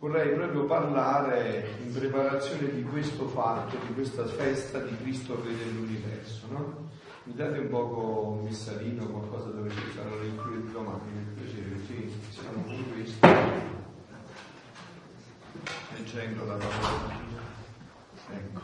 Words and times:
vorrei 0.00 0.34
proprio 0.34 0.64
parlare 0.64 1.76
in 1.84 1.92
preparazione 1.92 2.72
di 2.72 2.82
questo 2.82 3.28
fatto, 3.28 3.76
di 3.86 3.92
questa 3.92 4.24
festa 4.24 4.78
di 4.78 4.96
Cristo 4.96 5.42
Re 5.44 5.54
dell'universo, 5.54 6.46
no? 6.48 6.88
Mi 7.24 7.34
date 7.34 7.58
un 7.58 7.68
poco 7.68 8.38
un 8.38 8.44
messalino, 8.44 9.06
qualcosa 9.06 9.50
dove 9.50 9.68
ci 9.68 9.92
saranno 9.94 10.18
le 10.20 10.28
includere 10.28 10.72
domani, 10.72 11.00
per 11.12 11.44
piacere, 11.44 11.78
sì, 11.86 12.10
siamo 12.30 12.62
con 12.64 12.92
questo. 12.92 13.26
Leggendo 15.94 16.44
la 16.46 16.54
parola. 16.54 17.18
Ecco, 18.32 18.60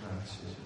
grazie. 0.00 0.64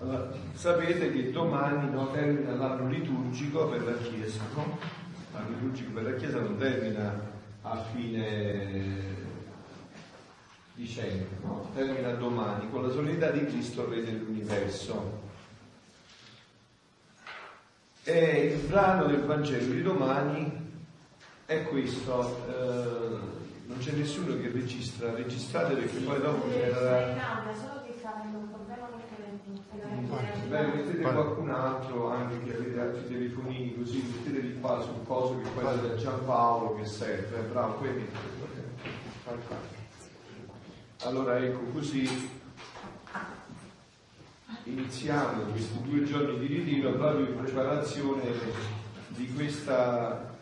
Allora, 0.00 0.32
sapete 0.52 1.10
che 1.12 1.30
domani 1.30 1.90
no, 1.90 2.10
termina 2.10 2.54
l'anno 2.54 2.88
liturgico 2.88 3.68
per 3.68 3.84
la 3.84 3.96
Chiesa, 3.96 4.42
no? 4.54 5.03
L'anno 5.34 5.48
liturgico 5.48 5.90
per 5.90 6.04
la 6.04 6.14
Chiesa 6.14 6.38
non 6.38 6.56
termina 6.56 7.20
a 7.62 7.82
fine 7.92 9.02
dicembre, 10.74 11.26
no? 11.42 11.70
termina 11.74 12.10
domani 12.10 12.70
con 12.70 12.86
la 12.86 12.92
solennità 12.92 13.30
di 13.30 13.44
Cristo 13.46 13.88
Re 13.88 14.04
dell'universo. 14.04 15.22
E 18.04 18.54
il 18.54 18.66
brano 18.68 19.06
del 19.06 19.24
Vangelo 19.24 19.72
di 19.72 19.82
domani 19.82 20.62
è 21.46 21.64
questo, 21.64 22.46
eh, 22.48 23.18
non 23.66 23.78
c'è 23.78 23.92
nessuno 23.92 24.36
che 24.40 24.50
registra, 24.52 25.14
registrate 25.14 25.74
perché 25.74 25.96
poi 25.98 26.20
dopo 26.20 26.48
c'era... 26.48 27.82
Beh, 30.48 30.66
mettete 30.66 31.02
qualcun 31.02 31.50
altro 31.50 32.10
anche 32.10 32.42
che 32.44 32.56
avete 32.56 32.80
altri 32.80 33.08
telefonini 33.08 33.76
così, 33.76 34.02
metteteli 34.02 34.60
qua 34.60 34.80
sul 34.80 35.04
coso 35.04 35.40
che 35.40 35.48
poi 35.48 35.80
da 35.80 35.96
Giampaolo 35.96 36.76
che 36.76 36.86
serve, 36.86 37.40
bravo, 37.50 37.74
poi 37.74 37.88
mettete. 37.88 38.52
Allora 41.02 41.38
ecco 41.38 41.60
così 41.72 42.30
iniziamo 44.64 45.42
questi 45.50 45.82
due 45.82 46.04
giorni 46.04 46.38
di 46.38 46.46
ritiro 46.46 46.92
proprio 46.92 47.26
in 47.26 47.36
preparazione 47.36 48.22
di 49.08 49.32
questa 49.34 50.36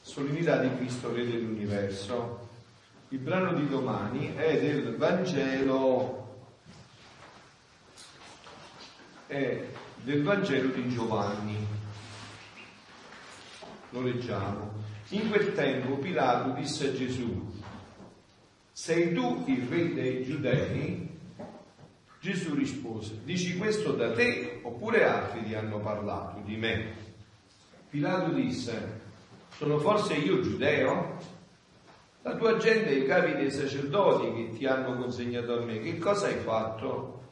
solennità 0.00 0.58
di 0.58 0.74
Cristo 0.76 1.12
Re 1.12 1.26
dell'universo. 1.26 2.48
Il 3.08 3.18
brano 3.18 3.52
di 3.52 3.68
domani 3.68 4.34
è 4.34 4.60
del 4.60 4.96
Vangelo, 4.96 6.25
è 9.26 9.66
del 10.02 10.22
Vangelo 10.22 10.68
di 10.68 10.88
Giovanni. 10.88 11.66
Lo 13.90 14.00
leggiamo. 14.00 14.84
In 15.10 15.28
quel 15.30 15.54
tempo 15.54 15.96
Pilato 15.96 16.50
disse 16.50 16.88
a 16.88 16.92
Gesù, 16.92 17.54
sei 18.72 19.12
tu 19.12 19.44
il 19.46 19.66
re 19.68 19.94
dei 19.94 20.24
giudei? 20.24 21.04
Gesù 22.20 22.54
rispose, 22.54 23.20
dici 23.22 23.56
questo 23.56 23.92
da 23.92 24.12
te 24.12 24.60
oppure 24.62 25.04
altri 25.04 25.44
ti 25.44 25.54
hanno 25.54 25.78
parlato 25.78 26.40
di 26.44 26.56
me? 26.56 26.94
Pilato 27.88 28.32
disse, 28.32 29.00
sono 29.56 29.78
forse 29.78 30.14
io 30.14 30.40
giudeo? 30.40 31.18
La 32.22 32.34
tua 32.34 32.56
gente 32.56 32.88
e 32.88 32.98
i 32.98 33.06
capi 33.06 33.34
dei 33.36 33.52
sacerdoti 33.52 34.32
che 34.34 34.58
ti 34.58 34.66
hanno 34.66 34.96
consegnato 34.96 35.58
a 35.60 35.64
me, 35.64 35.78
che 35.78 35.98
cosa 35.98 36.26
hai 36.26 36.38
fatto? 36.38 37.22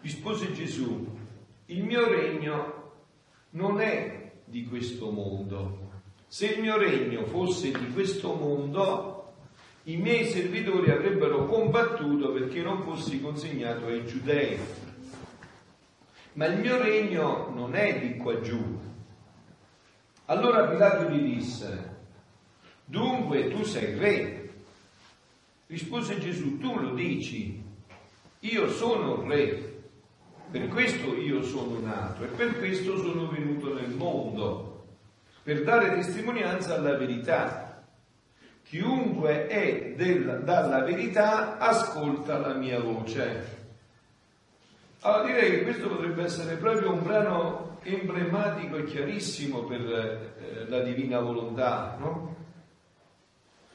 Rispose 0.00 0.52
Gesù, 0.52 1.20
il 1.72 1.84
mio 1.84 2.06
regno 2.06 2.90
non 3.50 3.80
è 3.80 4.32
di 4.44 4.66
questo 4.66 5.10
mondo. 5.10 5.90
Se 6.26 6.46
il 6.46 6.60
mio 6.60 6.76
regno 6.76 7.24
fosse 7.24 7.70
di 7.70 7.88
questo 7.92 8.34
mondo, 8.34 9.32
i 9.84 9.96
miei 9.96 10.26
servitori 10.26 10.90
avrebbero 10.90 11.46
combattuto 11.46 12.30
perché 12.32 12.60
non 12.60 12.82
fossi 12.82 13.20
consegnato 13.20 13.86
ai 13.86 14.06
giudei. 14.06 14.58
Ma 16.34 16.46
il 16.46 16.60
mio 16.60 16.80
regno 16.80 17.50
non 17.54 17.74
è 17.74 18.00
di 18.00 18.16
qua 18.16 18.38
giù. 18.40 18.80
Allora 20.26 20.68
Pilato 20.68 21.08
gli 21.10 21.34
disse, 21.34 21.96
dunque 22.84 23.48
tu 23.48 23.64
sei 23.64 23.98
re. 23.98 24.50
Rispose 25.66 26.18
Gesù, 26.18 26.58
tu 26.58 26.78
lo 26.78 26.92
dici, 26.92 27.62
io 28.40 28.70
sono 28.70 29.26
re, 29.26 29.71
per 30.52 30.68
questo 30.68 31.16
io 31.16 31.42
sono 31.42 31.80
nato 31.80 32.24
e 32.24 32.26
per 32.26 32.58
questo 32.58 32.98
sono 32.98 33.26
venuto 33.28 33.72
nel 33.72 33.88
mondo, 33.88 34.84
per 35.42 35.64
dare 35.64 35.94
testimonianza 35.94 36.74
alla 36.74 36.94
verità. 36.98 37.82
Chiunque 38.62 39.46
è 39.46 39.94
del, 39.96 40.42
dalla 40.44 40.82
verità 40.82 41.56
ascolta 41.56 42.36
la 42.36 42.52
mia 42.52 42.80
voce. 42.80 43.60
Allora 45.00 45.26
direi 45.26 45.50
che 45.50 45.62
questo 45.62 45.88
potrebbe 45.88 46.22
essere 46.22 46.56
proprio 46.56 46.92
un 46.92 47.02
brano 47.02 47.78
emblematico 47.82 48.76
e 48.76 48.84
chiarissimo 48.84 49.64
per 49.64 49.80
eh, 49.80 50.68
la 50.68 50.80
divina 50.80 51.18
volontà, 51.20 51.96
no? 51.98 52.36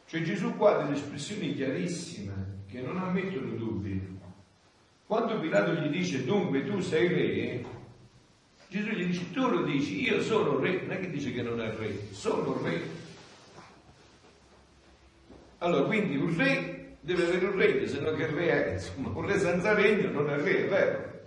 Cioè 0.06 0.22
Gesù 0.22 0.56
qua 0.56 0.78
ha 0.78 0.84
delle 0.84 0.96
espressioni 0.96 1.56
chiarissime 1.56 2.62
che 2.70 2.82
non 2.82 2.98
ammettono 2.98 3.56
dubbi. 3.56 4.17
Quando 5.08 5.40
Pilato 5.40 5.72
gli 5.72 5.88
dice 5.88 6.26
dunque 6.26 6.66
tu 6.66 6.82
sei 6.82 7.08
re, 7.08 7.66
Gesù 8.68 8.90
gli 8.90 9.06
dice 9.06 9.32
tu 9.32 9.48
lo 9.48 9.64
dici, 9.64 10.02
io 10.02 10.22
sono 10.22 10.60
re, 10.60 10.82
non 10.82 10.92
è 10.92 11.00
che 11.00 11.10
dice 11.10 11.32
che 11.32 11.42
non 11.42 11.62
è 11.62 11.74
re, 11.74 12.12
sono 12.12 12.62
re. 12.62 12.82
Allora, 15.60 15.86
quindi 15.86 16.18
un 16.18 16.36
re 16.36 16.98
deve 17.00 17.24
avere 17.24 17.46
un 17.46 17.56
regno, 17.56 17.88
se 17.88 18.02
no 18.02 18.12
che 18.12 18.28
re 18.28 18.66
è? 18.66 18.74
Insomma, 18.74 19.08
un 19.18 19.26
re 19.26 19.40
senza 19.40 19.74
regno 19.74 20.12
non 20.12 20.30
è 20.30 20.36
re, 20.36 20.66
è 20.66 20.68
vero. 20.68 21.20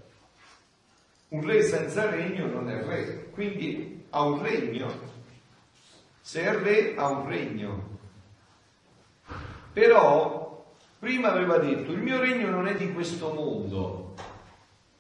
Un 1.28 1.46
re 1.46 1.62
senza 1.62 2.10
regno 2.10 2.46
non 2.48 2.69
è 2.69 2.84
re, 2.84 3.30
quindi 3.30 4.04
ha 4.10 4.22
un 4.24 4.42
regno. 4.42 4.92
Se 6.20 6.42
è 6.42 6.54
re 6.54 6.96
ha 6.96 7.08
un 7.08 7.26
regno. 7.26 7.98
Però 9.72 10.39
prima 11.00 11.33
aveva 11.33 11.56
detto 11.59 11.93
il 11.93 11.99
mio 11.99 12.21
regno 12.21 12.50
non 12.50 12.69
è 12.69 12.77
di 12.77 12.93
questo 12.93 13.33
mondo. 13.33 14.15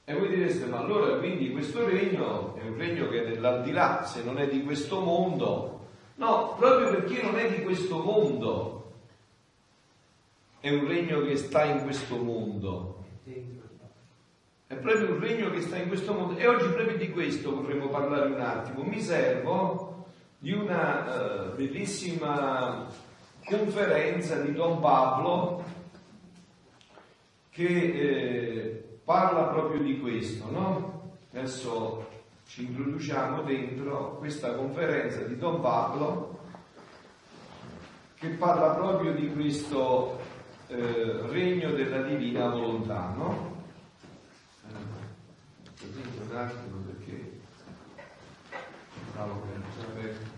E 0.04 0.14
voi 0.14 0.28
direste, 0.28 0.64
ma 0.64 0.78
allora 0.78 1.18
quindi 1.18 1.52
questo 1.52 1.86
regno 1.86 2.56
è 2.56 2.66
un 2.66 2.76
regno 2.76 3.08
che 3.08 3.22
è 3.22 3.28
dell'aldilà, 3.28 4.04
se 4.04 4.24
non 4.24 4.38
è 4.38 4.48
di 4.48 4.64
questo 4.64 4.98
mondo. 5.00 5.88
No, 6.16 6.56
proprio 6.58 6.90
perché 6.90 7.22
non 7.22 7.38
è 7.38 7.48
di 7.48 7.62
questo 7.62 7.98
mondo, 7.98 8.92
è 10.58 10.70
un 10.70 10.88
regno 10.88 11.22
che 11.22 11.36
sta 11.36 11.64
in 11.64 11.82
questo 11.82 12.16
mondo. 12.16 13.04
È 14.66 14.74
proprio 14.74 15.12
un 15.12 15.20
regno 15.20 15.50
che 15.50 15.60
sta 15.60 15.76
in 15.76 15.88
questo 15.88 16.12
mondo. 16.12 16.36
E 16.36 16.46
oggi 16.46 16.66
proprio 16.68 16.96
di 16.96 17.10
questo 17.10 17.54
vorremmo 17.54 17.88
parlare 17.88 18.32
un 18.32 18.40
attimo. 18.40 18.82
Mi 18.82 19.00
servo 19.00 20.06
di 20.38 20.52
una 20.52 21.50
uh, 21.50 21.54
bellissima 21.56 22.86
conferenza 23.44 24.36
di 24.36 24.52
Don 24.52 24.80
Pablo 24.80 25.79
che 27.60 27.66
eh, 27.66 28.98
parla 29.04 29.48
proprio 29.48 29.82
di 29.82 30.00
questo, 30.00 30.50
no? 30.50 31.18
Adesso 31.30 32.08
ci 32.46 32.64
introduciamo 32.64 33.42
dentro 33.42 34.16
questa 34.16 34.54
conferenza 34.54 35.20
di 35.24 35.36
Don 35.36 35.60
Pablo 35.60 36.38
che 38.14 38.28
parla 38.30 38.70
proprio 38.70 39.12
di 39.12 39.30
questo 39.32 40.18
eh, 40.68 41.20
regno 41.28 41.72
della 41.72 42.00
divina 42.00 42.48
volontà, 42.48 43.12
no? 43.14 43.62
Eh, 44.66 46.30
un 46.30 46.36
attimo 46.36 46.76
perché 46.86 47.40
stavo 49.12 49.42
per 49.94 50.29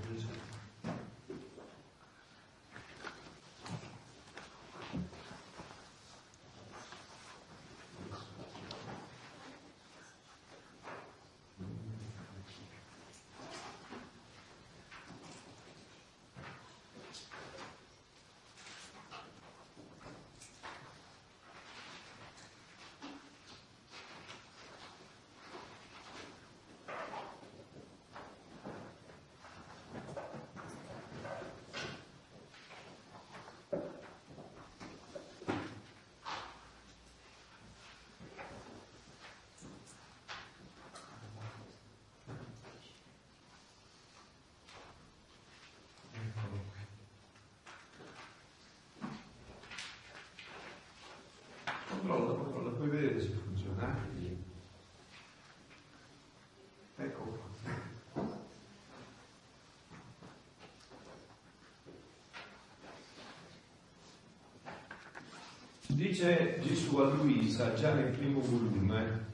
Dice 66.02 66.58
Gesù 66.60 66.96
a 66.96 67.04
Luisa 67.10 67.74
già 67.74 67.94
nel 67.94 68.10
primo 68.10 68.40
volume, 68.40 69.26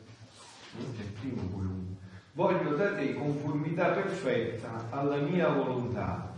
nel 0.76 1.12
primo 1.18 1.48
volume, 1.48 1.96
voglio 2.34 2.76
da 2.76 2.94
te 2.94 3.14
conformità 3.14 3.92
perfetta 3.92 4.84
alla 4.90 5.16
mia 5.16 5.48
volontà, 5.48 6.30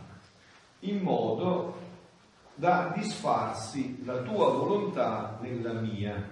in 0.81 1.01
modo 1.01 1.77
da 2.55 2.93
disfarsi 2.95 4.05
la 4.05 4.19
tua 4.19 4.51
volontà 4.51 5.37
nella 5.43 5.73
mia. 5.73 6.25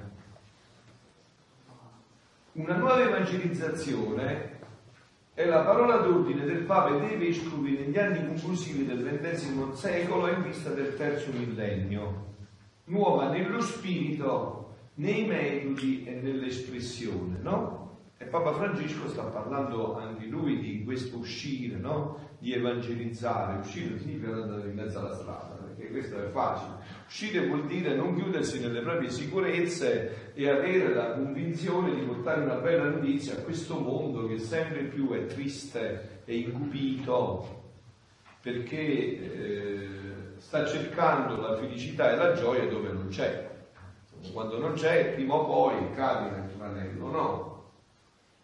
Una 2.53 2.77
nuova 2.77 3.03
evangelizzazione 3.03 4.59
è 5.35 5.45
la 5.45 5.63
parola 5.63 5.97
d'ordine 5.97 6.45
del 6.45 6.63
Papa 6.63 6.95
e 6.95 7.01
dei 7.01 7.17
Vescovi 7.17 7.77
negli 7.77 7.99
anni 7.99 8.25
conclusivi 8.25 8.87
del 8.87 9.19
XX 9.21 9.73
secolo 9.73 10.29
in 10.29 10.43
vista 10.43 10.71
del 10.71 10.97
terzo 10.97 11.33
millennio, 11.33 12.37
nuova 12.89 13.31
nello 13.31 13.61
spirito, 13.61 14.75
nei 14.95 15.27
metodi 15.27 16.05
e 16.05 16.21
nell'espressione, 16.21 17.39
no? 17.41 17.87
E 18.19 18.25
Papa 18.25 18.53
Francesco 18.53 19.09
sta 19.09 19.23
parlando 19.23 19.97
anche 19.97 20.27
lui 20.27 20.59
di 20.59 20.83
questo 20.85 21.19
uscire, 21.19 21.77
no? 21.77 22.19
Di 22.41 22.53
evangelizzare. 22.53 23.61
Uscire 23.61 23.97
significa 23.99 24.33
andare 24.33 24.69
in 24.69 24.75
mezzo 24.75 24.99
alla 24.99 25.15
strada, 25.15 25.55
perché 25.55 25.89
questo 25.93 26.21
è 26.21 26.29
facile. 26.31 26.73
Uscire 27.07 27.47
vuol 27.47 27.67
dire 27.67 27.95
non 27.95 28.17
chiudersi 28.17 28.59
nelle 28.59 28.81
proprie 28.81 29.09
sicurezze 29.11 30.33
e 30.35 30.49
avere 30.49 30.93
la 30.93 31.13
convinzione 31.13 31.95
di 31.95 32.03
portare 32.03 32.43
una 32.43 32.57
bella 32.57 32.89
notizia 32.89 33.35
a 33.35 33.43
questo 33.43 33.79
mondo 33.79 34.27
che 34.27 34.39
sempre 34.39 34.83
più 34.83 35.11
è 35.13 35.27
triste 35.27 36.23
e 36.25 36.39
incupito, 36.39 37.63
perché 38.43 38.81
eh, 38.81 39.89
sta 40.39 40.65
cercando 40.67 41.41
la 41.41 41.57
felicità 41.57 42.13
e 42.13 42.17
la 42.17 42.33
gioia 42.33 42.67
dove 42.69 42.93
non 42.93 43.09
c'è. 43.09 43.47
Quando 44.33 44.59
non 44.59 44.73
c'è, 44.73 45.13
prima 45.15 45.35
o 45.35 45.45
poi 45.45 45.93
cadi 45.93 46.31
nel 46.31 46.51
tranello, 46.57 47.11
no? 47.11 47.71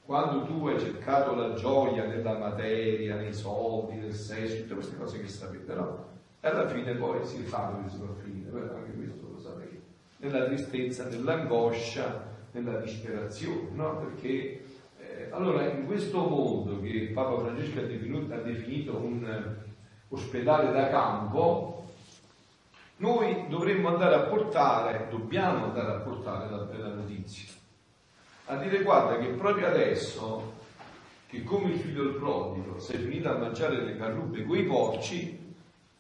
Quando 0.05 0.45
tu 0.45 0.67
hai 0.67 0.79
cercato 0.79 1.35
la 1.35 1.55
gioia 1.55 2.05
nella 2.05 2.37
materia, 2.37 3.17
nei 3.17 3.33
soldi, 3.33 3.97
nel 3.97 4.13
sesso, 4.13 4.63
tutte 4.63 4.75
queste 4.75 4.97
cose 4.97 5.21
che 5.21 5.29
sapete, 5.29 5.75
no? 5.75 6.13
E 6.41 6.49
alla 6.49 6.69
fine 6.69 6.95
poi 6.95 7.25
si 7.25 7.43
fa 7.43 7.69
a 7.69 8.23
finire, 8.23 8.51
anche 8.51 8.93
questo 8.93 9.29
lo 9.33 9.39
sapete. 9.39 9.83
Nella 10.19 10.45
tristezza, 10.45 11.09
nell'angoscia, 11.09 12.33
nella 12.53 12.79
disperazione, 12.79 13.71
no? 13.73 13.97
Perché 13.99 14.63
eh, 14.99 15.29
allora 15.31 15.67
in 15.67 15.87
questo 15.87 16.19
mondo 16.19 16.81
che 16.81 17.11
Papa 17.13 17.39
Francesco 17.39 17.81
ha 17.81 17.83
definito, 17.85 18.35
ha 18.35 18.39
definito 18.39 18.97
un 18.97 19.57
ospedale 20.09 20.71
da 20.71 20.89
campo, 20.89 21.84
noi 22.97 23.47
dovremmo 23.49 23.89
andare 23.89 24.15
a 24.15 24.21
portare, 24.21 25.09
dobbiamo 25.11 25.65
andare 25.67 25.93
a 25.93 26.01
portare 26.01 26.51
la 26.51 26.59
bella 26.59 26.95
notizia 26.95 27.53
a 28.47 28.57
dire 28.57 28.83
guarda 28.83 29.19
che 29.19 29.29
proprio 29.29 29.67
adesso, 29.67 30.53
che 31.27 31.43
come 31.45 31.73
il 31.73 31.79
figlio 31.79 32.05
del 32.05 32.15
prodigo 32.15 32.79
sei 32.79 32.99
finito 32.99 33.31
a 33.31 33.39
mangiare 33.39 33.83
le 33.83 33.97
carrubbe 33.97 34.45
con 34.45 34.59
i 34.59 34.65
porci, 34.65 35.55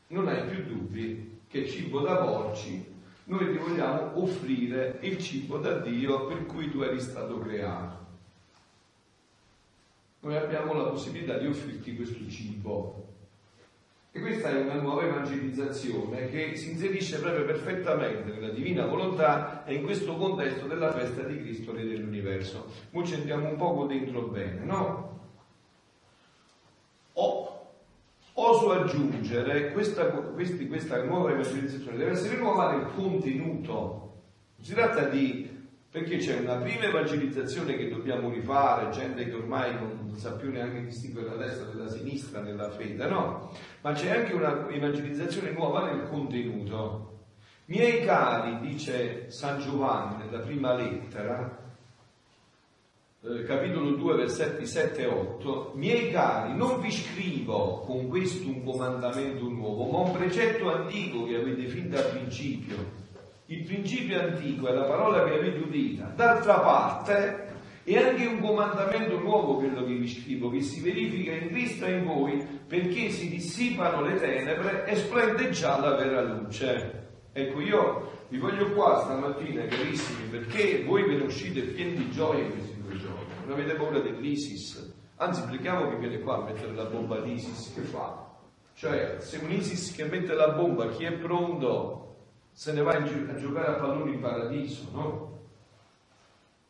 non 0.08 0.28
hai 0.28 0.44
più 0.46 0.64
dubbi 0.64 1.40
che 1.48 1.66
cibo 1.66 2.00
da 2.00 2.16
porci 2.16 2.92
noi 3.26 3.52
ti 3.52 3.56
vogliamo 3.56 4.22
offrire 4.22 4.98
il 5.00 5.18
cibo 5.18 5.56
da 5.56 5.78
Dio 5.78 6.26
per 6.26 6.44
cui 6.44 6.70
tu 6.70 6.82
eri 6.82 7.00
stato 7.00 7.38
creato. 7.38 8.02
Noi 10.20 10.36
abbiamo 10.36 10.74
la 10.74 10.90
possibilità 10.90 11.38
di 11.38 11.46
offrirti 11.46 11.96
questo 11.96 12.28
cibo 12.28 13.03
e 14.16 14.20
questa 14.20 14.48
è 14.48 14.60
una 14.60 14.74
nuova 14.74 15.02
evangelizzazione 15.02 16.28
che 16.30 16.54
si 16.54 16.70
inserisce 16.70 17.18
proprio 17.18 17.44
perfettamente 17.44 18.30
nella 18.30 18.50
divina 18.52 18.86
volontà 18.86 19.64
e 19.64 19.74
in 19.74 19.82
questo 19.82 20.14
contesto 20.14 20.68
della 20.68 20.92
festa 20.92 21.22
di 21.24 21.40
Cristo 21.40 21.72
Re 21.72 21.84
dell'universo. 21.84 22.64
Ora 22.92 23.04
ci 23.04 23.14
entriamo 23.14 23.48
un 23.48 23.56
poco 23.56 23.86
dentro 23.86 24.22
bene, 24.28 24.64
no? 24.64 25.20
O, 27.14 27.70
oso 28.34 28.70
aggiungere, 28.70 29.72
questa, 29.72 30.06
questi, 30.06 30.68
questa 30.68 31.02
nuova 31.02 31.32
evangelizzazione 31.32 31.96
deve 31.96 32.12
essere 32.12 32.36
nuova 32.36 32.70
nel 32.70 32.86
contenuto. 32.94 34.12
Si 34.60 34.74
tratta 34.74 35.06
di 35.06 35.53
perché 35.94 36.16
c'è 36.16 36.40
una 36.40 36.56
prima 36.56 36.86
evangelizzazione 36.86 37.76
che 37.76 37.88
dobbiamo 37.88 38.28
rifare, 38.28 38.90
gente 38.90 39.26
che 39.26 39.32
ormai 39.32 39.74
non 39.74 40.12
sa 40.16 40.32
più 40.32 40.50
neanche 40.50 40.82
distinguere 40.82 41.28
la 41.28 41.44
destra 41.44 41.66
dalla 41.66 41.88
sinistra 41.88 42.40
nella 42.40 42.68
fede, 42.68 43.06
no? 43.06 43.52
Ma 43.80 43.92
c'è 43.92 44.10
anche 44.10 44.32
una 44.32 44.68
evangelizzazione 44.68 45.52
nuova 45.52 45.84
nel 45.84 46.08
contenuto. 46.08 47.26
Miei 47.66 48.04
cari, 48.04 48.58
dice 48.58 49.30
San 49.30 49.60
Giovanni 49.60 50.24
nella 50.24 50.40
prima 50.40 50.74
lettera, 50.74 51.62
eh, 53.22 53.44
capitolo 53.44 53.92
2, 53.92 54.16
versetti 54.16 54.66
7 54.66 55.00
e 55.00 55.06
8, 55.06 55.74
miei 55.76 56.10
cari, 56.10 56.56
non 56.56 56.80
vi 56.80 56.90
scrivo 56.90 57.82
con 57.86 58.08
questo 58.08 58.48
un 58.48 58.64
comandamento 58.64 59.48
nuovo, 59.48 59.84
ma 59.92 60.10
un 60.10 60.16
precetto 60.16 60.74
antico 60.74 61.24
che 61.24 61.36
avete 61.36 61.66
fin 61.66 61.88
dal 61.88 62.10
principio 62.10 63.02
il 63.46 63.64
principio 63.64 64.20
antico 64.20 64.68
è 64.68 64.72
la 64.72 64.84
parola 64.84 65.24
che 65.24 65.34
avete 65.34 65.58
udita. 65.58 66.12
D'altra 66.14 66.60
parte 66.60 67.52
è 67.84 67.98
anche 67.98 68.24
un 68.24 68.40
comandamento 68.40 69.18
nuovo 69.18 69.56
quello 69.56 69.84
che 69.84 69.92
vi 69.92 70.08
scrivo, 70.08 70.50
che 70.50 70.62
si 70.62 70.80
verifica 70.80 71.32
in 71.32 71.48
Cristo 71.48 71.84
e 71.84 71.98
in 71.98 72.04
voi, 72.04 72.46
perché 72.66 73.10
si 73.10 73.28
dissipano 73.28 74.00
le 74.00 74.18
tenebre 74.18 74.86
e 74.86 74.96
splende 74.96 75.50
già 75.50 75.78
la 75.78 75.94
vera 75.94 76.22
luce. 76.22 77.02
Ecco, 77.32 77.60
io 77.60 78.12
vi 78.28 78.38
voglio 78.38 78.72
qua 78.72 79.02
stamattina, 79.02 79.66
carissimi, 79.66 80.28
perché 80.30 80.82
voi 80.84 81.02
ve 81.02 81.16
ne 81.16 81.24
uscite 81.24 81.60
pieni 81.60 81.94
di 81.96 82.10
gioia 82.10 82.44
in 82.44 82.52
questi 82.52 82.80
due 82.80 82.96
giorni. 82.96 83.32
Non 83.44 83.52
avete 83.52 83.74
paura 83.74 83.98
dell'ISIS. 83.98 84.94
Anzi, 85.16 85.42
preghiamo 85.42 85.90
che 85.90 85.96
viene 85.96 86.20
qua 86.20 86.36
a 86.36 86.44
mettere 86.44 86.72
la 86.72 86.84
bomba 86.84 87.16
all'ISIS, 87.16 87.74
che 87.74 87.82
fa? 87.82 88.32
Cioè, 88.72 89.16
se 89.18 89.38
un 89.42 89.50
ISIS 89.50 89.94
che 89.94 90.04
mette 90.04 90.32
la 90.32 90.48
bomba, 90.48 90.88
chi 90.88 91.04
è 91.04 91.12
pronto 91.12 92.03
se 92.54 92.72
ne 92.72 92.82
va 92.82 92.92
a 92.92 93.02
giocare 93.02 93.66
a 93.66 93.80
pallone 93.80 94.12
in 94.12 94.20
paradiso, 94.20 94.88
no? 94.92 95.32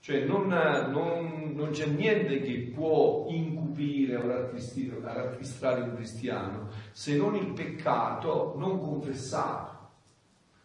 Cioè 0.01 0.25
non, 0.25 0.49
non, 0.49 1.53
non 1.55 1.71
c'è 1.71 1.87
niente 1.87 2.41
che 2.41 2.73
può 2.75 3.27
incupire 3.29 4.17
o 4.17 4.27
rattristrare 4.27 5.83
un 5.83 5.95
cristiano 5.95 6.69
se 6.93 7.17
non 7.17 7.35
il 7.37 7.53
peccato 7.53 8.55
non 8.57 8.79
confessato, 8.81 9.91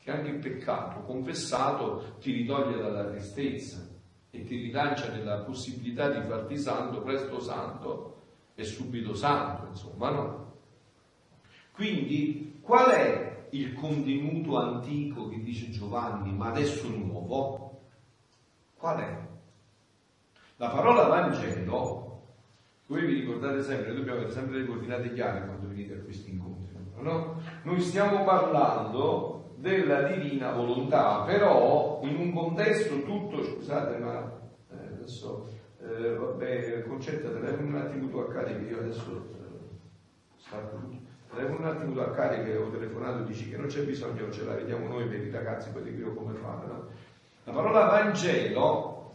che 0.02 0.12
anche 0.12 0.30
il 0.30 0.40
peccato 0.40 1.02
confessato 1.02 2.16
ti 2.20 2.32
ritoglie 2.32 2.82
dalla 2.82 3.06
tristezza 3.06 3.86
e 4.30 4.44
ti 4.44 4.56
rilancia 4.56 5.12
nella 5.12 5.40
possibilità 5.40 6.10
di 6.10 6.26
farti 6.28 6.58
santo, 6.58 7.02
presto 7.02 7.42
santo 7.42 8.22
e 8.56 8.64
subito 8.64 9.14
santo, 9.14 9.68
insomma, 9.68 10.12
no? 10.12 10.54
Quindi 11.74 12.60
qual 12.62 12.90
è 12.92 13.29
il 13.52 13.74
contenuto 13.74 14.58
antico 14.58 15.30
che 15.30 15.42
dice 15.42 15.70
Giovanni, 15.70 16.32
ma 16.34 16.50
adesso 16.50 16.88
nuovo, 16.90 17.82
qual 18.78 19.00
è? 19.00 19.18
La 20.58 20.70
parola 20.70 21.08
Vangelo, 21.08 22.22
voi 22.88 23.06
vi 23.06 23.22
ricordate 23.22 23.62
sempre, 23.64 23.94
dobbiamo 23.94 24.18
avere 24.20 24.34
sempre 24.34 24.60
le 24.60 24.66
coordinate 24.66 25.14
chiare 25.14 25.46
quando 25.46 25.68
venite 25.68 25.94
a 25.94 26.04
questi 26.04 26.32
incontri, 26.32 26.76
no? 27.00 27.42
Noi 27.64 27.80
stiamo 27.80 28.24
parlando 28.24 29.54
della 29.56 30.04
divina 30.04 30.52
volontà, 30.52 31.24
però 31.24 32.00
in 32.04 32.16
un 32.16 32.34
contesto 32.34 33.04
tutto, 33.04 33.44
scusate, 33.44 33.98
ma 33.98 34.40
eh, 34.72 34.86
adesso, 34.94 35.48
eh, 35.82 36.14
vabbè, 36.14 36.84
concetta, 36.88 37.30
un 37.30 37.76
attimo 37.76 38.10
tu 38.10 38.18
a 38.18 38.30
carica, 38.30 38.70
io 38.70 38.80
adesso 38.80 39.30
eh, 39.34 40.38
sta 40.38 40.58
un 41.32 41.64
attimo 41.64 42.02
a 42.02 42.12
carica 42.12 42.60
ho 42.60 42.70
telefonato 42.70 43.24
dici 43.24 43.50
che 43.50 43.58
non 43.58 43.68
c'è 43.68 43.84
bisogno, 43.84 44.32
ce 44.32 44.46
la 44.46 44.56
vediamo 44.56 44.88
noi 44.88 45.08
per 45.08 45.22
i 45.22 45.30
ragazzi, 45.30 45.70
poi 45.70 45.84
ti 45.84 45.96
dico 45.96 46.14
come 46.14 46.34
fare. 46.34 46.68
No? 46.68 46.88
La 47.44 47.52
parola 47.54 47.86
Vangelo, 47.86 49.14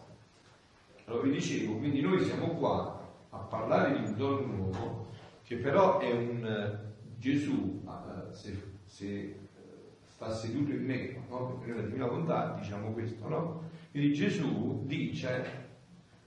lo 1.06 1.20
vi 1.20 1.30
dicevo, 1.30 1.76
quindi 1.76 2.00
noi 2.00 2.22
siamo 2.24 2.48
qua 2.54 3.00
a 3.30 3.38
parlare 3.38 3.98
di 3.98 4.04
un 4.04 4.16
dono 4.16 4.46
nuovo, 4.46 5.06
che 5.42 5.56
però 5.56 5.98
è 5.98 6.10
un 6.12 6.46
eh, 6.46 6.92
Gesù, 7.18 7.82
uh, 7.84 8.32
se, 8.32 8.62
se 8.84 9.36
uh, 9.56 9.60
sta 10.04 10.32
seduto 10.32 10.72
in 10.72 10.84
me, 10.84 11.24
no? 11.28 11.58
per 11.64 11.76
la 11.76 11.82
divina 11.82 12.06
volontà, 12.06 12.56
diciamo 12.58 12.92
questo, 12.92 13.28
no? 13.28 13.62
Quindi 13.90 14.14
Gesù 14.14 14.82
dice, 14.86 15.62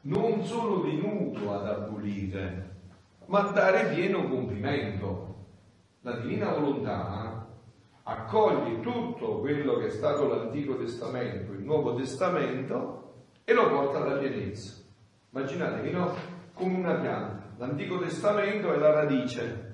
non 0.01 0.43
sono 0.43 0.81
venuto 0.81 1.53
ad 1.53 1.67
abolire, 1.67 2.75
ma 3.25 3.47
a 3.47 3.51
dare 3.51 3.93
pieno 3.93 4.27
compimento 4.27 5.36
la 6.07 6.15
divina 6.19 6.53
volontà 6.53 7.45
accoglie 8.03 8.79
tutto 8.79 9.39
quello 9.39 9.75
che 9.75 9.87
è 9.87 9.89
stato 9.89 10.25
l'Antico 10.25 10.77
Testamento, 10.77 11.51
il 11.51 11.63
Nuovo 11.63 11.95
Testamento 11.95 13.25
e 13.43 13.53
lo 13.53 13.67
porta 13.67 14.01
alla 14.01 14.17
pienezza. 14.17 14.81
Immaginatevi, 15.31 15.91
no? 15.91 16.13
Come 16.53 16.77
una 16.77 16.95
pianta. 16.95 17.43
L'Antico 17.57 17.99
Testamento 17.99 18.71
è 18.71 18.77
la 18.77 18.93
radice, 18.93 19.65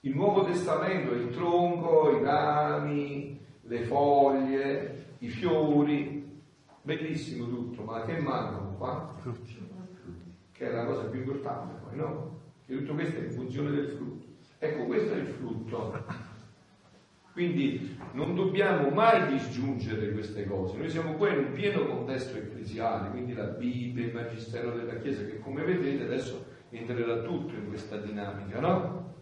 il 0.00 0.14
Nuovo 0.14 0.44
Testamento 0.44 1.12
è 1.12 1.16
il 1.16 1.34
tronco, 1.34 2.16
i 2.16 2.22
rami, 2.22 3.38
le 3.60 3.84
foglie, 3.84 5.16
i 5.18 5.28
fiori, 5.28 6.40
bellissimo 6.80 7.48
tutto, 7.48 7.82
ma 7.82 8.02
che 8.04 8.18
mancano 8.18 8.76
qua? 8.78 9.14
Che 10.52 10.66
è 10.66 10.72
la 10.72 10.86
cosa 10.86 11.04
più 11.08 11.18
importante 11.18 11.74
poi, 11.84 11.96
no? 11.96 12.35
Che 12.66 12.76
tutto 12.76 12.94
questo 12.94 13.20
è 13.20 13.24
in 13.24 13.30
funzione 13.30 13.70
del 13.70 13.86
frutto. 13.86 14.26
Ecco, 14.58 14.86
questo 14.86 15.12
è 15.14 15.18
il 15.18 15.26
frutto. 15.26 16.04
Quindi 17.32 17.96
non 18.12 18.34
dobbiamo 18.34 18.88
mai 18.88 19.36
disgiungere 19.36 20.10
queste 20.12 20.46
cose. 20.46 20.76
Noi 20.78 20.88
siamo 20.88 21.14
qua 21.14 21.28
in 21.28 21.44
un 21.44 21.52
pieno 21.52 21.86
contesto 21.86 22.36
ecclesiale, 22.36 23.10
quindi 23.10 23.34
la 23.34 23.44
Bibbia, 23.44 24.06
il 24.06 24.14
Magistero 24.14 24.70
della 24.70 24.96
Chiesa, 24.96 25.24
che 25.26 25.38
come 25.38 25.62
vedete 25.62 26.04
adesso 26.04 26.46
entrerà 26.70 27.18
tutto 27.18 27.54
in 27.54 27.68
questa 27.68 27.98
dinamica, 27.98 28.58
no? 28.58 29.14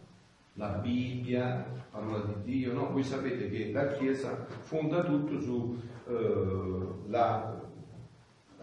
La 0.54 0.68
Bibbia, 0.68 1.66
parola 1.90 2.20
di 2.20 2.34
Dio, 2.44 2.72
no? 2.72 2.92
Voi 2.92 3.02
sapete 3.02 3.50
che 3.50 3.72
la 3.72 3.88
Chiesa 3.88 4.46
fonda 4.60 5.02
tutto 5.02 5.40
sulla 5.40 5.82
eh, 6.08 7.64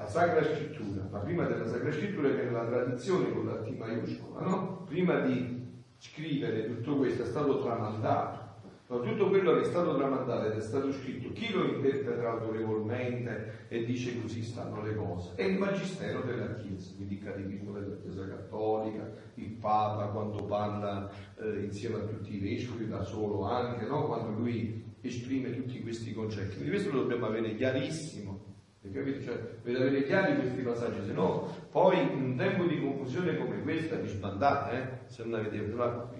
la 0.01 0.07
Sacra 0.07 0.43
Scrittura, 0.43 1.07
ma 1.11 1.19
prima 1.19 1.45
della 1.45 1.67
Sacra 1.67 1.91
Scrittura 1.91 2.29
che 2.29 2.47
è 2.47 2.49
la 2.49 2.65
tradizione 2.65 3.31
con 3.31 3.45
la 3.45 3.61
T 3.61 3.69
maiuscola, 3.69 4.41
no? 4.41 4.83
Prima 4.87 5.19
di 5.19 5.59
scrivere 5.97 6.65
tutto 6.67 6.97
questo 6.97 7.23
è 7.23 7.25
stato 7.25 7.61
tramandato. 7.61 8.39
Ma 8.87 8.99
tutto 8.99 9.29
quello 9.29 9.53
che 9.53 9.61
è 9.61 9.65
stato 9.65 9.95
tramandato 9.95 10.47
ed 10.47 10.57
è 10.57 10.61
stato 10.61 10.91
scritto, 10.91 11.31
chi 11.31 11.53
lo 11.53 11.63
interpreta 11.63 12.29
autorevolmente 12.29 13.67
e 13.69 13.85
dice 13.85 14.19
così 14.19 14.43
stanno 14.43 14.81
le 14.81 14.95
cose? 14.95 15.31
È 15.35 15.43
il 15.43 15.57
Magistero 15.57 16.21
della 16.23 16.55
Chiesa, 16.55 16.93
quindi 16.97 17.13
il 17.13 17.23
Catechismo 17.23 17.71
della 17.71 17.95
Chiesa 18.01 18.27
Cattolica, 18.27 19.09
il 19.35 19.51
Papa 19.51 20.07
quando 20.07 20.43
parla 20.43 21.09
eh, 21.37 21.63
insieme 21.63 22.01
a 22.01 22.05
tutti 22.05 22.35
i 22.35 22.39
vescovi, 22.39 22.89
da 22.89 23.01
solo 23.03 23.43
anche, 23.45 23.85
no? 23.85 24.07
quando 24.07 24.37
lui 24.37 24.83
esprime 24.99 25.55
tutti 25.55 25.81
questi 25.81 26.11
concetti. 26.11 26.55
Quindi 26.55 26.71
questo 26.71 26.91
lo 26.91 27.01
dobbiamo 27.03 27.27
avere 27.27 27.55
chiarissimo. 27.55 28.40
Capite? 28.81 29.21
Cioè, 29.21 29.35
per 29.35 29.75
avere 29.75 30.03
chiari 30.03 30.35
questi 30.37 30.61
passaggi, 30.61 31.05
se 31.05 31.13
no 31.13 31.47
poi 31.69 32.01
in 32.01 32.23
un 32.23 32.35
tempo 32.35 32.65
di 32.65 32.81
confusione 32.81 33.37
come 33.37 33.61
questa 33.61 33.95
vi 33.95 34.07
sbandate, 34.07 34.75
eh? 34.75 34.87
se 35.05 35.23
non 35.23 35.39
avete 35.39 35.71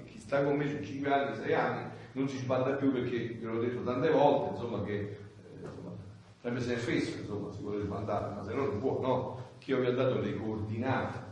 chi 0.06 0.20
sta 0.20 0.44
con 0.44 0.58
me 0.58 0.70
su 0.70 0.82
5 0.82 1.12
anni, 1.12 1.36
6 1.36 1.53
anni, 1.53 1.89
non 2.13 2.30
si 2.30 2.38
sbanda 2.38 2.74
più 2.74 2.94
perché 2.94 3.38
ve 3.41 3.48
l'ho 3.48 3.60
detto 3.60 3.82
tante 3.84 4.10
volte, 4.10 4.53
insomma, 4.53 4.84
che 4.84 4.94
eh, 4.94 5.18
insomma, 5.60 5.91
sempre 6.39 6.62
se 6.62 6.70
ne 6.70 6.77
fesso, 6.77 7.18
insomma, 7.20 7.51
si 7.51 7.62
vuole 7.62 7.82
sbandare, 7.82 8.36
ma 8.36 8.44
se 8.44 8.53
no 8.53 8.65
non 8.65 8.80
può, 8.80 9.01
no? 9.01 9.50
Che 9.58 9.72
io 9.72 9.80
vi 9.80 9.88
ho 9.88 9.94
dato 9.94 10.20
le 10.20 10.36
coordinate. 10.36 11.30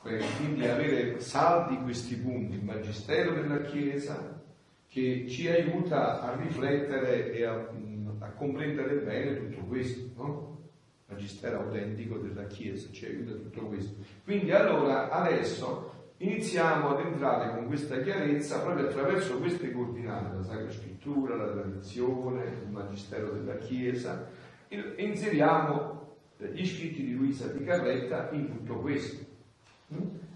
Quindi 0.00 0.66
avere 0.66 1.20
saldi 1.20 1.76
questi 1.82 2.16
punti, 2.16 2.56
il 2.56 2.64
magistero 2.64 3.32
della 3.34 3.60
Chiesa, 3.60 4.40
che 4.88 5.28
ci 5.28 5.46
aiuta 5.46 6.22
a 6.22 6.34
riflettere 6.34 7.32
e 7.32 7.44
a 7.44 7.68
comprendere 8.40 8.94
bene 8.96 9.36
tutto 9.36 9.66
questo, 9.66 10.10
no? 10.16 10.58
Magistero 11.08 11.60
autentico 11.60 12.16
della 12.16 12.46
Chiesa 12.46 12.88
ci 12.90 13.04
aiuta 13.04 13.32
tutto 13.32 13.66
questo. 13.66 14.02
Quindi 14.24 14.50
allora 14.50 15.10
adesso 15.10 16.08
iniziamo 16.16 16.96
ad 16.96 17.04
entrare 17.04 17.54
con 17.54 17.66
questa 17.66 18.00
chiarezza 18.00 18.62
proprio 18.62 18.86
attraverso 18.86 19.38
queste 19.38 19.70
coordinate, 19.72 20.36
la 20.36 20.42
Sacra 20.42 20.70
Scrittura, 20.70 21.36
la 21.36 21.50
tradizione, 21.50 22.44
il 22.64 22.70
Magistero 22.70 23.30
della 23.32 23.56
Chiesa, 23.56 24.26
e 24.68 24.94
inseriamo 24.96 26.16
gli 26.38 26.64
scritti 26.64 27.04
di 27.04 27.14
Luisa 27.14 27.48
di 27.48 27.62
Carretta 27.62 28.30
in 28.32 28.48
tutto 28.48 28.78
questo. 28.78 29.26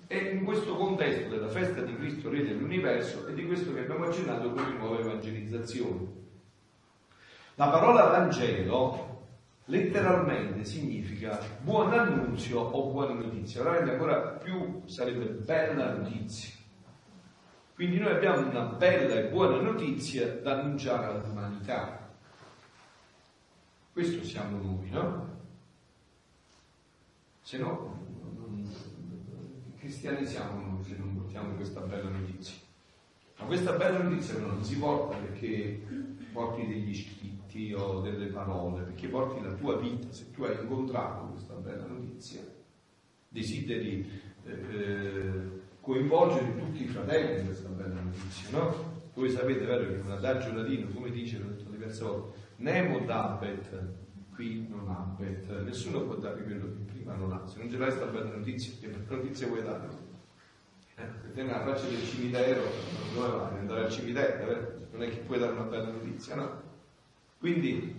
E 0.06 0.18
in 0.18 0.44
questo 0.44 0.76
contesto 0.76 1.30
della 1.30 1.48
festa 1.48 1.80
di 1.80 1.94
Cristo 1.96 2.28
Re 2.28 2.44
dell'universo 2.44 3.26
è 3.26 3.32
di 3.32 3.46
questo 3.46 3.72
che 3.72 3.80
abbiamo 3.80 4.04
accennato 4.04 4.52
con 4.52 4.62
le 4.62 4.76
nuove 4.76 5.00
evangelizzazioni. 5.00 6.23
La 7.56 7.68
parola 7.68 8.06
Vangelo 8.06 9.12
letteralmente 9.66 10.64
significa 10.64 11.38
buon 11.60 11.92
annunzio 11.92 12.60
o 12.60 12.90
buona 12.90 13.14
notizia, 13.14 13.62
veramente 13.62 13.92
ancora 13.92 14.20
più 14.42 14.82
sarebbe 14.86 15.26
bella 15.26 15.92
notizia. 15.92 16.52
Quindi 17.74 17.98
noi 17.98 18.10
abbiamo 18.10 18.48
una 18.48 18.64
bella 18.64 19.14
e 19.14 19.28
buona 19.28 19.60
notizia 19.60 20.40
da 20.40 20.58
annunciare 20.58 21.06
all'umanità. 21.06 22.10
Questo 23.92 24.24
siamo 24.24 24.60
noi, 24.60 24.90
no? 24.90 25.28
Se 27.40 27.58
no, 27.58 28.02
cristiani 29.78 30.26
siamo 30.26 30.60
noi 30.60 30.82
se 30.82 30.96
non 30.96 31.16
portiamo 31.16 31.54
questa 31.54 31.80
bella 31.80 32.08
notizia. 32.08 32.56
Ma 33.38 33.44
questa 33.46 33.72
bella 33.72 34.02
notizia 34.02 34.38
non 34.38 34.62
si 34.64 34.76
porta 34.76 35.16
perché 35.18 35.84
porti 36.32 36.66
degli 36.66 36.94
scritti 36.94 37.33
o 37.74 38.00
delle 38.00 38.26
parole, 38.26 38.82
perché 38.82 39.08
porti 39.08 39.42
la 39.42 39.52
tua 39.52 39.76
vita, 39.78 40.10
se 40.10 40.30
tu 40.32 40.42
hai 40.42 40.56
incontrato 40.60 41.26
questa 41.32 41.54
bella 41.54 41.86
notizia, 41.86 42.40
desideri 43.28 44.10
eh, 44.44 44.52
eh, 44.52 45.62
coinvolgere 45.80 46.56
tutti 46.58 46.82
i 46.82 46.86
fratelli 46.86 47.40
in 47.40 47.46
questa 47.46 47.68
bella 47.68 48.00
notizia, 48.00 48.58
no? 48.58 48.92
Voi 49.14 49.30
sapete, 49.30 49.64
vero, 49.64 49.86
che 49.86 50.00
un 50.00 50.10
adagio 50.10 50.52
latino, 50.52 50.88
come 50.88 51.10
dice, 51.10 51.38
l'ho 51.38 51.76
detto 51.76 52.34
nemo 52.56 52.98
dabet, 53.00 53.92
qui 54.34 54.66
non 54.68 54.88
abet, 54.88 55.48
nessuno 55.62 56.02
può 56.02 56.16
dare 56.16 56.42
quello 56.42 56.66
che 56.66 56.92
prima 56.92 57.14
non 57.14 57.32
ha, 57.32 57.46
se 57.46 57.58
non 57.58 57.70
ce 57.70 57.78
l'hai 57.78 57.88
questa 57.88 58.10
bella 58.10 58.36
notizia, 58.36 58.72
che 58.80 58.96
notizia 59.08 59.46
vuoi 59.46 59.62
dare? 59.62 59.88
Eh, 60.96 61.32
te 61.32 61.42
nella 61.42 61.62
faccia 61.64 61.86
del 61.86 62.02
cimitero, 62.02 62.62
dove 63.14 63.36
vai? 63.36 63.58
Andare 63.58 63.84
al 63.84 63.90
cimitero, 63.90 64.46
vero? 64.46 64.88
non 64.90 65.02
è 65.02 65.08
che 65.08 65.18
puoi 65.18 65.38
dare 65.38 65.52
una 65.52 65.64
bella 65.64 65.90
notizia, 65.90 66.34
no? 66.34 66.72
Quindi 67.44 67.94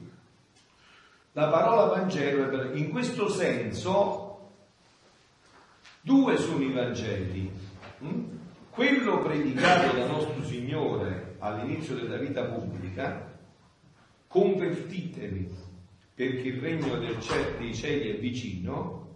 la 1.33 1.49
parola 1.49 1.85
Vangelo 1.93 2.73
in 2.73 2.89
questo 2.89 3.29
senso 3.29 4.49
due 6.01 6.35
sono 6.37 6.63
i 6.63 6.71
Vangeli. 6.71 7.51
Hm? 7.99 8.23
Quello 8.71 9.21
predicato 9.21 9.95
da 9.95 10.07
nostro 10.07 10.43
Signore 10.43 11.35
all'inizio 11.37 11.93
della 11.93 12.17
vita 12.17 12.45
pubblica, 12.45 13.37
convertitevi 14.25 15.55
perché 16.15 16.47
il 16.47 16.59
regno 16.59 16.97
dei 16.97 17.21
cieli 17.21 18.15
è 18.15 18.17
vicino, 18.17 19.13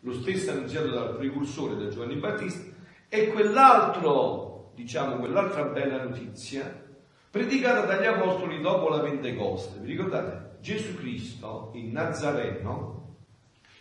lo 0.00 0.12
stesso 0.12 0.50
annunziato 0.50 0.88
dal 0.88 1.16
precursore 1.16 1.74
da 1.82 1.88
Giovanni 1.88 2.16
Battista, 2.16 2.70
e 3.08 3.28
quell'altro, 3.28 4.72
diciamo, 4.74 5.16
quell'altra 5.16 5.62
bella 5.62 6.04
notizia 6.04 6.84
predicata 7.30 7.84
dagli 7.84 8.06
apostoli 8.06 8.60
dopo 8.60 8.88
la 8.88 9.00
Pentecoste. 9.00 9.80
Vi 9.80 9.86
ricordate? 9.86 10.56
Gesù 10.60 10.96
Cristo, 10.96 11.72
il 11.74 11.86
Nazareno, 11.86 13.16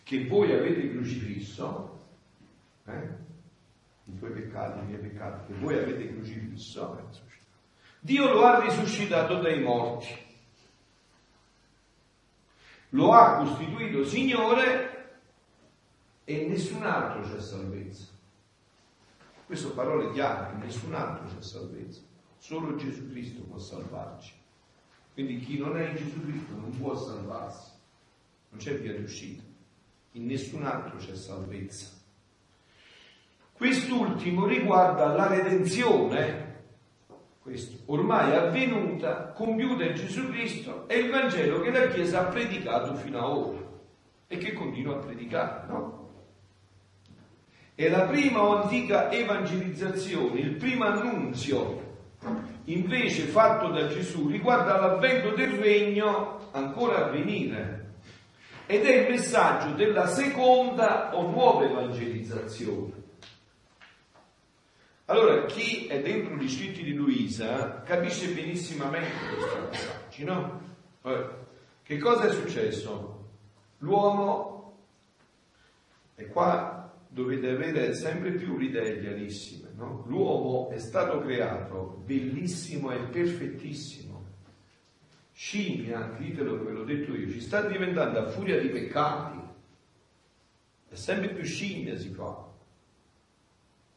che 0.04 0.25
voi 0.25 0.54
avete 0.54 0.89
crocifisso, 0.92 2.00
eh? 2.86 3.25
i 4.06 4.18
tuoi 4.18 4.32
peccati, 4.32 4.80
i 4.80 4.84
miei 4.84 5.00
peccati, 5.00 5.51
che 5.51 5.60
voi 5.60 5.77
avete 5.77 6.13
crocifisso, 6.13 6.98
eh? 6.98 7.25
Dio 8.00 8.32
lo 8.32 8.46
ha 8.46 8.60
risuscitato 8.63 9.39
dai 9.39 9.62
morti. 9.62 10.08
Lo 12.92 13.12
ha 13.12 13.38
costituito 13.38 14.06
Signore 14.06 15.20
e 16.24 16.46
nessun 16.46 16.84
altro 16.84 17.22
c'è 17.22 17.42
salvezza. 17.42 18.08
Queste 19.46 19.70
parole 19.70 20.12
chiare, 20.12 20.56
nessun 20.58 20.94
altro 20.94 21.25
c'è 21.25 21.42
salvezza. 21.42 22.01
Solo 22.38 22.75
Gesù 22.75 23.10
Cristo 23.10 23.41
può 23.41 23.58
salvarci. 23.58 24.34
Quindi 25.13 25.39
chi 25.39 25.58
non 25.58 25.77
è 25.77 25.89
in 25.89 25.96
Gesù 25.96 26.22
Cristo 26.22 26.53
non 26.56 26.77
può 26.77 26.96
salvarsi. 26.96 27.72
Non 28.50 28.60
c'è 28.60 28.77
via 28.79 28.94
d'uscita. 28.94 29.44
In 30.12 30.25
nessun 30.25 30.63
altro 30.63 30.98
c'è 30.98 31.15
salvezza. 31.15 31.96
Quest'ultimo 33.53 34.46
riguarda 34.46 35.08
la 35.15 35.27
redenzione, 35.27 36.65
questo, 37.41 37.77
ormai 37.86 38.36
avvenuta, 38.36 39.32
compiuta 39.32 39.84
in 39.84 39.96
Gesù 39.96 40.29
Cristo, 40.29 40.88
è 40.88 40.94
il 40.94 41.10
Vangelo 41.10 41.62
che 41.62 41.72
la 41.72 41.88
Chiesa 41.88 42.22
ha 42.22 42.29
predicato 42.29 42.94
fino 42.94 43.17
ad 43.17 43.36
ora 43.36 43.60
e 44.27 44.38
che 44.38 44.53
continua 44.53 44.98
a 44.98 45.00
predicare, 45.00 45.67
no? 45.67 46.10
È 47.74 47.89
la 47.89 48.06
prima 48.06 48.44
o 48.44 48.62
antica 48.62 49.12
evangelizzazione, 49.12 50.39
il 50.39 50.56
primo 50.56 50.86
annunzio 50.86 51.87
invece 52.65 53.24
fatto 53.24 53.69
da 53.69 53.88
Gesù 53.88 54.27
riguarda 54.27 54.77
l'avvento 54.77 55.36
del 55.36 55.51
regno 55.51 56.50
ancora 56.51 57.05
a 57.05 57.09
venire 57.09 57.86
ed 58.65 58.86
è 58.86 58.95
il 59.01 59.12
messaggio 59.12 59.74
della 59.75 60.07
seconda 60.07 61.15
o 61.15 61.29
nuova 61.29 61.65
evangelizzazione. 61.65 63.05
Allora, 65.05 65.45
chi 65.45 65.88
è 65.88 66.01
dentro 66.01 66.36
gli 66.36 66.50
scritti 66.50 66.83
di 66.83 66.93
Luisa 66.93 67.81
capisce 67.83 68.33
benissimamente 68.33 69.13
questi 69.33 69.57
passaggi, 69.69 70.24
no? 70.25 70.62
Che 71.81 71.97
cosa 71.97 72.27
è 72.27 72.33
successo? 72.33 73.29
L'uomo, 73.77 74.79
e 76.15 76.27
qua 76.27 76.93
dovete 77.07 77.50
avere 77.51 77.93
sempre 77.93 78.31
più 78.31 78.57
l'idea 78.57 79.00
chiarissime. 79.00 79.66
No? 79.77 80.03
L'uomo 80.07 80.69
è 80.72 80.79
stato 80.79 81.22
creato 81.22 82.01
bellissimo 82.03 82.91
e 82.91 82.98
perfettissimo, 82.98 84.25
scimmia, 85.31 86.15
ditelo 86.17 86.57
come 86.57 86.72
l'ho 86.72 86.84
detto 86.84 87.13
io, 87.13 87.29
ci 87.29 87.39
sta 87.39 87.62
diventando 87.62 88.17
a 88.17 88.27
furia 88.27 88.60
di 88.60 88.69
peccati, 88.69 89.39
è 90.89 90.96
sempre 90.96 91.29
più 91.29 91.43
scimmia 91.43 91.96
si 91.96 92.10
fa. 92.10 92.46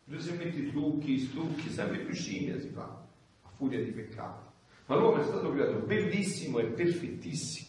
Tu 0.05 0.19
se 0.19 0.33
metti 0.33 0.69
trucchi, 0.71 1.19
stucchi, 1.19 1.71
sempre 1.71 2.01
più 2.01 2.15
scimmia 2.15 2.61
si 2.61 2.69
fa, 2.69 3.03
a 3.43 3.49
furia 3.57 3.83
di 3.83 3.91
peccati. 3.91 4.49
Ma 4.85 4.97
l'uomo 4.97 5.23
è 5.23 5.25
stato 5.25 5.51
creato 5.51 5.79
bellissimo 5.79 6.59
e 6.59 6.65
perfettissimo. 6.65 7.69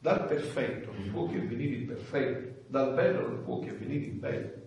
Dal 0.00 0.26
perfetto 0.26 0.92
non 0.92 1.10
può 1.12 1.28
che 1.28 1.38
venire 1.38 1.76
il 1.76 1.86
perfetto, 1.86 2.64
dal 2.66 2.92
bello 2.92 3.28
non 3.28 3.44
può 3.44 3.60
che 3.60 3.70
venire 3.70 4.06
il 4.06 4.14
bello. 4.14 4.59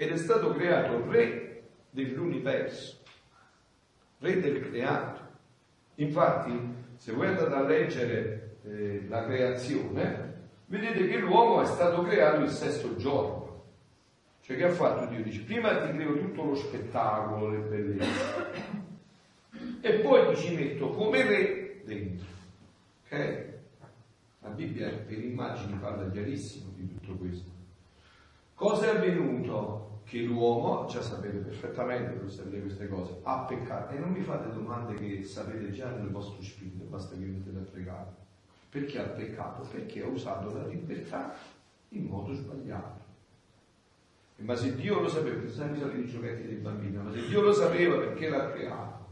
Ed 0.00 0.12
è 0.12 0.16
stato 0.16 0.54
creato 0.54 1.10
re 1.10 1.64
dell'universo, 1.90 3.02
re 4.20 4.40
del 4.40 4.62
creato. 4.62 5.20
Infatti, 5.96 6.58
se 6.96 7.12
voi 7.12 7.26
andate 7.26 7.52
a 7.52 7.62
leggere 7.64 8.56
eh, 8.64 9.04
la 9.10 9.26
creazione, 9.26 10.48
vedete 10.64 11.06
che 11.06 11.18
l'uomo 11.18 11.60
è 11.60 11.66
stato 11.66 12.00
creato 12.00 12.40
il 12.40 12.48
sesto 12.48 12.96
giorno. 12.96 13.64
Cioè 14.40 14.56
che 14.56 14.64
ha 14.64 14.70
fatto 14.70 15.04
Dio? 15.04 15.22
Dice, 15.22 15.42
prima 15.42 15.86
ti 15.86 15.94
creo 15.94 16.16
tutto 16.16 16.44
lo 16.44 16.54
spettacolo, 16.54 17.50
le 17.50 17.58
bellezze, 17.58 18.34
e 19.82 19.98
poi 19.98 20.34
ci 20.34 20.54
metto 20.54 20.92
come 20.92 21.22
re 21.24 21.82
dentro. 21.84 22.26
Ok? 23.04 23.44
La 24.40 24.48
Bibbia 24.48 24.88
per 24.88 25.18
immagini 25.22 25.74
parla 25.74 26.08
chiarissimo 26.08 26.70
di 26.74 26.88
tutto 26.88 27.16
questo. 27.16 27.50
Cosa 28.54 28.86
è 28.86 28.96
avvenuto? 28.96 29.88
Che 30.10 30.18
l'uomo, 30.22 30.86
già 30.88 31.02
sapete 31.02 31.36
perfettamente 31.36 32.14
per 32.14 32.28
sapere 32.28 32.62
queste 32.62 32.88
cose, 32.88 33.20
ha 33.22 33.44
peccato. 33.44 33.94
E 33.94 33.98
non 34.00 34.10
mi 34.10 34.22
fate 34.22 34.52
domande 34.52 34.94
che 34.94 35.22
sapete 35.22 35.70
già 35.70 35.88
nel 35.90 36.08
vostro 36.08 36.42
spirito, 36.42 36.82
basta 36.82 37.14
che 37.14 37.24
mettete 37.24 37.58
a 37.58 37.70
pregare. 37.70 38.08
Perché 38.70 38.98
ha 38.98 39.04
peccato? 39.04 39.62
Perché 39.70 40.02
ha 40.02 40.08
usato 40.08 40.52
la 40.52 40.66
libertà 40.66 41.32
in 41.90 42.06
modo 42.06 42.34
sbagliato. 42.34 42.98
Ma 44.38 44.56
se 44.56 44.74
Dio 44.74 44.98
lo 44.98 45.08
sapeva, 45.08 45.42
pensate 45.42 45.80
ai 45.80 46.06
giochetti 46.06 46.44
dei 46.44 46.56
bambini, 46.56 46.96
ma 46.96 47.12
se 47.12 47.28
Dio 47.28 47.42
lo 47.42 47.52
sapeva 47.52 47.98
perché 47.98 48.28
l'ha 48.28 48.50
creato, 48.50 49.06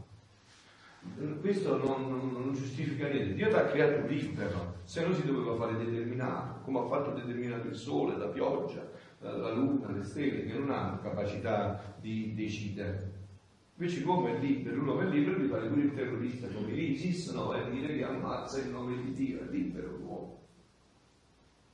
questo 1.39 1.77
non, 1.77 2.09
non, 2.09 2.31
non, 2.33 2.53
giustifica 2.53 3.07
niente. 3.07 3.35
Dio 3.35 3.47
ti 3.47 3.55
ha 3.55 3.67
creato 3.67 4.05
libero, 4.05 4.75
se 4.83 5.05
no 5.05 5.13
si 5.13 5.25
doveva 5.25 5.55
fare 5.55 5.77
determinato, 5.77 6.59
come 6.63 6.79
ha 6.79 6.87
fatto 6.87 7.11
determinato 7.11 7.67
il 7.67 7.75
sole, 7.75 8.17
la 8.17 8.27
pioggia, 8.27 8.85
la, 9.19 9.51
luna, 9.51 9.91
le 9.91 10.03
stelle, 10.03 10.45
che 10.45 10.57
non 10.57 10.71
hanno 10.71 11.01
capacità 11.01 11.95
di 11.99 12.33
decidere. 12.33 13.17
Invece 13.75 14.01
l'uomo 14.01 14.27
è 14.27 14.37
libero, 14.37 14.75
l'uomo 14.81 15.01
è 15.01 15.05
libero 15.05 15.39
di 15.39 15.47
fare 15.47 15.67
pure 15.67 15.81
il 15.83 15.93
terrorista 15.93 16.47
come 16.47 16.71
l'ISIS, 16.71 17.31
no? 17.31 17.53
E 17.53 17.69
dire 17.69 17.95
che 17.95 18.03
ammazza 18.03 18.59
in 18.59 18.71
nome 18.71 19.01
di 19.01 19.13
Dio, 19.13 19.41
è 19.41 19.49
libero 19.49 19.95
l'uomo. 19.97 20.37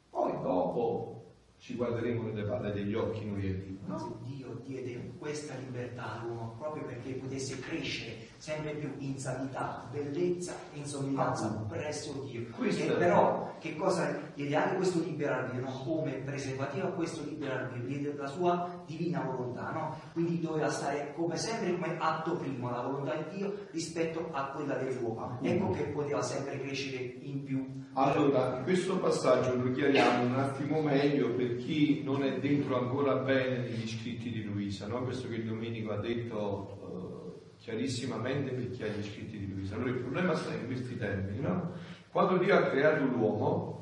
Poi 0.10 0.32
dopo 0.42 1.34
ci 1.58 1.76
guarderemo 1.76 2.24
nelle 2.24 2.44
palle 2.48 2.72
degli 2.72 2.94
occhi 2.94 3.26
noi 3.26 3.48
e 3.48 3.60
Dio. 3.60 3.75
No? 3.86 4.20
Dio 4.24 4.62
diede 4.66 5.14
questa 5.18 5.54
libertà 5.56 6.20
all'uomo 6.20 6.56
proprio 6.58 6.84
perché 6.86 7.14
potesse 7.14 7.60
crescere 7.60 8.18
sempre 8.38 8.74
più 8.76 8.92
in 8.98 9.18
sanità, 9.18 9.88
bellezza 9.92 10.54
e 10.74 10.80
in 10.80 10.86
somiglianza 10.86 11.46
ah, 11.46 11.66
presso 11.68 12.28
Dio. 12.30 12.48
E 12.62 12.92
però 12.94 13.56
che 13.60 13.76
cosa 13.76 14.32
diede 14.34 14.56
anche 14.56 14.76
questo 14.76 15.00
libero 15.00 15.34
arbitrio, 15.34 15.66
no? 15.66 15.72
come 15.84 16.12
preservativo 16.14 16.88
a 16.88 16.92
questo 16.92 17.24
libero 17.24 17.54
arbitrio, 17.54 17.88
diede 17.88 18.14
la 18.16 18.28
sua 18.28 18.84
divina 18.86 19.22
volontà, 19.22 19.72
no? 19.72 20.00
quindi 20.14 20.40
doveva 20.40 20.70
stare 20.70 21.14
come 21.16 21.38
sempre 21.38 21.74
come 21.74 21.96
atto 22.00 22.36
primo 22.36 22.70
la 22.70 22.82
volontà 22.82 23.16
di 23.16 23.38
Dio 23.38 23.68
rispetto 23.72 24.30
a 24.32 24.52
quella 24.52 24.76
dell'uomo. 24.76 25.40
Ecco 25.42 25.72
che 25.72 25.84
poteva 25.86 26.22
sempre 26.22 26.60
crescere 26.60 26.98
in 26.98 27.44
più 27.44 27.84
allora, 27.98 28.60
questo 28.64 28.98
passaggio 28.98 29.56
lo 29.56 29.72
chiariamo 29.72 30.26
un 30.26 30.34
attimo 30.34 30.82
meglio 30.82 31.30
per 31.30 31.56
chi 31.56 32.02
non 32.04 32.24
è 32.24 32.40
dentro 32.40 32.78
ancora 32.78 33.16
bene 33.16 33.68
negli 33.76 33.88
scritti 33.88 34.32
di 34.32 34.44
Luisa, 34.44 34.88
no? 34.88 35.04
questo 35.04 35.28
che 35.28 35.44
Domenico 35.44 35.92
ha 35.92 35.98
detto 35.98 36.78
uh, 36.82 37.58
chiarissimamente 37.58 38.52
per 38.52 38.72
chi 38.72 38.84
ha 38.84 38.88
gli 38.88 39.04
scritti 39.04 39.38
di 39.38 39.54
Luisa. 39.54 39.76
Allora 39.76 39.90
il 39.90 39.98
problema 39.98 40.34
sta 40.34 40.54
in 40.54 40.66
questi 40.66 40.98
termini. 40.98 41.42
No? 41.42 41.74
Quando 42.10 42.38
Dio 42.38 42.56
ha 42.56 42.64
creato 42.64 43.04
l'uomo, 43.04 43.74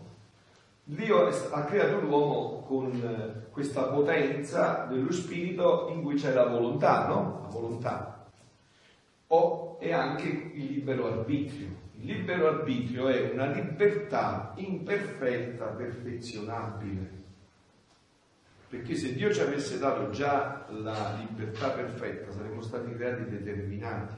Dio 0.84 1.28
ha 1.28 1.64
creato 1.64 2.00
l'uomo 2.00 2.64
con 2.64 2.86
uh, 2.88 3.52
questa 3.52 3.84
potenza 3.84 4.86
dello 4.90 5.12
spirito 5.12 5.90
in 5.94 6.02
cui 6.02 6.16
c'è 6.16 6.34
la 6.34 6.46
volontà, 6.46 7.08
no? 7.08 7.42
La 7.44 7.48
volontà. 7.50 8.28
O, 9.28 9.78
e 9.80 9.94
anche 9.94 10.28
il 10.28 10.66
libero 10.66 11.08
arbitrio 11.08 11.82
il 12.04 12.16
libero 12.16 12.50
arbitrio 12.50 13.08
è 13.08 13.32
una 13.32 13.50
libertà 13.50 14.52
imperfetta, 14.58 15.68
perfezionabile. 15.68 17.23
Perché 18.74 18.96
se 18.96 19.14
Dio 19.14 19.32
ci 19.32 19.40
avesse 19.40 19.78
dato 19.78 20.10
già 20.10 20.66
la 20.70 21.16
libertà 21.20 21.70
perfetta, 21.70 22.32
saremmo 22.32 22.60
stati 22.60 22.92
creati 22.96 23.30
determinati. 23.30 24.16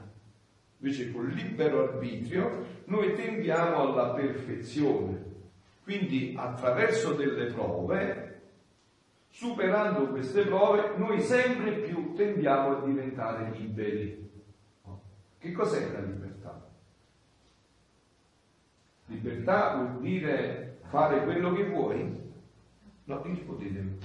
Invece 0.78 1.12
col 1.12 1.28
libero 1.28 1.82
arbitrio 1.82 2.64
noi 2.86 3.14
tendiamo 3.14 3.82
alla 3.82 4.14
perfezione. 4.14 5.24
Quindi 5.82 6.34
attraverso 6.38 7.12
delle 7.12 7.52
prove, 7.52 8.40
superando 9.28 10.06
queste 10.08 10.46
prove, 10.46 10.96
noi 10.96 11.20
sempre 11.20 11.72
più 11.72 12.14
tendiamo 12.14 12.78
a 12.78 12.86
diventare 12.86 13.50
liberi. 13.50 14.30
Che 15.36 15.52
cos'è 15.52 15.92
la 15.92 16.00
libertà? 16.00 16.66
Libertà 19.04 19.76
vuol 19.76 20.00
dire 20.00 20.78
fare 20.88 21.24
quello 21.24 21.52
che 21.52 21.64
vuoi? 21.68 22.24
No, 23.06 23.22
rispondetemi. 23.22 23.98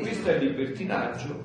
Questo 0.00 0.28
è 0.28 0.38
libertinaggio. 0.38 1.44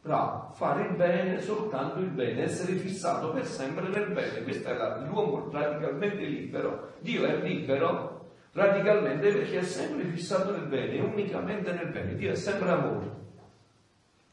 Bravo, 0.00 0.52
fare 0.54 0.86
il 0.86 0.94
bene, 0.94 1.40
soltanto 1.40 1.98
il 1.98 2.10
bene, 2.10 2.44
essere 2.44 2.74
fissato 2.74 3.32
per 3.32 3.44
sempre 3.44 3.88
nel 3.88 4.12
bene. 4.12 4.44
Questo 4.44 4.68
è 4.68 5.06
l'uomo 5.08 5.50
radicalmente 5.50 6.24
libero. 6.24 6.92
Dio 7.00 7.24
è 7.24 7.42
libero 7.42 8.30
radicalmente 8.52 9.32
perché 9.32 9.58
è 9.58 9.62
sempre 9.64 10.04
fissato 10.04 10.52
nel 10.52 10.68
bene, 10.68 11.00
unicamente 11.00 11.72
nel 11.72 11.88
bene. 11.88 12.14
Dio 12.14 12.30
è 12.30 12.36
sempre 12.36 12.70
amore. 12.70 13.10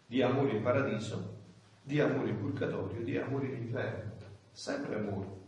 Di 0.06 0.22
amore 0.22 0.52
in 0.52 0.62
paradiso, 0.62 1.38
di 1.82 2.00
amore 2.00 2.30
in 2.30 2.38
purgatorio, 2.40 3.04
di 3.04 3.18
amore 3.18 3.48
in 3.48 3.56
inferno. 3.56 4.12
Sempre 4.52 4.96
amore. 4.98 5.42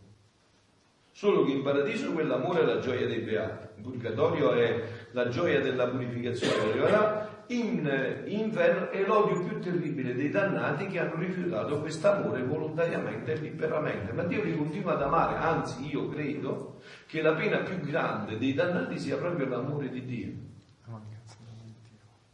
Solo 1.16 1.44
che 1.44 1.52
in 1.52 1.62
paradiso 1.62 2.12
quell'amore 2.12 2.60
è 2.60 2.64
la 2.64 2.78
gioia 2.78 3.06
dei 3.06 3.20
beati, 3.20 3.68
in 3.76 3.84
purgatorio 3.84 4.52
è 4.52 4.84
la 5.16 5.30
gioia 5.30 5.62
della 5.62 5.86
purificazione 5.86 6.60
arriverà, 6.60 7.44
in 7.46 8.22
inferno 8.26 8.90
è 8.90 9.02
l'odio 9.06 9.44
più 9.44 9.58
terribile 9.60 10.14
dei 10.14 10.28
dannati 10.28 10.88
che 10.88 10.98
hanno 10.98 11.16
rifiutato 11.16 11.80
quest'amore 11.80 12.42
volontariamente 12.42 13.32
e 13.32 13.36
liberamente. 13.36 14.12
Ma 14.12 14.24
Dio 14.24 14.42
li 14.42 14.54
continua 14.54 14.92
ad 14.92 15.00
amare, 15.00 15.36
anzi 15.36 15.88
io 15.90 16.10
credo 16.10 16.80
che 17.06 17.22
la 17.22 17.32
pena 17.32 17.58
più 17.58 17.80
grande 17.80 18.36
dei 18.36 18.52
dannati 18.52 18.98
sia 18.98 19.16
proprio 19.16 19.48
l'amore 19.48 19.88
di 19.88 20.04
Dio. 20.04 20.32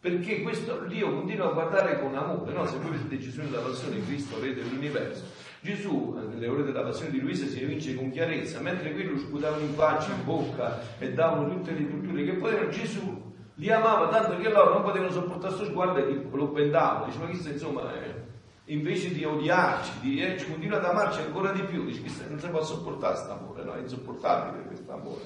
Perché 0.00 0.42
questo 0.42 0.80
Dio 0.88 1.12
continua 1.12 1.50
a 1.50 1.52
guardare 1.52 2.00
con 2.00 2.16
amore, 2.16 2.52
no? 2.52 2.66
Se 2.66 2.78
voi 2.78 2.90
vedete 2.98 3.18
Gesù 3.18 3.42
nella 3.42 3.60
passione, 3.60 4.04
Cristo, 4.04 4.40
re 4.40 4.52
dell'universo, 4.52 5.22
Gesù, 5.62 6.18
nelle 6.28 6.48
ore 6.48 6.64
della 6.64 6.82
passione 6.82 7.12
di 7.12 7.20
Luisa, 7.20 7.46
si 7.46 7.62
evince 7.62 7.94
con 7.94 8.10
chiarezza, 8.10 8.58
mentre 8.58 8.92
quello 8.92 9.16
sputavano 9.16 9.62
in 9.62 9.74
faccia, 9.74 10.10
in 10.12 10.24
bocca 10.24 10.80
e 10.98 11.12
davano 11.12 11.48
tutte 11.48 11.70
le 11.70 11.86
culture 11.86 12.24
che 12.24 12.32
potevano, 12.32 12.68
Gesù 12.68 13.32
li 13.54 13.70
amava 13.70 14.08
tanto 14.08 14.36
che 14.38 14.48
loro 14.48 14.72
non 14.72 14.82
potevano 14.82 15.12
sopportare 15.12 15.54
questo 15.54 15.64
sguardo 15.66 16.04
e 16.04 16.26
lo 16.32 16.46
bendavano. 16.48 17.04
Dice, 17.04 17.18
ma 17.18 17.26
questo 17.26 17.48
insomma, 17.50 17.94
eh, 17.94 18.14
invece 18.64 19.12
di 19.12 19.24
odiarci, 19.24 19.92
di, 20.00 20.20
eh, 20.20 20.44
continua 20.44 20.78
ad 20.78 20.84
amarci 20.84 21.20
ancora 21.20 21.52
di 21.52 21.62
più, 21.62 21.84
dice, 21.84 22.00
questo 22.00 22.24
non 22.28 22.40
si 22.40 22.48
può 22.48 22.64
sopportare 22.64 23.14
questo 23.14 23.32
amore, 23.32 23.62
no? 23.62 23.74
è 23.74 23.80
insopportabile 23.82 24.64
questo 24.64 24.92
amore. 24.92 25.22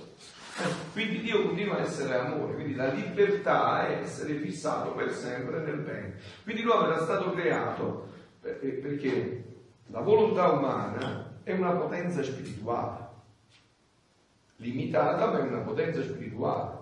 Quindi 0.93 1.21
Dio 1.21 1.45
continua 1.45 1.77
a 1.77 1.81
essere 1.81 2.15
amore, 2.15 2.55
quindi 2.55 2.75
la 2.75 2.89
libertà 2.89 3.89
è 3.89 4.01
essere 4.03 4.35
fissato 4.35 4.91
per 4.91 5.13
sempre 5.13 5.61
nel 5.61 5.79
bene. 5.79 6.17
Quindi 6.45 6.63
l'uomo 6.63 6.89
era 6.89 7.01
stato 7.01 7.31
creato 7.33 8.09
eh, 8.43 8.51
perché 8.53 9.56
la 9.89 10.01
volontà 10.01 10.49
umana 10.51 11.35
è 11.43 11.53
una 11.53 11.73
potenza 11.73 12.23
spirituale, 12.23 13.07
limitata 14.57 15.31
ma 15.31 15.39
è 15.39 15.43
una 15.43 15.61
potenza 15.61 16.03
spirituale. 16.03 16.75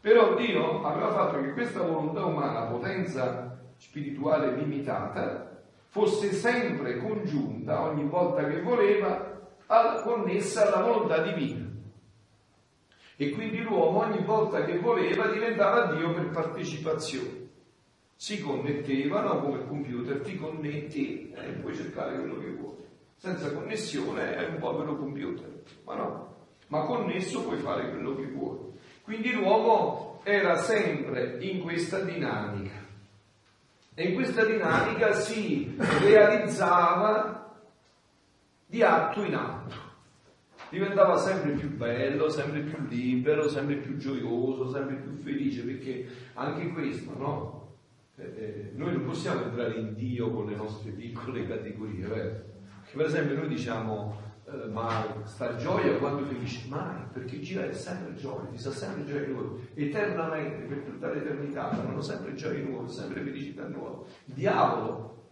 Però 0.00 0.34
Dio 0.36 0.84
aveva 0.84 1.10
fatto 1.12 1.40
che 1.40 1.52
questa 1.52 1.82
volontà 1.82 2.24
umana, 2.24 2.66
potenza 2.66 3.58
spirituale 3.78 4.54
limitata, 4.54 5.62
fosse 5.88 6.32
sempre 6.32 6.98
congiunta 6.98 7.82
ogni 7.82 8.04
volta 8.04 8.46
che 8.46 8.60
voleva, 8.62 9.40
connessa 10.04 10.66
alla 10.66 10.86
volontà 10.86 11.18
divina. 11.22 11.64
E 13.16 13.30
quindi 13.30 13.62
l'uomo 13.62 14.00
ogni 14.00 14.22
volta 14.24 14.64
che 14.64 14.78
voleva 14.78 15.26
diventava 15.26 15.92
Dio 15.94 16.12
per 16.12 16.28
partecipazione 16.28 17.35
si 18.16 18.40
connettevano 18.40 19.40
come 19.40 19.66
computer, 19.66 20.20
ti 20.20 20.36
connetti 20.36 21.30
e 21.32 21.50
puoi 21.60 21.74
cercare 21.74 22.18
quello 22.18 22.38
che 22.38 22.50
vuoi. 22.50 22.74
Senza 23.16 23.52
connessione 23.52 24.36
è 24.36 24.48
un 24.48 24.58
povero 24.58 24.96
computer, 24.96 25.62
ma 25.84 25.94
no, 25.96 26.34
ma 26.68 26.80
connesso 26.84 27.42
puoi 27.42 27.58
fare 27.58 27.90
quello 27.90 28.16
che 28.16 28.26
vuoi. 28.26 28.58
Quindi 29.02 29.32
l'uomo 29.32 30.20
era 30.24 30.56
sempre 30.56 31.36
in 31.40 31.60
questa 31.60 32.00
dinamica 32.00 32.84
e 33.94 34.08
in 34.08 34.14
questa 34.14 34.44
dinamica 34.44 35.12
si 35.12 35.76
realizzava 36.00 37.54
di 38.66 38.82
atto 38.82 39.22
in 39.22 39.34
atto. 39.34 39.84
Diventava 40.68 41.16
sempre 41.16 41.52
più 41.52 41.70
bello, 41.76 42.28
sempre 42.28 42.60
più 42.60 42.76
libero, 42.88 43.48
sempre 43.48 43.76
più 43.76 43.96
gioioso, 43.96 44.70
sempre 44.70 44.96
più 44.96 45.14
felice, 45.22 45.62
perché 45.62 46.06
anche 46.34 46.68
questo, 46.72 47.12
no? 47.16 47.55
Eh, 48.18 48.24
eh, 48.24 48.70
noi 48.74 48.92
non 48.92 49.04
possiamo 49.04 49.44
entrare 49.44 49.74
in 49.74 49.92
Dio 49.94 50.30
con 50.30 50.46
le 50.46 50.56
nostre 50.56 50.90
piccole 50.90 51.46
categorie, 51.46 52.06
vero? 52.06 52.44
Per 52.90 53.04
esempio 53.04 53.36
noi 53.36 53.48
diciamo, 53.48 54.16
eh, 54.46 54.68
ma 54.68 55.04
sta 55.24 55.56
gioia 55.56 55.98
quando 55.98 56.24
felice? 56.24 56.66
Mai, 56.68 57.02
perché 57.12 57.38
Dio 57.38 57.60
è 57.60 57.72
sempre 57.74 58.14
gioia, 58.14 58.48
ti 58.48 58.56
sa 58.56 58.70
sempre 58.70 59.04
gioia 59.04 59.26
nuova, 59.28 59.58
eternamente, 59.74 60.64
per 60.64 60.78
tutta 60.78 61.12
l'eternità, 61.12 61.74
saranno 61.74 62.00
sempre 62.00 62.32
gioie 62.32 62.62
nuove, 62.62 62.88
sempre 62.88 63.20
felicità 63.20 63.68
nuova. 63.68 64.02
Il 64.24 64.32
diavolo 64.32 65.28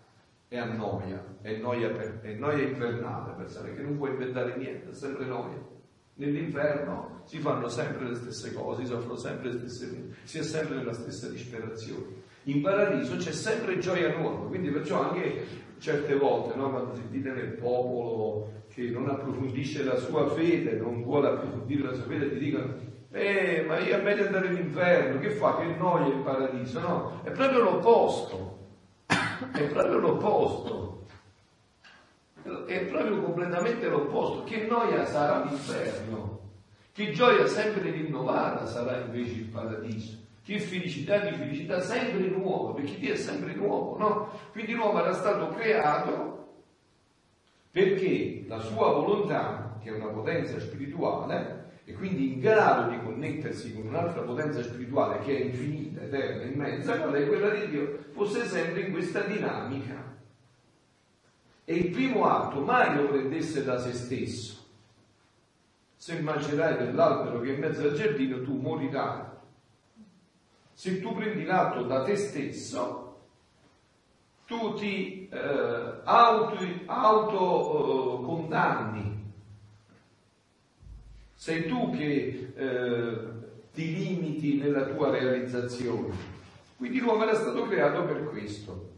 è 0.48 0.58
a 0.58 0.70
noia, 0.70 1.38
è 1.40 1.56
noia, 1.56 1.88
per, 1.88 2.20
è 2.20 2.34
noia 2.34 2.68
infernale, 2.68 3.32
pensare 3.32 3.74
che 3.74 3.80
non 3.80 3.96
puoi 3.96 4.10
inventare 4.10 4.56
niente, 4.58 4.90
è 4.90 4.94
sempre 4.94 5.24
noia. 5.24 5.72
Nell'inferno 6.16 7.22
si 7.24 7.38
fanno 7.38 7.68
sempre 7.68 8.08
le 8.08 8.14
stesse 8.14 8.52
cose, 8.52 8.82
si 8.82 8.88
soffrono 8.88 9.16
sempre 9.16 9.50
le 9.50 9.58
stesse, 9.58 10.16
si 10.24 10.38
è 10.38 10.42
sempre 10.42 10.76
nella 10.76 10.92
stessa 10.92 11.28
disperazione. 11.30 12.23
In 12.44 12.60
paradiso 12.60 13.16
c'è 13.16 13.32
sempre 13.32 13.78
gioia 13.78 14.14
nuova, 14.14 14.46
quindi 14.48 14.68
perciò 14.68 15.00
anche 15.00 15.62
certe 15.78 16.14
volte, 16.14 16.54
no, 16.56 16.70
quando 16.70 16.94
sentite 16.94 17.30
nel 17.30 17.52
popolo 17.52 18.64
che 18.68 18.90
non 18.90 19.08
approfondisce 19.08 19.82
la 19.82 19.96
sua 19.96 20.28
fede, 20.28 20.76
non 20.76 21.02
vuole 21.02 21.28
approfondire 21.28 21.84
la 21.84 21.94
sua 21.94 22.04
fede, 22.04 22.30
ti 22.30 22.38
dicono, 22.38 22.74
eh, 23.12 23.64
ma 23.66 23.78
io 23.78 23.96
è 23.96 24.02
meglio 24.02 24.26
andare 24.26 24.48
all'inferno, 24.48 25.20
che 25.20 25.30
fa? 25.30 25.56
Che 25.56 25.74
noia 25.78 26.14
il 26.14 26.20
paradiso? 26.20 26.80
No, 26.80 27.20
è 27.22 27.30
proprio 27.30 27.62
l'opposto, 27.62 28.58
è 29.06 29.66
proprio 29.66 29.98
l'opposto, 29.98 31.06
è 32.66 32.84
proprio 32.84 33.22
completamente 33.22 33.88
l'opposto, 33.88 34.44
che 34.44 34.66
noia 34.66 35.06
sarà 35.06 35.44
l'inferno, 35.44 36.40
che 36.92 37.10
gioia 37.12 37.46
sempre 37.46 37.90
rinnovata 37.90 38.66
sarà 38.66 38.98
invece 38.98 39.32
il 39.32 39.46
paradiso 39.46 40.23
che 40.44 40.60
felicità 40.60 41.18
di 41.18 41.34
felicità 41.36 41.80
sempre 41.80 42.28
nuova, 42.28 42.74
perché 42.74 42.98
Dio 42.98 43.14
è 43.14 43.16
sempre 43.16 43.54
nuovo, 43.54 43.96
no? 43.96 44.30
Quindi 44.52 44.74
l'uomo 44.74 45.00
era 45.00 45.14
stato 45.14 45.48
creato 45.48 46.32
perché 47.70 48.44
la 48.46 48.60
sua 48.60 48.92
volontà, 48.92 49.78
che 49.82 49.88
è 49.88 49.92
una 49.92 50.12
potenza 50.12 50.60
spirituale, 50.60 51.62
e 51.86 51.94
quindi 51.94 52.34
in 52.34 52.40
grado 52.40 52.90
di 52.90 53.02
connettersi 53.02 53.74
con 53.74 53.86
un'altra 53.86 54.22
potenza 54.22 54.62
spirituale 54.62 55.18
che 55.20 55.36
è 55.36 55.44
infinita, 55.44 56.02
eterna, 56.02 56.44
immensa, 56.44 57.00
qual 57.00 57.14
è 57.14 57.26
quella 57.26 57.48
di 57.48 57.68
Dio, 57.70 58.04
fosse 58.12 58.44
sempre 58.44 58.82
in 58.82 58.92
questa 58.92 59.20
dinamica. 59.22 60.12
E 61.64 61.74
il 61.74 61.90
primo 61.90 62.26
atto 62.26 62.60
mai 62.60 62.94
lo 62.94 63.08
prendesse 63.08 63.64
da 63.64 63.78
se 63.78 63.94
stesso. 63.94 64.62
Se 65.96 66.20
mangerai 66.20 66.76
dell'albero 66.76 67.40
che 67.40 67.50
è 67.50 67.54
in 67.54 67.60
mezzo 67.60 67.82
al 67.82 67.94
giardino, 67.94 68.42
tu 68.42 68.58
morirai 68.58 69.32
se 70.74 71.00
tu 71.00 71.14
prendi 71.14 71.44
l'atto 71.44 71.82
da 71.82 72.02
te 72.02 72.16
stesso, 72.16 73.04
tu 74.46 74.74
ti 74.74 75.28
eh, 75.30 76.00
auto, 76.04 76.58
auto 76.86 78.20
eh. 78.20 79.12
Sei 81.34 81.66
tu 81.66 81.90
che 81.90 82.52
eh, 82.54 83.18
ti 83.72 83.94
limiti 83.94 84.58
nella 84.58 84.84
tua 84.86 85.10
realizzazione. 85.10 86.32
Quindi 86.76 86.98
l'uomo 87.00 87.22
era 87.22 87.34
stato 87.34 87.62
creato 87.64 88.04
per 88.04 88.28
questo. 88.28 88.92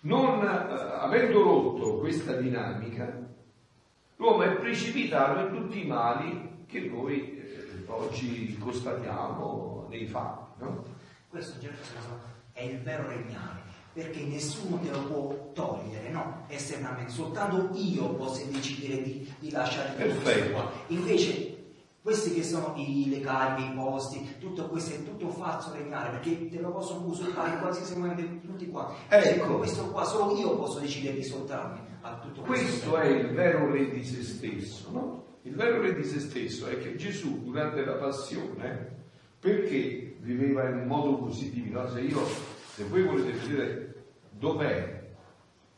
Non 0.00 0.42
eh, 0.42 0.48
avendo 0.48 1.42
rotto 1.42 1.98
questa 1.98 2.34
dinamica, 2.36 3.26
l'uomo 4.16 4.42
è 4.42 4.56
precipitato 4.56 5.40
in 5.40 5.62
tutti 5.62 5.84
i 5.84 5.86
mali 5.86 6.64
che 6.66 6.80
noi 6.80 7.38
eh, 7.38 7.84
oggi 7.86 8.56
constatiamo 8.58 9.86
nei 9.90 10.06
fatti. 10.06 10.45
No? 10.58 10.84
Questo 11.28 11.64
in 11.64 11.70
è 12.52 12.62
il 12.62 12.80
vero 12.80 13.08
regnare, 13.08 13.60
perché 13.92 14.22
nessuno 14.24 14.78
te 14.78 14.90
lo 14.90 15.00
può 15.00 15.50
togliere, 15.52 16.08
no? 16.10 16.44
Esternamente, 16.48 17.12
soltanto 17.12 17.70
io 17.74 18.14
posso 18.14 18.42
decidere 18.50 19.02
di, 19.02 19.30
di 19.38 19.50
lasciare 19.50 19.94
questo 19.94 20.50
qua. 20.52 20.70
Invece 20.86 21.54
questi 22.00 22.32
che 22.32 22.44
sono 22.44 22.72
i, 22.76 23.08
le 23.10 23.20
cariche, 23.20 23.68
i 23.68 23.74
posti, 23.74 24.36
tutto 24.38 24.68
questo 24.68 24.94
è 24.94 25.04
tutto 25.04 25.28
falso 25.28 25.72
regnare, 25.72 26.10
perché 26.10 26.48
te 26.48 26.60
lo 26.60 26.70
possono 26.70 27.04
usurpare 27.06 27.54
in 27.54 27.58
qualsiasi 27.58 27.96
momento 27.98 28.22
tutti 28.46 28.68
qua. 28.68 28.94
Ecco, 29.08 29.58
questo 29.58 29.90
qua 29.90 30.04
solo 30.04 30.36
io 30.38 30.56
posso 30.56 30.78
decidere 30.78 31.16
di 31.16 31.24
soltarmi 31.24 31.80
a 32.02 32.18
tutto 32.18 32.42
questo. 32.42 32.90
Questo 32.90 32.96
è 32.96 33.06
il 33.08 33.34
vero 33.34 33.70
re 33.70 33.90
di 33.90 34.04
se 34.04 34.22
stesso, 34.22 34.90
no? 34.92 35.24
Il 35.42 35.54
vero 35.54 35.80
re 35.80 35.94
di 35.94 36.04
se 36.04 36.20
stesso 36.20 36.66
è 36.68 36.78
che 36.78 36.96
Gesù 36.96 37.42
durante 37.42 37.84
la 37.84 37.94
passione, 37.94 38.94
perché 39.40 40.15
viveva 40.26 40.68
in 40.68 40.78
un 40.78 40.86
modo 40.86 41.18
così 41.18 41.50
divino. 41.50 41.86
Se, 41.88 42.00
io, 42.00 42.20
se 42.24 42.84
voi 42.84 43.04
volete 43.04 43.30
vedere 43.30 43.94
dov'è 44.30 45.14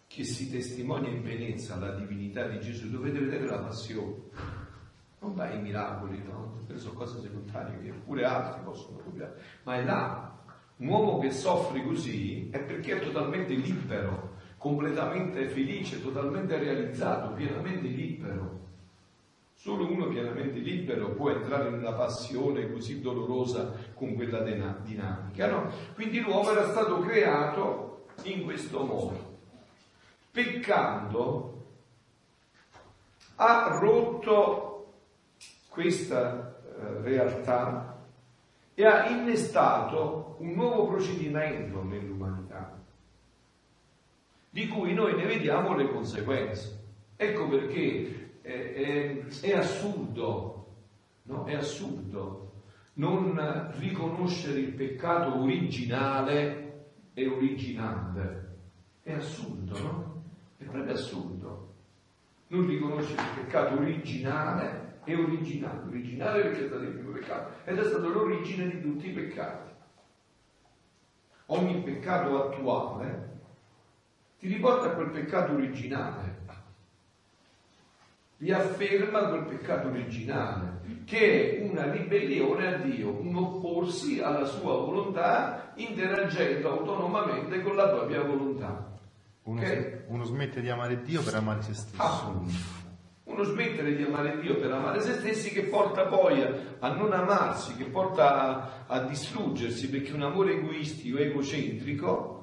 che 0.07 0.25
si 0.25 0.51
testimonia 0.51 1.11
in 1.11 1.23
Venezia 1.23 1.77
la 1.77 1.95
divinità 1.95 2.49
di 2.49 2.59
Gesù, 2.59 2.89
dovete 2.89 3.21
vedere 3.21 3.45
la 3.45 3.59
passione. 3.59 4.15
Non 5.21 5.35
dai 5.35 5.61
miracoli, 5.61 6.23
no? 6.25 6.55
Queste 6.55 6.79
sono 6.79 6.95
cose 6.95 7.21
secondarie 7.21 7.79
che 7.83 7.93
pure 7.93 8.25
altri 8.25 8.63
possono 8.65 8.99
copiare, 8.99 9.37
ma 9.65 9.77
è 9.77 9.85
là. 9.85 10.37
Un 10.77 10.87
uomo 10.87 11.19
che 11.19 11.33
soffre 11.33 11.83
così 11.83 12.51
è 12.51 12.61
perché 12.61 12.97
è 12.97 13.01
totalmente 13.01 13.53
libero, 13.53 14.37
completamente 14.57 15.49
felice, 15.49 16.01
totalmente 16.01 16.57
realizzato, 16.57 17.35
pienamente 17.35 17.89
libero. 17.89 18.68
Solo 19.61 19.91
uno 19.91 20.07
pienamente 20.07 20.61
libero 20.61 21.15
può 21.15 21.31
entrare 21.31 21.67
in 21.67 21.75
una 21.75 21.93
passione 21.93 22.71
così 22.71 23.01
dolorosa 23.01 23.75
con 23.93 24.15
quella 24.15 24.39
dinamica. 24.39 25.51
No? 25.51 25.69
Quindi 25.97 26.21
l'uomo 26.21 26.53
era 26.53 26.71
stato 26.71 27.01
creato 27.01 28.05
in 28.23 28.45
questo 28.45 28.85
modo. 28.85 29.39
Peccando 30.31 31.67
ha 33.35 33.79
rotto 33.81 34.93
questa 35.69 36.61
eh, 36.63 37.01
realtà 37.03 38.01
e 38.75 38.87
ha 38.87 39.09
innestato 39.09 40.37
un 40.39 40.53
nuovo 40.53 40.87
procedimento 40.87 41.83
nell'umanità, 41.83 42.81
di 44.51 44.69
cui 44.69 44.95
noi 44.95 45.17
ne 45.17 45.27
vediamo 45.27 45.75
le 45.75 45.91
conseguenze. 45.91 46.79
Ecco 47.17 47.49
perché 47.49 48.28
è, 48.49 48.73
è, 48.75 49.27
è 49.41 49.53
assurdo, 49.53 50.67
no? 51.25 51.45
È 51.45 51.55
assurdo 51.55 52.49
non 52.99 53.71
riconoscere 53.79 54.59
il 54.59 54.73
peccato 54.73 55.41
originale 55.41 56.87
e 57.15 57.29
originante. 57.29 58.57
È 59.03 59.13
assurdo, 59.13 59.79
no? 59.79 60.23
È 60.57 60.65
proprio 60.65 60.93
assurdo. 60.93 61.75
Non 62.49 62.67
riconoscere 62.67 63.23
il 63.23 63.45
peccato 63.45 63.75
originale 63.75 65.01
e 65.05 65.15
originale. 65.15 65.87
Originale 65.87 66.43
perché 66.43 66.65
è 66.65 66.67
stato 66.67 66.83
il 66.83 66.91
primo 66.91 67.13
peccato 67.13 67.51
ed 67.65 67.79
è 67.79 67.85
stato 67.85 68.09
l'origine 68.09 68.69
di 68.69 68.81
tutti 68.81 69.09
i 69.09 69.13
peccati. 69.13 69.71
Ogni 71.47 71.83
peccato 71.83 72.45
attuale 72.45 73.41
ti 74.41 74.49
riporta 74.49 74.91
a 74.91 74.95
quel 74.95 75.11
peccato 75.11 75.53
originale 75.53 76.47
riafferma 78.39 79.29
quel 79.29 79.45
peccato 79.45 79.89
originale, 79.89 80.81
che 81.05 81.59
è 81.59 81.69
una 81.69 81.91
ribellione 81.91 82.75
a 82.75 82.79
Dio, 82.79 83.21
un 83.21 83.35
opporsi 83.35 84.21
alla 84.21 84.45
sua 84.45 84.75
volontà 84.77 85.73
interagendo 85.77 86.71
autonomamente 86.71 87.61
con 87.63 87.77
la 87.77 87.89
propria 87.89 88.23
volontà. 88.23 88.97
Uno, 89.43 89.61
okay? 89.61 90.03
uno 90.09 90.25
smette 90.25 90.61
di 90.61 90.69
amare 90.69 91.03
Dio 91.03 91.23
per 91.23 91.35
amare 91.35 91.63
se 91.63 91.75
stesso. 91.75 92.03
Ah, 92.03 92.33
uno 93.25 93.43
smettere 93.43 93.95
di 93.95 94.03
amare 94.03 94.41
Dio 94.41 94.57
per 94.57 94.73
amare 94.73 95.01
se 95.01 95.15
stessi 95.15 95.51
che 95.51 95.65
porta 95.65 96.07
poi 96.07 96.43
a, 96.79 96.93
non 96.95 97.13
amarsi, 97.13 97.75
che 97.77 97.85
porta 97.85 98.39
a, 98.39 98.85
a 98.87 99.01
distruggersi, 99.01 99.89
perché 99.91 100.13
un 100.13 100.23
amore 100.23 100.55
egoistico, 100.55 101.19
egocentrico, 101.19 102.38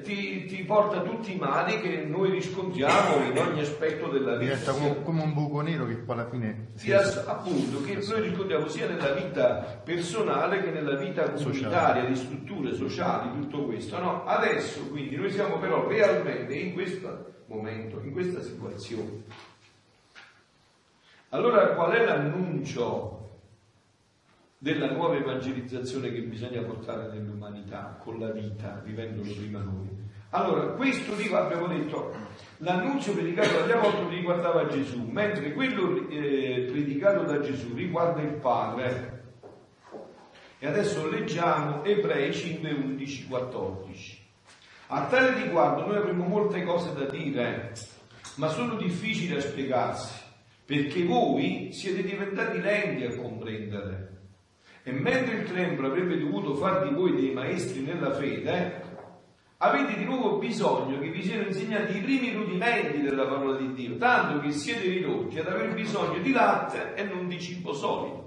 ti, 0.00 0.46
ti, 0.46 0.64
porta 0.64 1.02
tutti 1.02 1.34
i 1.34 1.36
mali 1.36 1.80
che 1.80 2.04
noi 2.04 2.30
riscontriamo 2.30 3.24
in 3.24 3.36
ogni 3.36 3.60
aspetto 3.60 4.08
della 4.08 4.36
vita. 4.36 4.54
Diventa 4.54 4.72
come, 4.72 5.02
come 5.02 5.22
un 5.22 5.32
buco 5.34 5.60
nero 5.60 5.86
che 5.86 5.96
poi 5.96 6.14
alla 6.14 6.28
fine... 6.28 6.68
Sia, 6.74 7.00
appunto, 7.26 7.82
che 7.82 7.94
noi 8.06 8.22
riscontriamo 8.22 8.68
sia 8.68 8.88
nella 8.88 9.12
vita 9.12 9.80
personale 9.84 10.62
che 10.62 10.70
nella 10.70 10.96
vita 10.96 11.30
comunitaria, 11.30 12.04
di 12.04 12.16
strutture 12.16 12.74
sociali, 12.74 13.30
tutto 13.40 13.64
questo. 13.64 13.98
No? 13.98 14.24
Adesso 14.24 14.88
quindi 14.88 15.16
noi 15.16 15.30
siamo 15.30 15.58
però 15.58 15.86
realmente 15.86 16.54
in 16.54 16.72
questo 16.72 17.42
momento, 17.46 18.00
in 18.02 18.12
questa 18.12 18.40
situazione. 18.40 19.24
Allora 21.28 21.68
qual 21.68 21.92
è 21.92 22.04
l'annuncio 22.04 23.21
della 24.62 24.92
nuova 24.92 25.16
evangelizzazione 25.16 26.12
che 26.12 26.20
bisogna 26.20 26.62
portare 26.62 27.08
nell'umanità 27.12 27.98
con 28.00 28.20
la 28.20 28.30
vita, 28.30 28.80
vivendolo 28.84 29.32
prima 29.32 29.58
noi. 29.58 29.88
Allora, 30.30 30.66
questo 30.74 31.16
dico, 31.16 31.36
abbiamo 31.36 31.66
detto, 31.66 32.14
l'annuncio 32.58 33.12
predicato 33.12 33.58
dagli 33.58 33.72
apostoli 33.72 34.14
riguardava 34.14 34.68
Gesù, 34.68 35.02
mentre 35.02 35.52
quello 35.52 36.08
eh, 36.08 36.68
predicato 36.70 37.24
da 37.24 37.40
Gesù 37.40 37.74
riguarda 37.74 38.20
il 38.20 38.34
Padre. 38.34 39.22
E 40.60 40.66
adesso 40.68 41.10
leggiamo 41.10 41.82
Ebrei 41.82 42.32
5, 42.32 42.70
11, 42.70 43.26
14. 43.26 44.26
A 44.86 45.06
tale 45.06 45.42
riguardo 45.42 45.86
noi 45.86 45.96
avremo 45.96 46.22
molte 46.22 46.62
cose 46.62 46.94
da 46.94 47.06
dire, 47.06 47.72
ma 48.36 48.46
sono 48.46 48.76
difficili 48.76 49.34
a 49.34 49.40
spiegarsi, 49.40 50.22
perché 50.64 51.02
voi 51.02 51.70
siete 51.72 52.04
diventati 52.04 52.60
lenti 52.60 53.04
a 53.06 53.16
comprendere. 53.16 54.11
E 54.84 54.90
mentre 54.90 55.36
il 55.36 55.52
tempio 55.52 55.86
avrebbe 55.86 56.18
dovuto 56.18 56.54
far 56.54 56.88
di 56.88 56.94
voi 56.94 57.14
dei 57.14 57.32
maestri 57.32 57.82
nella 57.82 58.12
fede, 58.12 58.82
avete 59.58 59.96
di 59.96 60.04
nuovo 60.04 60.38
bisogno 60.38 60.98
che 60.98 61.08
vi 61.08 61.22
siano 61.22 61.46
insegnati 61.46 61.98
i 61.98 62.00
primi 62.00 62.32
rudimenti 62.32 63.00
della 63.00 63.26
parola 63.26 63.56
di 63.56 63.72
Dio, 63.74 63.96
tanto 63.96 64.40
che 64.40 64.50
siete 64.50 64.88
ridotti 64.88 65.38
ad 65.38 65.46
aver 65.46 65.72
bisogno 65.72 66.18
di 66.18 66.32
latte 66.32 66.94
e 66.94 67.04
non 67.04 67.28
di 67.28 67.40
cibo 67.40 67.72
solido. 67.72 68.22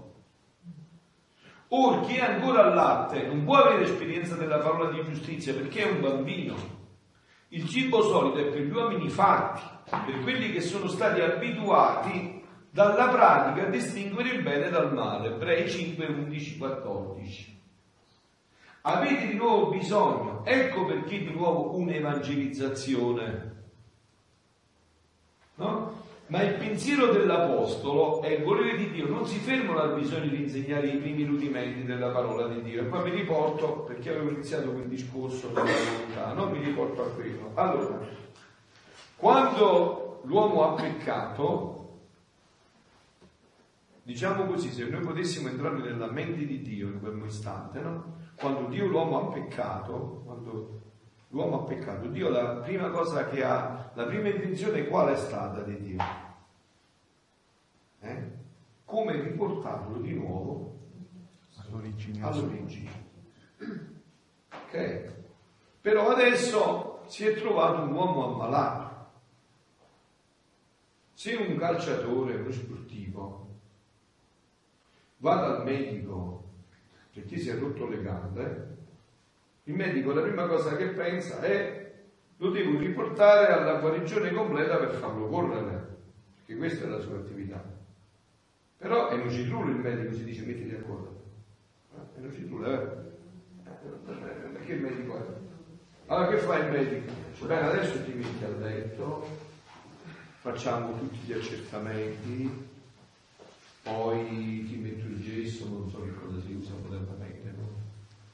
Or 1.69 2.05
chi 2.05 2.15
è 2.15 2.21
ancora 2.21 2.63
al 2.63 2.73
latte 2.73 3.25
non 3.25 3.43
può 3.43 3.57
avere 3.57 3.83
esperienza 3.83 4.35
della 4.35 4.59
parola 4.59 4.91
di 4.91 5.03
giustizia 5.03 5.53
perché 5.53 5.83
è 5.83 5.91
un 5.91 5.99
bambino. 5.99 6.55
Il 7.49 7.67
cibo 7.67 8.01
solido 8.01 8.37
è 8.37 8.45
per 8.45 8.61
gli 8.61 8.71
uomini 8.71 9.09
fatti, 9.09 9.61
per 9.89 10.21
quelli 10.21 10.53
che 10.53 10.61
sono 10.61 10.87
stati 10.87 11.19
abituati 11.19 12.34
dalla 12.75 13.07
pratica 13.07 13.67
a 13.67 13.69
distinguere 13.69 14.31
il 14.31 14.41
bene 14.41 14.69
dal 14.69 14.93
male. 14.93 15.29
Ebrei 15.29 15.69
5, 15.69 16.07
11, 16.07 16.57
14. 16.57 17.61
Avete 18.81 19.27
di 19.27 19.35
nuovo 19.35 19.67
bisogno, 19.67 20.43
ecco 20.43 20.83
perché 20.83 21.19
di 21.19 21.31
nuovo 21.31 21.77
un'evangelizzazione. 21.77 23.53
No? 25.55 26.03
Ma 26.27 26.41
il 26.41 26.55
pensiero 26.55 27.13
dell'Apostolo 27.13 28.21
e 28.23 28.33
il 28.33 28.43
volere 28.43 28.75
di 28.75 28.91
Dio 28.91 29.07
non 29.07 29.25
si 29.25 29.39
fermano 29.39 29.79
al 29.79 29.93
bisogno 29.93 30.27
di 30.27 30.41
insegnare 30.41 30.87
i 30.87 30.97
primi 30.97 31.23
rudimenti 31.23 31.85
della 31.85 32.09
parola 32.09 32.47
di 32.49 32.61
Dio. 32.61 32.81
E 32.81 32.85
poi 32.85 33.09
mi 33.09 33.15
riporto, 33.15 33.85
perché 33.87 34.09
avevo 34.09 34.31
iniziato 34.31 34.73
quel 34.73 34.87
discorso 34.87 35.47
della 35.47 35.63
volontà, 35.63 36.33
no? 36.33 36.49
mi 36.49 36.61
riporto 36.61 37.03
a 37.03 37.07
quello. 37.11 37.51
Allora, 37.53 37.99
quando 39.15 40.19
l'uomo 40.25 40.67
ha 40.67 40.73
peccato, 40.73 41.74
Diciamo 44.05 44.45
così, 44.45 44.71
se 44.71 44.85
noi 44.85 45.01
potessimo 45.01 45.47
entrare 45.47 45.79
nella 45.79 46.11
mente 46.11 46.45
di 46.45 46.61
Dio 46.61 46.89
in 46.89 46.99
quel 46.99 47.19
istante, 47.25 47.79
no? 47.79 48.17
quando 48.35 48.67
Dio 48.67 48.85
l'uomo 48.85 49.19
ha 49.19 49.33
peccato, 49.33 50.21
quando 50.23 50.81
l'uomo 51.29 51.61
ha 51.61 51.63
peccato, 51.63 52.07
Dio 52.09 52.29
la 52.29 52.57
prima 52.57 52.91
cosa 52.91 53.27
che 53.27 53.43
ha, 53.43 53.91
la 53.95 54.05
prima 54.05 54.27
intenzione 54.27 54.85
qual 54.85 55.11
è 55.11 55.15
stata 55.17 55.63
di 55.63 55.79
Dio? 55.79 56.03
Eh? 58.01 58.31
Come 58.85 59.19
riportarlo 59.19 59.97
di 59.97 60.13
nuovo 60.13 60.77
all'origine. 61.55 62.23
all'origine. 62.23 62.91
Ok? 64.51 65.13
Però 65.81 66.09
adesso 66.11 67.01
si 67.07 67.25
è 67.25 67.33
trovato 67.33 67.81
un 67.81 67.91
uomo 67.91 68.35
ammalato. 68.35 68.83
Se 71.13 71.33
un 71.33 71.57
calciatore, 71.57 72.35
uno 72.35 72.51
va 75.25 75.35
dal 75.37 75.63
medico 75.63 76.43
perché 77.11 77.39
si 77.39 77.49
è 77.49 77.57
rotto 77.57 77.87
le 77.87 78.01
gambe, 78.03 78.77
il 79.63 79.73
medico 79.73 80.13
la 80.13 80.21
prima 80.21 80.45
cosa 80.45 80.75
che 80.75 80.89
pensa 80.89 81.41
è 81.41 81.93
lo 82.37 82.51
devo 82.51 82.77
riportare 82.77 83.51
alla 83.51 83.79
guarigione 83.79 84.31
completa 84.31 84.77
per 84.77 84.91
farlo 84.91 85.27
correre, 85.27 85.97
perché 86.35 86.57
questa 86.57 86.85
è 86.85 86.89
la 86.89 86.99
sua 86.99 87.15
attività. 87.15 87.63
Però 88.77 89.07
è 89.07 89.15
nocitrullo 89.15 89.71
il 89.71 89.77
medico, 89.77 90.13
si 90.13 90.25
dice 90.25 90.45
mettiti 90.45 90.75
a 90.75 90.81
correre. 90.81 91.15
Eh, 91.95 92.17
è 92.17 92.19
nocitrullo, 92.19 92.71
eh? 92.71 92.87
Perché 94.51 94.73
il 94.73 94.81
medico 94.81 95.17
è? 95.17 95.21
Allora 96.07 96.27
che 96.27 96.37
fa 96.37 96.57
il 96.57 96.71
medico? 96.71 97.11
Dice, 97.31 97.45
bene, 97.45 97.67
adesso 97.67 98.03
ti 98.03 98.13
metti 98.13 98.43
a 98.43 98.49
letto, 98.49 99.27
facciamo 100.41 100.99
tutti 100.99 101.17
gli 101.25 101.33
accertamenti, 101.33 102.73
poi 103.85 104.65
ti 104.67 104.77
metto 104.77 105.05
il 105.05 105.21
gesso, 105.21 105.69
non 105.69 105.87
so 105.87 106.01
che 106.01 106.13
cosa 106.15 106.41
si 106.41 106.53
usa 106.53 106.73
modernamente, 106.81 107.53
no? 107.55 107.69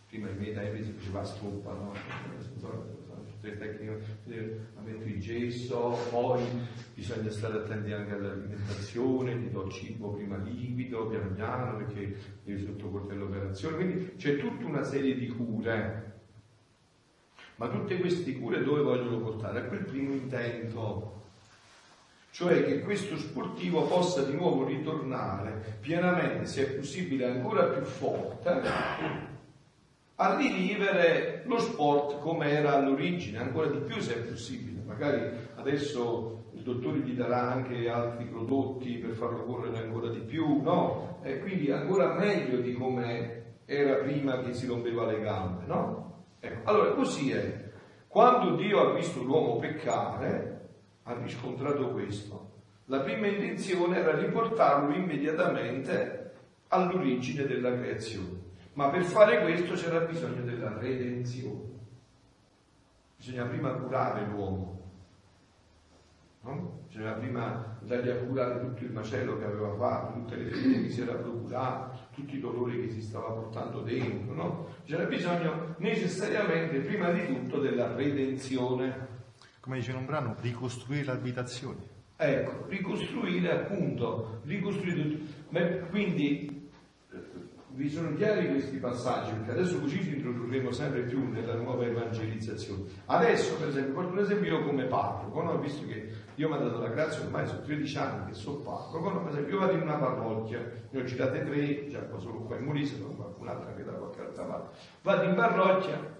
prima 0.07 0.29
i 0.29 0.35
miei 0.37 0.53
tempi 0.53 0.81
si 0.81 0.93
faceva 0.93 1.19
a 1.19 1.25
stoppa, 1.25 1.73
no? 1.73 1.91
tutte 2.61 3.49
le 3.49 3.57
tecniche, 3.57 4.01
metto 4.81 5.03
il 5.03 5.19
gesso, 5.19 5.97
poi 6.09 6.41
bisogna 6.93 7.29
stare 7.29 7.57
attenti 7.57 7.91
anche 7.91 8.13
all'alimentazione, 8.13 9.41
ti 9.41 9.49
do 9.49 9.69
cibo 9.69 10.11
prima 10.11 10.37
liquido, 10.37 11.07
piano 11.07 11.33
piano, 11.33 11.75
perché 11.75 12.15
devi 12.45 12.63
sottoporti 12.63 13.11
all'operazione, 13.11 13.75
quindi 13.75 14.15
c'è 14.15 14.37
tutta 14.37 14.65
una 14.65 14.83
serie 14.83 15.15
di 15.15 15.27
cure. 15.27 16.19
Ma 17.55 17.67
tutte 17.67 17.99
queste 17.99 18.39
cure 18.39 18.63
dove 18.63 18.81
vogliono 18.81 19.19
portare? 19.19 19.59
A 19.59 19.63
quel 19.65 19.83
primo 19.83 20.13
intento 20.13 21.20
cioè 22.31 22.63
che 22.63 22.79
questo 22.79 23.17
sportivo 23.17 23.83
possa 23.83 24.23
di 24.23 24.33
nuovo 24.33 24.65
ritornare 24.65 25.77
pienamente, 25.81 26.45
se 26.45 26.65
è 26.65 26.71
possibile 26.71 27.25
ancora 27.25 27.65
più 27.65 27.83
forte, 27.83 28.61
a 30.15 30.35
rivivere 30.37 31.43
lo 31.45 31.59
sport 31.59 32.19
come 32.19 32.51
era 32.51 32.73
all'origine, 32.73 33.39
ancora 33.39 33.67
di 33.67 33.79
più 33.79 33.99
se 33.99 34.15
è 34.15 34.19
possibile. 34.19 34.81
Magari 34.85 35.29
adesso 35.55 36.45
il 36.53 36.61
dottore 36.61 36.99
gli 36.99 37.13
darà 37.13 37.51
anche 37.51 37.89
altri 37.89 38.25
prodotti 38.25 38.97
per 38.97 39.11
farlo 39.11 39.43
correre 39.43 39.79
ancora 39.79 40.09
di 40.09 40.19
più, 40.19 40.61
no? 40.61 41.19
E 41.23 41.39
quindi 41.39 41.71
ancora 41.71 42.13
meglio 42.13 42.61
di 42.61 42.73
come 42.73 43.55
era 43.65 43.95
prima 43.95 44.41
che 44.41 44.53
si 44.53 44.67
rompeva 44.67 45.05
le 45.05 45.19
gambe, 45.21 45.65
no? 45.65 46.25
Ecco, 46.39 46.69
allora 46.69 46.91
così 46.91 47.31
è. 47.31 47.69
Quando 48.07 48.55
Dio 48.55 48.79
ha 48.79 48.93
visto 48.93 49.21
l'uomo 49.23 49.57
peccare, 49.57 50.60
ha 51.03 51.13
riscontrato 51.13 51.91
questo. 51.91 52.49
La 52.85 52.99
prima 52.99 53.27
intenzione 53.27 53.97
era 53.97 54.17
riportarlo 54.17 54.93
immediatamente 54.93 56.33
all'origine 56.67 57.45
della 57.45 57.73
creazione, 57.73 58.39
ma 58.73 58.89
per 58.89 59.03
fare 59.03 59.41
questo 59.41 59.73
c'era 59.73 60.01
bisogno 60.01 60.43
della 60.43 60.77
redenzione. 60.77 61.69
Bisogna 63.17 63.45
prima 63.45 63.71
curare 63.73 64.25
l'uomo, 64.25 64.81
no? 66.41 66.79
Bisogna 66.87 67.13
prima 67.13 67.77
dargli 67.81 68.09
a 68.09 68.15
curare 68.15 68.59
tutto 68.59 68.83
il 68.83 68.91
macello 68.91 69.37
che 69.37 69.45
aveva 69.45 69.73
fatto, 69.75 70.13
tutte 70.13 70.35
le 70.35 70.49
ferite 70.49 70.81
che 70.81 70.89
si 70.89 71.01
era 71.01 71.13
procurato, 71.13 71.99
tutti 72.13 72.35
i 72.35 72.39
dolori 72.39 72.81
che 72.81 72.89
si 72.89 73.01
stava 73.01 73.31
portando 73.31 73.81
dentro, 73.81 74.33
no? 74.33 74.67
C'era 74.83 75.05
bisogno 75.05 75.75
necessariamente, 75.77 76.79
prima 76.79 77.11
di 77.11 77.25
tutto, 77.27 77.59
della 77.59 77.93
redenzione 77.95 79.07
come 79.61 79.77
dice 79.77 79.91
in 79.91 79.97
un 79.97 80.05
brano, 80.05 80.35
ricostruire 80.41 81.05
l'abitazione. 81.05 81.99
Ecco, 82.17 82.65
ricostruire 82.67 83.51
appunto, 83.51 84.41
ricostruire 84.43 85.03
tutto. 85.03 85.87
quindi 85.89 86.69
eh, 87.11 87.19
vi 87.69 87.89
sono 87.89 88.13
chiari 88.15 88.49
questi 88.49 88.77
passaggi, 88.77 89.33
perché 89.33 89.51
adesso 89.51 89.79
così 89.79 90.01
ci 90.03 90.15
introdurremo 90.15 90.71
sempre 90.71 91.01
più 91.01 91.29
nella 91.29 91.55
nuova 91.55 91.85
evangelizzazione. 91.85 92.83
Adesso, 93.05 93.55
per 93.57 93.67
esempio, 93.67 93.93
porto 93.93 94.11
un 94.13 94.19
esempio 94.19 94.57
io 94.57 94.65
come 94.65 94.85
parroco, 94.85 95.43
no? 95.43 95.59
visto 95.59 95.85
che 95.85 96.09
Dio 96.35 96.49
mi 96.49 96.55
ha 96.55 96.59
dato 96.59 96.79
la 96.79 96.89
grazia, 96.89 97.23
ormai 97.23 97.45
sono 97.47 97.61
13 97.61 97.97
anni 97.97 98.31
che 98.31 98.33
sono 98.33 98.57
parroco, 98.57 99.09
no? 99.09 99.21
per 99.21 99.31
esempio 99.31 99.53
io 99.53 99.59
vado 99.59 99.73
in 99.73 99.81
una 99.81 99.97
parrocchia, 99.97 100.71
ne 100.89 101.01
ho 101.01 101.07
citate 101.07 101.43
tre, 101.43 101.87
già 101.87 101.99
qua 102.01 102.19
solo 102.19 102.39
qua 102.41 102.57
in 102.57 102.65
Molise, 102.65 102.99
qualcun'altra 102.99 103.73
che 103.73 103.83
da 103.83 103.91
qualche 103.91 104.21
altra 104.21 104.43
parte, 104.43 104.77
vado 105.01 105.23
in 105.23 105.35
parrocchia, 105.35 106.19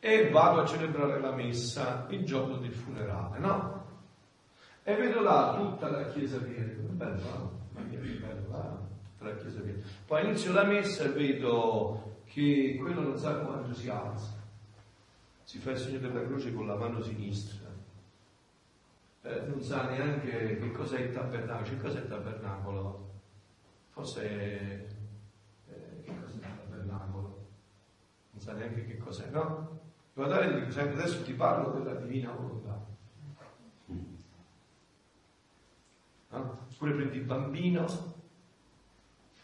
e 0.00 0.30
vado 0.30 0.62
a 0.62 0.66
celebrare 0.66 1.20
la 1.20 1.32
messa 1.32 2.06
il 2.08 2.24
giorno 2.24 2.56
del 2.56 2.72
funerale, 2.72 3.38
no? 3.38 3.78
E 4.82 4.96
vedo 4.96 5.20
là 5.20 5.54
tutta 5.56 5.90
la 5.90 6.08
chiesa 6.08 6.38
piena, 6.38 6.72
bello, 6.90 7.20
no? 7.28 7.60
ma 7.72 7.86
che 7.86 7.96
bello, 7.96 8.48
là, 8.48 8.78
tutta 9.16 9.30
la 9.30 9.36
chiesa 9.36 9.60
piena. 9.60 9.82
Poi 10.06 10.24
inizio 10.24 10.52
la 10.52 10.64
messa 10.64 11.04
e 11.04 11.10
vedo 11.10 12.22
che 12.24 12.78
quello 12.80 13.02
non 13.02 13.18
sa 13.18 13.34
quanto 13.40 13.74
si 13.74 13.90
alza. 13.90 14.38
si 15.44 15.58
fa 15.58 15.72
il 15.72 15.78
segno 15.78 15.98
della 15.98 16.24
croce 16.26 16.54
con 16.54 16.66
la 16.66 16.76
mano 16.76 17.02
sinistra, 17.02 17.68
eh, 19.22 19.40
non 19.46 19.60
sa 19.60 19.90
neanche 19.90 20.58
che 20.58 20.72
cos'è 20.72 21.00
il 21.00 21.12
tabernacolo, 21.12 21.68
che 21.68 21.76
cos'è 21.76 21.98
il 21.98 22.08
tabernacolo? 22.08 23.10
Forse 23.90 24.22
eh, 25.66 26.00
che 26.02 26.20
cos'è 26.22 26.36
il 26.36 26.40
tabernacolo? 26.40 27.46
Non 28.30 28.40
sa 28.40 28.52
neanche 28.54 28.86
che 28.86 28.96
cos'è, 28.96 29.28
no? 29.28 29.79
Guardate, 30.20 30.52
dico 30.52 30.70
sempre 30.70 31.00
adesso 31.00 31.22
ti 31.22 31.32
parlo 31.32 31.78
della 31.78 31.94
divina 31.94 32.30
volontà. 32.32 32.78
Oppure 36.28 36.92
prendi 36.92 37.16
il 37.16 37.24
bambino 37.24 37.86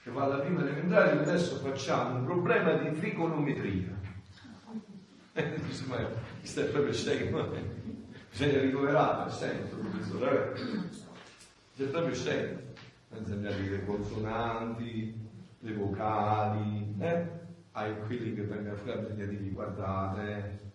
che 0.02 0.10
va 0.10 0.24
alla 0.24 0.40
prima 0.40 0.60
elementare, 0.60 1.12
adesso 1.12 1.56
facciamo 1.56 2.18
un 2.18 2.26
problema 2.26 2.74
di 2.74 2.92
trigonometria. 2.92 3.98
questo 5.32 6.60
è 6.60 6.64
proprio 6.64 6.92
scemo, 6.92 7.48
bisogna 8.28 8.60
ricoverare 8.60 9.30
sempre, 9.30 9.78
professore, 9.78 10.52
è 11.74 11.82
proprio 11.84 12.14
scemo, 12.14 12.58
dire 13.08 13.70
le 13.70 13.84
consonanti, 13.86 15.26
le 15.60 15.72
vocali, 15.72 16.96
eh? 16.98 17.44
ai 17.72 17.98
quelli 18.06 18.34
che 18.34 18.42
vengono 18.42 18.76
fuori 18.76 19.00
bisogna 19.00 19.24
dirgli 19.24 19.52
guardate, 19.52 20.65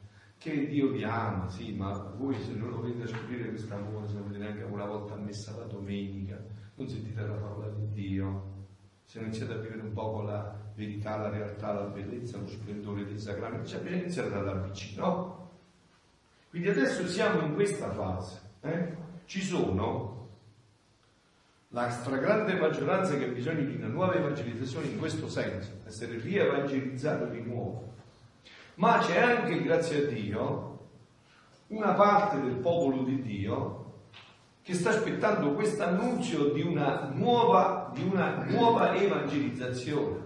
che 0.42 0.66
Dio 0.66 0.90
vi 0.90 1.04
ama, 1.04 1.48
sì, 1.50 1.72
ma 1.72 1.92
voi 2.18 2.34
se 2.42 2.54
non 2.54 2.72
lo 2.72 2.82
venite 2.82 3.04
a 3.04 3.08
scoprire 3.08 3.50
questo 3.50 3.76
amore, 3.76 4.08
se 4.08 4.16
non 4.16 4.24
vedete 4.24 4.44
neanche 4.44 4.64
una 4.64 4.86
volta 4.86 5.14
a 5.14 5.18
messa 5.18 5.56
la 5.56 5.66
domenica, 5.66 6.44
non 6.74 6.90
sentite 6.90 7.22
la 7.22 7.34
parola 7.36 7.70
di 7.70 7.88
Dio, 7.92 8.66
se 9.06 9.20
non 9.20 9.28
iniziate 9.28 9.54
a 9.54 9.58
vivere 9.58 9.82
un 9.84 9.94
po' 9.94 10.24
la 10.24 10.52
verità, 10.74 11.18
la 11.18 11.30
realtà, 11.30 11.74
la 11.74 11.84
bellezza, 11.84 12.40
lo 12.40 12.48
splendore 12.48 13.06
dei 13.06 13.20
sacramenti, 13.20 13.70
cioè 13.70 13.82
bisogna 13.82 14.02
iniziare 14.02 14.30
ad 14.30 14.34
andare 14.38 14.68
vicino. 14.68 15.50
Quindi 16.50 16.70
adesso 16.70 17.06
siamo 17.06 17.42
in 17.42 17.54
questa 17.54 17.92
fase. 17.92 18.42
Eh? 18.62 18.96
Ci 19.26 19.44
sono 19.44 20.30
la 21.68 21.88
stragrande 21.92 22.56
maggioranza 22.56 23.16
che 23.16 23.26
ha 23.26 23.32
bisogno 23.32 23.64
di 23.64 23.76
una 23.76 23.90
nuova 23.90 24.16
evangelizzazione 24.16 24.88
in 24.88 24.98
questo 24.98 25.30
senso, 25.30 25.82
essere 25.86 26.18
rievangelizzato 26.18 27.26
di 27.26 27.42
nuovo. 27.44 27.90
Ma 28.76 29.00
c'è 29.00 29.20
anche, 29.20 29.62
grazie 29.62 30.04
a 30.04 30.08
Dio, 30.08 30.80
una 31.68 31.94
parte 31.94 32.40
del 32.42 32.56
popolo 32.56 33.04
di 33.04 33.22
Dio 33.22 33.80
che 34.62 34.74
sta 34.74 34.90
aspettando 34.92 35.54
questo 35.54 35.84
annunzio 35.84 36.52
di 36.52 36.62
una 36.62 37.10
nuova, 37.14 37.92
di 37.94 38.04
una 38.04 38.44
nuova 38.46 38.96
evangelizzazione, 38.96 40.20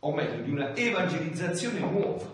o 0.00 0.12
meglio, 0.12 0.42
di 0.42 0.50
una 0.50 0.74
evangelizzazione 0.74 1.80
nuova. 1.80 2.24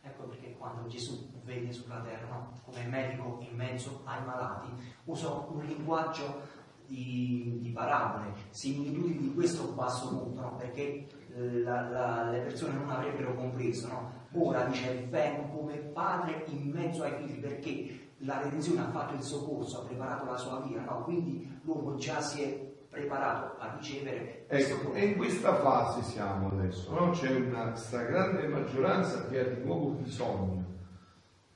Ecco 0.00 0.24
perché 0.24 0.54
quando 0.58 0.88
Gesù 0.88 1.30
venne 1.44 1.72
sulla 1.72 2.00
terra, 2.00 2.26
no? 2.28 2.52
come 2.64 2.84
medico 2.86 3.38
in 3.48 3.56
mezzo 3.56 4.00
ai 4.04 4.24
malati, 4.24 4.68
usò 5.04 5.48
un 5.52 5.64
linguaggio 5.64 6.60
di, 6.86 7.58
di 7.60 7.70
parabole, 7.70 8.32
similitudini 8.50 9.18
di 9.18 9.34
questo 9.34 9.72
basso 9.72 10.08
punto, 10.08 10.40
no? 10.40 10.56
perché 10.56 11.06
eh, 11.34 11.60
la, 11.60 11.88
la, 11.88 12.30
le 12.30 12.40
persone 12.40 12.74
non 12.74 12.90
avrebbero 12.90 13.34
compreso. 13.34 13.88
No? 13.88 14.21
Ora 14.34 14.64
dice 14.64 15.06
vengo 15.10 15.42
come 15.48 15.76
padre 15.76 16.44
in 16.46 16.70
mezzo 16.70 17.02
ai 17.02 17.12
figli 17.16 17.40
perché 17.40 18.00
la 18.24 18.40
redenzione 18.42 18.80
ha 18.80 18.90
fatto 18.90 19.14
il 19.14 19.22
suo 19.22 19.42
corso, 19.44 19.80
ha 19.80 19.84
preparato 19.84 20.24
la 20.24 20.36
sua 20.36 20.60
via, 20.60 20.82
no? 20.82 21.02
quindi 21.04 21.60
l'uomo 21.62 21.96
già 21.96 22.20
si 22.20 22.42
è 22.42 22.70
preparato 22.88 23.58
a 23.58 23.74
ricevere. 23.76 24.44
Ecco, 24.48 24.92
e 24.92 25.04
in 25.06 25.16
questa 25.16 25.54
fase 25.56 26.02
siamo 26.02 26.50
adesso, 26.50 26.92
no? 26.92 27.10
c'è 27.10 27.34
una 27.34 27.74
stragrande 27.74 28.46
maggioranza 28.46 29.26
che 29.26 29.40
ha 29.40 29.44
di 29.44 29.64
nuovo 29.64 29.90
bisogno 29.90 30.64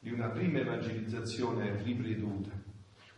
di 0.00 0.12
una 0.12 0.28
prima 0.28 0.58
evangelizzazione 0.60 1.82
ripetuta, 1.82 2.50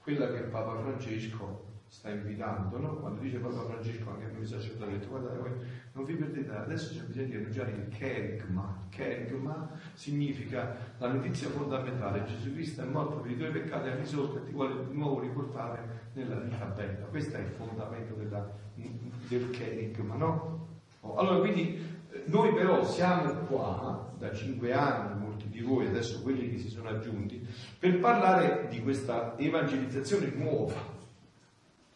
quella 0.03 0.31
che 0.33 0.41
Papa 0.41 0.79
Francesco 0.79 1.67
sta 1.87 2.11
invitando, 2.11 2.79
no? 2.79 2.97
quando 2.97 3.21
dice 3.21 3.39
Papa 3.39 3.63
Francesco 3.63 4.11
anche 4.11 4.25
a 4.25 4.31
noi 4.31 4.47
sacerdoti, 4.47 5.07
guardate 5.07 5.39
voi 5.39 5.53
non 5.99 6.07
vi 6.07 6.15
perdete, 6.15 6.51
adesso 6.53 6.95
c'è 6.95 7.05
bisogno 7.07 7.27
di 7.27 7.37
annunciare 7.37 7.71
il 7.73 7.89
kerigma, 7.89 8.87
kerigma 8.89 9.69
significa 9.95 10.77
la 10.99 11.13
notizia 11.13 11.49
fondamentale, 11.49 12.25
Gesù 12.25 12.53
Cristo 12.53 12.83
è 12.83 12.85
morto 12.85 13.17
per 13.17 13.33
i 13.33 13.37
tuoi 13.37 13.51
peccati, 13.51 13.89
ha 13.89 13.97
risorto 13.97 14.39
e 14.39 14.45
ti 14.45 14.53
vuole 14.53 14.87
di 14.87 14.97
nuovo 14.97 15.19
riportare 15.19 16.11
nella 16.13 16.37
vita 16.37 16.67
bella, 16.67 17.07
questo 17.07 17.37
è 17.37 17.41
il 17.41 17.49
fondamento 17.49 18.15
della, 18.15 18.49
del 18.75 19.51
kerigma, 19.51 20.15
no? 20.15 20.69
Oh, 21.01 21.17
allora 21.17 21.41
quindi 21.41 21.85
eh, 22.13 22.23
noi 22.27 22.55
però 22.55 22.85
siamo 22.85 23.33
qua 23.47 24.13
da 24.17 24.33
cinque 24.33 24.73
anni, 24.73 25.21
molti 25.21 25.49
di 25.49 25.61
voi, 25.63 25.87
adesso 25.87 26.23
quelli 26.23 26.49
che 26.49 26.59
si 26.59 26.69
sono 26.69 26.91
aggiunti, 26.91 27.45
per 27.77 27.99
parlare 27.99 28.69
di 28.71 28.81
questa 28.83 29.37
evangelizzazione 29.37 30.33
nuova, 30.37 30.98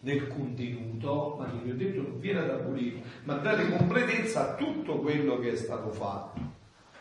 nel 0.02 0.26
contenuto, 0.28 1.36
ma 1.38 1.46
che 1.46 1.58
vi 1.62 1.70
ho 1.70 1.74
detto 1.74 2.02
non 2.02 2.18
viene 2.18 2.40
ad 2.40 2.50
abolire, 2.50 3.02
ma 3.24 3.34
dare 3.34 3.68
completezza 3.68 4.50
a 4.50 4.54
tutto 4.54 4.98
quello 4.98 5.38
che 5.38 5.52
è 5.52 5.56
stato 5.56 5.90
fatto 5.90 6.40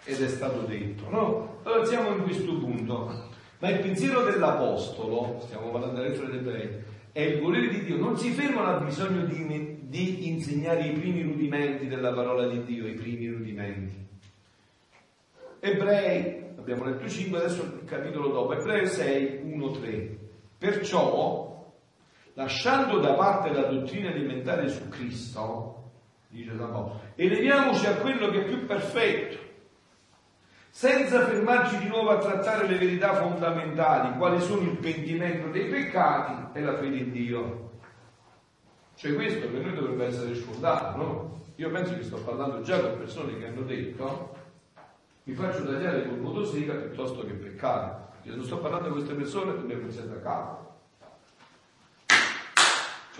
ed 0.03 0.21
è 0.21 0.27
stato 0.27 0.61
detto. 0.61 1.09
No? 1.09 1.59
Allora 1.63 1.85
siamo 1.85 2.15
in 2.15 2.23
questo 2.23 2.57
punto. 2.57 3.29
Ma 3.59 3.69
il 3.69 3.79
pensiero 3.79 4.23
dell'Apostolo, 4.23 5.39
stiamo 5.41 5.69
parlando 5.69 5.99
della 5.99 6.09
lettera 6.09 6.29
dei 6.29 6.39
ebrei, 6.39 6.69
è 7.11 7.21
il 7.21 7.41
volere 7.41 7.67
di 7.69 7.83
Dio, 7.83 7.97
non 7.97 8.17
si 8.17 8.31
fermano 8.31 8.77
al 8.77 8.85
bisogno 8.85 9.25
di, 9.25 9.79
di 9.81 10.27
insegnare 10.29 10.85
i 10.85 10.93
primi 10.93 11.21
rudimenti 11.21 11.87
della 11.87 12.11
parola 12.13 12.47
di 12.47 12.63
Dio, 12.63 12.87
i 12.87 12.93
primi 12.93 13.27
rudimenti. 13.27 13.93
Ebrei, 15.59 16.43
abbiamo 16.57 16.85
letto 16.85 17.07
5, 17.07 17.37
adesso 17.37 17.61
il 17.61 17.85
capitolo 17.85 18.29
dopo, 18.29 18.53
Ebrei 18.53 18.87
6, 18.87 19.41
1, 19.43 19.71
3. 19.71 20.17
Perciò 20.57 21.50
lasciando 22.33 22.99
da 22.99 23.13
parte 23.13 23.51
la 23.51 23.63
dottrina 23.63 24.09
alimentare 24.09 24.69
su 24.69 24.87
Cristo, 24.89 25.91
dice 26.29 26.55
San 26.57 26.71
Paolo, 26.71 27.01
eleviamoci 27.15 27.85
a 27.85 27.95
quello 27.95 28.29
che 28.29 28.41
è 28.41 28.45
più 28.45 28.65
perfetto, 28.65 29.37
senza 30.69 31.25
fermarci 31.25 31.77
di 31.79 31.87
nuovo 31.87 32.11
a 32.11 32.17
trattare 32.17 32.67
le 32.67 32.77
verità 32.77 33.13
fondamentali, 33.13 34.17
quali 34.17 34.39
sono 34.39 34.61
il 34.61 34.77
pentimento 34.77 35.49
dei 35.49 35.67
peccati 35.67 36.57
e 36.57 36.61
la 36.61 36.77
fede 36.77 36.97
in 36.97 37.11
Dio. 37.11 37.69
Cioè 38.95 39.13
questo 39.15 39.47
per 39.49 39.61
noi 39.61 39.73
dovrebbe 39.73 40.05
essere 40.05 40.35
sfondato, 40.35 40.97
no? 40.97 41.41
Io 41.55 41.69
penso 41.71 41.95
che 41.95 42.03
sto 42.03 42.17
parlando 42.17 42.61
già 42.61 42.79
con 42.79 42.97
persone 42.97 43.37
che 43.37 43.47
hanno 43.47 43.61
detto 43.63 44.39
mi 45.23 45.33
faccio 45.35 45.63
tagliare 45.65 46.07
col 46.07 46.19
motosega 46.19 46.73
piuttosto 46.73 47.23
che 47.25 47.33
peccare. 47.33 48.09
Se 48.23 48.29
non 48.29 48.43
sto 48.43 48.57
parlando 48.57 48.89
con 48.89 48.97
queste 48.97 49.13
persone 49.13 49.53
dobbiamo 49.53 49.83
iniziare 49.83 50.09
da 50.09 50.19
capo. 50.21 50.70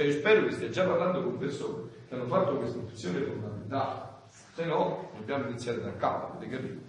Cioè 0.02 0.10
io 0.10 0.18
spero 0.18 0.46
che 0.46 0.52
stia 0.54 0.70
già 0.70 0.88
parlando 0.88 1.22
con 1.22 1.38
persone 1.38 1.90
che 2.08 2.16
hanno 2.16 2.26
fatto 2.26 2.58
questa 2.58 2.80
opzione 2.80 3.22
fondamentale, 3.22 4.10
se 4.52 4.66
no 4.66 5.12
dobbiamo 5.16 5.48
iniziare 5.48 5.80
da 5.80 5.96
capo, 5.96 6.38
avete 6.38 6.50
capito? 6.52 6.82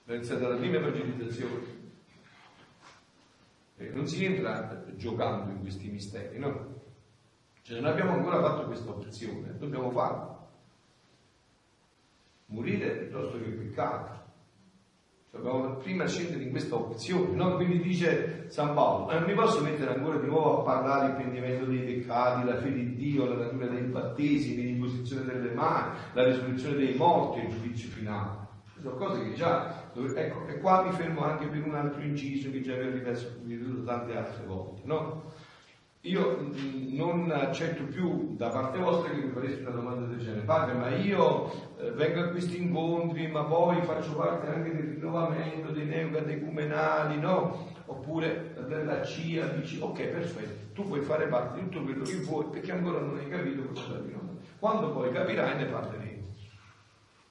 Dobbiamo 0.00 0.20
iniziare 0.20 0.40
dalla 0.42 0.56
prima 0.56 0.76
evangelizzazione. 0.76 1.64
E 3.78 3.88
non 3.88 4.06
si 4.06 4.22
entra 4.22 4.84
giocando 4.96 5.50
in 5.50 5.60
questi 5.62 5.88
misteri, 5.88 6.38
no? 6.38 6.74
Cioè 7.62 7.80
non 7.80 7.90
abbiamo 7.90 8.12
ancora 8.12 8.42
fatto 8.42 8.66
questa 8.66 8.90
opzione, 8.90 9.56
dobbiamo 9.56 9.90
farla. 9.90 10.46
Morire 12.48 12.96
piuttosto 12.96 13.38
che 13.38 13.48
peccare. 13.48 14.24
Dobbiamo 15.36 15.76
prima 15.76 16.06
scendere 16.06 16.42
in 16.42 16.50
questa 16.50 16.74
opzione, 16.74 17.34
no? 17.34 17.56
Quindi 17.56 17.80
dice 17.80 18.46
San 18.48 18.74
Paolo, 18.74 19.12
non 19.12 19.24
mi 19.24 19.34
posso 19.34 19.62
mettere 19.62 19.94
ancora 19.94 20.18
di 20.18 20.26
nuovo 20.26 20.60
a 20.60 20.62
parlare 20.62 21.06
del 21.06 21.16
prendimento 21.16 21.66
dei 21.66 21.80
peccati, 21.80 22.46
la 22.46 22.56
fede 22.56 22.74
di 22.74 22.94
Dio, 22.96 23.26
la 23.26 23.44
natura 23.44 23.66
dei 23.66 23.82
battesimi, 23.82 24.62
l'imposizione 24.62 25.24
delle 25.24 25.52
mani, 25.52 25.96
la 26.14 26.24
risurrezione 26.24 26.76
dei 26.76 26.94
morti 26.94 27.40
il 27.40 27.50
giudizio 27.50 27.88
finale. 27.90 28.44
Sono 28.80 28.94
cose 28.96 29.22
che 29.22 29.34
già, 29.34 29.90
ecco, 29.94 30.46
e 30.46 30.58
qua 30.58 30.84
mi 30.84 30.92
fermo 30.92 31.24
anche 31.24 31.46
per 31.46 31.64
un 31.64 31.74
altro 31.74 32.02
inciso 32.02 32.50
che 32.50 32.60
già 32.60 32.74
vi 32.74 32.86
ho 32.86 32.90
ripetuto 32.90 33.84
tante 33.84 34.16
altre 34.16 34.44
volte, 34.44 34.80
no? 34.84 35.32
Io 36.06 36.50
non 36.90 37.30
accetto 37.30 37.84
più 37.84 38.36
da 38.36 38.48
parte 38.48 38.78
vostra 38.78 39.10
che 39.10 39.20
mi 39.20 39.30
fareste 39.30 39.62
una 39.62 39.70
domanda 39.70 40.06
del 40.06 40.18
genere, 40.18 40.42
padre, 40.42 40.74
ma 40.74 40.88
io 40.94 41.50
eh, 41.78 41.90
vengo 41.90 42.20
a 42.20 42.28
questi 42.28 42.62
incontri, 42.62 43.26
ma 43.26 43.44
poi 43.44 43.82
faccio 43.82 44.14
parte 44.14 44.46
anche 44.46 44.74
del 44.74 44.94
rinnovamento 44.94 45.72
dei 45.72 45.84
neocatecumenali, 45.84 47.18
no? 47.18 47.74
Oppure 47.86 48.54
della 48.68 49.02
CIA, 49.02 49.46
dici, 49.48 49.78
ok, 49.80 50.06
perfetto, 50.06 50.72
tu 50.74 50.88
puoi 50.88 51.00
fare 51.02 51.26
parte 51.26 51.60
di 51.60 51.68
tutto 51.68 51.82
quello 51.82 52.04
che 52.04 52.20
vuoi 52.20 52.46
perché 52.50 52.72
ancora 52.72 53.00
non 53.00 53.16
hai 53.16 53.28
capito 53.28 53.62
cosa 53.68 53.82
sta 53.82 54.00
Quando 54.58 54.92
poi 54.92 55.10
capirai 55.10 55.56
ne 55.56 55.64
parleremo. 55.66 56.15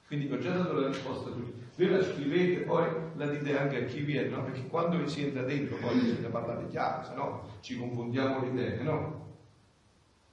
Quindi 0.06 0.32
ho 0.32 0.38
già 0.38 0.52
dato 0.52 0.72
la 0.74 0.86
risposta 0.88 1.30
tutti 1.30 1.64
ve 1.76 1.88
la 1.88 2.02
scrivete, 2.02 2.64
poi 2.64 2.86
la 3.16 3.26
dite 3.26 3.58
anche 3.58 3.84
a 3.84 3.84
chi 3.84 4.00
viene, 4.00 4.28
no? 4.28 4.42
Perché 4.44 4.66
quando 4.66 4.96
vi 4.96 5.08
si 5.08 5.24
entra 5.24 5.42
dentro 5.42 5.76
poi 5.76 5.98
bisogna 5.98 6.28
parlare 6.28 6.66
chiaro, 6.68 7.04
se 7.04 7.14
no 7.14 7.48
ci 7.60 7.76
confondiamo 7.76 8.40
le 8.40 8.46
idee, 8.48 8.82
no? 8.82 9.34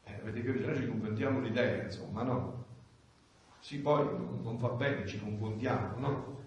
Eh, 0.06 0.20
avete 0.22 0.42
capito? 0.42 0.68
Noi 0.68 0.76
ci 0.78 0.88
confondiamo 0.88 1.42
le 1.42 1.48
idee, 1.50 1.84
insomma, 1.84 2.24
no? 2.24 2.66
Sì, 3.60 3.80
poi 3.80 4.06
non, 4.06 4.58
va 4.58 4.70
bene, 4.70 5.06
ci 5.06 5.20
confondiamo, 5.20 6.00
no? 6.00 6.42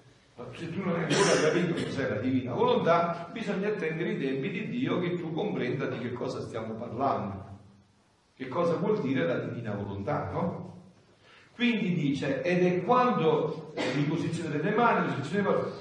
Se 0.55 0.70
tu 0.70 0.83
non 0.83 0.97
hai 0.97 1.05
ancora 1.05 1.49
capito 1.49 1.72
cos'è 1.83 2.09
la 2.09 2.20
divina 2.20 2.53
volontà, 2.53 3.29
bisogna 3.33 3.68
attendere 3.68 4.11
i 4.11 4.18
tempi 4.18 4.51
di 4.51 4.68
Dio 4.68 4.99
che 5.01 5.14
tu 5.14 5.33
comprenda 5.33 5.87
di 5.87 5.99
che 5.99 6.12
cosa 6.12 6.41
stiamo 6.41 6.74
parlando. 6.74 7.45
Che 8.35 8.49
cosa 8.49 8.77
vuol 8.77 9.01
dire 9.01 9.27
la 9.27 9.39
divina 9.39 9.74
volontà, 9.74 10.31
no? 10.31 10.76
Quindi 11.57 11.95
dice, 11.95 12.43
ed 12.43 12.63
è 12.63 12.85
quando 12.85 13.73
mi 13.95 14.03
posiziono 14.03 14.61
le 14.61 14.75
mani, 14.75 15.11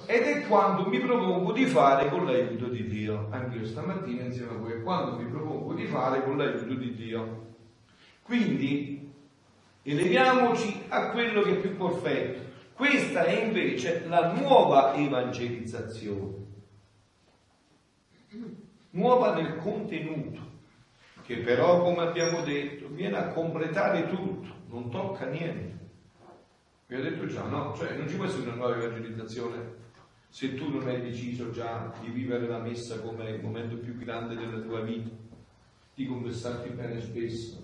ed 0.05 0.21
è 0.21 0.47
quando 0.47 0.87
mi 0.87 0.99
propongo 0.99 1.51
di 1.51 1.65
fare 1.65 2.07
con 2.09 2.25
l'aiuto 2.25 2.67
di 2.67 2.87
Dio. 2.87 3.27
Anche 3.29 3.57
io 3.57 3.65
stamattina 3.65 4.23
insieme 4.23 4.53
a 4.53 4.55
voi, 4.55 4.81
quando 4.81 5.17
mi 5.17 5.29
propongo 5.29 5.73
di 5.73 5.85
fare 5.85 6.23
con 6.23 6.37
l'aiuto 6.37 6.75
di 6.75 6.93
Dio. 6.93 7.55
Quindi 8.21 9.11
eleviamoci 9.83 10.83
a 10.87 11.09
quello 11.09 11.41
che 11.41 11.51
è 11.51 11.57
più 11.57 11.75
perfetto. 11.75 12.43
Questa 12.73 13.25
è 13.25 13.43
invece 13.43 14.05
la 14.07 14.31
nuova 14.31 14.95
evangelizzazione, 14.95 16.35
nuova 18.91 19.33
nel 19.33 19.57
contenuto, 19.57 20.39
che 21.25 21.35
però, 21.39 21.81
come 21.81 22.03
abbiamo 22.03 22.43
detto, 22.43 22.87
viene 22.87 23.17
a 23.17 23.27
completare 23.27 24.07
tutto 24.07 24.53
non 24.75 24.89
tocca 24.89 25.25
niente. 25.27 25.83
Vi 26.87 26.95
ho 26.95 27.01
detto 27.01 27.25
già, 27.27 27.45
no? 27.45 27.73
Cioè 27.75 27.97
non 27.97 28.07
ci 28.07 28.15
può 28.15 28.25
essere 28.25 28.43
una 28.43 28.55
nuova 28.55 28.75
evangelizzazione 28.75 29.83
se 30.27 30.53
tu 30.53 30.69
non 30.69 30.85
hai 30.87 31.01
deciso 31.01 31.49
già 31.51 31.93
di 32.01 32.09
vivere 32.09 32.45
la 32.45 32.59
messa 32.59 32.99
come 32.99 33.29
il 33.29 33.41
momento 33.41 33.77
più 33.77 33.95
grande 33.97 34.35
della 34.35 34.59
tua 34.59 34.81
vita, 34.81 35.09
di 35.95 36.05
confessarti 36.05 36.69
bene 36.69 36.99
spesso, 36.99 37.63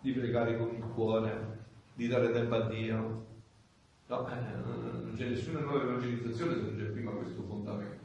di 0.00 0.12
pregare 0.12 0.58
con 0.58 0.74
il 0.74 0.84
cuore, 0.92 1.58
di 1.94 2.06
dare 2.06 2.30
tempo 2.30 2.54
a 2.54 2.68
Dio. 2.68 3.26
No, 4.08 4.28
eh, 4.28 4.34
non 4.34 5.14
c'è 5.16 5.28
nessuna 5.28 5.60
nuova 5.60 5.82
evangelizzazione 5.82 6.54
se 6.54 6.60
non 6.60 6.76
c'è 6.76 6.84
prima 6.84 7.12
questo 7.12 7.42
fondamento. 7.42 8.04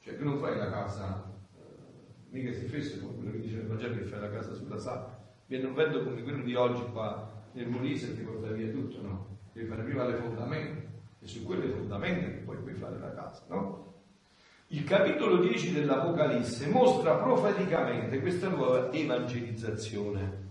Cioè 0.00 0.16
tu 0.16 0.24
non 0.24 0.38
fai 0.38 0.56
la 0.56 0.70
casa, 0.70 1.30
eh, 1.56 2.30
mica 2.30 2.52
si 2.52 2.66
fesse 2.66 3.00
come 3.00 3.16
quello 3.16 3.32
che 3.32 3.40
dice 3.40 3.56
il 3.56 3.66
Vangelo 3.66 3.96
che 3.96 4.04
fai 4.04 4.20
la 4.20 4.30
casa 4.30 4.54
sulla 4.54 4.78
sabbia 4.78 5.17
viene 5.48 5.66
un 5.66 5.74
vento 5.74 6.04
come 6.04 6.22
quello 6.22 6.42
di 6.42 6.54
oggi 6.54 6.82
qua 6.92 7.36
nel 7.52 7.68
Molise 7.68 8.14
ti 8.14 8.22
porta 8.22 8.52
via 8.52 8.70
tutto, 8.70 9.00
no? 9.02 9.26
Devi 9.52 9.66
fare 9.66 9.82
prima 9.82 10.04
le 10.06 10.16
fondamenta 10.16 10.86
e 11.20 11.26
su 11.26 11.42
quelle 11.44 11.68
fondamenta 11.68 12.26
che 12.26 12.42
poi 12.44 12.58
puoi 12.58 12.74
fare 12.74 12.98
la 12.98 13.12
casa, 13.14 13.42
no? 13.48 13.86
Il 14.68 14.84
capitolo 14.84 15.38
10 15.38 15.72
dell'Apocalisse 15.72 16.68
mostra 16.68 17.16
profeticamente 17.16 18.20
questa 18.20 18.48
nuova 18.48 18.92
evangelizzazione. 18.92 20.46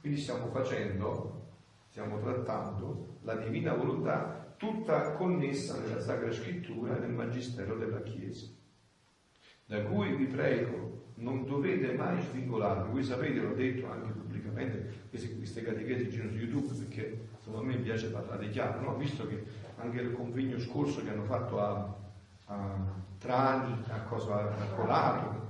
Quindi 0.00 0.20
stiamo 0.20 0.48
facendo, 0.48 1.46
stiamo 1.88 2.20
trattando 2.20 3.16
la 3.22 3.36
divina 3.36 3.72
volontà 3.72 4.54
tutta 4.58 5.12
connessa 5.12 5.78
nella 5.78 6.00
Sacra 6.00 6.30
Scrittura 6.30 6.96
e 6.96 7.00
nel 7.00 7.10
Magistero 7.10 7.76
della 7.76 8.02
Chiesa, 8.02 8.46
da 9.66 9.82
cui 9.82 10.14
vi 10.14 10.26
prego 10.26 10.86
non 11.16 11.44
dovete 11.44 11.92
mai 11.92 12.20
svincolarvi. 12.22 12.92
Voi 12.92 13.02
sapete, 13.02 13.40
l'ho 13.40 13.54
detto 13.54 13.90
anche 13.90 14.12
pubblicamente, 14.12 15.06
queste, 15.08 15.36
queste 15.36 15.62
catechesi 15.62 16.08
girano 16.08 16.30
su 16.30 16.36
YouTube 16.36 16.74
perché 16.74 17.28
insomma, 17.36 17.58
a 17.58 17.62
me 17.62 17.76
piace 17.76 18.10
parlare 18.10 18.48
chiaro, 18.50 18.80
no? 18.80 18.96
visto 18.96 19.26
che 19.26 19.44
anche 19.76 20.00
il 20.00 20.12
convegno 20.12 20.58
scorso 20.58 21.02
che 21.02 21.10
hanno 21.10 21.24
fatto 21.24 21.60
a, 21.60 21.96
a 22.46 23.04
Trani, 23.18 23.82
a, 23.88 24.02
cosa, 24.02 24.50
a 24.50 24.66
Colato, 24.74 25.44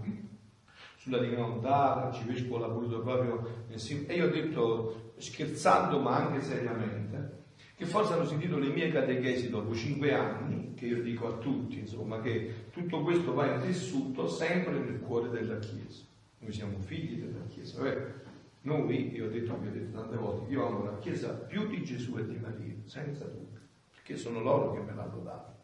sulla 0.96 1.18
Divina 1.18 1.42
Volontà, 1.42 1.94
l'arcivescovo 1.96 2.58
l'ha 2.58 2.66
voluto 2.66 3.00
proprio 3.00 3.64
e 3.68 4.14
io 4.14 4.26
ho 4.26 4.30
detto 4.30 5.12
scherzando 5.18 6.00
ma 6.00 6.16
anche 6.16 6.40
seriamente 6.40 7.44
che 7.76 7.84
forse 7.84 8.14
hanno 8.14 8.24
sentito 8.24 8.58
le 8.58 8.68
mie 8.68 8.90
catechesi 8.90 9.50
dopo 9.50 9.74
cinque 9.74 10.14
anni, 10.14 10.72
che 10.72 10.86
io 10.86 11.02
dico 11.02 11.28
a 11.28 11.36
tutti, 11.36 11.78
insomma, 11.78 12.20
che 12.22 12.70
tutto 12.70 13.02
questo 13.02 13.34
va 13.34 13.54
intessuto 13.54 14.26
sempre 14.28 14.78
nel 14.78 14.98
cuore 14.98 15.28
della 15.28 15.58
Chiesa. 15.58 16.04
Noi 16.38 16.52
siamo 16.52 16.78
figli 16.78 17.20
della 17.20 17.44
Chiesa. 17.44 17.82
Beh, 17.82 18.24
noi, 18.62 19.12
io 19.12 19.26
ho 19.26 19.28
detto, 19.28 19.58
vi 19.58 19.68
ho 19.68 19.70
detto 19.72 19.98
tante 19.98 20.16
volte, 20.16 20.50
io 20.50 20.66
amo 20.66 20.84
la 20.84 20.98
Chiesa 20.98 21.34
più 21.34 21.68
di 21.68 21.84
Gesù 21.84 22.16
e 22.16 22.26
di 22.26 22.38
Maria, 22.38 22.74
senza 22.84 23.26
dubbio, 23.26 23.60
perché 23.92 24.16
sono 24.16 24.40
loro 24.40 24.72
che 24.72 24.80
me 24.80 24.94
l'hanno 24.94 25.20
dato. 25.22 25.54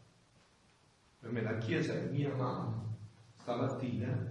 Per 1.18 1.30
me 1.32 1.40
la 1.40 1.56
Chiesa 1.56 1.94
è 1.94 2.08
mia 2.10 2.34
mamma. 2.34 2.90
Stamattina, 3.40 4.30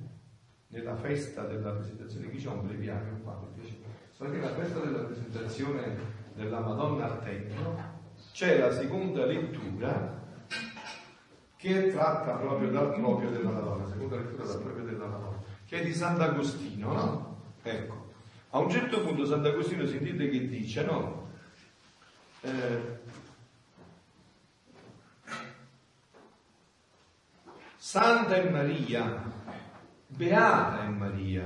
nella 0.67 0.95
festa 0.95 1.45
della 1.45 1.71
presentazione, 1.71 2.29
qui 2.29 2.37
c'è 2.37 2.47
un 2.47 2.67
breviario 2.67 3.17
qua, 3.23 3.41
mi 3.41 3.59
piace. 3.59 3.75
Perché 4.15 4.37
la 4.37 4.53
festa 4.53 4.79
della 4.81 5.03
presentazione 5.03 6.19
della 6.33 6.59
Madonna 6.59 7.05
al 7.05 7.23
Tempio, 7.23 7.99
c'è 8.31 8.57
la 8.59 8.71
seconda 8.71 9.25
lettura 9.25 10.19
che 11.57 11.91
tratta 11.91 12.33
proprio 12.33 12.69
dal 12.69 12.93
proprio 12.93 13.29
della 13.29 13.51
Madonna, 13.51 13.87
seconda 13.87 14.15
lettura 14.15 14.45
dal 14.45 14.61
proprio 14.61 14.85
della 14.85 15.05
Madonna, 15.05 15.37
che 15.65 15.79
è 15.79 15.83
di 15.83 15.93
Sant'Agostino, 15.93 16.93
no? 16.93 17.37
Ecco, 17.61 18.09
a 18.49 18.59
un 18.59 18.69
certo 18.69 19.01
punto 19.03 19.25
Sant'Agostino 19.25 19.85
sentite 19.85 20.29
che 20.29 20.47
dice, 20.47 20.83
no? 20.83 21.29
Eh, 22.41 22.99
Santa 27.77 28.35
è 28.35 28.49
Maria, 28.49 29.21
beata 30.07 30.83
è 30.83 30.87
Maria, 30.87 31.45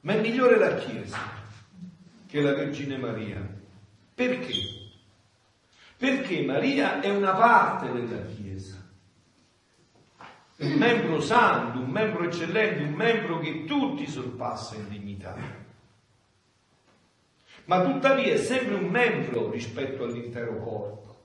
ma 0.00 0.12
è 0.12 0.20
migliore 0.20 0.56
la 0.58 0.76
Chiesa 0.76 1.18
che 2.26 2.40
la 2.40 2.54
Vergine 2.54 2.96
Maria. 2.96 3.55
Perché? 4.16 4.54
Perché 5.98 6.40
Maria 6.40 7.02
è 7.02 7.10
una 7.10 7.32
parte 7.32 7.92
della 7.92 8.24
Chiesa, 8.24 8.82
un 10.56 10.72
membro 10.72 11.20
santo, 11.20 11.80
un 11.80 11.90
membro 11.90 12.24
eccellente, 12.24 12.82
un 12.82 12.94
membro 12.94 13.38
che 13.40 13.64
tutti 13.64 14.06
sorpassa 14.06 14.76
in 14.76 14.88
dignità. 14.88 15.36
Ma 17.66 17.84
tuttavia 17.84 18.32
è 18.32 18.38
sempre 18.38 18.76
un 18.76 18.88
membro 18.88 19.50
rispetto 19.50 20.04
all'intero 20.04 20.60
corpo. 20.60 21.16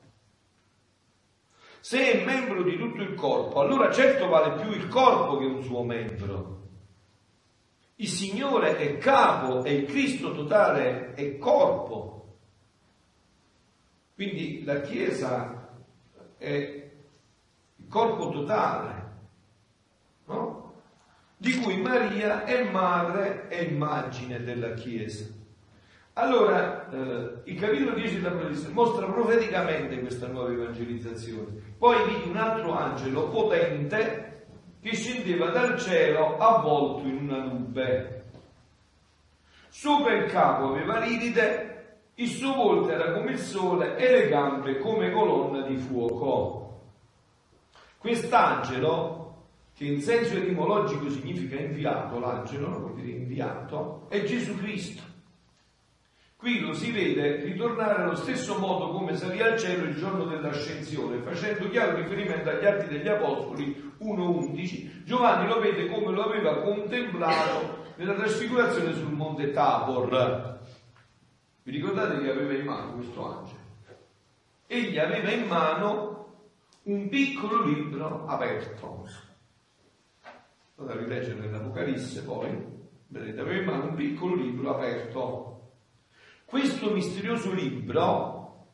Se 1.79 2.11
è 2.11 2.25
membro 2.25 2.61
di 2.61 2.75
tutto 2.77 3.01
il 3.03 3.15
corpo, 3.15 3.61
allora 3.61 3.89
certo 3.89 4.27
vale 4.27 4.61
più 4.61 4.73
il 4.73 4.89
corpo 4.89 5.37
che 5.37 5.45
un 5.45 5.63
suo 5.63 5.83
membro. 5.83 6.59
Il 7.95 8.09
Signore 8.09 8.75
è 8.75 8.97
capo 8.97 9.63
e 9.63 9.75
il 9.75 9.85
Cristo 9.85 10.33
totale 10.33 11.13
è 11.13 11.37
corpo. 11.37 12.20
Quindi 14.21 14.63
la 14.65 14.81
Chiesa 14.81 15.67
è 16.37 16.47
il 16.47 17.87
corpo 17.89 18.29
totale, 18.29 18.93
no? 20.25 20.73
di 21.37 21.55
cui 21.55 21.81
Maria 21.81 22.43
è 22.43 22.69
madre 22.69 23.49
e 23.49 23.63
immagine 23.63 24.43
della 24.43 24.75
Chiesa. 24.75 25.25
Allora, 26.13 26.87
eh, 26.91 27.41
il 27.45 27.59
capitolo 27.59 27.95
10 27.95 28.21
dell'Apocalisse 28.21 28.69
mostra 28.69 29.07
profeticamente 29.07 29.99
questa 29.99 30.27
nuova 30.27 30.51
evangelizzazione. 30.51 31.73
Poi 31.79 32.07
vidi 32.07 32.29
un 32.29 32.37
altro 32.37 32.77
angelo 32.77 33.27
potente 33.27 34.45
che 34.81 34.93
scendeva 34.93 35.49
dal 35.49 35.79
cielo 35.79 36.37
avvolto 36.37 37.07
in 37.07 37.27
una 37.27 37.43
nube. 37.43 38.25
Sopra 39.69 40.13
il 40.13 40.29
capo 40.29 40.67
aveva 40.67 40.99
l'iride 40.99 41.70
il 42.21 42.29
suo 42.29 42.53
volto 42.53 42.91
era 42.91 43.13
come 43.13 43.31
il 43.31 43.39
sole 43.39 43.97
e 43.97 44.11
le 44.11 44.29
gambe 44.29 44.77
come 44.77 45.11
colonna 45.11 45.61
di 45.61 45.75
fuoco. 45.77 46.59
Quest'angelo, 47.97 49.45
che 49.75 49.85
in 49.85 50.01
senso 50.01 50.35
etimologico 50.35 51.09
significa 51.09 51.59
inviato, 51.59 52.19
l'angelo 52.19 52.67
non 52.67 52.79
vuol 52.79 52.93
dire 52.93 53.17
inviato, 53.17 54.05
è 54.09 54.23
Gesù 54.23 54.55
Cristo. 54.57 55.01
Qui 56.35 56.59
lo 56.59 56.73
si 56.73 56.91
vede 56.91 57.43
ritornare 57.43 58.03
allo 58.03 58.15
stesso 58.15 58.57
modo 58.57 58.89
come 58.89 59.15
salì 59.15 59.41
al 59.41 59.57
cielo 59.57 59.85
il 59.85 59.95
giorno 59.95 60.25
dell'ascensione, 60.25 61.21
facendo 61.21 61.69
chiaro 61.69 61.95
riferimento 61.97 62.49
agli 62.49 62.65
atti 62.65 62.87
degli 62.87 63.07
Apostoli 63.07 63.93
1.11. 63.99 65.03
Giovanni 65.03 65.47
lo 65.47 65.59
vede 65.59 65.87
come 65.87 66.11
lo 66.11 66.23
aveva 66.23 66.61
contemplato 66.61 67.77
nella 67.95 68.13
trasfigurazione 68.13 68.93
sul 68.93 69.11
monte 69.11 69.51
Tabor. 69.51 70.50
Vi 71.63 71.71
ricordate 71.71 72.19
che 72.21 72.31
aveva 72.31 72.53
in 72.53 72.65
mano 72.65 72.93
questo 72.93 73.37
angelo? 73.37 73.59
Egli 74.65 74.97
aveva 74.97 75.29
in 75.29 75.47
mano 75.47 76.49
un 76.83 77.07
piccolo 77.07 77.63
libro 77.63 78.25
aperto. 78.25 79.05
Andate 80.77 80.97
a 80.97 81.01
rileggere 81.01 81.39
nell'Apocalisse 81.39 82.23
poi, 82.23 82.49
vedete, 83.07 83.39
aveva 83.39 83.59
in 83.59 83.65
mano 83.65 83.83
un 83.89 83.95
piccolo 83.95 84.33
libro 84.33 84.75
aperto. 84.75 85.71
Questo 86.45 86.89
misterioso 86.91 87.53
libro 87.53 88.65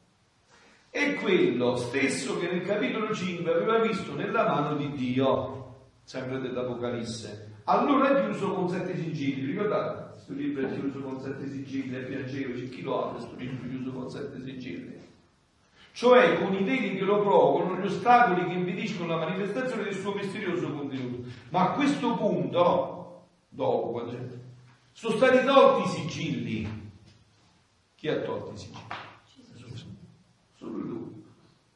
è 0.89 1.15
quello 1.15 1.75
stesso 1.75 2.39
che 2.39 2.49
nel 2.49 2.65
capitolo 2.65 3.13
5 3.13 3.53
aveva 3.53 3.79
visto 3.79 4.15
nella 4.15 4.47
mano 4.47 4.77
di 4.77 4.91
Dio, 4.93 5.89
sempre 6.03 6.39
dell'Apocalisse. 6.39 7.55
Allora 7.65 8.17
è 8.17 8.23
chiuso 8.23 8.53
con 8.53 8.69
sette 8.69 8.95
sigilli, 8.95 9.47
ricordate? 9.47 10.06
Questo 10.27 10.33
libro 10.33 10.67
è 10.67 10.73
chiuso 10.73 10.99
con 10.99 11.21
sette 11.21 11.49
sigilli, 11.49 11.95
è 11.95 12.03
piacevole, 12.03 12.67
chi 12.67 12.81
lo 12.81 13.01
ha 13.01 13.11
questo 13.11 13.35
libro 13.37 13.65
chiuso 13.69 13.91
con 13.91 14.09
sette 14.09 14.43
sigilli? 14.43 15.05
cioè 15.93 16.37
con 16.39 16.53
i 16.53 16.63
veli 16.63 16.95
che 16.95 17.03
lo 17.03 17.21
provocano, 17.21 17.79
gli 17.79 17.85
ostacoli 17.85 18.45
che 18.45 18.53
impediscono 18.53 19.15
la 19.15 19.25
manifestazione 19.25 19.85
del 19.85 19.95
suo 19.95 20.13
misterioso 20.13 20.71
contenuto. 20.71 21.27
Ma 21.49 21.71
a 21.71 21.71
questo 21.71 22.15
punto, 22.17 23.25
dopo, 23.49 23.91
quando 23.91 24.15
sono 24.91 25.15
stati 25.15 25.43
tolti 25.43 25.87
i 25.87 25.91
sigilli. 25.91 26.91
Chi 27.95 28.09
ha 28.09 28.19
tolto 28.21 28.51
i 28.51 28.57
sigilli? 28.57 28.85
Solo 30.53 30.77
lui, 30.77 31.23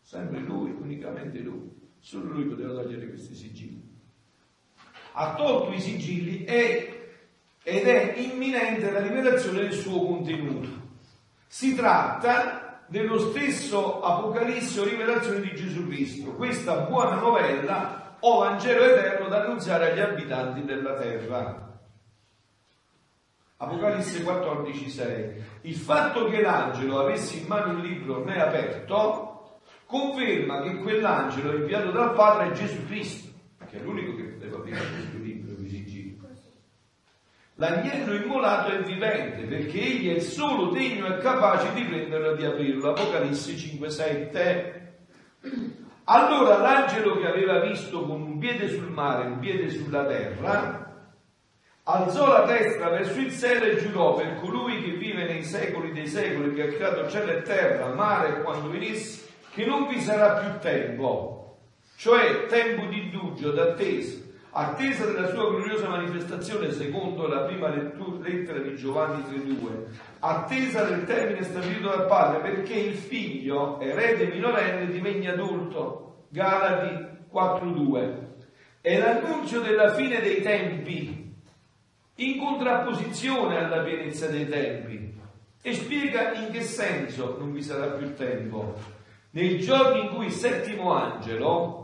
sempre 0.01 0.39
lui, 0.41 0.69
unicamente 0.69 1.39
lui. 1.39 1.71
Solo 1.97 2.33
lui 2.33 2.43
poteva 2.43 2.73
togliere 2.73 3.07
questi 3.07 3.33
sigilli. 3.33 3.89
Ha 5.13 5.33
tolto 5.33 5.71
i 5.71 5.79
sigilli 5.79 6.43
e, 6.43 6.90
ed 7.63 7.85
è 7.85 8.15
imminente 8.17 8.91
la 8.91 9.01
rivelazione 9.01 9.59
del 9.59 9.73
suo 9.73 10.05
contenuto. 10.05 10.69
Si 11.47 11.75
tratta 11.75 12.83
dello 12.87 13.19
stesso 13.19 14.01
Apocalisse 14.01 14.79
o 14.79 14.83
rivelazione 14.83 15.41
di 15.41 15.55
Gesù 15.55 15.87
Cristo, 15.87 16.31
questa 16.31 16.77
buona 16.77 17.15
novella 17.15 18.17
o 18.19 18.39
Vangelo 18.39 18.83
eterno 18.83 19.27
da 19.27 19.43
annunziare 19.43 19.91
agli 19.91 19.99
abitanti 19.99 20.65
della 20.65 20.95
terra. 20.95 21.69
Apocalisse 23.57 24.23
14, 24.23 24.89
6. 24.89 25.43
Il 25.61 25.75
fatto 25.75 26.25
che 26.25 26.41
l'angelo 26.41 26.99
avesse 26.99 27.37
in 27.37 27.45
mano 27.45 27.73
il 27.73 27.87
libro 27.87 28.17
ormai 28.17 28.39
aperto 28.39 29.59
conferma 29.85 30.61
che 30.63 30.77
quell'angelo 30.77 31.57
inviato 31.57 31.91
dal 31.91 32.13
Padre 32.13 32.49
è 32.49 32.51
Gesù 32.53 32.85
Cristo, 32.87 33.29
che 33.69 33.79
è 33.79 33.83
l'unico 33.83 34.15
che 34.15 34.23
poteva 34.23 34.57
aprire 34.57 34.79
questo 34.79 35.17
libro 35.17 35.53
di 35.55 35.69
sigilli. 35.69 36.11
L'agnello 37.61 38.15
immolato 38.15 38.71
è 38.71 38.81
vivente 38.81 39.43
perché 39.43 39.79
egli 39.79 40.15
è 40.15 40.19
solo 40.19 40.71
degno 40.71 41.05
e 41.05 41.19
capace 41.19 41.71
di 41.73 41.83
prenderlo 41.83 42.31
e 42.31 42.37
di 42.37 42.43
aprirlo. 42.43 42.89
Apocalisse 42.89 43.53
5-7. 43.53 44.79
Allora 46.05 46.57
l'angelo 46.57 47.19
che 47.19 47.27
aveva 47.27 47.59
visto 47.59 48.03
con 48.03 48.19
un 48.19 48.39
piede 48.39 48.67
sul 48.67 48.89
mare 48.89 49.25
e 49.25 49.27
un 49.27 49.37
piede 49.37 49.69
sulla 49.69 50.07
terra, 50.07 51.05
alzò 51.83 52.27
la 52.29 52.47
testa 52.47 52.89
verso 52.89 53.19
il 53.19 53.31
cielo 53.31 53.65
e 53.65 53.77
giurò 53.77 54.15
per 54.15 54.39
colui 54.39 54.81
che 54.81 54.97
vive 54.97 55.25
nei 55.25 55.43
secoli 55.43 55.93
dei 55.93 56.07
secoli, 56.07 56.55
che 56.55 56.63
ha 56.63 56.67
creato 56.67 57.07
cielo 57.11 57.31
e 57.31 57.43
terra, 57.43 57.93
mare 57.93 58.29
e 58.29 58.41
quando 58.41 58.71
venisse, 58.71 59.29
che 59.53 59.65
non 59.67 59.87
vi 59.87 60.01
sarà 60.01 60.39
più 60.39 60.57
tempo, 60.59 61.59
cioè 61.95 62.47
tempo 62.47 62.87
di 62.87 63.03
indugio, 63.03 63.51
d'attesa 63.51 64.29
attesa 64.53 65.05
della 65.05 65.27
sua 65.29 65.49
gloriosa 65.49 65.87
manifestazione 65.87 66.71
secondo 66.71 67.27
la 67.27 67.41
prima 67.41 67.69
lettura, 67.69 68.27
lettera 68.27 68.59
di 68.59 68.75
Giovanni 68.75 69.23
3.2, 69.23 69.67
attesa 70.19 70.83
del 70.83 71.05
termine 71.05 71.43
stabilito 71.43 71.89
dal 71.89 72.05
Padre 72.07 72.41
perché 72.41 72.73
il 72.73 72.95
figlio, 72.95 73.79
erede 73.79 74.27
minorenne, 74.27 74.91
divenne 74.91 75.31
adulto, 75.31 76.25
Galati 76.29 77.19
4.2, 77.31 78.13
è 78.81 78.97
l'annuncio 78.97 79.61
della 79.61 79.93
fine 79.93 80.19
dei 80.19 80.41
tempi, 80.41 81.33
in 82.15 82.37
contrapposizione 82.37 83.63
alla 83.63 83.83
pienezza 83.83 84.27
dei 84.27 84.47
tempi, 84.47 85.19
e 85.61 85.73
spiega 85.73 86.33
in 86.33 86.51
che 86.51 86.61
senso 86.61 87.37
non 87.39 87.53
vi 87.53 87.61
sarà 87.61 87.91
più 87.91 88.13
tempo. 88.15 88.75
Nei 89.31 89.59
giorni 89.59 90.01
in 90.01 90.09
cui 90.09 90.25
il 90.25 90.31
settimo 90.31 90.93
angelo, 90.93 91.80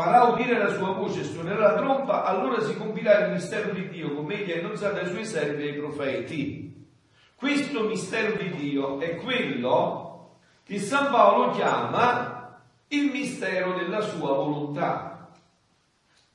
farà 0.00 0.22
udire 0.32 0.56
la 0.56 0.72
sua 0.72 0.92
voce 0.92 1.20
e 1.20 1.24
suonerà 1.24 1.72
la 1.72 1.74
tromba, 1.74 2.24
allora 2.24 2.58
si 2.60 2.74
compirà 2.74 3.26
il 3.26 3.32
mistero 3.32 3.70
di 3.74 3.86
Dio 3.90 4.14
come 4.14 4.40
egli 4.40 4.52
ha 4.52 4.58
annunziato 4.60 4.98
ai 4.98 5.06
suoi 5.06 5.26
servi 5.26 5.62
e 5.62 5.72
ai 5.72 5.78
profeti. 5.78 6.88
Questo 7.34 7.82
mistero 7.82 8.36
di 8.36 8.50
Dio 8.50 8.98
è 8.98 9.16
quello 9.16 10.38
che 10.64 10.78
San 10.78 11.10
Paolo 11.10 11.52
chiama 11.52 12.58
il 12.88 13.10
mistero 13.10 13.74
della 13.76 14.00
sua 14.00 14.32
volontà. 14.32 15.28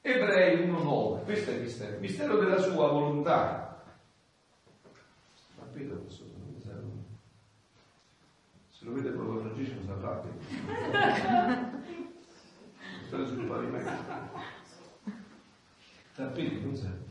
Ebrei 0.01 0.57
1.9, 0.57 1.23
questo 1.23 1.49
è 1.49 1.53
il 1.55 1.61
mistero, 1.61 1.93
il 1.95 2.01
mistero 2.01 2.37
della 2.37 2.59
sua 2.59 2.87
volontà. 2.87 3.83
Capito 5.57 5.95
questo? 5.95 6.23
Se 8.69 8.85
lo 8.85 8.93
vede 8.93 9.09
proprio 9.09 9.39
Francesco 9.39 9.81
saprà 9.87 10.21
stare 13.15 13.25
sul 13.25 13.45
pavimento. 13.45 13.91
Tappeti, 16.13 16.61
non. 16.61 17.03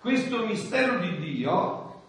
Questo 0.00 0.46
mistero 0.46 0.98
di 0.98 1.16
Dio 1.18 2.02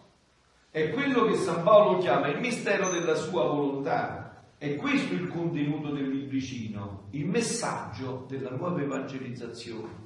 è 0.71 0.89
quello 0.89 1.25
che 1.25 1.35
San 1.35 1.63
Paolo 1.63 1.99
chiama 1.99 2.27
il 2.27 2.39
mistero 2.39 2.89
della 2.89 3.15
sua 3.15 3.45
volontà. 3.45 4.21
È 4.57 4.75
questo 4.75 5.13
il 5.13 5.27
contenuto 5.27 5.91
del 5.91 6.09
libricino, 6.09 7.07
il 7.11 7.27
messaggio 7.27 8.25
della 8.27 8.51
nuova 8.51 8.81
evangelizzazione. 8.81 10.01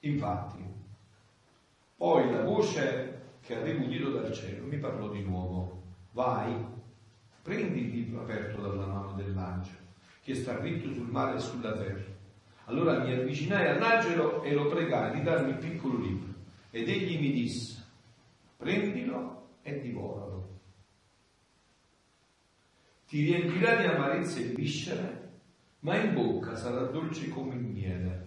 Infatti, 0.00 0.64
poi 1.96 2.30
la 2.30 2.42
voce 2.42 3.16
che 3.40 3.56
avevo 3.56 3.84
udito 3.84 4.10
dal 4.10 4.32
cielo 4.32 4.64
mi 4.66 4.78
parlò 4.78 5.08
di 5.08 5.22
nuovo, 5.22 5.82
vai, 6.12 6.54
prendi 7.42 7.80
il 7.80 7.90
libro 7.90 8.22
aperto 8.22 8.60
dalla 8.60 8.86
mano 8.86 9.12
dell'angelo 9.14 9.87
che 10.28 10.34
sta 10.34 10.60
ritto 10.60 10.92
sul 10.92 11.08
mare 11.08 11.36
e 11.36 11.40
sulla 11.40 11.72
terra. 11.72 12.04
Allora 12.66 13.02
mi 13.02 13.14
avvicinai 13.14 13.66
all'angelo 13.66 14.42
e 14.42 14.52
lo 14.52 14.66
pregai 14.66 15.16
di 15.16 15.22
darmi 15.22 15.52
il 15.52 15.56
piccolo 15.56 15.96
libro. 15.96 16.34
Ed 16.70 16.86
egli 16.86 17.18
mi 17.18 17.32
disse, 17.32 17.82
prendilo 18.58 19.46
e 19.62 19.80
divoralo. 19.80 20.58
Ti 23.06 23.24
riempirà 23.24 23.76
di 23.76 23.86
amarezza 23.86 24.40
e 24.40 24.48
viscere, 24.48 25.30
ma 25.80 25.96
in 25.96 26.12
bocca 26.12 26.56
sarà 26.56 26.82
dolce 26.82 27.30
come 27.30 27.54
il 27.54 27.62
miele. 27.62 28.26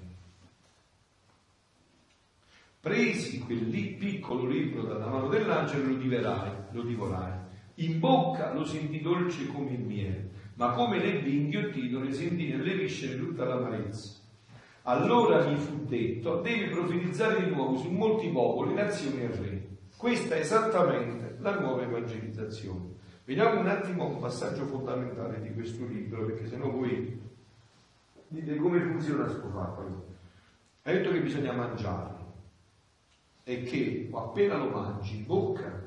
Presi 2.80 3.38
quel 3.42 3.70
lì 3.70 3.94
piccolo 3.94 4.48
libro 4.48 4.82
dalla 4.82 5.06
mano 5.06 5.28
dell'angelo 5.28 5.90
lo 5.90 5.98
divorai, 5.98 6.52
lo 6.72 6.82
divorai. 6.82 7.40
In 7.76 8.00
bocca 8.00 8.54
lo 8.54 8.66
sentì 8.66 9.02
dolce 9.02 9.46
come 9.46 9.74
il 9.74 9.82
miele 9.82 10.40
ma 10.62 10.74
come 10.74 11.00
l'ebbi 11.00 11.38
inghiottito 11.38 11.98
ne 11.98 12.12
sentì 12.12 12.50
nelle 12.50 12.76
viscere 12.76 13.18
tutta 13.18 13.46
l'amarezza. 13.46 14.20
Allora 14.84 15.44
mi 15.48 15.56
fu 15.56 15.86
detto, 15.86 16.40
devi 16.42 16.70
profetizzare 16.70 17.44
di 17.44 17.50
nuovo 17.50 17.78
su 17.78 17.90
molti 17.90 18.30
popoli, 18.30 18.76
nazioni 18.76 19.22
e 19.22 19.28
re. 19.28 19.68
Questa 19.98 20.36
è 20.36 20.40
esattamente 20.42 21.38
la 21.40 21.60
nuova 21.60 21.82
evangelizzazione. 21.82 22.90
Vediamo 23.26 23.60
un 23.60 23.70
attimo 23.70 24.06
un 24.06 24.20
passaggio 24.20 24.68
fondamentale 24.68 25.42
di 25.42 25.52
questo 25.52 25.84
libro, 25.88 26.26
perché 26.26 26.48
sennò 26.48 26.70
voi 26.70 27.20
dite 28.28 28.56
come 28.58 28.82
funziona 28.82 29.24
questo 29.24 29.50
fatto. 29.50 30.06
Ha 30.84 30.92
detto 30.92 31.12
che 31.12 31.22
bisogna 31.22 31.54
mangiarlo 31.54 32.34
e 33.46 33.64
che 33.64 34.10
appena 34.14 34.58
lo 34.58 34.70
mangi 34.70 35.18
in 35.18 35.26
bocca 35.26 35.82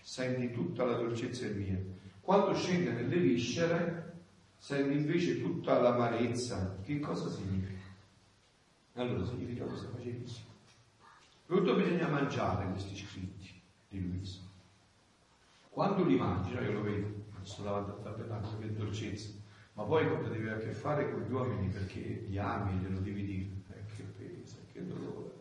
senti 0.00 0.50
tutta 0.52 0.86
la 0.86 0.94
dolcezza 0.94 1.46
miele 1.48 1.98
quando 2.30 2.54
scende 2.54 2.92
nelle 2.92 3.18
viscere, 3.18 4.20
sente 4.56 4.92
invece 4.92 5.42
tutta 5.42 5.80
l'amarezza. 5.80 6.78
Che 6.80 7.00
cosa 7.00 7.28
significa? 7.28 7.82
Allora 8.92 9.24
significa 9.24 9.64
cosa 9.64 9.88
facilissimo. 9.88 10.46
Tutto 11.46 11.74
bisogna 11.74 12.06
mangiare 12.06 12.70
questi 12.70 12.94
scritti 12.94 13.60
di 13.88 14.06
Luisa. 14.06 14.38
Quando 15.70 16.04
li 16.04 16.14
mangi, 16.14 16.52
io 16.52 16.70
lo 16.70 16.82
vedo, 16.82 17.08
sto 17.42 17.62
davanti 17.62 17.90
al 17.90 18.02
tabernacolo, 18.04 18.58
che 18.60 18.74
dolcezza, 18.74 19.30
ma 19.72 19.82
poi 19.82 20.06
quando 20.06 20.28
devi 20.28 20.46
avere 20.46 20.62
a 20.62 20.66
che 20.68 20.72
fare 20.72 21.10
con 21.10 21.22
gli 21.22 21.32
uomini 21.32 21.66
perché 21.66 22.26
li 22.28 22.38
ami 22.38 22.78
glielo 22.78 23.00
devi 23.00 23.24
dire, 23.24 23.48
eh, 23.72 23.84
che 23.96 24.04
peso, 24.04 24.54
che 24.70 24.86
dolore, 24.86 25.32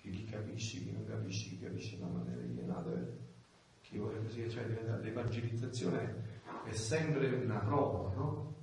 che 0.00 0.08
li 0.08 0.24
capisci, 0.24 0.84
chi 0.84 0.92
non 0.92 1.04
capisci, 1.04 1.48
chi 1.48 1.64
capisci 1.64 1.98
la 1.98 2.06
maniera 2.06 2.42
di 2.42 2.64
nata 2.64 2.92
che 2.92 2.96
vuole 2.96 3.19
così, 3.98 4.48
cioè 4.48 4.64
l'evangelizzazione 5.02 6.38
è 6.64 6.72
sempre 6.72 7.28
una 7.28 7.58
prova, 7.58 8.14
no? 8.14 8.54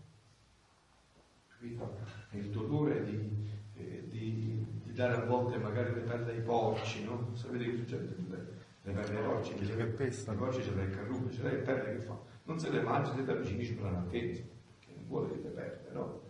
Capito? 1.49 1.97
È 2.29 2.37
il 2.37 2.49
dolore 2.49 3.03
di, 3.03 3.49
eh, 3.75 4.07
di, 4.07 4.65
di, 4.83 4.93
dare 4.93 5.15
a 5.15 5.25
volte 5.25 5.57
magari 5.57 5.93
le 5.93 6.01
perle 6.01 6.31
ai 6.31 6.41
porci, 6.41 7.03
no? 7.03 7.31
Sapete 7.33 7.65
che 7.65 7.75
succede? 7.75 8.15
Le, 8.29 8.47
le 8.83 8.91
perle 8.93 9.17
ai 9.17 9.25
porci, 9.25 9.51
invece 9.51 9.75
che 9.75 9.85
pesta, 9.85 10.33
i 10.33 10.35
porci 10.37 10.63
ce 10.63 10.73
l'ha 10.75 10.83
il 10.83 10.95
carrume, 10.95 11.31
ce 11.31 11.43
l'ha 11.43 11.51
il 11.51 11.63
perle 11.63 11.97
che 11.97 12.01
fa? 12.01 12.17
Non 12.43 12.59
se 12.59 12.69
le 12.69 12.81
mangia, 12.81 13.13
se 13.13 13.23
le 13.23 13.31
avvicini 13.31 13.65
ci 13.65 13.79
la 13.79 13.89
attesa, 13.89 14.41
perché 14.41 14.93
non 14.95 15.07
vuole 15.07 15.31
che 15.31 15.41
le 15.41 15.49
perde, 15.49 15.89
no? 15.91 16.21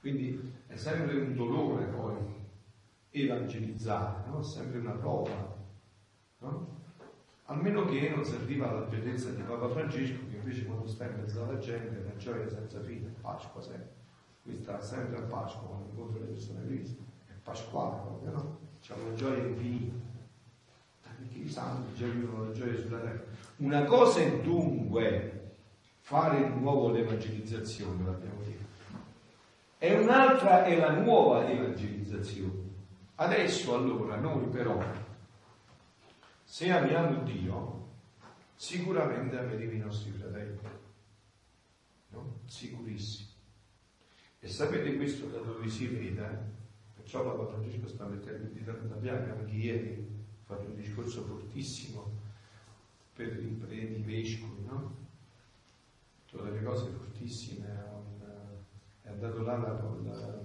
Quindi 0.00 0.52
è 0.66 0.76
sempre 0.76 1.20
un 1.20 1.34
dolore 1.34 1.84
poi 1.84 2.16
evangelizzare, 3.10 4.28
no? 4.28 4.40
È 4.40 4.44
sempre 4.44 4.78
una 4.78 4.92
prova, 4.92 5.56
no? 6.38 6.79
A 7.50 7.56
meno 7.56 7.84
che 7.84 8.08
non 8.14 8.24
si 8.24 8.36
arriva 8.36 8.70
alla 8.70 8.82
bellezza 8.82 9.30
di 9.30 9.42
Papa 9.42 9.68
Francesco, 9.68 10.20
che 10.30 10.36
invece 10.36 10.64
quando 10.64 10.86
sta 10.86 11.06
in 11.06 11.16
mezzo 11.16 11.42
alla 11.42 11.58
gente 11.58 11.96
è 11.96 12.00
una 12.00 12.16
gioia 12.16 12.48
senza 12.48 12.80
fine, 12.80 13.12
Pasqua 13.20 13.60
sempre. 13.60 13.90
Qui 14.44 14.56
sta 14.62 14.80
sempre 14.80 15.18
a 15.18 15.22
Pasqua 15.22 15.66
quando 15.66 15.88
incontra 15.90 16.20
le 16.20 16.26
persone 16.26 16.64
Cristo, 16.64 17.02
è 17.26 17.32
pasquale 17.42 18.02
proprio, 18.02 18.30
no? 18.30 18.58
C'è 18.80 18.94
una 18.94 19.14
gioia 19.14 19.44
infinita. 19.44 19.96
Perché 21.02 21.38
i 21.38 21.48
santi 21.48 21.92
già 21.96 22.06
vivono 22.06 22.44
la 22.44 22.52
gioia 22.52 22.78
sulla 22.78 22.98
terra. 22.98 23.22
Una 23.56 23.82
cosa 23.82 24.20
è 24.20 24.40
dunque 24.42 25.54
fare 26.02 26.52
di 26.52 26.60
nuovo 26.60 26.90
l'evangelizzazione, 26.90 28.04
l'abbiamo 28.04 28.42
detto. 28.44 28.64
E 29.78 29.98
un'altra 29.98 30.62
è 30.66 30.76
la 30.76 30.92
nuova 31.00 31.50
evangelizzazione. 31.50 32.68
Adesso 33.16 33.74
allora 33.74 34.14
noi 34.14 34.46
però, 34.46 34.80
se 36.50 36.68
amiamo 36.68 37.22
Dio, 37.22 37.90
sicuramente 38.56 39.38
ameremo 39.38 39.70
i 39.70 39.78
nostri 39.78 40.10
fratelli. 40.10 40.58
No? 42.08 42.40
Sicurissimo. 42.44 43.28
E 44.40 44.48
sapete 44.48 44.96
questo 44.96 45.26
da 45.26 45.38
dove 45.38 45.68
si 45.68 45.86
vede? 45.86 46.28
Eh? 46.28 46.38
Perciò 46.96 47.22
Papa 47.22 47.52
Francesco 47.52 47.86
sta 47.86 48.04
mettendo 48.06 48.48
il 48.48 48.50
dito 48.50 48.72
nella 48.72 48.96
piaga, 48.96 49.32
anche 49.32 49.54
ieri 49.54 50.04
ha 50.42 50.46
fatto 50.46 50.68
un 50.68 50.74
discorso 50.74 51.22
fortissimo 51.22 52.18
per 53.14 53.28
i 53.28 53.46
preti 53.46 54.02
vescovi, 54.02 54.64
no? 54.64 54.96
Tutte 56.26 56.42
delle 56.42 56.64
cose 56.64 56.90
fortissime, 56.90 57.84
è 59.02 59.08
andato 59.08 59.40
là 59.42 59.56
la, 59.56 59.72
la 60.02 60.42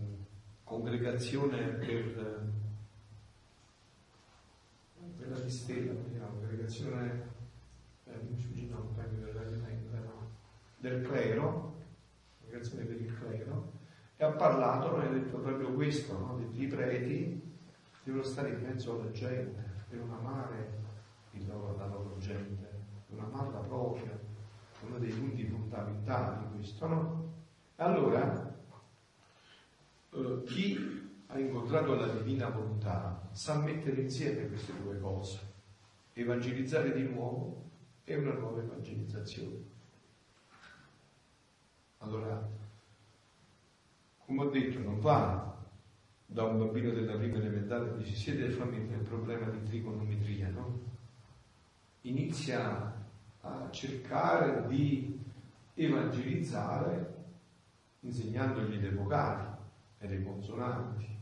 congregazione 0.63 1.65
per, 1.69 2.53
per 5.27 5.43
la 5.43 5.49
Stella, 5.49 5.93
la 5.93 6.27
congregazione 6.27 7.33
eh, 8.05 8.19
del 10.77 11.01
clero, 11.01 11.75
congregazione 12.41 12.83
per 12.83 13.01
il 13.01 13.17
clero, 13.17 13.71
e 14.17 14.23
ha 14.23 14.31
parlato, 14.31 14.95
ha 14.95 15.07
detto 15.07 15.37
proprio 15.37 15.73
questo, 15.73 16.17
no? 16.17 16.47
i 16.51 16.67
preti 16.67 17.41
devono 18.03 18.23
stare 18.23 18.49
in 18.49 18.61
mezzo 18.61 18.99
alla 18.99 19.11
gente, 19.11 19.63
devono 19.89 20.19
amare 20.19 20.83
loro, 21.47 21.75
la 21.75 21.87
loro 21.87 22.15
gente, 22.19 22.83
devono 23.07 23.27
amarla 23.27 23.59
propria, 23.59 24.17
uno 24.85 24.99
dei 24.99 25.11
punti 25.11 25.43
fondamentali 25.45 26.45
questo, 26.55 26.87
no? 26.87 27.33
Allora, 27.77 28.55
eh, 30.11 30.43
chi 30.45 31.04
ha 31.27 31.39
incontrato 31.39 31.95
la 31.95 32.07
divina 32.07 32.49
volontà 32.49 33.27
sa 33.31 33.57
mettere 33.59 34.01
insieme 34.01 34.47
queste 34.47 34.73
due 34.81 34.99
cose, 34.99 35.39
evangelizzare 36.13 36.93
di 36.93 37.03
nuovo 37.03 37.63
e 38.03 38.15
una 38.15 38.33
nuova 38.33 38.61
evangelizzazione. 38.61 39.73
Allora, 41.99 42.47
come 44.25 44.41
ho 44.41 44.49
detto, 44.49 44.79
non 44.79 44.99
va 44.99 45.55
da 46.25 46.43
un 46.43 46.57
bambino 46.57 46.91
della 46.91 47.15
prima 47.17 47.37
elementare 47.37 47.91
che 47.91 47.97
dice 47.97 48.15
siete 48.15 48.49
famiglia 48.49 48.95
il 48.95 49.03
problema 49.03 49.47
di 49.49 49.63
trigonometria, 49.63 50.49
no? 50.49 50.79
Inizia 52.01 52.93
a 53.41 53.69
cercare 53.71 54.67
di 54.67 55.19
evangelizzare 55.73 57.13
insegnandogli 58.01 58.79
le 58.79 58.91
vocali 58.91 59.47
e 59.99 60.07
le 60.07 60.23
consonanti. 60.23 61.14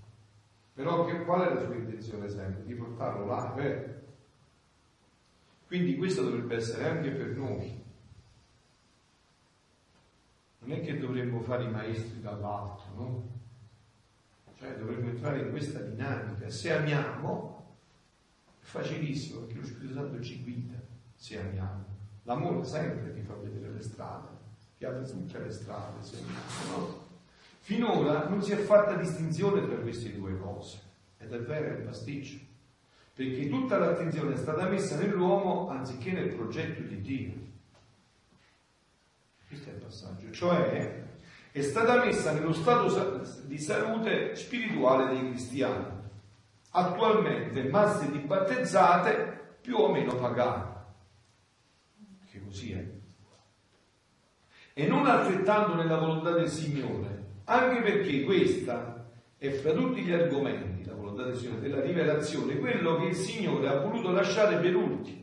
Però 0.73 1.05
che, 1.05 1.23
qual 1.23 1.47
è 1.47 1.53
la 1.53 1.61
sua 1.61 1.75
intenzione 1.75 2.27
sempre? 2.29 2.63
Di 2.65 2.73
portarlo 2.73 3.25
là, 3.25 3.53
vero? 3.55 4.01
Quindi 5.67 5.95
questo 5.97 6.23
dovrebbe 6.23 6.55
essere 6.55 6.87
anche 6.87 7.11
per 7.11 7.35
noi. 7.35 7.81
Non 10.59 10.71
è 10.71 10.81
che 10.81 10.97
dovremmo 10.97 11.41
fare 11.41 11.63
i 11.63 11.71
maestri 11.71 12.21
dall'alto, 12.21 12.83
no? 12.95 13.31
Cioè 14.57 14.77
dovremmo 14.77 15.09
entrare 15.09 15.41
in 15.41 15.49
questa 15.49 15.79
dinamica. 15.79 16.49
Se 16.49 16.71
amiamo, 16.71 17.77
è 18.61 18.63
facilissimo 18.63 19.41
perché 19.41 19.59
lo 19.59 19.65
Spirito 19.65 19.93
Santo 19.93 20.21
ci 20.21 20.41
guida, 20.41 20.79
se 21.15 21.39
amiamo. 21.39 21.85
L'amore 22.23 22.63
sempre 22.63 23.13
ti 23.13 23.21
fa 23.21 23.35
vedere 23.35 23.73
le 23.73 23.81
strade, 23.81 24.29
ti 24.77 24.85
apre 24.85 25.03
tutte 25.05 25.39
le 25.39 25.51
strade, 25.51 26.01
se 26.01 26.17
amiamo, 26.17 26.77
no? 26.77 27.02
Finora 27.63 28.27
non 28.27 28.43
si 28.43 28.51
è 28.51 28.57
fatta 28.57 28.95
distinzione 28.95 29.65
tra 29.65 29.77
queste 29.77 30.13
due 30.13 30.37
cose, 30.37 30.81
ed 31.17 31.31
è 31.31 31.39
vero, 31.39 31.77
un 31.77 31.85
pasticcio, 31.85 32.37
perché 33.13 33.47
tutta 33.47 33.77
l'attenzione 33.77 34.33
è 34.33 34.37
stata 34.37 34.67
messa 34.67 34.97
nell'uomo 34.97 35.69
anziché 35.69 36.11
nel 36.11 36.35
progetto 36.35 36.81
di 36.81 36.99
Dio. 36.99 37.33
Questo 39.47 39.69
è 39.69 39.73
il 39.75 39.79
passaggio, 39.79 40.29
cioè 40.31 41.05
è 41.51 41.61
stata 41.61 42.03
messa 42.03 42.33
nello 42.33 42.51
stato 42.51 43.23
di 43.45 43.57
salute 43.57 44.35
spirituale 44.35 45.13
dei 45.13 45.29
cristiani, 45.29 45.85
attualmente 46.71 47.63
masse 47.69 48.11
di 48.11 48.19
battezzate 48.19 49.55
più 49.61 49.77
o 49.77 49.89
meno 49.89 50.17
pagane, 50.17 50.65
che 52.29 52.43
così 52.43 52.73
è, 52.73 52.85
e 54.73 54.85
non 54.85 55.05
altrettanto 55.05 55.75
nella 55.75 55.95
volontà 55.95 56.31
del 56.31 56.49
Signore, 56.49 57.22
anche 57.45 57.81
perché 57.81 58.23
questa 58.23 59.05
è 59.37 59.49
fra 59.49 59.73
tutti 59.73 60.01
gli 60.01 60.11
argomenti, 60.11 60.85
la 60.85 60.93
volontà 60.93 61.23
del 61.23 61.35
Signore, 61.35 61.59
della 61.59 61.81
rivelazione, 61.81 62.57
quello 62.57 62.97
che 62.97 63.07
il 63.07 63.15
Signore 63.15 63.67
ha 63.67 63.79
voluto 63.79 64.11
lasciare 64.11 64.57
per 64.57 64.75
ultimo. 64.75 65.21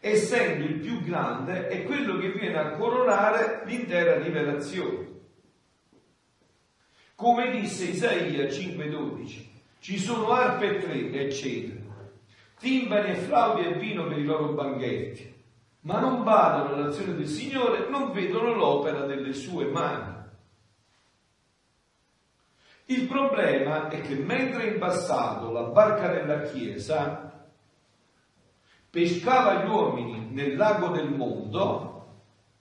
Essendo 0.00 0.64
il 0.64 0.80
più 0.80 1.00
grande, 1.00 1.68
è 1.68 1.84
quello 1.84 2.18
che 2.18 2.32
viene 2.32 2.58
a 2.58 2.72
coronare 2.72 3.62
l'intera 3.64 4.18
rivelazione. 4.18 5.12
Come 7.14 7.50
disse 7.50 7.84
Isaia 7.86 8.46
5:12, 8.46 9.48
ci 9.78 9.98
sono 9.98 10.30
arpe 10.30 10.76
e 10.76 10.78
tre, 10.80 11.20
eccetera, 11.26 11.80
timbani 12.58 13.10
e 13.12 13.14
flauti 13.14 13.66
e 13.66 13.78
vino 13.78 14.06
per 14.06 14.18
i 14.18 14.24
loro 14.24 14.52
banchetti, 14.52 15.32
ma 15.80 16.00
non 16.00 16.22
badano 16.22 16.74
all'azione 16.74 17.14
del 17.14 17.28
Signore, 17.28 17.88
non 17.88 18.12
vedono 18.12 18.54
l'opera 18.54 19.06
delle 19.06 19.32
sue 19.32 19.64
mani. 19.66 20.13
Il 22.86 23.06
problema 23.06 23.88
è 23.88 24.02
che 24.02 24.14
mentre 24.14 24.66
in 24.66 24.78
passato 24.78 25.50
la 25.50 25.62
barca 25.62 26.08
della 26.08 26.42
Chiesa 26.42 27.48
pescava 28.90 29.64
gli 29.64 29.68
uomini 29.68 30.28
nel 30.30 30.54
lago 30.56 30.88
del 30.88 31.10
mondo, 31.10 32.06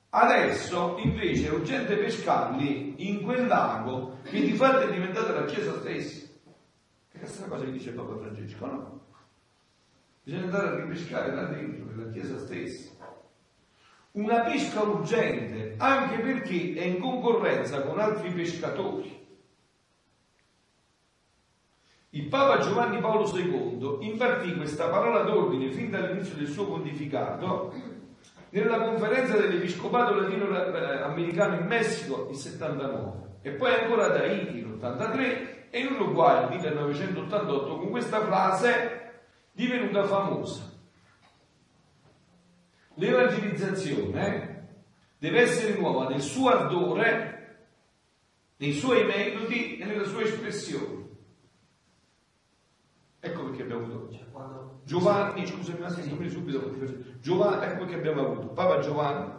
adesso 0.09 0.95
invece 0.99 1.47
è 1.47 1.51
urgente 1.51 1.97
pescarli 1.97 3.09
in 3.09 3.21
quel 3.21 3.47
lago 3.47 4.19
che 4.23 4.39
di 4.39 4.53
fatto 4.53 4.87
è 4.87 4.91
diventata 4.91 5.33
la 5.33 5.45
Chiesa 5.45 5.73
stessa. 5.79 6.27
Che 7.09 7.17
è 7.17 7.19
questa 7.19 7.47
cosa 7.47 7.65
che 7.65 7.71
dice 7.71 7.91
Papa 7.91 8.15
Francesco, 8.15 8.65
no? 8.65 9.01
Bisogna 10.23 10.43
andare 10.45 10.67
a 10.67 10.75
ripescare 10.75 11.35
là 11.35 11.43
dentro, 11.47 11.93
nella 11.93 12.11
Chiesa 12.11 12.37
stessa. 12.37 12.91
Una 14.11 14.41
pesca 14.43 14.83
urgente, 14.83 15.75
anche 15.77 16.19
perché 16.19 16.75
è 16.75 16.85
in 16.85 17.01
concorrenza 17.01 17.81
con 17.81 17.99
altri 17.99 18.31
pescatori. 18.31 19.22
Il 22.15 22.27
Papa 22.27 22.59
Giovanni 22.59 22.99
Paolo 22.99 23.27
II 23.35 23.97
impartì 24.01 24.53
questa 24.55 24.87
parola 24.87 25.23
d'ordine 25.23 25.71
fin 25.71 25.89
dall'inizio 25.89 26.35
del 26.35 26.45
suo 26.45 26.67
pontificato 26.67 27.73
nella 28.49 28.81
conferenza 28.81 29.35
dell'Episcopato 29.35 30.13
Latino-Americano 30.13 31.55
in 31.55 31.65
Messico 31.65 32.27
il 32.29 32.35
79 32.35 33.39
e 33.41 33.53
poi 33.53 33.73
ancora 33.73 34.09
da 34.09 34.19
Haiti 34.19 34.61
l'83 34.61 35.69
e 35.71 35.79
in 35.79 35.93
Uruguay 35.93 36.49
nel 36.49 36.59
1988 36.59 37.77
con 37.77 37.89
questa 37.89 38.23
frase 38.23 39.23
divenuta 39.51 40.03
famosa. 40.03 40.71
L'evangelizzazione 42.93 44.67
deve 45.17 45.41
essere 45.41 45.79
nuova 45.79 46.07
nel 46.09 46.21
suo 46.21 46.49
ardore, 46.49 47.55
nei 48.57 48.73
suoi 48.73 49.03
metodi 49.03 49.79
e 49.79 49.85
nella 49.85 50.05
sua 50.05 50.21
espressione. 50.21 51.02
Ecco 53.53 53.57
perché 53.57 53.63
abbiamo 53.63 53.85
avuto 53.85 54.11
cioè, 54.11 54.31
quando... 54.31 54.81
Giovanni, 54.83 55.45
scusami 55.45 55.79
un 55.79 55.85
attimo, 55.85 56.29
subito 56.29 56.75
Giovanni, 57.19 57.65
ecco 57.65 57.77
perché 57.77 57.95
abbiamo 57.95 58.21
avuto 58.21 58.47
Papa 58.47 58.79
Giovanni, 58.79 59.31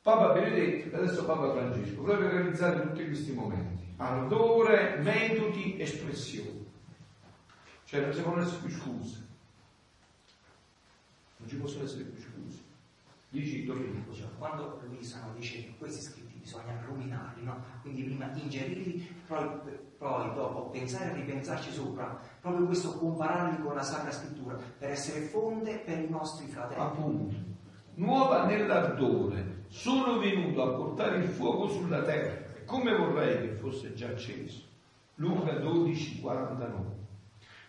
Papa 0.00 0.32
Benedetto 0.32 0.94
e 0.96 0.98
adesso 0.98 1.24
Papa 1.24 1.50
Francesco, 1.52 2.02
proprio 2.02 2.28
realizzare 2.28 2.80
tutti 2.80 3.04
questi 3.04 3.32
momenti. 3.32 3.84
Ardore, 3.98 4.96
metodi, 5.02 5.80
espressioni. 5.80 6.64
Cioè 7.84 8.00
non 8.00 8.12
si 8.12 8.22
possono 8.22 8.42
essere 8.42 8.60
più 8.60 8.70
scuse. 8.70 9.26
Non 11.36 11.48
ci 11.48 11.56
possono 11.56 11.84
essere 11.84 12.04
più 12.04 12.20
scuse. 12.20 12.62
Dici 13.28 13.64
Domenico. 13.64 14.12
Cioè, 14.12 14.26
quando 14.38 14.80
Luisa 14.86 15.20
no, 15.24 15.32
dice 15.34 15.62
che 15.62 15.74
questi 15.78 16.02
scritti 16.02 16.26
bisogna 16.46 16.80
ruminarli, 16.86 17.42
no? 17.42 17.60
quindi 17.82 18.04
prima 18.04 18.30
ingerirli, 18.32 19.04
poi, 19.26 19.48
poi 19.98 20.32
dopo 20.34 20.70
pensare 20.70 21.10
e 21.10 21.14
ripensarci 21.14 21.72
sopra, 21.72 22.20
proprio 22.46 22.66
questo 22.66 22.92
compararli 22.92 23.60
con 23.60 23.74
la 23.74 23.82
Sacra 23.82 24.12
Scrittura, 24.12 24.56
per 24.78 24.90
essere 24.90 25.22
fonte 25.22 25.82
per 25.84 25.98
i 25.98 26.08
nostri 26.08 26.46
fratelli. 26.46 26.80
Appunto. 26.80 27.34
Nuova 27.94 28.44
nell'ardore, 28.44 29.64
sono 29.66 30.18
venuto 30.18 30.62
a 30.62 30.76
portare 30.76 31.16
il 31.16 31.28
fuoco 31.28 31.68
sulla 31.68 32.02
terra, 32.02 32.54
e 32.54 32.64
come 32.64 32.96
vorrei 32.96 33.40
che 33.40 33.54
fosse 33.54 33.94
già 33.94 34.08
acceso. 34.08 34.62
Luca 35.16 35.52
12, 35.52 36.20
49. 36.20 36.84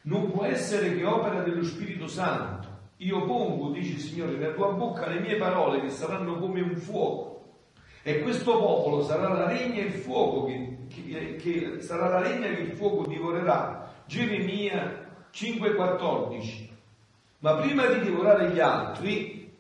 Non 0.04 0.32
può 0.32 0.44
essere 0.44 0.96
che 0.96 1.04
opera 1.06 1.42
dello 1.42 1.64
Spirito 1.64 2.08
Santo. 2.08 2.68
Io 2.98 3.26
pongo, 3.26 3.72
dice 3.72 3.94
il 3.94 4.00
Signore, 4.00 4.34
nella 4.34 4.54
tua 4.54 4.74
bocca 4.74 5.08
le 5.08 5.20
mie 5.20 5.38
parole 5.38 5.82
che 5.82 5.90
saranno 5.90 6.40
come 6.40 6.62
un 6.62 6.76
fuoco 6.76 7.60
E 8.02 8.22
questo 8.22 8.58
popolo 8.58 9.04
sarà 9.04 9.30
la 9.30 9.48
regna 9.48 9.82
e 9.82 9.86
il 9.86 9.92
fuoco 9.92 10.46
che, 10.46 10.78
che, 10.88 11.36
che 11.36 11.82
sarà 11.82 12.08
la 12.08 12.22
regna 12.22 12.48
che 12.48 12.62
il 12.62 12.72
fuoco 12.72 13.06
divorerà. 13.06 13.87
Geremia 14.08 15.06
5,14. 15.32 16.70
Ma 17.40 17.56
prima 17.58 17.86
di 17.88 18.00
divorare 18.00 18.52
gli 18.52 18.60
altri, 18.60 19.54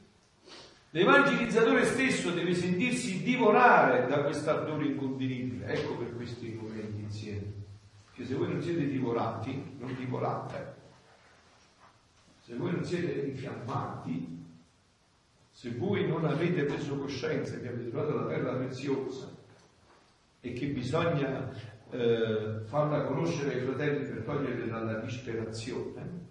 l'evangelizzatore 0.89 1.85
stesso 1.85 2.31
deve 2.31 2.55
sentirsi 2.55 3.21
divorare 3.21 4.07
da 4.07 4.23
quest'ardore 4.23 4.85
incontenibile. 4.85 5.67
Ecco 5.67 5.97
per 5.97 6.15
questi 6.15 6.57
momenti 6.59 7.01
insieme. 7.01 7.53
Che 8.13 8.25
se 8.25 8.33
voi 8.33 8.51
non 8.51 8.61
siete 8.61 8.87
divorati, 8.87 9.75
non 9.77 9.95
divorate. 9.95 10.75
Se 12.39 12.55
voi 12.55 12.71
non 12.71 12.83
siete 12.83 13.27
infiammati, 13.27 14.45
se 15.51 15.71
voi 15.71 16.07
non 16.07 16.25
avete 16.25 16.63
preso 16.63 16.97
coscienza 16.97 17.59
che 17.59 17.67
avete 17.67 17.89
trovato 17.89 18.15
la 18.15 18.25
terra 18.27 18.53
preziosa 18.53 19.29
e 20.39 20.53
che 20.53 20.67
bisogna 20.67 21.51
eh, 21.91 22.61
farla 22.65 23.03
conoscere 23.03 23.53
ai 23.53 23.61
fratelli 23.61 24.05
per 24.05 24.23
toglierle 24.23 24.67
dalla 24.67 24.99
disperazione, 24.99 26.25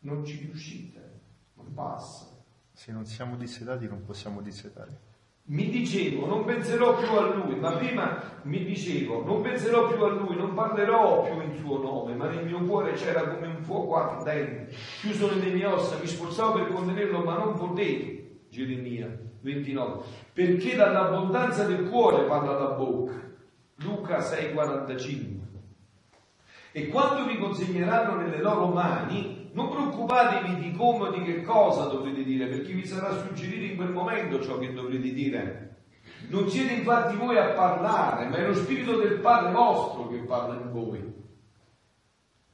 non 0.00 0.24
ci 0.24 0.38
riuscite, 0.38 1.20
non 1.54 1.72
passa. 1.72 2.26
Se 2.72 2.92
non 2.92 3.04
siamo 3.04 3.36
dissetati 3.36 3.86
non 3.86 4.04
possiamo 4.04 4.40
dissetare. 4.40 5.10
Mi 5.44 5.68
dicevo, 5.70 6.26
non 6.26 6.44
penserò 6.44 6.96
più 6.96 7.08
a 7.08 7.34
lui, 7.34 7.56
ma 7.56 7.72
prima 7.72 8.22
mi 8.42 8.64
dicevo, 8.64 9.24
non 9.24 9.42
penserò 9.42 9.88
più 9.88 10.02
a 10.04 10.08
lui, 10.08 10.36
non 10.36 10.54
parlerò 10.54 11.22
più 11.22 11.40
in 11.42 11.56
suo 11.56 11.78
nome, 11.78 12.14
ma 12.14 12.28
nel 12.28 12.44
mio 12.44 12.60
cuore 12.64 12.92
c'era 12.92 13.28
come 13.28 13.48
un 13.48 13.62
fuoco 13.62 13.96
ardente, 13.96 14.72
chiuso 15.00 15.34
nelle 15.34 15.52
mie 15.52 15.66
ossa, 15.66 15.98
mi 15.98 16.06
sforzavo 16.06 16.52
per 16.52 16.72
contenerlo, 16.72 17.24
ma 17.24 17.38
non 17.38 17.54
potevo. 17.54 18.20
Geremia 18.48 19.08
29. 19.40 20.04
Perché 20.32 20.76
dall'abbondanza 20.76 21.64
del 21.64 21.88
cuore 21.88 22.24
parla 22.24 22.52
la 22.52 22.74
bocca. 22.74 23.21
Luca 23.82 24.18
6,45. 24.18 25.40
E 26.72 26.88
quando 26.88 27.26
vi 27.26 27.38
consegneranno 27.38 28.16
nelle 28.16 28.40
loro 28.40 28.68
mani, 28.68 29.50
non 29.52 29.68
preoccupatevi 29.68 30.56
di 30.56 30.76
come 30.76 31.08
o 31.08 31.10
di 31.10 31.22
che 31.22 31.42
cosa 31.42 31.84
dovrete 31.84 32.24
dire, 32.24 32.46
perché 32.46 32.72
vi 32.72 32.86
sarà 32.86 33.12
suggerito 33.12 33.64
in 33.64 33.76
quel 33.76 33.90
momento 33.90 34.42
ciò 34.42 34.58
che 34.58 34.72
dovrete 34.72 35.12
dire. 35.12 35.76
Non 36.28 36.48
siete 36.48 36.72
infatti 36.72 37.16
voi 37.16 37.36
a 37.36 37.50
parlare, 37.50 38.28
ma 38.28 38.36
è 38.36 38.46
lo 38.46 38.54
Spirito 38.54 38.96
del 38.96 39.18
Padre 39.18 39.52
vostro 39.52 40.08
che 40.08 40.18
parla 40.18 40.54
in 40.54 40.70
voi. 40.70 41.12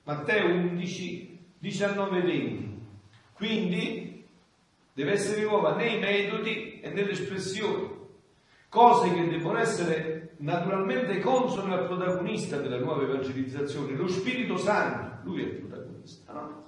Matteo 0.03 0.47
11, 0.47 1.39
19, 1.59 2.21
20. 2.23 2.87
Quindi 3.35 4.27
deve 4.93 5.13
essere 5.13 5.43
nuova 5.43 5.77
nei 5.77 6.01
metodi 6.01 6.81
e 6.81 6.91
nelle 6.91 7.13
espressioni, 7.13 7.89
cose 8.69 9.13
che 9.13 9.29
devono 9.29 9.59
essere 9.59 10.18
naturalmente 10.39 11.21
consone 11.21 11.75
al 11.75 11.87
protagonista 11.87 12.57
della 12.59 12.79
nuova 12.79 13.03
evangelizzazione, 13.03 13.95
lo 13.95 14.09
Spirito 14.09 14.57
Santo, 14.57 15.19
lui 15.25 15.43
è 15.43 15.47
il 15.47 15.57
protagonista, 15.57 16.33
no? 16.33 16.67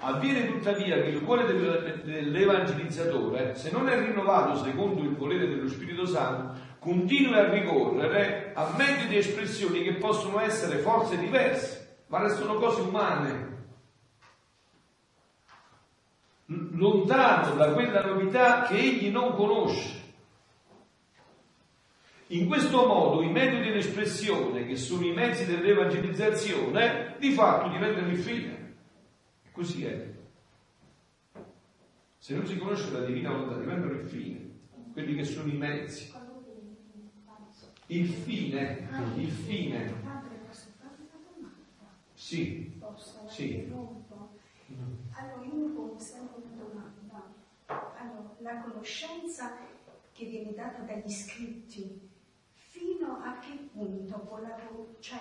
Avviene 0.00 0.46
tuttavia 0.46 1.00
che 1.00 1.08
il 1.08 1.22
cuore 1.22 1.46
dell'evangelizzatore, 1.46 3.54
se 3.54 3.70
non 3.70 3.88
è 3.88 3.98
rinnovato 3.98 4.62
secondo 4.62 5.00
il 5.00 5.16
volere 5.16 5.48
dello 5.48 5.68
Spirito 5.68 6.04
Santo, 6.04 6.60
continua 6.78 7.38
a 7.38 7.50
ricorrere 7.50 8.52
a 8.54 8.74
mezzi 8.76 9.08
di 9.08 9.16
espressioni 9.16 9.82
che 9.82 9.94
possono 9.94 10.40
essere 10.40 10.76
forze 10.78 11.16
diverse, 11.16 12.00
ma 12.08 12.20
restano 12.20 12.56
cose 12.56 12.82
umane. 12.82 13.52
Lontano 16.46 17.54
da 17.54 17.72
quella 17.72 18.04
novità 18.04 18.64
che 18.64 18.76
egli 18.76 19.10
non 19.10 19.34
conosce. 19.34 20.03
In 22.34 22.48
questo 22.48 22.84
modo 22.84 23.22
i 23.22 23.30
metodi 23.30 23.70
di 23.70 23.78
espressione, 23.78 24.66
che 24.66 24.74
sono 24.74 25.06
i 25.06 25.12
mezzi 25.12 25.46
dell'evangelizzazione, 25.46 27.14
di 27.20 27.30
fatto 27.30 27.68
diventano 27.68 28.08
il 28.08 28.18
fine. 28.18 28.74
Così 29.52 29.84
è. 29.84 30.12
Se 32.18 32.34
non 32.34 32.44
si 32.44 32.58
conosce 32.58 32.90
la 32.90 33.04
divina 33.04 33.30
volontà, 33.30 33.56
diventano 33.56 33.92
il 33.92 34.04
fine, 34.08 34.50
quelli 34.92 35.14
che 35.14 35.22
sono 35.22 35.48
i 35.48 35.56
mezzi. 35.56 36.12
Il 37.86 38.08
fine, 38.08 38.88
il 39.16 39.30
fine. 39.30 39.94
Sì, 42.14 42.80
sì. 43.28 43.72
Allora, 45.12 45.44
io 45.44 45.54
mi 45.54 45.72
pongo 45.72 45.98
sempre 45.98 46.42
una 46.50 46.92
domanda. 47.00 47.32
Allora, 47.66 48.34
la 48.38 48.60
conoscenza 48.62 49.56
che 50.12 50.24
viene 50.24 50.52
data 50.52 50.82
dagli 50.82 51.10
scritti, 51.10 52.03
fino 52.74 53.18
a 53.22 53.38
che 53.38 53.68
punto 53.72 54.38
la... 54.42 54.56
Cioè, 54.98 55.20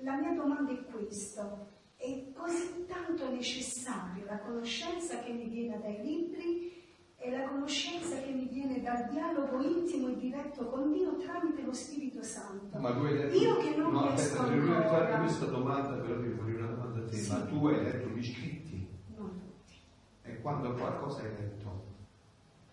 la 0.00 0.16
mia 0.16 0.32
domanda 0.32 0.72
è 0.72 0.82
questa 0.84 1.66
è 1.96 2.32
così 2.32 2.84
tanto 2.86 3.28
necessario 3.30 4.24
la 4.24 4.38
conoscenza 4.38 5.18
che 5.20 5.32
mi 5.32 5.48
viene 5.48 5.78
dai 5.80 6.00
libri 6.02 6.72
e 7.16 7.30
la 7.30 7.48
conoscenza 7.48 8.16
che 8.20 8.30
mi 8.30 8.46
viene 8.46 8.80
dal 8.82 9.08
dialogo 9.10 9.60
intimo 9.62 10.08
e 10.08 10.16
diretto 10.16 10.66
con 10.66 10.92
Dio 10.92 11.16
tramite 11.16 11.62
lo 11.62 11.72
Spirito 11.72 12.22
Santo. 12.22 12.78
Ma 12.78 12.92
tu 12.94 13.04
hai 13.04 13.16
detto, 13.16 13.34
Io 13.36 13.56
che 13.56 13.76
non 13.76 13.92
no, 13.92 14.06
riesco 14.08 14.22
aspetta, 14.40 14.42
ancora... 14.52 14.88
farti 14.88 15.20
questa 15.20 15.46
domanda, 15.46 15.94
però 15.96 16.20
devo 16.20 16.36
fare 16.42 16.54
una 16.56 16.66
domanda 16.66 17.00
a 17.00 17.04
te, 17.06 17.16
Sì. 17.16 17.30
ma 17.32 17.40
tu 17.46 17.66
hai 17.66 17.82
letto 17.82 18.08
gli 18.08 18.24
scritti 18.24 18.88
Non 19.16 19.30
tutti. 19.40 19.74
e 20.22 20.40
quando 20.40 20.72
qualcosa 20.74 21.22
hai 21.22 21.30
letto? 21.30 21.82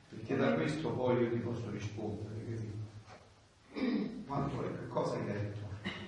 Perché 0.10 0.36
da 0.36 0.54
questo 0.54 0.92
poi 0.94 1.24
io 1.24 1.32
ti 1.32 1.40
posso 1.40 1.70
rispondere? 1.72 2.40
Quanto 4.28 4.62
che 4.62 4.88
cosa 4.88 5.16
hai 5.16 5.26
letto? 5.26 5.60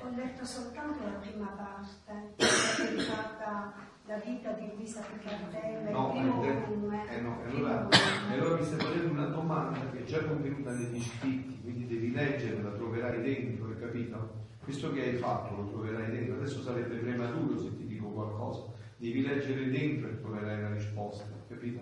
Ho 0.03 0.09
letto 0.15 0.45
soltanto 0.45 1.03
la 1.03 1.11
prima 1.19 1.47
parte, 1.47 2.33
che 2.35 2.83
dedicata 2.89 3.73
la 4.05 4.17
vita 4.17 4.51
di 4.51 4.69
Luisa 4.75 5.01
Picartella, 5.01 5.89
No, 5.89 6.11
il 6.13 6.19
primo 6.21 6.41
volume. 6.65 7.09
eh 7.09 7.21
no, 7.21 7.39
allora, 7.45 7.87
allora 8.29 8.55
mi 8.57 8.63
stai 8.65 8.79
facendo 8.79 9.11
una 9.13 9.27
domanda 9.27 9.79
che 9.91 9.99
è 9.99 10.03
già 10.03 10.23
contenuta 10.25 10.71
negli 10.71 11.01
scritti, 11.01 11.61
quindi 11.61 11.87
devi 11.87 12.11
leggere, 12.11 12.61
la 12.61 12.71
troverai 12.71 13.21
dentro, 13.21 13.67
hai 13.67 13.79
capito? 13.79 14.41
Questo 14.61 14.91
che 14.91 15.01
hai 15.01 15.15
fatto 15.15 15.55
lo 15.55 15.67
troverai 15.69 16.11
dentro, 16.11 16.35
adesso 16.35 16.61
sarebbe 16.61 16.95
prematuro 16.97 17.57
se 17.57 17.75
ti 17.77 17.85
dico 17.87 18.07
qualcosa, 18.09 18.71
devi 18.97 19.21
leggere 19.25 19.69
dentro 19.69 20.09
e 20.09 20.19
troverai 20.19 20.61
la 20.61 20.73
risposta, 20.73 21.25
capito? 21.47 21.79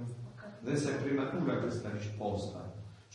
Adesso 0.61 0.89
è 0.89 0.95
prematura 1.01 1.57
questa 1.57 1.89
risposta, 1.89 2.70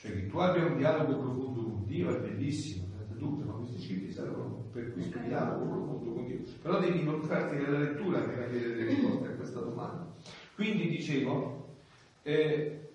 cioè 0.07 0.15
che 0.15 0.27
tu 0.29 0.39
abbia 0.39 0.65
un 0.65 0.77
dialogo 0.77 1.19
profondo 1.19 1.63
con 1.63 1.85
Dio 1.87 2.17
è 2.17 2.21
bellissimo, 2.21 2.87
dubbio, 3.17 3.45
ma 3.45 3.53
questi 3.55 3.83
scritti 3.83 4.13
servono 4.13 4.69
per 4.73 4.93
questo 4.93 5.19
dialogo 5.19 5.65
profondo 5.65 6.13
con 6.13 6.27
Dio, 6.27 6.39
però 6.63 6.79
devi 6.79 7.01
inoltrarti 7.01 7.57
nella 7.57 7.79
lettura 7.79 8.21
per 8.21 8.43
avere 8.43 8.75
le 8.75 8.85
risposte 8.85 9.29
a 9.29 9.33
questa 9.33 9.61
domanda. 9.61 10.15
Quindi 10.55 10.89
dicevo, 10.89 11.75
eh, 12.23 12.89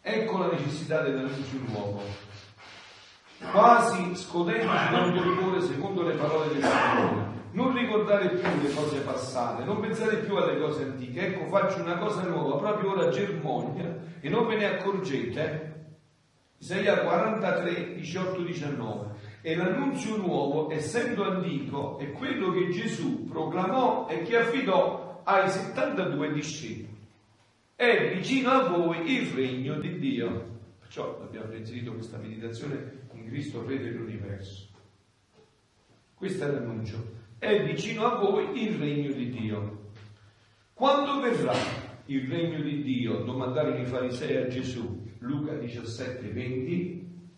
ecco 0.00 0.38
la 0.38 0.50
necessità 0.50 1.02
dell'annuncio 1.02 1.58
nuovo, 1.66 2.02
quasi 3.50 4.14
scotendosi 4.14 4.90
da 4.90 5.02
un 5.02 5.14
dolore 5.14 5.60
secondo 5.60 6.02
le 6.02 6.14
parole 6.14 6.48
del 6.48 6.62
Signore. 6.62 7.33
Non 7.54 7.72
ricordare 7.72 8.30
più 8.30 8.62
le 8.62 8.74
cose 8.74 8.98
passate, 8.98 9.62
non 9.62 9.78
pensare 9.78 10.16
più 10.16 10.34
alle 10.34 10.58
cose 10.58 10.82
antiche. 10.82 11.28
Ecco, 11.28 11.46
faccio 11.46 11.80
una 11.80 11.98
cosa 11.98 12.24
nuova, 12.24 12.56
proprio 12.56 12.90
ora 12.90 13.10
germoglia 13.10 13.96
e 14.20 14.28
non 14.28 14.48
ve 14.48 14.56
ne 14.56 14.64
accorgete. 14.66 15.72
Isaia 16.58 16.98
43, 16.98 17.94
18, 17.94 18.42
19. 18.42 19.14
E 19.42 19.54
l'annunzio 19.54 20.16
nuovo, 20.16 20.68
essendo 20.72 21.30
antico, 21.30 21.98
è 21.98 22.10
quello 22.10 22.50
che 22.50 22.70
Gesù 22.70 23.24
proclamò 23.28 24.08
e 24.08 24.22
che 24.22 24.36
affidò 24.36 25.22
ai 25.22 25.48
72 25.48 26.32
discepoli. 26.32 26.98
È 27.76 28.14
vicino 28.16 28.50
a 28.50 28.68
voi 28.68 29.12
il 29.12 29.28
regno 29.32 29.78
di 29.78 30.00
Dio. 30.00 30.52
Perciò 30.80 31.20
abbiamo 31.22 31.52
inserito 31.54 31.92
questa 31.92 32.18
meditazione 32.18 33.06
in 33.12 33.26
Cristo 33.26 33.64
Re 33.64 33.78
dell'universo. 33.78 34.66
Questo 36.16 36.44
è 36.44 36.50
l'annuncio. 36.50 37.22
È 37.44 37.62
vicino 37.62 38.06
a 38.06 38.16
voi 38.16 38.58
il 38.58 38.78
regno 38.78 39.12
di 39.12 39.28
Dio. 39.28 39.90
Quando 40.72 41.20
verrà 41.20 41.52
il 42.06 42.26
regno 42.26 42.62
di 42.62 42.82
Dio? 42.82 43.18
Domandarono 43.18 43.76
i 43.76 43.84
farisei 43.84 44.38
a 44.38 44.48
Gesù. 44.48 45.06
Luca 45.18 45.52
17, 45.52 46.32
20. 46.32 47.28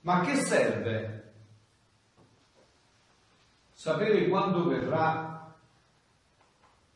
Ma 0.00 0.22
che 0.22 0.34
serve 0.34 1.34
sapere 3.70 4.26
quando 4.26 4.66
verrà 4.66 5.54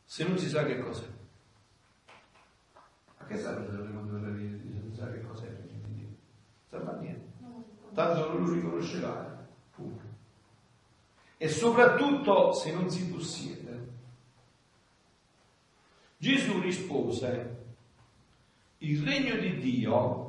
se 0.03 0.27
non 0.27 0.37
si 0.37 0.49
sa 0.49 0.65
che 0.65 0.79
cos'è? 0.79 1.07
A 3.19 3.25
che 3.25 3.37
serve 3.37 3.71
sapere 3.71 3.89
quando 3.89 4.19
verrà 4.19 4.27
il 4.27 4.35
regno 4.35 4.57
di 4.57 4.67
Dio 4.67 4.81
non 4.81 4.91
si 4.91 4.99
sa 4.99 5.09
che 5.09 5.21
cos'è 5.21 5.47
il 5.47 5.55
regno 5.55 5.87
di 5.87 5.93
Dio? 5.93 6.07
Serve 6.69 6.91
a 6.91 6.95
niente. 6.97 7.31
Tanto 7.93 8.33
non 8.33 8.43
lo 8.43 8.51
riconoscerai. 8.51 9.36
E 11.37 11.49
soprattutto 11.49 12.53
se 12.53 12.73
non 12.73 12.89
si 12.89 13.07
possiede. 13.07 13.55
Gesù 16.17 16.59
rispose, 16.59 17.65
il 18.79 19.03
regno 19.03 19.35
di 19.35 19.59
Dio 19.59 20.27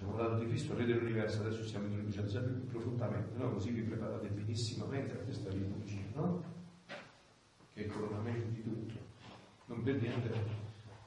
Stiamo 0.00 0.16
parlando 0.16 0.42
di 0.42 0.48
Cristo, 0.48 0.74
Re 0.74 0.86
dell'universo, 0.86 1.42
adesso 1.42 1.62
stiamo 1.62 1.84
introducendo 1.84 2.30
sempre 2.30 2.52
più 2.52 2.68
profondamente, 2.68 3.36
no? 3.36 3.52
così 3.52 3.70
vi 3.70 3.82
preparate 3.82 4.28
benissimamente 4.28 5.12
a 5.12 5.16
questa 5.16 5.50
liturgia, 5.50 6.00
no? 6.14 6.42
che 7.74 7.82
è 7.82 7.84
il 7.84 7.92
coronamento 7.92 8.46
di 8.46 8.62
tutto. 8.62 8.94
Non 9.66 9.82
per 9.82 10.00
niente 10.00 10.32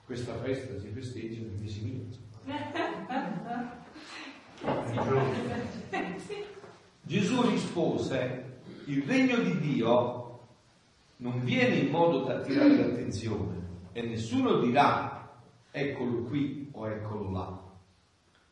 questa 0.05 0.35
festa 0.35 0.77
si 0.77 0.89
festeggia 0.89 1.41
nel 1.41 1.57
mese 1.59 1.81
mio. 1.81 2.05
Gesù 7.01 7.49
rispose, 7.49 8.42
il 8.85 9.03
regno 9.03 9.37
di 9.37 9.59
Dio 9.59 10.39
non 11.17 11.43
viene 11.43 11.75
in 11.75 11.89
modo 11.89 12.23
da 12.23 12.35
attirare 12.35 12.75
l'attenzione 12.75 13.61
e 13.93 14.01
nessuno 14.01 14.59
dirà 14.59 15.41
eccolo 15.71 16.23
qui 16.23 16.69
o 16.73 16.89
eccolo 16.89 17.31
là, 17.31 17.61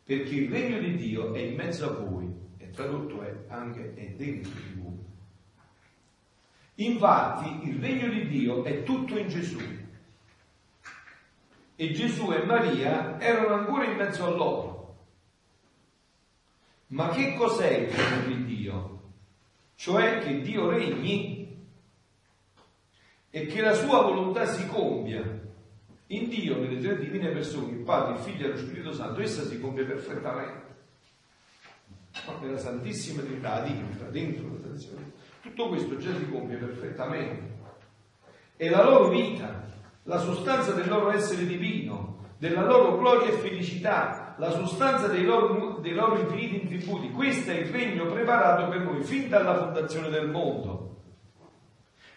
perché 0.04 0.36
il 0.36 0.50
regno 0.50 0.80
di 0.80 0.96
Dio 0.96 1.34
è 1.34 1.40
in 1.40 1.56
mezzo 1.56 1.86
a 1.86 1.94
voi 1.94 2.32
e 2.58 2.70
tradotto 2.70 3.22
è 3.22 3.46
anche 3.50 3.94
è 3.94 4.12
dentro 4.12 4.52
di 4.52 4.80
voi. 4.82 5.00
Infatti 6.76 7.68
il 7.68 7.80
regno 7.80 8.08
di 8.08 8.28
Dio 8.28 8.64
è 8.64 8.84
tutto 8.84 9.18
in 9.18 9.28
Gesù. 9.28 9.60
E 11.76 11.92
Gesù 11.92 12.32
e 12.32 12.44
Maria 12.44 13.20
erano 13.20 13.56
ancora 13.56 13.86
in 13.86 13.98
mezzo 13.98 14.26
a 14.26 14.30
loro. 14.30 14.96
Ma 16.88 17.10
che 17.10 17.36
cos'è 17.36 17.70
il 17.70 17.90
regno 17.90 18.36
di 18.36 18.46
Dio? 18.46 19.01
Cioè 19.82 20.20
che 20.20 20.42
Dio 20.42 20.70
regni 20.70 21.58
e 23.32 23.46
che 23.48 23.62
la 23.62 23.74
sua 23.74 24.04
volontà 24.04 24.46
si 24.46 24.68
compia. 24.68 25.24
In 26.06 26.30
Dio, 26.30 26.60
nelle 26.60 26.80
tre 26.80 27.00
divine 27.00 27.30
persone, 27.30 27.72
il 27.72 27.80
Padre, 27.80 28.14
il 28.14 28.20
Figlio 28.20 28.46
e 28.46 28.50
lo 28.50 28.58
Spirito 28.58 28.94
Santo, 28.94 29.22
essa 29.22 29.44
si 29.44 29.60
compie 29.60 29.86
perfettamente. 29.86 30.76
Nella 32.42 32.60
Santissima 32.60 33.24
Trinità, 33.24 33.62
dentro, 33.62 34.12
dentro 34.12 34.50
la 34.50 34.60
tradizione, 34.60 35.14
tutto 35.42 35.70
questo 35.70 35.98
già 35.98 36.16
si 36.16 36.30
compie 36.30 36.58
perfettamente. 36.58 37.54
E 38.58 38.70
la 38.70 38.84
loro 38.84 39.10
vita, 39.10 39.68
la 40.04 40.20
sostanza 40.20 40.74
del 40.74 40.90
loro 40.90 41.10
essere 41.10 41.48
divino, 41.48 42.28
della 42.38 42.64
loro 42.64 43.00
gloria 43.00 43.30
e 43.30 43.40
felicità, 43.40 44.36
la 44.38 44.52
sostanza 44.52 45.08
dei 45.08 45.24
loro, 45.24 45.71
dei 45.82 45.94
loro 45.94 46.20
infiniti 46.20 46.68
tributi. 46.68 47.12
Questo 47.12 47.52
è 47.52 47.56
il 47.56 47.72
regno 47.72 48.06
preparato 48.06 48.70
per 48.70 48.80
noi 48.80 49.04
fin 49.04 49.28
dalla 49.28 49.58
fondazione 49.58 50.10
del 50.10 50.30
mondo. 50.30 50.90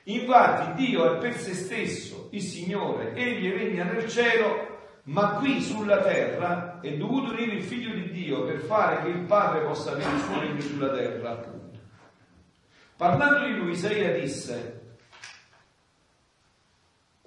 Infatti 0.04 0.84
Dio 0.84 1.14
è 1.14 1.18
per 1.18 1.34
se 1.34 1.54
stesso 1.54 2.28
il 2.32 2.42
Signore, 2.42 3.14
egli 3.14 3.50
regna 3.50 3.84
nel 3.84 4.08
cielo, 4.08 4.72
ma 5.04 5.32
qui 5.32 5.60
sulla 5.60 6.02
terra 6.02 6.80
è 6.80 6.94
dovuto 6.96 7.34
venire 7.34 7.56
il 7.56 7.62
Figlio 7.62 7.94
di 7.94 8.10
Dio 8.10 8.44
per 8.44 8.58
fare 8.60 9.02
che 9.02 9.08
il 9.08 9.24
Padre 9.24 9.62
possa 9.62 9.92
avere 9.92 10.14
il 10.14 10.20
suo 10.20 10.40
regno 10.40 10.60
sulla 10.60 10.90
terra. 10.90 11.52
Parlando 12.96 13.46
di 13.46 13.54
lui, 13.56 13.70
Isaia 13.72 14.18
disse, 14.18 14.83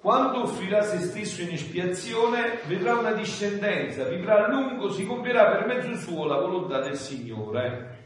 quando 0.08 0.44
offrirà 0.44 0.80
se 0.80 1.00
stesso 1.00 1.42
in 1.42 1.50
espiazione, 1.50 2.60
vedrà 2.64 2.94
una 2.94 3.12
discendenza, 3.12 4.04
vivrà 4.04 4.46
a 4.46 4.48
lungo, 4.48 4.88
si 4.88 5.04
compierà 5.04 5.50
per 5.50 5.66
mezzo 5.66 5.94
suo 5.96 6.24
la 6.24 6.38
volontà 6.38 6.80
del 6.80 6.96
Signore. 6.96 7.98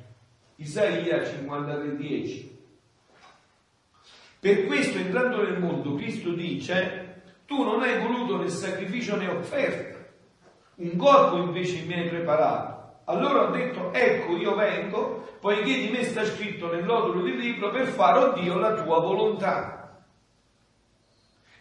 Isaia 0.57 1.19
53,10. 1.19 2.49
Per 4.41 4.67
questo, 4.67 4.99
entrando 4.99 5.45
nel 5.45 5.61
mondo, 5.61 5.95
Cristo 5.95 6.33
dice, 6.33 7.23
tu 7.47 7.63
non 7.63 7.83
hai 7.83 8.01
voluto 8.01 8.37
né 8.37 8.49
sacrificio 8.49 9.15
né 9.15 9.29
offerta, 9.29 10.05
un 10.79 10.97
corpo 10.97 11.37
invece 11.37 11.85
mi 11.85 11.95
hai 11.95 12.09
preparato. 12.09 13.03
Allora 13.05 13.43
ho 13.45 13.53
detto, 13.53 13.93
ecco 13.93 14.37
io 14.37 14.57
vengo, 14.57 15.37
poiché 15.39 15.79
di 15.79 15.91
me 15.91 16.03
sta 16.03 16.25
scritto 16.25 16.69
nell'odulo 16.69 17.23
del 17.23 17.37
libro, 17.37 17.71
per 17.71 17.87
fare, 17.87 18.19
oh 18.19 18.33
Dio, 18.33 18.59
la 18.59 18.75
tua 18.75 18.99
volontà. 18.99 19.82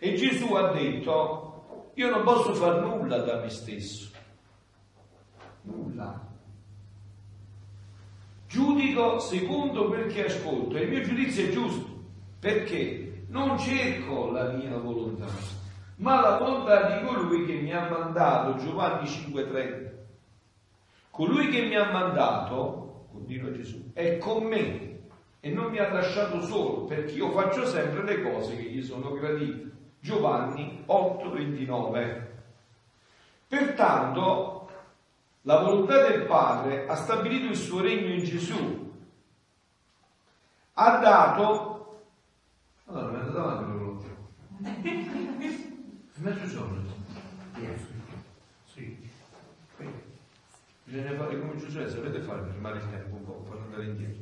E 0.04 0.16
Gesù 0.16 0.52
ha 0.56 0.72
detto, 0.72 1.92
io 1.94 2.10
non 2.10 2.24
posso 2.24 2.56
fare 2.56 2.80
nulla 2.80 3.20
da 3.20 3.40
me 3.40 3.52
stesso. 3.52 4.10
Nulla. 5.62 6.28
Giudico 8.48 9.20
secondo 9.20 9.86
quel 9.90 10.12
che 10.12 10.26
ascolto 10.26 10.76
e 10.76 10.86
il 10.86 10.90
mio 10.90 11.02
giudizio 11.04 11.46
è 11.46 11.52
giusto, 11.52 11.86
perché 12.40 13.26
non 13.28 13.60
cerco 13.60 14.32
la 14.32 14.50
mia 14.54 14.76
volontà, 14.76 15.28
ma 15.98 16.20
la 16.20 16.38
volontà 16.40 16.98
di 16.98 17.06
colui 17.06 17.46
che 17.46 17.62
mi 17.62 17.72
ha 17.72 17.88
mandato, 17.88 18.58
Giovanni 18.58 19.08
5,30. 19.08 19.92
Colui 21.12 21.48
che 21.50 21.62
mi 21.62 21.76
ha 21.76 21.92
mandato, 21.92 23.06
continua 23.12 23.52
Gesù, 23.52 23.92
è 23.94 24.18
con 24.18 24.46
me 24.46 25.02
e 25.40 25.52
non 25.52 25.70
mi 25.70 25.78
ha 25.78 25.94
lasciato 25.94 26.42
solo, 26.42 26.86
perché 26.86 27.12
io 27.12 27.30
faccio 27.30 27.68
sempre 27.68 28.04
le 28.04 28.24
cose 28.24 28.56
che 28.56 28.64
gli 28.64 28.82
sono 28.82 29.12
gradite. 29.12 29.70
Giovanni 30.02 30.84
8:29. 30.88 32.30
Pertanto 33.48 34.70
la 35.42 35.60
volontà 35.60 36.08
del 36.08 36.26
Padre 36.26 36.88
ha 36.88 36.96
stabilito 36.96 37.48
il 37.48 37.56
suo 37.56 37.82
regno 37.82 38.14
in 38.14 38.24
Gesù, 38.24 38.94
ha 40.74 40.98
dato... 40.98 42.04
Allora, 42.86 43.08
mi 43.08 43.16
è 43.16 43.20
andato 43.20 43.40
avanti 43.40 43.64
quello 43.64 43.82
Mezzogiorno. 46.16 46.82
Sì. 48.66 49.10
Bisogna 50.84 51.18
fare 51.18 51.40
come 51.40 51.58
Giosuè, 51.58 51.90
sapete 51.90 52.20
fare 52.22 52.42
per 52.42 52.52
fermare 52.52 52.78
il 52.78 52.90
tempo 52.90 53.16
un 53.16 53.26
po', 53.26 53.34
per 53.50 53.60
andare 53.60 53.86
indietro. 53.86 54.22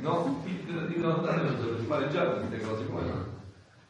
No? 0.00 0.42
Di 0.44 0.96
non 0.98 1.12
andare 1.12 1.48
a 1.48 1.76
fare 1.86 2.08
già 2.10 2.26
queste 2.26 2.60
cose, 2.60 2.86
come 2.86 3.02
no? 3.02 3.33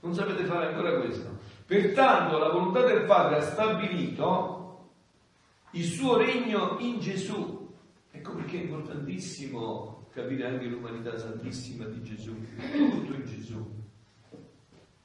Non 0.05 0.13
sapete 0.13 0.45
fare 0.45 0.67
ancora 0.67 1.01
questo. 1.01 1.39
Pertanto 1.65 2.37
la 2.37 2.51
volontà 2.51 2.85
del 2.85 3.05
Padre 3.07 3.39
ha 3.39 3.41
stabilito 3.41 4.91
il 5.71 5.85
suo 5.85 6.19
regno 6.19 6.77
in 6.79 7.01
Gesù. 7.01 7.73
Ecco 8.11 8.35
perché 8.35 8.61
è 8.61 8.65
importantissimo 8.65 10.09
capire 10.11 10.47
anche 10.47 10.67
l'umanità 10.67 11.17
santissima 11.17 11.87
di 11.87 12.03
Gesù. 12.03 12.37
Tutto 12.73 13.15
in 13.15 13.25
Gesù. 13.25 13.83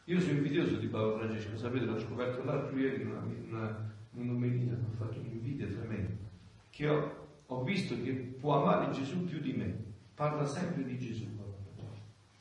Io 0.03 0.19
sono 0.19 0.33
invidioso 0.33 0.75
di 0.75 0.87
Paolo 0.87 1.17
Francesco, 1.17 1.55
sapete, 1.55 1.85
l'ho 1.85 1.99
scoperto 1.99 2.43
l'altro 2.43 2.77
ieri 2.77 3.01
in 3.01 3.11
una, 3.11 3.23
una, 3.47 3.93
un'omelia, 4.15 4.73
ho 4.73 4.95
fatto 4.97 5.19
un'invidia 5.19 5.67
tremenda, 5.67 6.25
che 6.71 6.89
ho, 6.89 7.27
ho 7.45 7.63
visto 7.63 7.95
che 8.01 8.11
può 8.11 8.59
amare 8.59 8.91
Gesù 8.91 9.23
più 9.23 9.39
di 9.39 9.53
me. 9.53 9.85
Parla 10.15 10.45
sempre 10.45 10.83
di 10.83 10.97
Gesù, 10.97 11.27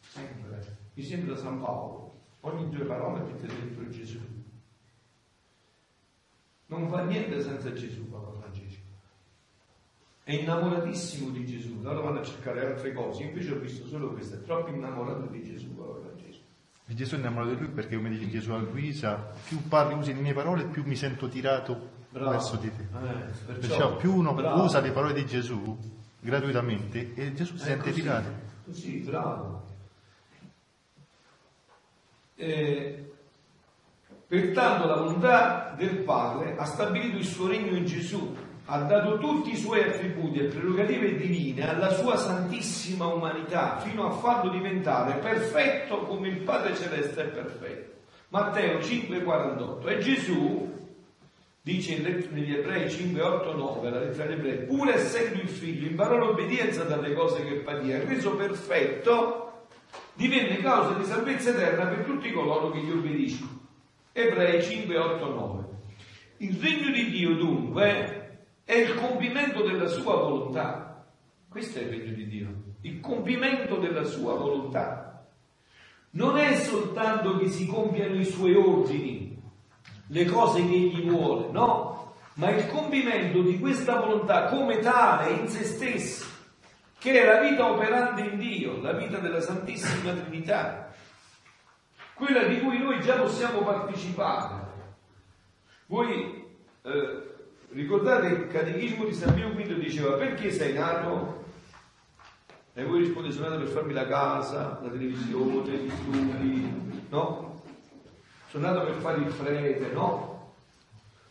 sempre. 0.00 0.76
Mi 0.94 1.02
sembra 1.04 1.36
San 1.36 1.61
Paolo 1.61 2.07
Ogni 2.41 2.68
due 2.70 2.84
parole 2.84 3.22
mette 3.22 3.47
dentro 3.47 3.89
Gesù. 3.89 4.18
Non 6.66 6.89
fa 6.89 7.05
niente 7.05 7.41
senza 7.41 7.72
Gesù, 7.72 8.09
Papa 8.11 8.39
Francesco. 8.39 8.80
È 10.22 10.32
innamoratissimo 10.32 11.30
di 11.30 11.47
Gesù, 11.47 11.80
loro 11.80 12.03
vanno 12.03 12.20
a 12.20 12.24
cercare 12.24 12.66
altre 12.66 12.93
cose, 12.93 13.22
invece 13.22 13.53
ho 13.53 13.59
visto 13.59 13.86
solo 13.86 14.12
questo, 14.12 14.36
è 14.36 14.43
troppo 14.43 14.68
innamorato 14.68 15.26
di 15.26 15.43
Gesù, 15.43 15.74
Papa 15.74 16.01
Francesco. 16.01 16.43
E 16.86 16.95
Gesù 16.95 17.14
è 17.14 17.18
innamorato 17.18 17.55
di 17.55 17.61
lui 17.61 17.68
perché, 17.70 17.97
come 17.97 18.11
dice 18.11 18.28
Gesù 18.28 18.53
a 18.53 18.59
Luisa, 18.59 19.32
più 19.47 19.66
parli, 19.66 19.95
usi 19.95 20.14
le 20.14 20.20
mie 20.20 20.34
parole, 20.34 20.66
più 20.66 20.84
mi 20.84 20.97
sento 20.97 21.28
tirato 21.28 21.97
bravo. 22.11 22.30
verso 22.30 22.57
di 22.57 22.70
te. 22.70 22.82
Eh, 22.82 22.86
perciò, 23.47 23.61
perciò, 23.61 23.97
più 23.97 24.14
uno 24.14 24.34
bravo. 24.34 24.62
usa 24.62 24.80
le 24.80 24.91
parole 24.91 25.14
di 25.14 25.26
Gesù 25.26 25.78
gratuitamente 26.20 27.14
e 27.14 27.32
Gesù 27.32 27.57
si 27.57 27.64
sente 27.64 27.91
così, 27.91 28.01
tirato. 28.01 28.28
Così, 28.64 28.99
bravo. 28.99 29.57
Eh, 32.41 33.05
pertanto 34.28 34.86
la 34.86 34.95
volontà 34.95 35.74
del 35.76 35.97
Padre 36.05 36.55
ha 36.57 36.64
stabilito 36.66 37.16
il 37.16 37.24
suo 37.24 37.49
regno 37.49 37.76
in 37.76 37.84
Gesù, 37.84 38.32
ha 38.66 38.78
dato 38.82 39.18
tutti 39.18 39.51
i 39.51 39.57
suoi 39.57 39.82
attributi 39.82 40.39
e 40.39 40.45
prerogative 40.45 41.16
divine 41.16 41.68
alla 41.68 41.91
sua 41.95 42.16
santissima 42.16 43.07
umanità 43.07 43.78
fino 43.78 44.07
a 44.07 44.11
farlo 44.12 44.53
diventare 44.53 45.18
perfetto 45.18 46.03
come 46.03 46.28
il 46.28 46.43
Padre 46.43 46.76
Celeste 46.76 47.22
è 47.24 47.26
perfetto. 47.26 47.97
Matteo 48.28 48.78
5,48 48.78 49.89
e 49.89 49.99
Gesù 49.99 50.72
dice 51.61 51.99
negli 52.30 52.55
ebrei 52.55 52.89
5, 52.89 53.20
8, 53.20 53.57
9, 53.57 53.91
la 53.91 53.99
lettera 53.99 54.26
degli 54.26 54.39
ebrei, 54.39 54.66
pur 54.66 54.91
essendo 54.91 55.41
il 55.43 55.49
figlio, 55.49 55.89
imparò 55.89 56.16
l'obbedienza 56.18 56.84
dalle 56.84 57.14
cose 57.14 57.45
che 57.45 57.57
patì, 57.57 57.91
è 57.91 58.05
reso 58.05 58.36
perfetto 58.36 59.47
divenne 60.18 60.56
causa 60.56 60.98
di 60.98 61.04
salvezza 61.04 61.50
eterna 61.50 61.86
per 61.86 62.04
tutti 62.04 62.32
coloro 62.32 62.70
che 62.72 62.80
gli 62.80 62.90
obbediscono. 62.90 63.66
Ebrei 64.10 64.60
5, 64.60 64.98
8, 64.98 65.28
9. 65.28 65.64
Il 66.38 66.58
regno 66.60 66.90
di 66.90 67.08
Dio 67.08 67.36
dunque 67.36 68.40
è 68.64 68.74
il 68.74 68.96
compimento 68.96 69.62
della 69.62 69.86
sua 69.86 70.16
volontà. 70.16 71.06
Questo 71.48 71.78
è 71.78 71.82
il 71.82 71.90
regno 71.90 72.14
di 72.14 72.26
Dio, 72.26 72.48
il 72.80 72.98
compimento 72.98 73.76
della 73.76 74.02
sua 74.02 74.34
volontà. 74.34 75.24
Non 76.10 76.36
è 76.36 76.56
soltanto 76.56 77.38
che 77.38 77.48
si 77.48 77.66
compiano 77.66 78.16
i 78.16 78.24
suoi 78.24 78.56
ordini, 78.56 79.40
le 80.08 80.24
cose 80.24 80.66
che 80.66 80.74
egli 80.74 81.08
vuole, 81.08 81.48
no? 81.52 82.14
ma 82.34 82.50
il 82.50 82.66
compimento 82.66 83.42
di 83.42 83.60
questa 83.60 84.00
volontà 84.00 84.46
come 84.46 84.80
tale 84.80 85.30
in 85.30 85.48
se 85.48 85.62
stessa, 85.62 86.24
che 86.99 87.20
è 87.20 87.24
la 87.24 87.40
vita 87.40 87.70
operante 87.70 88.22
in 88.22 88.38
Dio, 88.38 88.80
la 88.82 88.92
vita 88.92 89.18
della 89.18 89.40
Santissima 89.40 90.12
Trinità, 90.12 90.92
quella 92.14 92.44
di 92.44 92.61
cui 92.61 92.78
noi 92.78 93.01
già 93.01 93.16
possiamo 93.16 93.62
partecipare. 93.62 94.66
Voi 95.86 96.44
eh, 96.82 97.22
ricordate 97.70 98.26
il 98.26 98.46
catechismo 98.49 99.05
di 99.05 99.14
San 99.14 99.34
Pio 99.34 99.51
V 99.51 99.78
diceva 99.78 100.16
perché 100.16 100.51
sei 100.51 100.74
nato? 100.74 101.44
E 102.74 102.84
voi 102.84 103.01
rispondete 103.01 103.34
sono 103.34 103.49
nato 103.49 103.62
per 103.62 103.72
farmi 103.72 103.92
la 103.92 104.07
casa, 104.07 104.78
la 104.82 104.88
televisione, 104.88 105.76
gli 105.76 105.90
studi, 105.90 107.03
no? 107.09 107.62
Sono 108.49 108.66
nato 108.66 108.84
per 108.84 108.94
fare 108.94 109.18
il 109.18 109.32
prete, 109.32 109.92
no? 109.92 110.28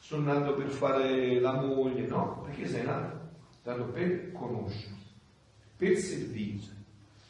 sono 0.07 0.31
nato 0.31 0.53
per 0.53 0.69
fare 0.69 1.37
la 1.41 1.51
moglie, 1.51 2.07
no, 2.07 2.41
perché 2.45 2.65
sei 2.65 2.85
nato? 2.85 3.19
Sei 3.61 3.75
nato 3.75 3.91
per 3.91 4.31
conoscere, 4.31 4.95
per 5.77 5.95
servire, 5.97 6.75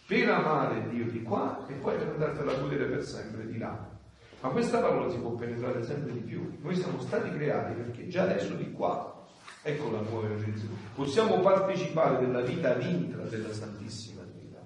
per 0.08 0.30
amare 0.30 0.90
Dio 0.90 1.06
di 1.12 1.22
qua 1.22 1.66
e 1.68 1.74
poi 1.74 1.98
per 1.98 2.08
andartela 2.08 2.54
a 2.54 2.60
godere 2.60 2.86
per 2.86 3.04
sempre 3.04 3.46
di 3.46 3.58
là. 3.58 3.96
Ma 4.40 4.50
questa 4.50 4.80
parola 4.80 5.10
si 5.10 5.18
può 5.18 5.32
penetrare 5.32 5.84
sempre 5.84 6.14
di 6.14 6.20
più. 6.20 6.58
Noi 6.62 6.76
siamo 6.76 7.00
stati 7.00 7.30
creati 7.32 7.74
perché 7.74 8.08
già 8.08 8.24
adesso 8.24 8.54
di 8.54 8.72
qua, 8.72 9.28
ecco 9.64 9.92
la 9.92 10.00
nuova 10.00 10.28
evangelizzare, 10.28 10.74
possiamo 10.96 11.40
partecipare 11.42 12.26
della 12.26 12.42
vita 12.42 12.80
intra 12.80 13.24
della 13.24 13.52
Santissima 13.52 14.22
Trinità. 14.22 14.62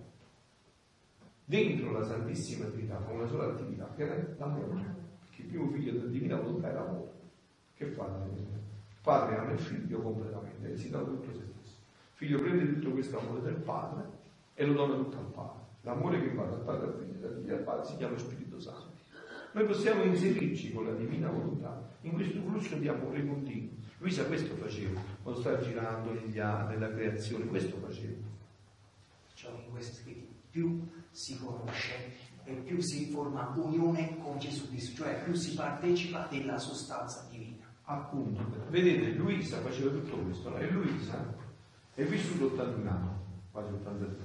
Dentro 1.45 1.91
la 1.91 2.05
Santissima 2.05 2.65
Trinità 2.65 2.95
con 2.97 3.15
una 3.15 3.27
sola 3.27 3.45
attività, 3.45 3.91
che 3.95 4.03
è 4.03 4.36
l'amore. 4.38 4.99
Che 5.32 5.41
il 5.41 5.47
primo 5.47 5.69
figlio 5.69 5.93
della 5.93 6.09
divina 6.09 6.36
volontà 6.36 6.69
è 6.69 6.73
l'amore. 6.73 7.11
Che 7.73 7.86
fa 7.88 8.05
il 8.05 8.59
padre 9.01 9.38
ama 9.38 9.51
il 9.53 9.59
figlio 9.59 9.99
completamente 10.01 10.73
e 10.73 10.77
si 10.77 10.89
dà 10.89 10.99
tutto 10.99 11.32
se 11.32 11.39
stesso. 11.39 11.50
Figlio 12.22 12.39
prende 12.39 12.72
tutto 12.74 12.91
questo 12.91 13.19
amore 13.19 13.41
del 13.41 13.55
padre 13.55 14.03
e 14.53 14.63
lo 14.63 14.74
dona 14.74 14.95
tutto 14.95 15.17
al 15.17 15.32
padre. 15.34 15.59
L'amore 15.82 16.22
che 16.22 16.36
va 16.36 16.43
dal 16.43 16.61
padre 16.61 16.86
al 16.86 16.93
figlio, 16.93 17.17
dal 17.19 17.39
figlio 17.41 17.55
al 17.55 17.63
padre 17.63 17.86
si 17.86 17.97
chiama 17.97 18.17
Spirito 18.19 18.59
Santo. 18.59 18.89
Noi 19.53 19.65
possiamo 19.65 20.03
inserirci 20.03 20.72
con 20.72 20.86
la 20.86 20.93
divina 20.93 21.30
volontà 21.30 21.89
in 22.01 22.11
questo 22.11 22.39
flusso 22.43 22.76
di 22.76 22.88
amore 22.88 23.26
continuo. 23.26 23.72
Luisa 23.97 24.26
questo 24.26 24.53
faceva, 24.53 25.01
quando 25.24 25.41
sta 25.41 25.59
girando 25.59 26.13
negli 26.13 26.38
anni, 26.38 26.74
nella 26.74 26.91
creazione, 26.91 27.45
questo 27.45 27.78
faceva. 27.78 28.22
Ciò 29.34 29.49
in 29.49 29.72
questi 29.72 30.01
scritti 30.03 30.28
più 30.51 30.88
si 31.09 31.39
conosce 31.39 31.93
e 32.43 32.53
più 32.53 32.80
si 32.82 33.09
forma 33.09 33.51
unione 33.55 34.17
con 34.22 34.38
Gesù 34.38 34.67
Cristo, 34.67 35.03
cioè 35.03 35.24
più 35.24 35.34
si 35.34 35.55
partecipa 35.55 36.28
della 36.30 36.59
sostanza 36.59 37.28
divina. 37.32 37.65
Appunto, 37.86 38.43
vedete, 38.69 39.09
Luisa 39.13 39.57
faceva 39.57 39.89
tutto 39.89 40.17
questo, 40.17 40.55
e 40.55 40.69
Luisa 40.69 41.49
è 41.93 42.03
vissuto 42.03 42.45
81 42.45 42.89
anni, 42.89 43.09
quasi 43.51 43.73
82, 43.73 44.15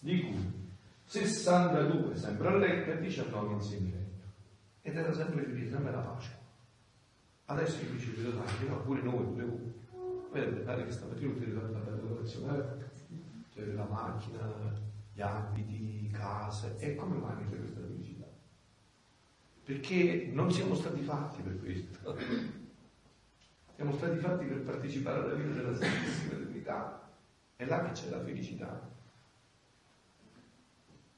di 0.00 0.22
cui 0.22 0.58
62 1.04 2.16
sempre 2.16 2.48
a 2.48 2.56
letto 2.56 2.90
e 2.90 3.00
19 3.00 3.52
in 3.54 3.60
semiletto. 3.62 4.26
Ed 4.82 4.96
era 4.96 5.12
sempre 5.12 5.42
felice, 5.42 5.70
sempre 5.70 5.92
la 5.92 6.00
pace. 6.00 6.36
Adesso 7.46 7.82
io 7.82 7.90
dice 7.92 8.10
vedo 8.10 8.36
tanti, 8.36 8.68
no? 8.68 8.80
pure 8.82 9.02
noi, 9.02 9.24
pure 9.24 9.44
voi. 9.44 9.72
Vedete, 10.32 10.60
pare 10.60 10.84
che 10.84 10.92
stamattina 10.92 11.32
tanta 11.32 11.78
bella 11.78 11.96
decorazione, 11.96 12.90
cioè 13.54 13.64
la 13.72 13.84
macchina, 13.84 14.40
gli 15.14 15.22
abiti, 15.22 16.10
case, 16.12 16.76
e 16.78 16.94
come 16.94 17.16
mai 17.16 17.42
c'è 17.48 17.56
questa 17.56 17.80
felicità? 17.80 18.26
Perché 19.64 20.30
non 20.32 20.52
siamo 20.52 20.74
stati 20.74 21.00
fatti 21.00 21.40
per 21.40 21.58
questo. 21.58 22.18
Siamo 23.76 23.92
stati 23.94 24.18
fatti 24.18 24.44
per 24.44 24.60
partecipare 24.62 25.20
alla 25.20 25.34
vita 25.34 25.54
della 25.54 25.74
Santissima 25.74 26.27
Trinità. 26.68 27.00
È 27.56 27.64
là 27.64 27.82
che 27.82 27.92
c'è 27.92 28.10
la 28.10 28.22
felicità. 28.22 28.88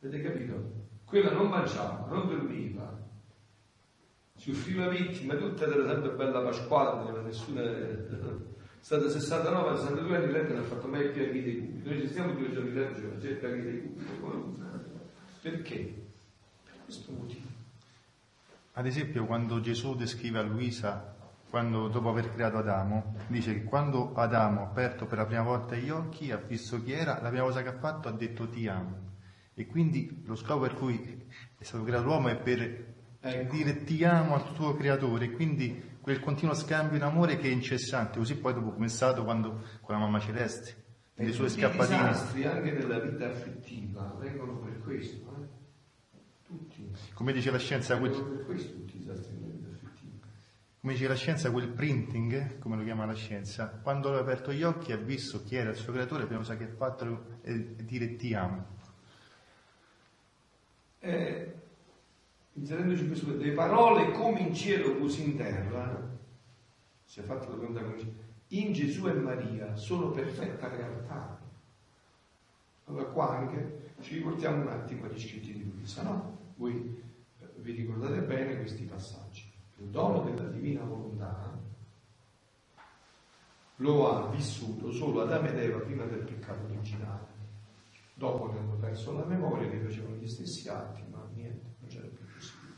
Avete 0.02 0.22
capito? 0.22 0.78
Quella 1.04 1.32
non 1.32 1.48
mangiava, 1.48 2.06
non 2.08 2.28
dormiva, 2.28 2.96
si 4.36 4.50
offriva 4.50 4.88
vittima, 4.88 5.34
tutta 5.34 5.66
era 5.66 5.86
sempre 5.86 6.12
bella 6.12 6.40
pasquale, 6.40 6.98
non 6.98 7.08
aveva 7.08 7.22
nessuna. 7.22 7.62
È 7.62 8.82
stata 8.82 9.10
69, 9.10 9.76
62 9.76 10.16
anni 10.16 10.32
letto 10.32 10.52
non 10.54 10.62
ha 10.62 10.66
fatto 10.66 10.86
mai 10.86 11.04
il 11.04 11.10
piaghi 11.10 11.42
dei 11.42 11.58
cubi. 11.58 11.82
Noi 11.82 12.00
ci 12.00 12.08
stiamo 12.08 12.32
due 12.32 12.50
giorni 12.50 12.72
letto, 12.72 13.18
c'è 13.18 13.28
il 13.28 13.36
piaghi 13.36 13.62
dei 13.62 13.82
cubi. 13.82 14.04
Perché? 15.42 15.76
Per 16.64 16.74
questo 16.84 17.12
motivo. 17.12 17.48
Ad 18.72 18.86
esempio, 18.86 19.26
quando 19.26 19.60
Gesù 19.60 19.94
descrive 19.96 20.38
a 20.38 20.42
Luisa 20.42 21.18
quando, 21.50 21.88
dopo 21.88 22.08
aver 22.08 22.32
creato 22.32 22.58
Adamo, 22.58 23.16
dice 23.26 23.52
che 23.52 23.64
quando 23.64 24.14
Adamo 24.14 24.60
ha 24.60 24.64
aperto 24.66 25.06
per 25.06 25.18
la 25.18 25.26
prima 25.26 25.42
volta 25.42 25.74
gli 25.74 25.90
occhi, 25.90 26.30
ha 26.30 26.36
visto 26.36 26.80
chi 26.82 26.92
era, 26.92 27.20
la 27.20 27.28
prima 27.28 27.42
cosa 27.42 27.62
che 27.62 27.68
ha 27.68 27.78
fatto 27.78 28.08
ha 28.08 28.12
detto 28.12 28.48
ti 28.48 28.68
amo. 28.68 29.08
E 29.52 29.66
quindi 29.66 30.22
lo 30.24 30.36
scopo 30.36 30.60
per 30.60 30.74
cui 30.74 31.26
è 31.58 31.64
stato 31.64 31.82
creato 31.82 32.04
l'uomo 32.04 32.28
è 32.28 32.36
per 32.36 32.94
ecco. 33.20 33.52
dire 33.52 33.82
ti 33.82 34.02
amo 34.04 34.36
al 34.36 34.54
tuo 34.54 34.74
creatore, 34.76 35.24
e 35.26 35.32
quindi 35.32 35.98
quel 36.00 36.20
continuo 36.20 36.54
scambio 36.54 36.96
in 36.96 37.02
amore 37.02 37.36
che 37.36 37.48
è 37.48 37.52
incessante, 37.52 38.18
così 38.18 38.36
poi 38.36 38.54
dopo 38.54 38.70
come 38.70 38.86
è 38.86 38.88
stato 38.88 39.24
quando, 39.24 39.60
con 39.80 39.96
la 39.96 40.00
mamma 40.00 40.20
celeste, 40.20 40.76
le 41.14 41.32
sue 41.32 41.48
scappatine. 41.48 41.96
I 41.96 42.08
disastri 42.08 42.44
anche 42.46 42.70
nella 42.70 43.00
vita 43.00 43.26
affettiva 43.26 44.16
vengono 44.20 44.58
per 44.58 44.80
questo, 44.82 45.36
eh? 45.36 45.48
Tutti. 46.46 46.90
Come 47.12 47.32
dice 47.32 47.50
la 47.50 47.58
scienza, 47.58 47.98
quel... 47.98 48.12
per 48.12 48.44
questo 48.46 48.72
tutti 48.72 48.96
i 48.96 48.98
disastri 49.00 49.39
come 50.80 50.94
dice 50.94 51.08
la 51.08 51.14
scienza, 51.14 51.50
quel 51.50 51.68
printing, 51.68 52.58
come 52.58 52.76
lo 52.76 52.82
chiama 52.82 53.04
la 53.04 53.14
scienza, 53.14 53.68
quando 53.82 54.14
ha 54.14 54.18
aperto 54.18 54.50
gli 54.50 54.62
occhi 54.62 54.92
ha 54.92 54.96
visto 54.96 55.44
chi 55.44 55.56
era 55.56 55.70
il 55.70 55.76
suo 55.76 55.92
creatore, 55.92 56.22
la 56.22 56.26
prima 56.26 56.40
cosa 56.40 56.56
che 56.56 56.64
ha 56.64 56.74
fatto 56.74 57.38
è 57.42 57.52
dire 57.52 58.16
ti 58.16 58.32
amo. 58.32 58.78
Eh, 61.00 61.54
inserendoci 62.54 63.06
questo, 63.06 63.36
le 63.36 63.52
parole 63.52 64.10
come 64.12 64.40
in 64.40 64.54
cielo 64.54 64.96
così 64.96 65.24
in 65.24 65.36
terra, 65.36 66.08
si 67.04 67.20
è 67.20 67.22
fatto 67.24 67.50
la 67.50 67.56
domanda 67.56 67.82
come 67.82 68.28
in 68.48 68.72
Gesù 68.72 69.06
e 69.06 69.12
Maria 69.12 69.76
sono 69.76 70.10
perfetta 70.10 70.68
realtà. 70.68 71.38
Allora 72.86 73.04
qua 73.04 73.36
anche 73.36 73.92
ci 74.00 74.14
riportiamo 74.14 74.62
un 74.62 74.68
attimo 74.68 75.04
agli 75.04 75.20
scritti 75.20 75.52
di 75.52 75.62
Luisa, 75.62 76.02
no? 76.02 76.38
Voi 76.56 77.02
vi 77.56 77.72
ricordate 77.72 78.20
bene 78.22 78.56
questi 78.56 78.84
passaggi 78.84 79.29
il 79.80 79.88
dono 79.88 80.22
della 80.22 80.48
divina 80.48 80.82
volontà, 80.82 81.58
lo 83.76 84.12
ha 84.12 84.28
vissuto 84.28 84.92
solo 84.92 85.22
Adamo 85.22 85.48
ed 85.48 85.58
Eva 85.58 85.78
prima 85.78 86.04
del 86.04 86.20
peccato 86.20 86.64
originale. 86.64 87.28
Dopo 88.14 88.50
che 88.50 88.58
hanno 88.58 88.74
perso 88.74 89.12
la 89.12 89.24
memoria, 89.24 89.70
che 89.70 89.80
facevano 89.80 90.16
gli 90.16 90.28
stessi 90.28 90.68
atti, 90.68 91.02
ma 91.10 91.26
niente, 91.32 91.76
non 91.78 91.88
c'era 91.88 92.06
più 92.06 92.26
possibile. 92.34 92.74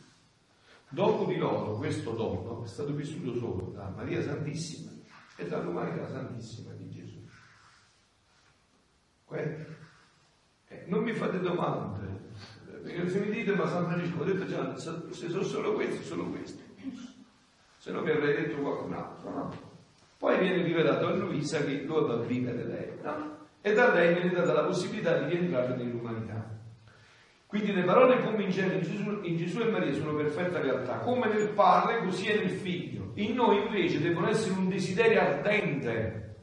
Dopo 0.91 1.25
di 1.25 1.37
loro 1.37 1.77
questo 1.77 2.13
dono 2.13 2.63
è 2.63 2.69
stato 2.69 2.93
vissuto 2.95 3.37
solo 3.37 3.73
da 3.75 3.89
Maria 3.89 4.23
Santissima 4.23 4.91
e 5.37 5.49
dall'umanità 5.49 6.09
Santissima 6.09 6.73
di 6.75 6.89
Gesù. 6.89 7.21
Eh, 9.31 10.87
non 10.87 11.03
mi 11.03 11.15
fate 11.15 11.41
domande, 11.41 12.31
perché 12.65 13.09
se 13.09 13.21
mi 13.21 13.31
dite 13.31 13.57
ma 13.57 13.67
San 13.67 13.87
Francesco, 13.87 14.21
ho 14.21 14.25
detto 14.25 14.47
già, 14.47 14.77
se 14.77 15.29
sono 15.29 15.43
solo 15.43 15.73
questi, 15.73 16.05
solo 16.05 16.27
questi 16.27 16.62
se 17.83 17.91
no 17.91 18.01
mi 18.01 18.11
avrei 18.11 18.37
detto 18.37 18.61
qualcun 18.61 18.93
altro, 18.93 19.31
no? 19.31 19.53
Poi 20.17 20.39
viene 20.39 20.63
rivelato 20.63 21.09
a 21.09 21.15
Luisa 21.17 21.65
che 21.65 21.85
doveva 21.85 22.23
vivere 22.23 22.65
lei, 22.65 22.93
no? 23.03 23.39
E 23.61 23.73
da 23.73 23.93
lei 23.93 24.15
viene 24.15 24.31
data 24.31 24.53
la 24.53 24.63
possibilità 24.63 25.19
di 25.19 25.35
rientrare 25.35 25.75
nell'umanità. 25.75 26.49
Quindi 27.45 27.73
le 27.73 27.83
parole 27.83 28.23
come 28.23 28.45
in 28.45 28.51
Gesù, 28.51 29.19
in 29.23 29.37
Gesù 29.37 29.63
e 29.63 29.71
Maria 29.71 29.93
sono 29.95 30.15
perfetta 30.15 30.61
realtà, 30.61 30.99
come 30.99 31.27
nel 31.27 31.49
Padre 31.49 32.05
così 32.05 32.29
è 32.29 32.37
nel 32.37 32.51
Figlio. 32.51 33.11
In 33.15 33.35
noi 33.35 33.65
invece 33.65 34.01
devono 34.01 34.29
essere 34.29 34.55
un 34.55 34.69
desiderio 34.69 35.21
ardente, 35.21 36.37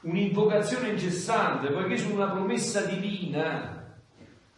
un'invocazione 0.00 0.88
incessante, 0.88 1.70
poiché 1.70 1.98
sono 1.98 2.14
una 2.14 2.30
promessa 2.30 2.80
divina, 2.86 3.94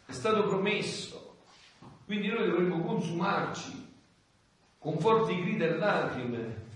è 0.06 0.12
stato 0.12 0.44
promesso. 0.44 1.38
Quindi 2.06 2.28
noi 2.28 2.48
dovremmo 2.48 2.82
consumarci 2.82 3.79
con 4.80 4.98
forti 4.98 5.38
grida 5.42 5.66
e 5.66 5.76
lacrime. 5.76 6.68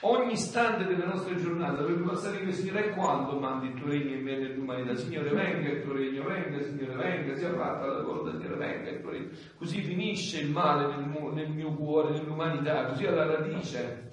Ogni 0.00 0.32
istante 0.32 0.86
delle 0.86 1.04
nostre 1.04 1.36
giornate 1.36 1.82
dovrebbe 1.82 2.08
passare 2.08 2.38
questi 2.38 2.70
re 2.70 2.90
quando 2.90 3.38
mandi 3.38 3.66
il 3.66 3.74
tuo 3.74 3.88
regno 3.88 4.14
in 4.14 4.22
me 4.22 4.38
nell'umanità. 4.38 4.94
Signore 4.94 5.30
venga, 5.30 5.68
il 5.68 5.82
tuo 5.82 5.92
regno 5.92 6.24
venga, 6.24 6.62
Signore 6.62 6.94
venga, 6.94 7.34
sia 7.34 7.52
fatta 7.52 7.86
la 7.86 8.02
volontà, 8.02 8.38
Signore 8.38 8.56
venga, 8.56 8.90
il 8.90 9.00
tuo 9.00 9.10
regno. 9.10 9.28
Così 9.58 9.82
finisce 9.82 10.40
il 10.40 10.50
male 10.50 10.96
nel, 10.96 11.32
nel 11.34 11.50
mio 11.50 11.74
cuore, 11.74 12.12
nell'umanità, 12.12 12.86
così 12.86 13.04
alla 13.06 13.26
radice. 13.26 14.06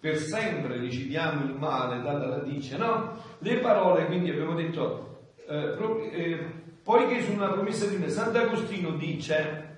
Per 0.00 0.16
sempre 0.16 0.78
ricidiamo 0.78 1.44
il 1.44 1.54
male 1.56 2.02
dalla 2.02 2.38
radice, 2.38 2.76
no? 2.76 3.22
Le 3.38 3.58
parole, 3.58 4.06
quindi 4.06 4.30
abbiamo 4.30 4.54
detto, 4.54 5.34
eh, 5.46 5.76
eh, 6.12 6.44
poiché 6.82 7.20
sono 7.22 7.44
una 7.44 7.52
promessa 7.52 7.86
di 7.86 7.98
me, 7.98 8.08
Sant'Agostino 8.08 8.92
dice, 8.92 9.69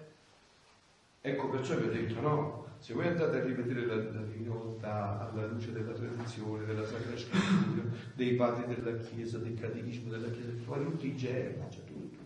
Ecco 1.23 1.49
perciò 1.49 1.77
vi 1.77 1.87
ho 1.87 1.91
detto, 1.91 2.21
no? 2.21 2.63
se 2.83 2.95
voi 2.95 3.07
andate 3.07 3.41
a 3.41 3.45
rivedere 3.45 3.87
la, 3.87 3.95
la 3.95 4.23
divinità 4.23 5.31
alla 5.31 5.47
luce 5.47 5.71
della 5.71 5.93
tradizione, 5.93 6.65
della 6.65 6.85
Sacra 6.85 7.17
Scrittura, 7.17 7.85
dei 8.13 8.35
padri 8.35 8.75
della 8.75 8.99
Chiesa, 8.99 9.39
del 9.39 9.55
catechismo 9.55 10.11
della 10.11 10.29
Chiesa, 10.31 10.51
trovate 10.65 10.85
tutti 10.87 11.07
i 11.07 11.17
germi, 11.17 11.71
cioè 11.71 11.85
tutto. 11.85 12.19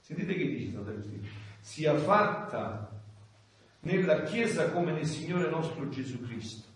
Sentite 0.00 0.34
che 0.34 0.44
dice 0.44 0.72
Santa 0.72 0.90
Agostino? 0.90 1.22
Sia 1.60 1.94
fatta 1.94 3.00
nella 3.82 4.22
Chiesa 4.24 4.72
come 4.72 4.90
nel 4.90 5.06
Signore 5.06 5.48
nostro 5.48 5.88
Gesù 5.88 6.20
Cristo, 6.22 6.66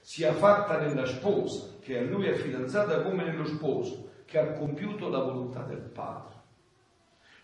sia 0.00 0.34
fatta 0.34 0.78
nella 0.78 1.06
sposa, 1.06 1.78
che 1.80 1.96
a 1.96 2.02
Lui 2.02 2.26
è 2.26 2.34
fidanzata 2.34 3.00
come 3.00 3.24
nello 3.24 3.46
sposo, 3.46 4.10
che 4.26 4.38
ha 4.38 4.52
compiuto 4.52 5.08
la 5.08 5.20
volontà 5.20 5.62
del 5.62 5.80
Padre. 5.80 6.37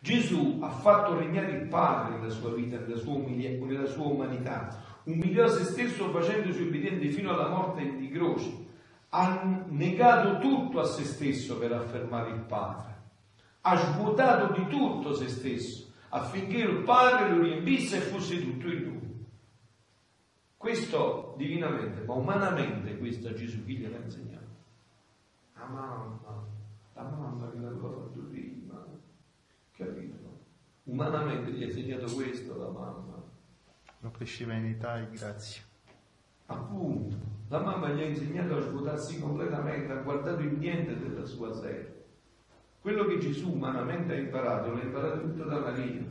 Gesù 0.05 0.59
ha 0.61 0.69
fatto 0.69 1.17
regnare 1.17 1.53
il 1.53 1.67
Padre 1.67 2.19
nella 2.19 2.29
sua 2.29 2.53
vita, 2.53 2.79
nella 2.79 2.99
sua, 2.99 3.15
umilia- 3.15 3.59
nella 3.65 3.87
sua 3.87 4.05
umanità, 4.05 5.01
umiliò 5.05 5.49
se 5.49 5.65
stesso 5.65 6.11
facendosi 6.11 6.61
obbediente 6.61 7.09
fino 7.09 7.33
alla 7.33 7.49
morte 7.49 7.97
di 7.97 8.11
croce, 8.11 8.53
ha 9.09 9.65
negato 9.69 10.41
tutto 10.41 10.81
a 10.81 10.85
se 10.85 11.05
stesso 11.05 11.57
per 11.57 11.73
affermare 11.73 12.33
il 12.33 12.41
Padre, 12.41 13.01
ha 13.63 13.77
svuotato 13.77 14.53
di 14.53 14.67
tutto 14.67 15.15
se 15.15 15.27
stesso 15.31 15.91
affinché 16.11 16.59
il 16.59 16.83
Padre 16.83 17.31
lo 17.31 17.41
riempisse 17.43 17.97
e 17.97 18.01
fosse 18.01 18.43
tutto 18.43 18.69
in 18.69 18.83
lui. 18.83 19.27
Questo 20.59 21.33
divinamente, 21.39 22.03
ma 22.03 22.13
umanamente 22.13 22.99
questo 22.99 23.33
Gesù 23.33 23.65
chi 23.65 23.79
gliel'ha 23.79 24.05
insegnato? 24.05 24.53
La 25.55 25.65
mamma, 25.65 26.45
la 26.93 27.03
mamma 27.05 27.51
che 27.51 27.59
l'aveva 27.59 27.89
fatto? 27.89 28.04
Umanamente 30.95 31.51
gli 31.51 31.65
ha 31.65 31.67
insegnato 31.67 32.15
questo 32.15 32.57
la 32.57 32.69
mamma. 32.69 33.21
Lo 33.99 34.11
cresceva 34.13 34.55
in 34.55 34.67
età 34.67 35.01
e 35.01 35.09
grazie. 35.11 35.61
Appunto, 36.47 37.17
la 37.49 37.59
mamma 37.59 37.89
gli 37.89 38.01
ha 38.01 38.05
insegnato 38.05 38.57
a 38.57 38.61
svuotarsi 38.61 39.19
completamente, 39.19 39.91
ha 39.91 40.03
guardato 40.03 40.43
in 40.43 40.57
niente 40.57 40.97
della 40.97 41.25
sua 41.25 41.53
sé. 41.53 42.05
Quello 42.81 43.07
che 43.07 43.19
Gesù 43.19 43.55
umanamente 43.55 44.13
ha 44.13 44.19
imparato, 44.19 44.73
l'ha 44.73 44.83
imparato 44.83 45.21
tutto 45.23 45.43
da 45.43 45.59
Maria. 45.59 46.05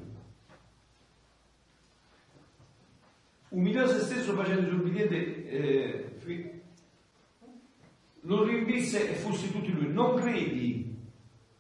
Umiliò 3.50 3.88
se 3.88 4.00
stesso 4.00 4.34
facendosi 4.34 4.76
ubbidiente, 4.76 5.48
eh, 5.48 6.52
lo 8.20 8.44
riempisse 8.44 9.12
e 9.12 9.14
fosse 9.14 9.50
tutto 9.50 9.70
lui. 9.70 9.94
Non 9.94 10.20
credi, 10.20 10.94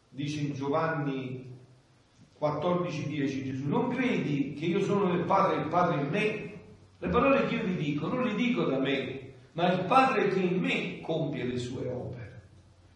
dice 0.10 0.42
in 0.42 0.54
Giovanni 0.54 1.43
14:10 2.44 3.44
Gesù, 3.44 3.68
non 3.68 3.88
credi 3.89 4.54
che 4.54 4.66
io 4.66 4.82
sono 4.82 5.14
nel 5.14 5.24
Padre 5.24 5.56
e 5.56 5.60
il 5.62 5.68
Padre 5.70 6.02
in 6.02 6.10
me? 6.10 6.52
Le 7.00 7.08
parole 7.08 7.48
che 7.48 7.56
io 7.56 7.64
vi 7.64 7.76
dico 7.78 8.08
non 8.08 8.24
le 8.24 8.36
dico 8.36 8.66
da 8.66 8.80
me, 8.80 9.32
ma 9.54 9.72
il 9.72 9.86
Padre 9.86 10.28
che 10.28 10.39
in 10.39 10.60
me 10.60 11.00
compie 11.00 11.46
le 11.46 11.58
sue 11.58 11.88
opere. 11.88 12.41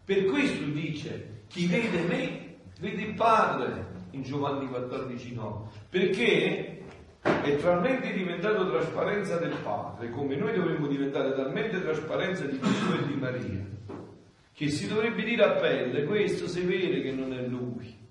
Per 0.04 0.26
questo 0.26 0.64
dice, 0.64 1.44
chi 1.48 1.66
vede 1.66 2.02
me, 2.02 2.56
vede 2.80 3.02
il 3.02 3.14
Padre, 3.14 3.86
in 4.10 4.22
Giovanni 4.22 4.66
14:9, 4.66 5.68
perché 5.88 6.82
è 7.20 7.56
talmente 7.56 8.12
diventato 8.12 8.68
trasparenza 8.68 9.36
del 9.38 9.56
Padre, 9.62 10.10
come 10.10 10.36
noi 10.36 10.54
dovremmo 10.54 10.86
diventare 10.86 11.34
talmente 11.34 11.80
trasparenza 11.80 12.44
di 12.44 12.58
Gesù 12.58 12.92
e 12.92 13.06
di 13.06 13.14
Maria, 13.14 13.66
che 14.52 14.68
si 14.68 14.88
dovrebbe 14.88 15.22
dire 15.22 15.42
a 15.42 15.52
pelle, 15.52 16.04
questo 16.04 16.46
si 16.48 16.62
vede 16.62 17.00
che 17.00 17.12
non 17.12 17.32
è 17.32 17.46
Lui. 17.46 18.06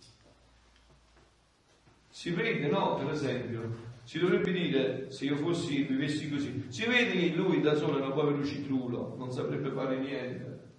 Si 2.17 2.31
vede, 2.31 2.67
no? 2.67 2.95
Per 2.95 3.11
esempio, 3.11 3.75
si 4.03 4.17
dovrebbe 4.17 4.51
dire, 4.51 5.11
se 5.11 5.25
io 5.25 5.35
fossi, 5.35 5.83
vivessi 5.83 6.27
così, 6.27 6.65
si 6.69 6.83
vede 6.87 7.11
che 7.11 7.35
lui 7.35 7.61
da 7.61 7.75
solo 7.75 7.99
è 7.99 8.01
un 8.01 8.11
povero 8.11 8.43
citrulo, 8.43 9.13
non 9.15 9.31
saprebbe 9.31 9.69
fare 9.69 9.99
niente, 9.99 10.69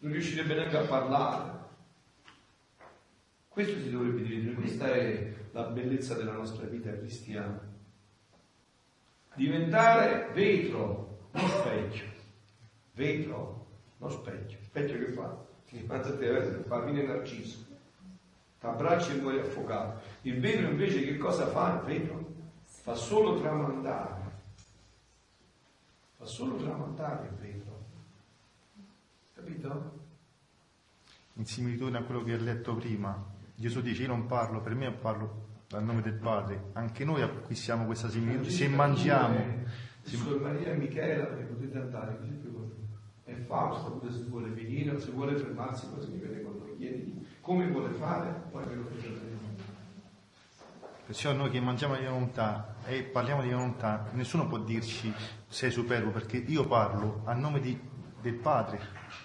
non 0.00 0.12
riuscirebbe 0.12 0.54
neanche 0.54 0.76
a 0.76 0.84
parlare. 0.84 1.58
Questo 3.48 3.80
si 3.80 3.90
dovrebbe 3.90 4.20
dire, 4.20 4.52
questa 4.52 4.92
è 4.92 5.32
la 5.52 5.62
bellezza 5.68 6.12
della 6.12 6.34
nostra 6.34 6.66
vita 6.66 6.92
cristiana. 6.92 7.58
Diventare 9.36 10.32
vetro, 10.34 11.28
non 11.30 11.48
specchio. 11.48 12.04
Vetro, 12.92 13.68
non 13.96 14.10
specchio. 14.10 14.58
Specchio 14.64 14.98
che 14.98 15.12
fa? 15.12 15.46
Che 15.64 15.78
fa 15.78 15.98
te, 15.98 16.62
fa 16.66 16.84
fine 16.84 17.04
narciso. 17.04 17.75
T'abbracci 18.66 19.12
e 19.12 19.20
muori 19.20 19.38
affogato. 19.38 20.00
Il 20.22 20.40
vetro 20.40 20.68
invece 20.68 21.04
che 21.04 21.16
cosa 21.16 21.46
fa 21.46 21.74
il 21.74 21.84
vetro? 21.86 22.34
Fa 22.64 22.94
solo 22.96 23.38
tramandare. 23.38 24.22
Fa 26.16 26.24
solo 26.24 26.56
tramandare 26.56 27.28
il 27.28 27.34
vetro. 27.36 27.84
Capito? 29.34 30.04
In 31.34 31.46
similitudine 31.46 31.98
a 31.98 32.02
quello 32.02 32.24
che 32.24 32.32
hai 32.32 32.40
letto 32.40 32.74
prima, 32.74 33.24
Gesù 33.54 33.80
dice 33.82 34.02
io 34.02 34.08
non 34.08 34.26
parlo 34.26 34.60
per 34.60 34.74
me, 34.74 34.90
parlo 34.90 35.44
dal 35.68 35.84
nome 35.84 36.02
del 36.02 36.14
Padre. 36.14 36.70
Anche 36.72 37.04
noi 37.04 37.22
acquistiamo 37.22 37.84
questa 37.84 38.08
similitudine. 38.08 38.50
Se 38.50 38.68
mangiamo... 38.68 39.64
Se... 40.02 40.16
Suor 40.16 40.40
Maria 40.40 40.72
e 40.72 40.76
Michela, 40.76 41.26
potete 41.26 41.78
andare 41.78 42.18
così 42.18 42.32
più 42.32 42.52
con 42.52 42.72
È 43.22 43.34
Fausto, 43.34 44.00
se 44.10 44.24
vuole 44.24 44.48
venire, 44.50 44.98
se 44.98 45.12
vuole 45.12 45.36
fermarsi, 45.36 45.86
mi 46.10 46.18
vede 46.18 46.42
con 46.42 46.56
noi, 46.58 46.76
chiedi 46.76 47.24
come 47.46 47.68
vuole 47.68 47.90
fare, 47.90 48.42
poi 48.50 48.64
ve 48.64 48.74
lo 48.74 48.84
facciamo. 48.92 49.14
Perciò 51.06 51.32
noi 51.32 51.50
che 51.50 51.60
mangiamo 51.60 51.94
di 51.94 52.04
volontà 52.04 52.74
e 52.84 53.04
parliamo 53.04 53.40
di 53.42 53.50
volontà, 53.50 54.08
nessuno 54.14 54.48
può 54.48 54.58
dirci 54.58 55.14
sei 55.46 55.70
superbo, 55.70 56.10
perché 56.10 56.38
io 56.38 56.66
parlo 56.66 57.22
a 57.24 57.34
nome 57.34 57.60
di, 57.60 57.78
del 58.20 58.34
Padre, 58.34 58.80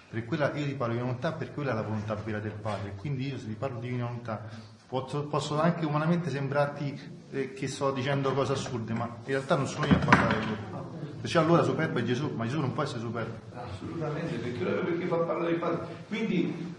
per 0.08 0.24
quella, 0.24 0.52
io 0.54 0.66
ti 0.66 0.74
parlo 0.74 0.94
di 0.94 1.00
volontà 1.00 1.32
perché 1.32 1.52
quella 1.52 1.72
è 1.72 1.74
la 1.74 1.82
volontà 1.82 2.14
vera 2.14 2.38
del 2.38 2.52
Padre, 2.52 2.94
quindi 2.94 3.26
io 3.26 3.38
se 3.38 3.48
ti 3.48 3.54
parlo 3.54 3.80
di 3.80 3.90
volontà 3.90 4.48
posso, 4.86 5.26
posso 5.26 5.60
anche 5.60 5.84
umanamente 5.84 6.30
sembrarti 6.30 7.00
eh, 7.30 7.52
che 7.54 7.66
sto 7.66 7.90
dicendo 7.90 8.32
cose 8.34 8.52
assurde, 8.52 8.92
ma 8.92 9.06
in 9.06 9.32
realtà 9.32 9.56
non 9.56 9.66
sono 9.66 9.86
io 9.86 9.94
a 9.94 9.98
parlare 9.98 10.38
loro. 10.44 10.90
Perciò 11.20 11.40
allora 11.40 11.64
superbo 11.64 11.98
è 11.98 12.02
Gesù, 12.04 12.32
ma 12.36 12.44
Gesù 12.44 12.60
non 12.60 12.72
può 12.72 12.84
essere 12.84 13.00
superbo. 13.00 13.34
Assolutamente, 13.54 14.36
perché, 14.36 14.64
perché 14.64 15.06
fa 15.06 15.16
parlare 15.16 15.50
del 15.50 15.58
Padre. 15.58 15.86
Quindi 16.06 16.71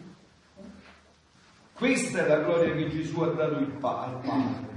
questa 1.74 2.26
è 2.26 2.28
la 2.28 2.39
gloria 2.39 2.74
che 2.76 2.89
Gesù 2.89 3.21
ha 3.21 3.32
dato 3.32 3.55
al 3.55 3.71
Padre. 3.80 4.71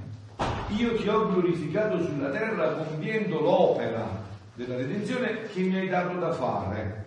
Io 0.77 0.97
ti 0.97 1.09
ho 1.09 1.29
glorificato 1.29 2.03
sulla 2.03 2.31
terra 2.31 2.73
compiendo 2.73 3.41
l'opera 3.41 4.25
della 4.55 4.77
redenzione 4.77 5.43
che 5.45 5.61
mi 5.61 5.77
hai 5.77 5.89
dato 5.89 6.19
da 6.19 6.33
fare. 6.33 7.05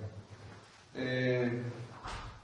Eh, 0.94 1.62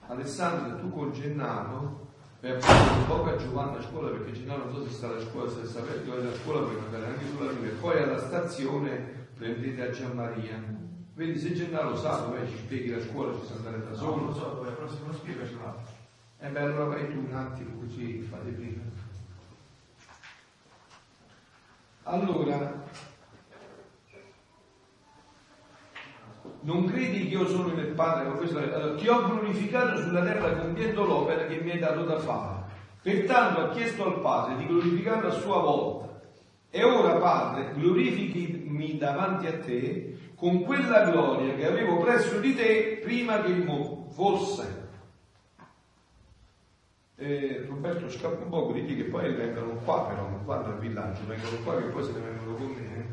Alessandro, 0.08 0.78
tu 0.80 0.92
con 0.92 1.12
Gennaro 1.14 2.10
vai 2.42 2.52
a 2.52 2.60
fare 2.60 3.00
un 3.00 3.06
po' 3.08 3.24
a 3.24 3.36
Giovanna 3.38 3.78
a 3.78 3.82
scuola 3.82 4.10
perché 4.10 4.34
Gennaro 4.34 4.66
non 4.66 4.74
so 4.74 4.84
se 4.84 4.94
sta 4.94 5.08
a 5.08 5.20
scuola, 5.20 5.50
se 5.50 5.66
sta 5.66 5.80
aperto, 5.80 6.12
vai 6.12 6.28
a 6.28 6.36
scuola 6.36 6.62
puoi 6.62 6.78
andare 6.86 7.06
anche 7.06 7.26
sulla 7.26 7.52
riva 7.52 7.66
e 7.66 7.70
poi 7.70 8.02
alla 8.02 8.20
stazione 8.20 9.28
prendete 9.36 9.82
a 9.82 9.90
Gianmaria. 9.92 10.84
Vedi 11.14 11.40
se 11.40 11.54
Gennaro 11.54 11.96
sa 11.96 12.18
dove 12.18 12.46
ci 12.48 12.58
spieghi 12.58 12.90
la 12.90 13.02
scuola, 13.02 13.34
ci 13.34 13.46
sa 13.46 13.54
andare 13.56 13.84
da 13.84 13.94
solo. 13.94 14.16
Non 14.16 14.26
lo 14.26 14.34
so, 14.34 14.50
dove, 14.56 14.72
però 14.72 14.88
se 14.88 14.98
non 15.06 15.14
spiega 15.14 15.46
ce 15.46 15.54
l'ha. 15.54 15.95
E 16.40 16.48
beh, 16.48 16.60
allora 16.60 16.86
vai 16.86 17.08
tu 17.12 17.26
un 17.28 17.34
attimo 17.34 17.80
così 17.80 18.20
fate 18.20 18.50
prima. 18.52 18.82
Allora, 22.04 22.84
non 26.62 26.86
credi 26.86 27.28
che 27.28 27.36
io 27.36 27.48
sono 27.48 27.74
nel 27.74 27.94
Padre, 27.94 28.32
questo 28.34 28.96
ti 28.96 29.08
ho 29.08 29.24
glorificato 29.24 30.02
sulla 30.02 30.24
terra 30.24 30.58
compiendo 30.58 31.04
l'opera 31.04 31.46
che 31.46 31.62
mi 31.62 31.72
hai 31.72 31.80
dato 31.80 32.04
da 32.04 32.20
fare. 32.20 32.64
Pertanto 33.02 33.62
ha 33.62 33.70
chiesto 33.70 34.06
al 34.06 34.22
Padre 34.22 34.58
di 34.58 34.68
glorificarlo 34.68 35.28
a 35.28 35.32
sua 35.32 35.60
volta. 35.60 36.22
E 36.70 36.84
ora, 36.84 37.16
Padre, 37.18 37.74
glorifichimi 37.74 38.98
davanti 38.98 39.48
a 39.48 39.58
te 39.60 40.34
con 40.36 40.64
quella 40.64 41.10
gloria 41.10 41.56
che 41.56 41.66
avevo 41.66 41.98
presso 41.98 42.40
di 42.40 42.54
te 42.54 43.00
prima 43.02 43.42
che 43.42 43.52
il 43.52 43.64
fosse. 44.10 44.85
Eh, 47.18 47.66
Roberto 47.70 48.10
scappa 48.10 48.44
un 48.44 48.50
po', 48.50 48.72
digli 48.74 48.98
che 48.98 49.06
poi 49.06 49.34
vengono 49.34 49.76
qua, 49.86 50.06
però 50.06 50.30
non 50.30 50.44
vanno 50.44 50.74
al 50.74 50.80
villaggio, 50.80 51.26
vengono 51.26 51.56
qua 51.64 51.78
che 51.78 51.88
poi 51.88 52.04
se 52.04 52.12
ne 52.12 52.20
vengono 52.20 52.56
con 52.56 52.68
me. 52.68 52.98
Eh. 52.98 53.06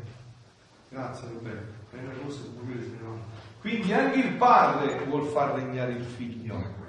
Grazie 0.89 1.29
Roberto, 1.29 1.95
è 1.95 1.99
una 1.99 2.13
cosa 2.21 2.41
se 2.41 2.97
no. 3.01 3.17
Quindi 3.61 3.93
anche 3.93 4.19
il 4.19 4.35
padre 4.35 5.05
vuol 5.05 5.25
far 5.27 5.55
regnare 5.55 5.93
il 5.93 6.03
figlio. 6.03 6.81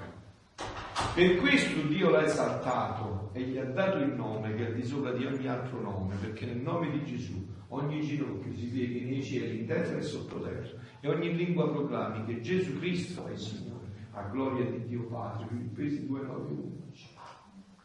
Per 1.13 1.37
questo 1.37 1.81
Dio 1.87 2.09
l'ha 2.09 2.25
esaltato 2.25 3.29
e 3.31 3.43
gli 3.43 3.57
ha 3.57 3.63
dato 3.63 3.99
il 3.99 4.11
nome 4.11 4.53
che 4.53 4.67
è 4.67 4.73
di 4.73 4.83
sopra 4.83 5.13
di 5.13 5.25
ogni 5.25 5.47
altro 5.47 5.79
nome, 5.79 6.15
perché 6.15 6.45
nel 6.45 6.57
nome 6.57 6.91
di 6.91 7.05
Gesù 7.05 7.47
ogni 7.69 8.01
ginocchio 8.01 8.53
si 8.53 8.65
pieghi 8.65 9.05
nei 9.05 9.23
cieli, 9.23 9.59
in 9.59 9.67
terra 9.67 9.97
e 9.97 10.01
sottoterra, 10.01 10.67
e 10.99 11.07
ogni 11.07 11.33
lingua 11.33 11.71
proclami 11.71 12.25
che 12.25 12.41
Gesù 12.41 12.77
Cristo 12.77 13.25
è 13.27 13.31
il 13.31 13.39
Signore, 13.39 13.87
a 14.11 14.23
gloria 14.23 14.65
di 14.65 14.85
Dio 14.85 15.03
Padre. 15.03 15.47
Filippesi 15.47 16.05
2, 16.05 16.21
9, 16.21 16.41
11. 16.51 16.74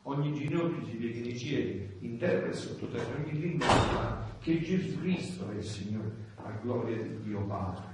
Ogni 0.04 0.32
ginocchio 0.32 0.86
si 0.86 1.38
cieli, 1.38 1.98
in 2.00 2.16
terra 2.16 2.48
e 2.48 2.54
sottoterra, 2.54 3.16
ogni 3.22 3.38
lingua 3.38 4.26
che 4.40 4.58
Gesù 4.60 4.98
Cristo 4.98 5.50
è 5.50 5.54
il 5.56 5.64
Signore, 5.64 6.10
a 6.36 6.50
gloria 6.62 6.96
di 6.96 7.22
Dio 7.22 7.42
Padre. 7.42 7.84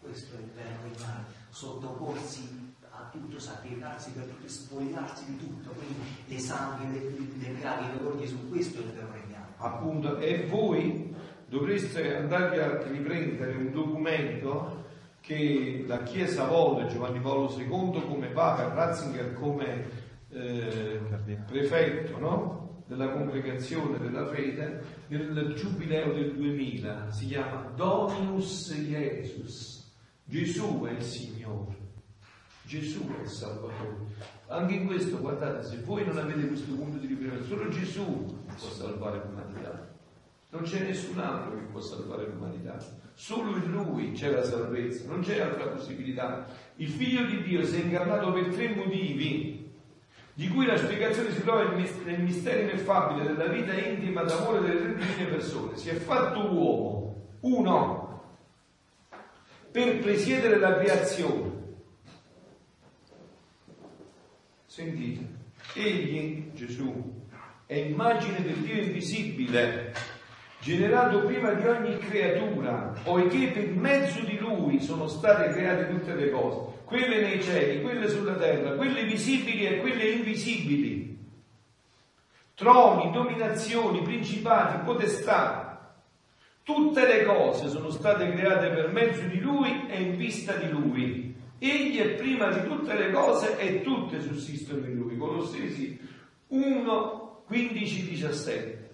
Questo 0.00 0.36
è 0.36 0.38
il 0.38 0.50
vero 0.54 0.78
regnare, 0.82 1.24
sottoporsi 1.48 2.72
a 2.90 3.08
tutto, 3.10 3.38
sacrificarsi 3.40 4.12
per 4.12 4.24
tutto, 4.24 4.48
spogliarsi 4.48 5.24
di 5.26 5.38
tutto, 5.38 5.70
quindi 5.70 5.98
le 6.26 6.38
sangue, 6.38 6.86
le, 6.88 7.54
gravi, 7.58 7.86
le 7.98 8.20
Gesù, 8.20 8.48
questo 8.48 8.78
è 8.78 8.84
il 8.84 8.92
vero 8.92 9.08
regnare. 9.12 9.52
Appunto, 9.56 10.18
e 10.18 10.46
voi 10.46 11.14
dovreste 11.48 12.16
andarvi 12.16 12.58
a 12.58 12.82
riprendere 12.88 13.56
un 13.56 13.72
documento 13.72 14.84
che 15.20 15.84
la 15.86 16.02
Chiesa 16.04 16.46
volle 16.46 16.86
Giovanni 16.86 17.20
Paolo 17.20 17.52
II 17.56 18.02
come 18.08 18.28
Papa, 18.28 18.72
Ratzinger 18.72 19.34
come 19.34 19.99
eh, 20.32 21.00
prefetto 21.46 22.18
no? 22.18 22.84
della 22.86 23.10
congregazione 23.10 23.98
della 23.98 24.26
fede 24.26 24.82
nel 25.08 25.54
giubileo 25.54 26.12
del 26.12 26.34
2000 26.34 27.10
si 27.10 27.26
chiama 27.26 27.72
Dominus 27.76 28.72
Jesus. 28.72 29.92
Gesù 30.24 30.84
è 30.84 30.92
il 30.92 31.02
Signore. 31.02 31.76
Gesù 32.64 33.04
è 33.16 33.22
il 33.22 33.28
Salvatore. 33.28 33.96
Anche 34.46 34.74
in 34.74 34.86
questo 34.86 35.18
guardate 35.18 35.64
se 35.64 35.78
voi 35.78 36.04
non 36.04 36.18
avete 36.18 36.46
questo 36.46 36.72
punto 36.74 36.98
di 36.98 37.06
riferimento 37.06 37.44
solo 37.44 37.68
Gesù 37.68 38.36
può 38.46 38.68
salvare 38.68 39.22
l'umanità. 39.24 39.88
Non 40.50 40.62
c'è 40.62 40.82
nessun 40.82 41.18
altro 41.18 41.56
che 41.56 41.64
può 41.70 41.80
salvare 41.80 42.26
l'umanità. 42.26 42.76
Solo 43.14 43.56
in 43.56 43.70
lui 43.70 44.12
c'è 44.12 44.30
la 44.30 44.42
salvezza, 44.42 45.08
non 45.08 45.20
c'è 45.20 45.40
altra 45.40 45.68
possibilità. 45.68 46.46
Il 46.76 46.88
figlio 46.88 47.24
di 47.26 47.42
Dio 47.42 47.64
si 47.64 47.80
è 47.80 47.84
incarnato 47.84 48.32
per 48.32 48.48
tre 48.48 48.74
motivi, 48.74 49.59
di 50.40 50.48
cui 50.48 50.64
la 50.64 50.78
spiegazione 50.78 51.32
si 51.32 51.42
trova 51.42 51.64
nel 51.64 52.22
mistero 52.22 52.62
ineffabile 52.62 53.26
della 53.26 53.48
vita 53.48 53.74
intima 53.74 54.22
d'amore 54.22 54.60
delle 54.60 54.80
tre 54.80 54.94
divine 54.94 55.28
persone. 55.28 55.76
Si 55.76 55.90
è 55.90 55.92
fatto 55.92 56.50
uomo, 56.50 57.26
uno, 57.40 58.22
per 59.70 59.98
presiedere 59.98 60.58
la 60.58 60.78
creazione. 60.78 61.58
Sentite, 64.64 65.26
egli, 65.74 66.50
Gesù, 66.54 67.26
è 67.66 67.74
immagine 67.74 68.40
del 68.40 68.56
Dio 68.62 68.80
invisibile 68.80 69.92
generato 70.60 71.22
prima 71.26 71.52
di 71.52 71.66
ogni 71.66 71.98
creatura, 71.98 72.94
poiché 73.02 73.48
per 73.48 73.74
mezzo 73.74 74.20
di 74.24 74.38
lui 74.38 74.80
sono 74.80 75.06
state 75.06 75.50
create 75.50 75.90
tutte 75.90 76.14
le 76.14 76.30
cose, 76.30 76.69
quelle 76.90 77.20
nei 77.20 77.40
cieli, 77.40 77.82
quelle 77.82 78.08
sulla 78.08 78.34
terra, 78.34 78.74
quelle 78.74 79.04
visibili 79.04 79.64
e 79.64 79.78
quelle 79.78 80.10
invisibili, 80.10 81.16
troni, 82.56 83.12
dominazioni, 83.12 84.02
principati, 84.02 84.82
potestà. 84.84 85.94
Tutte 86.64 87.06
le 87.06 87.24
cose 87.24 87.68
sono 87.68 87.90
state 87.90 88.32
create 88.32 88.70
per 88.70 88.90
mezzo 88.90 89.22
di 89.22 89.38
lui 89.38 89.86
e 89.88 90.02
in 90.02 90.16
vista 90.16 90.54
di 90.54 90.68
lui. 90.68 91.32
Egli 91.60 92.00
è 92.00 92.14
prima 92.14 92.50
di 92.50 92.66
tutte 92.66 92.94
le 92.94 93.12
cose 93.12 93.56
e 93.58 93.82
tutte 93.82 94.20
sussistono 94.20 94.84
in 94.84 94.96
lui. 94.96 95.16
Colossesi 95.16 95.96
1, 96.48 97.42
15, 97.46 98.08
17 98.08 98.88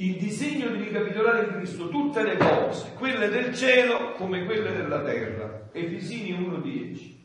il 0.00 0.16
disegno 0.16 0.68
di 0.70 0.84
ricapitolare 0.84 1.44
in 1.44 1.52
Cristo 1.56 1.88
tutte 1.88 2.22
le 2.22 2.38
cose, 2.38 2.94
quelle 2.96 3.28
del 3.28 3.54
cielo 3.54 4.12
come 4.12 4.46
quelle 4.46 4.72
della 4.72 5.02
terra. 5.02 5.49
Efesini 5.72 6.32
1.10. 6.32 7.18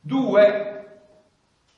Due, 0.00 0.74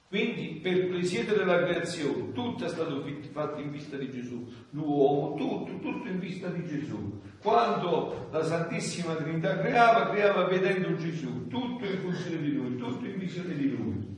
quindi 0.08 0.60
per 0.62 0.88
presiedere 0.88 1.44
la 1.44 1.62
creazione, 1.62 2.32
tutto 2.32 2.64
è 2.64 2.68
stato 2.68 3.04
fatto 3.32 3.60
in 3.60 3.70
vista 3.70 3.96
di 3.96 4.10
Gesù, 4.10 4.46
l'uomo, 4.70 5.34
tutto, 5.36 5.78
tutto 5.78 6.08
in 6.08 6.18
vista 6.18 6.48
di 6.48 6.64
Gesù. 6.66 7.20
Quando 7.40 8.28
la 8.30 8.42
Santissima 8.42 9.14
Trinità 9.14 9.58
creava, 9.58 10.10
creava 10.10 10.46
vedendo 10.46 10.96
Gesù, 10.96 11.46
tutto 11.48 11.84
in 11.84 11.98
funzione 11.98 12.40
di 12.40 12.52
Lui, 12.52 12.76
tutto 12.76 13.04
in 13.04 13.18
visione 13.18 13.54
di 13.54 13.70
Lui. 13.70 14.16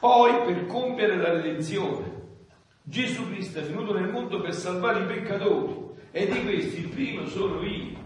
Poi 0.00 0.44
per 0.44 0.66
compiere 0.66 1.16
la 1.16 1.32
redenzione, 1.32 2.16
Gesù 2.82 3.28
Cristo 3.30 3.58
è 3.58 3.62
venuto 3.62 3.92
nel 3.92 4.10
mondo 4.10 4.40
per 4.40 4.54
salvare 4.54 5.02
i 5.02 5.06
peccatori 5.06 5.84
e 6.12 6.26
di 6.26 6.42
questi 6.42 6.80
il 6.80 6.88
primo 6.88 7.26
sono 7.26 7.62
io, 7.62 7.98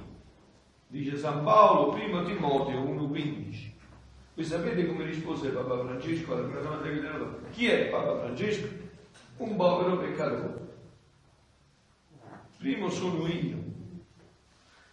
dice 0.91 1.17
San 1.17 1.45
Paolo, 1.45 1.93
primo 1.93 2.23
Timoteo 2.25 2.83
1,15. 2.83 3.71
Voi 4.35 4.45
sapete 4.45 4.87
come 4.87 5.05
rispose 5.05 5.51
Papa 5.51 5.79
Francesco 5.79 6.33
alla 6.33 6.47
prima 6.47 6.61
domanda 6.61 6.89
che 6.89 7.01
fatto? 7.01 7.41
Chi 7.53 7.67
è 7.69 7.89
Papa 7.89 8.19
Francesco? 8.19 8.69
Un 9.37 9.57
povero 9.57 9.99
peccatore. 9.99 10.69
Primo 12.59 12.91
sono 12.91 13.27
io. 13.27 13.59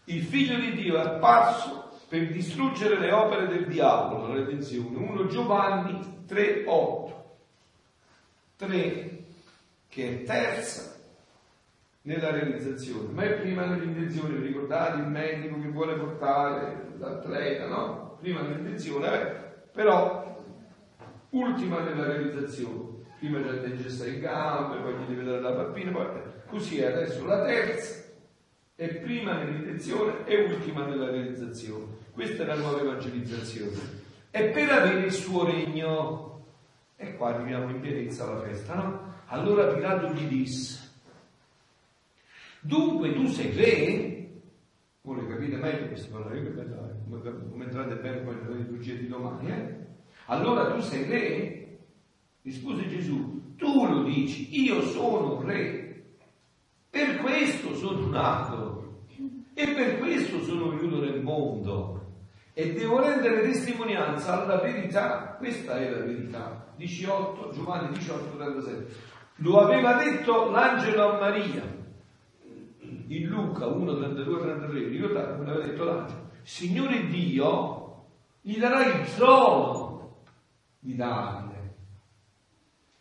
Il 0.05 0.23
figlio 0.23 0.57
di 0.59 0.73
Dio 0.73 0.97
è 0.97 1.01
apparso 1.01 1.89
per 2.07 2.31
distruggere 2.31 2.99
le 2.99 3.11
opere 3.11 3.47
del 3.47 3.67
diavolo, 3.67 4.27
la 4.27 4.35
redenzione. 4.35 4.95
1 4.95 5.27
Giovanni 5.27 6.23
3,8. 6.27 7.15
3 8.55 9.25
che 9.87 10.09
è 10.09 10.23
terza 10.23 10.96
nella 12.07 12.31
realizzazione, 12.31 13.11
ma 13.11 13.23
è 13.23 13.33
prima 13.33 13.65
nell'intenzione, 13.65 14.39
ricordate 14.39 15.01
il 15.01 15.07
medico 15.07 15.59
che 15.59 15.67
vuole 15.67 15.95
portare 15.95 16.93
l'atleta, 16.97 17.67
no? 17.67 18.17
Prima 18.21 18.41
nell'intenzione, 18.41 19.11
eh? 19.11 19.35
però 19.73 20.41
ultima 21.31 21.81
nella 21.81 22.05
realizzazione. 22.05 22.95
Prima 23.19 23.43
già 23.43 23.59
te 23.59 23.75
gesta 23.75 24.05
in 24.05 24.21
gambe, 24.21 24.77
poi 24.77 24.93
gli 24.93 25.15
deve 25.15 25.23
dare 25.25 25.41
la 25.41 25.51
pappina, 25.51 25.91
poi... 25.91 26.05
così 26.47 26.79
è 26.79 26.85
adesso 26.85 27.25
la 27.25 27.43
terza, 27.43 28.05
è 28.75 28.87
prima 28.87 29.33
nell'intenzione 29.33 30.25
e 30.25 30.45
ultima 30.45 30.85
nella 30.85 31.09
realizzazione. 31.09 31.85
Questa 32.13 32.43
è 32.43 32.45
la 32.45 32.55
nuova 32.55 32.79
evangelizzazione. 32.79 33.75
È 34.29 34.49
per 34.51 34.69
avere 34.69 34.99
il 35.01 35.11
suo 35.11 35.43
regno. 35.43 36.45
E 36.95 37.15
qua 37.17 37.33
arriviamo 37.33 37.69
in 37.69 37.81
pienezza 37.81 38.23
alla 38.23 38.39
festa, 38.41 38.75
no? 38.75 39.15
Allora 39.25 39.73
Pilato 39.73 40.13
gli 40.13 40.25
disse, 40.27 40.86
dunque 42.61 43.13
tu 43.13 43.25
sei 43.27 43.55
re? 43.55 44.15
Vuole 45.01 45.27
capire 45.27 45.55
meglio 45.57 45.87
queste 45.87 46.09
parole, 46.09 46.53
come, 47.49 47.63
entrate 47.63 47.95
bene 47.95 48.17
poi 48.17 48.35
nelle 48.35 48.57
liturgia 48.57 48.93
di 48.93 49.07
domani, 49.07 49.49
eh? 49.49 49.85
Allora 50.25 50.71
tu 50.71 50.81
sei 50.81 51.05
re? 51.05 51.79
Rispose 52.41 52.87
Gesù, 52.87 53.55
tu 53.55 53.85
lo 53.85 54.03
dici, 54.03 54.61
io 54.61 54.81
sono 54.81 55.41
re. 55.43 56.15
Per 56.89 57.17
questo 57.17 57.75
sono 57.75 58.07
nato 58.07 59.05
e 59.53 59.67
per 59.73 59.99
questo 59.99 60.41
sono 60.43 60.69
venuto 60.69 60.99
nel 60.99 61.21
mondo 61.21 61.97
e 62.53 62.73
devo 62.73 62.99
rendere 62.99 63.43
testimonianza 63.43 64.41
alla 64.41 64.59
verità. 64.59 65.35
Questa 65.37 65.77
è 65.77 65.89
la 65.89 65.99
verità. 65.99 66.73
18, 66.75 67.51
Giovanni 67.53 67.97
18, 67.97 68.35
37. 68.35 68.95
Lo 69.37 69.59
aveva 69.59 69.93
detto 69.93 70.49
l'angelo 70.49 71.13
a 71.13 71.19
Maria 71.19 71.76
in 73.07 73.27
Luca 73.27 73.65
1, 73.67 73.97
32, 73.97 74.39
33. 74.41 74.87
Ricordate 74.87 75.35
come 75.37 75.49
aveva 75.49 75.65
detto 75.65 75.83
l'angelo? 75.83 76.29
Signore 76.43 77.07
Dio 77.07 78.05
gli 78.41 78.57
darà 78.57 78.85
il 78.85 79.13
trono 79.15 80.23
di 80.79 80.95
Davide 80.95 81.75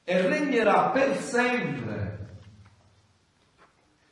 e 0.02 0.28
regnerà 0.28 0.90
per 0.90 1.16
sempre 1.16 2.06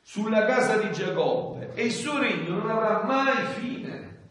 sulla 0.01 0.45
casa 0.45 0.77
di 0.77 0.93
Giacobbe 0.93 1.75
e 1.75 1.87
il 1.87 1.91
suo 1.91 2.19
regno 2.19 2.59
non 2.59 2.71
avrà 2.71 3.03
mai 3.03 3.45
fine. 3.55 4.29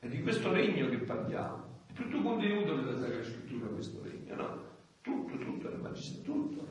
È 0.00 0.06
di 0.08 0.22
questo 0.22 0.52
regno 0.52 0.88
che 0.88 0.98
parliamo. 0.98 1.64
È 1.86 1.92
tutto 1.92 2.20
contenuto 2.20 2.74
nella 2.74 2.98
Sacra 2.98 3.22
Scrittura 3.22 3.66
questo 3.68 4.02
regno, 4.02 4.34
no? 4.34 4.64
Tutto, 5.00 5.38
tutto, 5.38 5.68
nel 5.68 5.78
magistero, 5.78 6.32
tutto. 6.32 6.65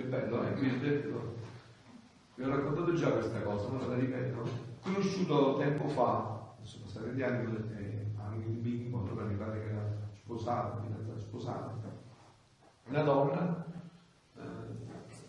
Che 0.00 0.06
bello, 0.06 0.42
eh? 0.42 0.54
Qui 0.54 0.78
detto, 0.78 1.34
vi 2.34 2.42
ho 2.42 2.48
raccontato 2.48 2.94
già 2.94 3.10
questa 3.10 3.42
cosa, 3.42 3.68
non 3.68 3.86
la 3.86 3.96
ripeto. 3.96 4.48
Conosciuto 4.80 5.58
tempo 5.58 5.88
fa, 5.88 6.54
sono 6.62 6.86
stati 6.86 7.10
degli 7.10 7.20
anni, 7.20 7.44
anche 8.16 8.46
un 8.46 8.62
bimbo, 8.62 9.02
allora 9.02 9.26
mi 9.26 9.34
pare 9.34 9.60
che 9.60 9.68
era 9.68 9.98
sposato, 10.14 10.88
sposata, 11.18 11.74
una 12.86 13.02
donna, 13.02 13.66
eh, 14.38 14.40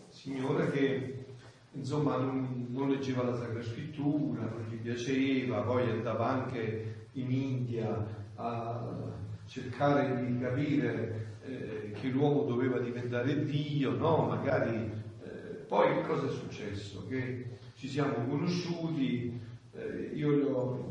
signora 0.08 0.64
che 0.70 1.26
insomma 1.72 2.16
non, 2.16 2.68
non, 2.70 2.88
leggeva 2.88 3.24
la 3.24 3.36
Sacra 3.36 3.60
Scrittura, 3.60 4.40
non 4.40 4.64
gli 4.70 4.76
piaceva, 4.76 5.60
poi 5.60 5.90
andava 5.90 6.28
anche 6.28 7.08
in 7.12 7.30
India 7.30 8.06
a 8.36 8.88
cercare 9.44 10.24
di 10.24 10.38
capire 10.38 11.31
eh, 11.44 11.92
che 11.92 12.08
l'uomo 12.08 12.42
doveva 12.42 12.78
diventare 12.78 13.44
Dio, 13.44 13.96
no? 13.96 14.26
Magari 14.28 14.90
eh, 15.24 15.28
poi 15.66 16.02
cosa 16.02 16.26
è 16.26 16.30
successo? 16.30 17.06
Che 17.08 17.58
ci 17.74 17.88
siamo 17.88 18.14
conosciuti, 18.26 19.40
eh, 19.74 20.10
io 20.14 20.30
le 20.30 20.44
ho 20.44 20.90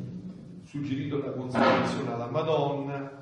suggerito 0.64 1.20
la 1.20 1.32
consacrazione 1.32 2.12
alla 2.12 2.30
Madonna, 2.30 3.20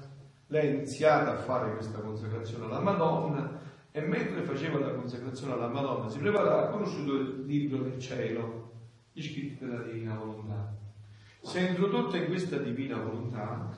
lei 0.48 0.68
ha 0.68 0.74
iniziato 0.74 1.30
a 1.30 1.38
fare 1.38 1.74
questa 1.74 2.00
consacrazione 2.00 2.66
alla 2.66 2.80
Madonna 2.80 3.60
e 3.92 4.02
mentre 4.02 4.42
faceva 4.42 4.80
la 4.80 4.94
consacrazione 4.94 5.54
alla 5.54 5.68
Madonna 5.68 6.10
si 6.10 6.20
preparava, 6.20 6.68
ha 6.68 6.70
conosciuto 6.70 7.14
il 7.14 7.44
libro 7.46 7.84
del 7.84 8.00
cielo, 8.00 8.72
gli 9.12 9.22
scritti 9.22 9.66
della 9.66 9.82
Divina 9.84 10.16
Volontà. 10.16 10.76
Si 11.42 11.58
è 11.58 11.70
introdotta 11.70 12.18
in 12.18 12.28
questa 12.28 12.58
Divina 12.58 12.98
Volontà, 12.98 13.70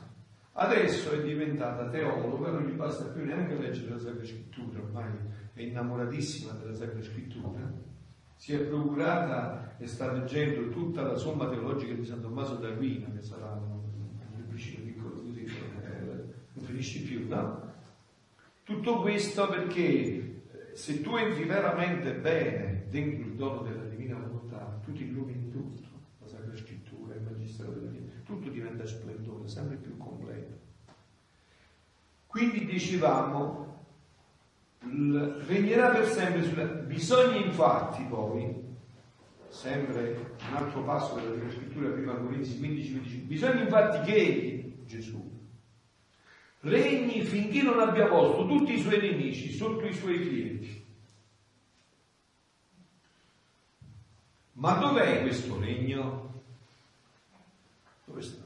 adesso 0.53 1.11
è 1.11 1.22
diventata 1.22 1.88
teologa, 1.90 2.52
non 2.52 2.64
gli 2.64 2.73
basta 2.73 3.06
più 3.06 3.23
neanche 3.26 3.56
leggere 3.56 3.91
la 3.91 3.99
Sacra 3.99 4.26
Scrittura, 4.26 4.80
ormai 4.80 5.11
è 5.53 5.61
innamoratissima 5.61 6.53
della 6.53 6.73
Sacra 6.73 7.02
Scrittura, 7.02 7.72
si 8.36 8.53
è 8.53 8.60
procurata 8.60 9.76
e 9.78 9.88
sta 9.88 10.11
leggendo 10.11 10.69
tutta 10.69 11.03
la 11.03 11.15
somma 11.15 11.48
teologica 11.48 11.94
di 11.94 12.03
San 12.03 12.22
Tommaso 12.22 12.56
d'Aquino, 12.56 13.14
che 13.14 13.22
sarà 13.22 13.52
un 13.52 13.82
libricino 14.36 14.84
piccolo 14.84 15.22
così, 15.22 15.44
eh, 15.44 16.23
non 16.53 16.65
finisce 16.65 17.02
più, 17.02 17.28
no? 17.28 17.69
Tutto 18.64 19.02
questo 19.02 19.48
perché 19.48 19.82
eh, 19.82 20.41
se 20.73 21.02
tu 21.02 21.15
entri 21.15 21.44
veramente 21.44 22.14
bene 22.14 22.86
dentro 22.90 23.28
il 23.28 23.36
dono 23.36 23.61
della 23.61 23.84
divina 23.84 24.18
volontà, 24.18 24.80
tu 24.84 24.91
ti 24.91 25.03
illumini 25.03 25.49
tutto, 25.49 25.88
la 26.19 26.28
Sacra 26.28 26.56
Scrittura, 26.56 27.15
il 27.15 27.22
Magistero 27.22 27.72
della 27.72 27.90
vita, 27.90 28.14
tutto 28.23 28.49
diventa 28.49 28.86
splendore, 28.86 29.48
sempre. 29.48 29.78
Quindi 32.32 32.64
dicevamo, 32.64 33.88
regnerà 34.80 35.90
per 35.90 36.08
sempre 36.08 36.44
sulla... 36.44 36.64
Bisogna 36.64 37.36
infatti 37.36 38.03
poi, 38.03 38.56
sempre 39.49 40.36
un 40.48 40.56
altro 40.56 40.82
passo 40.84 41.16
della 41.16 41.52
Scrittura, 41.52 41.90
prima 41.90 42.14
Corinzi 42.14 42.58
15, 42.58 42.91
15, 42.91 43.18
bisogna 43.18 43.64
infatti 43.64 44.10
che 44.10 44.78
Gesù 44.86 45.30
regni 46.62 47.22
finché 47.22 47.64
non 47.64 47.82
abbia 47.82 48.08
posto 48.08 48.48
tutti 48.48 48.76
i 48.76 48.80
suoi 48.80 49.02
nemici 49.02 49.52
sotto 49.52 49.86
i 49.86 49.94
suoi 49.94 50.20
piedi. 50.20 50.86
Ma 54.53 54.76
dov'è 54.76 55.22
questo 55.22 55.60
regno? 55.60 56.44
Dove 58.06 58.22
sta? 58.22 58.44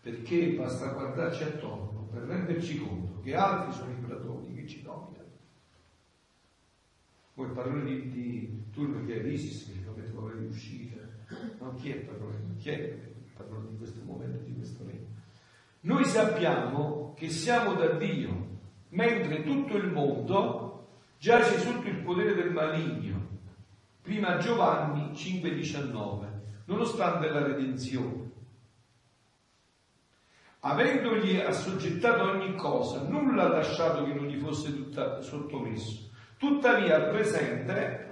Perché 0.00 0.50
basta 0.50 0.92
guardarci 0.92 1.42
attorno 1.42 1.89
per 2.20 2.28
renderci 2.28 2.78
conto 2.78 3.20
che 3.20 3.34
altri 3.34 3.72
sono 3.72 3.90
i 3.92 3.94
predoni 3.94 4.54
che 4.54 4.66
ci 4.66 4.82
dominano. 4.82 5.28
Poi 7.32 7.46
il 7.46 7.52
padrone 7.52 7.84
di, 7.84 8.10
di 8.10 8.64
turno 8.70 9.04
che 9.06 9.20
è 9.20 9.22
l'ISIS, 9.22 9.66
che 9.66 9.84
lo 9.84 9.92
avete 9.92 10.10
paura 10.10 10.34
di 10.34 10.46
uscire. 10.46 11.24
No, 11.58 11.74
chi 11.74 11.90
è 11.90 11.96
il 11.96 12.02
padrone? 12.02 12.56
Chi 12.58 12.68
è 12.70 12.74
il 12.74 13.32
padrone 13.34 13.68
di 13.70 13.76
questo 13.76 14.00
momento, 14.04 14.44
di 14.44 14.54
questo 14.54 14.84
regno? 14.84 15.06
Noi 15.80 16.04
sappiamo 16.04 17.14
che 17.16 17.30
siamo 17.30 17.74
da 17.74 17.94
Dio, 17.94 18.48
mentre 18.90 19.42
tutto 19.42 19.76
il 19.76 19.90
mondo 19.90 20.88
giace 21.18 21.58
sotto 21.58 21.88
il 21.88 22.02
potere 22.02 22.34
del 22.34 22.52
maligno. 22.52 23.28
Prima 24.02 24.36
Giovanni 24.38 25.12
5,19, 25.12 26.26
nonostante 26.66 27.28
la 27.28 27.42
redenzione. 27.42 28.29
Avendogli 30.60 31.36
assoggettato 31.36 32.24
ogni 32.24 32.54
cosa, 32.54 33.02
nulla 33.02 33.44
ha 33.44 33.48
lasciato 33.48 34.04
che 34.04 34.12
non 34.12 34.26
gli 34.26 34.38
fosse 34.38 34.74
tutta, 34.74 35.22
sottomesso. 35.22 36.10
Tuttavia 36.36 36.96
al 36.96 37.08
presente 37.10 38.08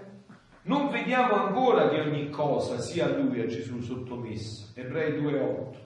non 0.62 0.90
vediamo 0.90 1.34
ancora 1.34 1.88
che 1.88 2.00
ogni 2.00 2.30
cosa 2.30 2.78
sia 2.78 3.06
a 3.06 3.16
lui, 3.16 3.40
a 3.40 3.46
Gesù, 3.46 3.80
sottomessa. 3.80 4.72
Ebrei 4.74 5.20
2,8. 5.20 5.76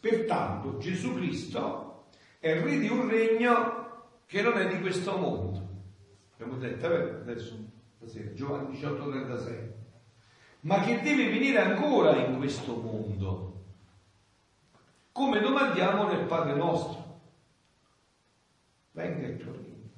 Pertanto 0.00 0.78
Gesù 0.78 1.14
Cristo 1.14 2.04
è 2.38 2.60
re 2.62 2.78
di 2.78 2.88
un 2.88 3.08
regno 3.08 4.04
che 4.26 4.42
non 4.42 4.58
è 4.58 4.68
di 4.68 4.80
questo 4.80 5.16
mondo. 5.16 5.68
Abbiamo 6.34 6.58
detto 6.58 6.86
adesso, 6.86 7.56
stasera, 7.96 8.32
Giovanni 8.32 8.78
18,36. 8.78 9.74
Ma 10.60 10.80
che 10.80 11.00
deve 11.00 11.30
venire 11.30 11.58
ancora 11.58 12.16
in 12.16 12.36
questo 12.36 12.76
mondo. 12.76 13.45
Come 15.16 15.40
domandiamo 15.40 16.08
nel 16.08 16.26
Padre 16.26 16.54
nostro. 16.54 17.20
Venga 18.90 19.26
il 19.26 19.38
tuo 19.38 19.50
regno. 19.50 19.88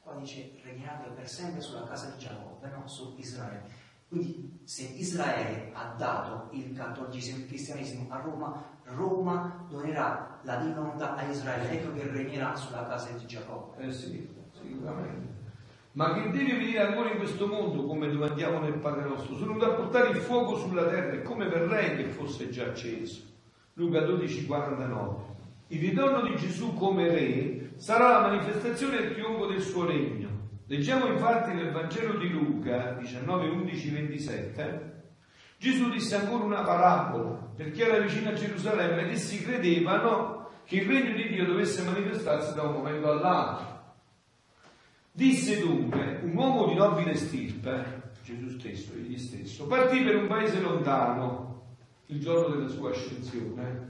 Qua 0.00 0.14
dice 0.14 0.50
regnate 0.64 1.10
per 1.10 1.28
sempre 1.28 1.60
sulla 1.60 1.84
casa 1.84 2.10
di 2.10 2.18
Giacobbe, 2.18 2.68
no? 2.70 2.88
su 2.88 3.14
Israele. 3.18 3.62
Quindi 4.08 4.62
se 4.64 4.82
Israele 4.96 5.70
ha 5.74 5.94
dato 5.96 6.48
il 6.56 6.72
cattolicesimo, 6.72 7.38
il 7.38 7.46
cristianesimo 7.46 8.12
a 8.12 8.18
Roma, 8.18 8.64
Roma 8.82 9.64
donerà 9.68 10.40
la 10.42 10.56
divinità 10.56 11.14
a 11.14 11.22
Israele, 11.22 11.70
ecco 11.70 11.92
che 11.92 12.10
regnerà 12.10 12.56
sulla 12.56 12.88
casa 12.88 13.12
di 13.12 13.24
Giacobbe. 13.26 13.86
Eh 13.86 13.92
sì, 13.92 14.28
sicuramente. 14.60 15.28
Ma 15.92 16.14
che 16.14 16.30
deve 16.30 16.56
venire 16.56 16.80
ancora 16.80 17.12
in 17.12 17.18
questo 17.18 17.46
mondo, 17.46 17.86
come 17.86 18.10
domandiamo 18.10 18.58
nel 18.58 18.74
Padre 18.74 19.04
nostro? 19.04 19.36
Sono 19.36 19.52
venuto 19.52 19.70
a 19.70 19.74
portare 19.74 20.08
il 20.08 20.16
fuoco 20.16 20.56
sulla 20.56 20.88
terra, 20.88 21.12
è 21.12 21.22
come 21.22 21.46
per 21.46 21.68
lei 21.68 21.94
che 21.94 22.08
fosse 22.08 22.50
già 22.50 22.64
acceso. 22.64 23.28
Luca 23.80 24.00
12, 24.00 24.46
49. 24.46 25.24
Il 25.68 25.80
ritorno 25.80 26.22
di 26.22 26.36
Gesù 26.36 26.74
come 26.74 27.08
re 27.08 27.72
sarà 27.76 28.10
la 28.10 28.28
manifestazione 28.28 28.98
del 28.98 29.12
trionfo 29.14 29.46
del 29.46 29.60
suo 29.60 29.86
regno 29.86 30.30
Leggiamo 30.70 31.08
infatti 31.08 31.52
nel 31.52 31.72
Vangelo 31.72 32.16
di 32.16 32.28
Luca 32.28 32.92
19, 32.92 33.48
11, 33.48 33.90
27, 33.90 35.02
Gesù 35.58 35.90
disse 35.90 36.14
ancora 36.14 36.44
una 36.44 36.62
parabola, 36.62 37.50
perché 37.56 37.88
era 37.88 37.98
vicino 37.98 38.30
a 38.30 38.34
Gerusalemme 38.34 39.02
ed 39.02 39.10
essi 39.10 39.42
credevano 39.42 40.48
che 40.64 40.76
il 40.76 40.86
regno 40.86 41.16
di 41.16 41.26
Dio 41.26 41.44
dovesse 41.44 41.82
manifestarsi 41.82 42.54
da 42.54 42.62
un 42.62 42.74
momento 42.74 43.10
all'altro. 43.10 43.82
Disse 45.10 45.58
dunque 45.58 46.20
un 46.22 46.36
uomo 46.36 46.68
di 46.68 46.74
nobile 46.76 47.16
stirpe, 47.16 48.12
Gesù 48.22 48.50
stesso, 48.50 48.92
egli 48.92 49.18
stesso, 49.18 49.66
partì 49.66 50.02
per 50.02 50.18
un 50.18 50.28
paese 50.28 50.60
lontano 50.60 51.49
il 52.10 52.20
giorno 52.20 52.54
della 52.54 52.68
sua 52.68 52.90
ascensione 52.90 53.88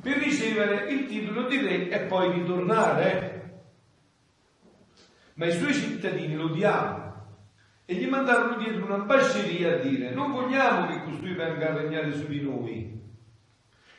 per 0.00 0.16
ricevere 0.16 0.90
il 0.90 1.06
titolo 1.06 1.46
di 1.48 1.58
re 1.58 1.88
e 1.88 2.00
poi 2.06 2.32
ritornare 2.32 3.32
ma 5.34 5.46
i 5.46 5.52
suoi 5.52 5.74
cittadini 5.74 6.34
lo 6.34 6.44
odiavano 6.44 7.12
e 7.84 7.94
gli 7.94 8.06
mandarono 8.06 8.56
dietro 8.56 8.84
un'ambasceria 8.84 9.74
a 9.74 9.78
dire 9.78 10.10
non 10.10 10.30
vogliamo 10.30 10.86
che 10.86 11.02
costui 11.02 11.34
venga 11.34 11.70
a 11.70 11.74
regnare 11.74 12.12
su 12.12 12.26
di 12.26 12.40
noi. 12.40 13.00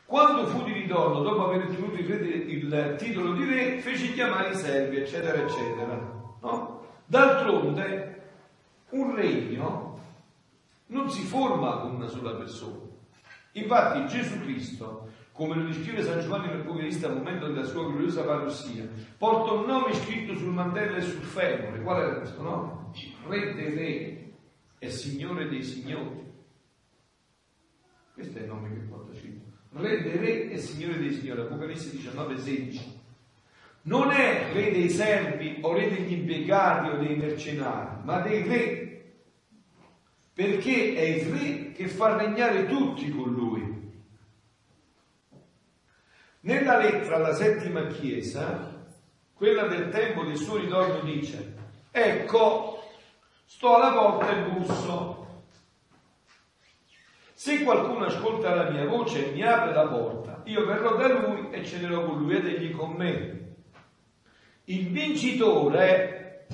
Quando 0.05 0.45
fu 0.45 0.63
di 0.63 0.73
ritorno, 0.73 1.21
dopo 1.21 1.45
aver 1.45 1.63
ottenuto 1.63 1.97
il 1.97 2.95
titolo 2.97 3.33
di 3.33 3.45
re, 3.45 3.79
fece 3.79 4.13
chiamare 4.13 4.51
i 4.51 4.55
servi, 4.55 4.97
eccetera, 4.97 5.41
eccetera. 5.41 5.95
No? 6.41 6.85
D'altronde, 7.05 8.21
un 8.89 9.15
regno 9.15 9.99
non 10.87 11.09
si 11.09 11.23
forma 11.23 11.77
con 11.77 11.95
una 11.95 12.07
sola 12.07 12.35
persona. 12.35 12.82
Infatti 13.53 14.05
Gesù 14.07 14.39
Cristo 14.41 15.09
come 15.33 15.55
lo 15.55 15.63
descrive 15.65 16.03
San 16.03 16.21
Giovanni 16.21 16.47
l'Evangelista 16.47 17.07
al 17.07 17.15
momento 17.15 17.47
della 17.47 17.65
sua 17.65 17.85
gloriosa 17.85 18.23
parossia, 18.23 18.87
porta 19.17 19.53
un 19.53 19.65
nome 19.65 19.93
scritto 19.95 20.35
sul 20.35 20.53
mantello 20.53 20.97
e 20.97 21.01
sul 21.01 21.23
femore. 21.23 21.81
Qual 21.81 22.01
era 22.01 22.15
questo 22.17 22.41
nome? 22.43 22.91
Re 23.27 23.55
dei 23.55 23.73
re 23.73 24.33
e 24.77 24.89
Signore 24.91 25.49
dei 25.49 25.63
signori. 25.63 26.31
Questo 28.13 28.37
è 28.37 28.41
il 28.41 28.47
nome 28.47 28.69
che 28.69 28.79
porta 28.81 29.15
scritto. 29.15 29.51
Re 29.71 30.03
dei 30.03 30.17
re 30.17 30.51
e 30.51 30.57
Signore 30.59 30.99
dei 30.99 31.13
signori, 31.13 31.41
Apocalisse 31.41 31.89
19, 31.89 32.37
16. 32.37 33.01
Non 33.83 34.11
è 34.11 34.51
re 34.53 34.71
dei 34.71 34.89
servi 34.89 35.57
o 35.61 35.73
re 35.73 35.89
degli 35.89 36.13
impiegati 36.13 36.89
o 36.89 36.97
dei 36.97 37.15
mercenari, 37.15 38.03
ma 38.03 38.19
dei 38.19 38.43
re, 38.43 38.82
perché 40.33 40.95
è 40.95 41.01
il 41.01 41.25
re 41.31 41.71
che 41.73 41.87
fa 41.87 42.17
regnare 42.17 42.65
tutti 42.67 43.09
con 43.11 43.31
lui 43.31 43.73
nella 46.43 46.77
lettera 46.77 47.15
alla 47.15 47.33
settima 47.33 47.87
chiesa, 47.87 48.85
quella 49.33 49.67
del 49.67 49.89
tempo 49.89 50.23
del 50.23 50.35
suo 50.35 50.57
ritorno 50.57 50.99
dice, 50.99 51.55
ecco, 51.89 52.83
sto 53.45 53.75
alla 53.75 53.93
porta 53.93 54.29
e 54.29 54.49
busso. 54.49 55.41
Se 57.33 57.63
qualcuno 57.63 58.05
ascolta 58.05 58.55
la 58.55 58.69
mia 58.69 58.85
voce 58.85 59.29
e 59.29 59.31
mi 59.31 59.41
apre 59.41 59.73
la 59.73 59.87
porta, 59.87 60.41
io 60.45 60.65
verrò 60.65 60.95
da 60.97 61.07
lui 61.07 61.49
e 61.51 61.63
cenerò 61.63 62.05
con 62.05 62.17
lui 62.17 62.35
ed 62.35 62.45
egli 62.45 62.71
con 62.71 62.91
me. 62.91 63.55
Il 64.65 64.89
vincitore 64.89 66.47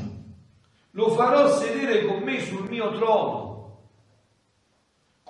lo 0.91 1.09
farò 1.09 1.47
sedere 1.47 2.05
con 2.05 2.21
me 2.21 2.39
sul 2.41 2.67
mio 2.69 2.91
trono 2.93 3.48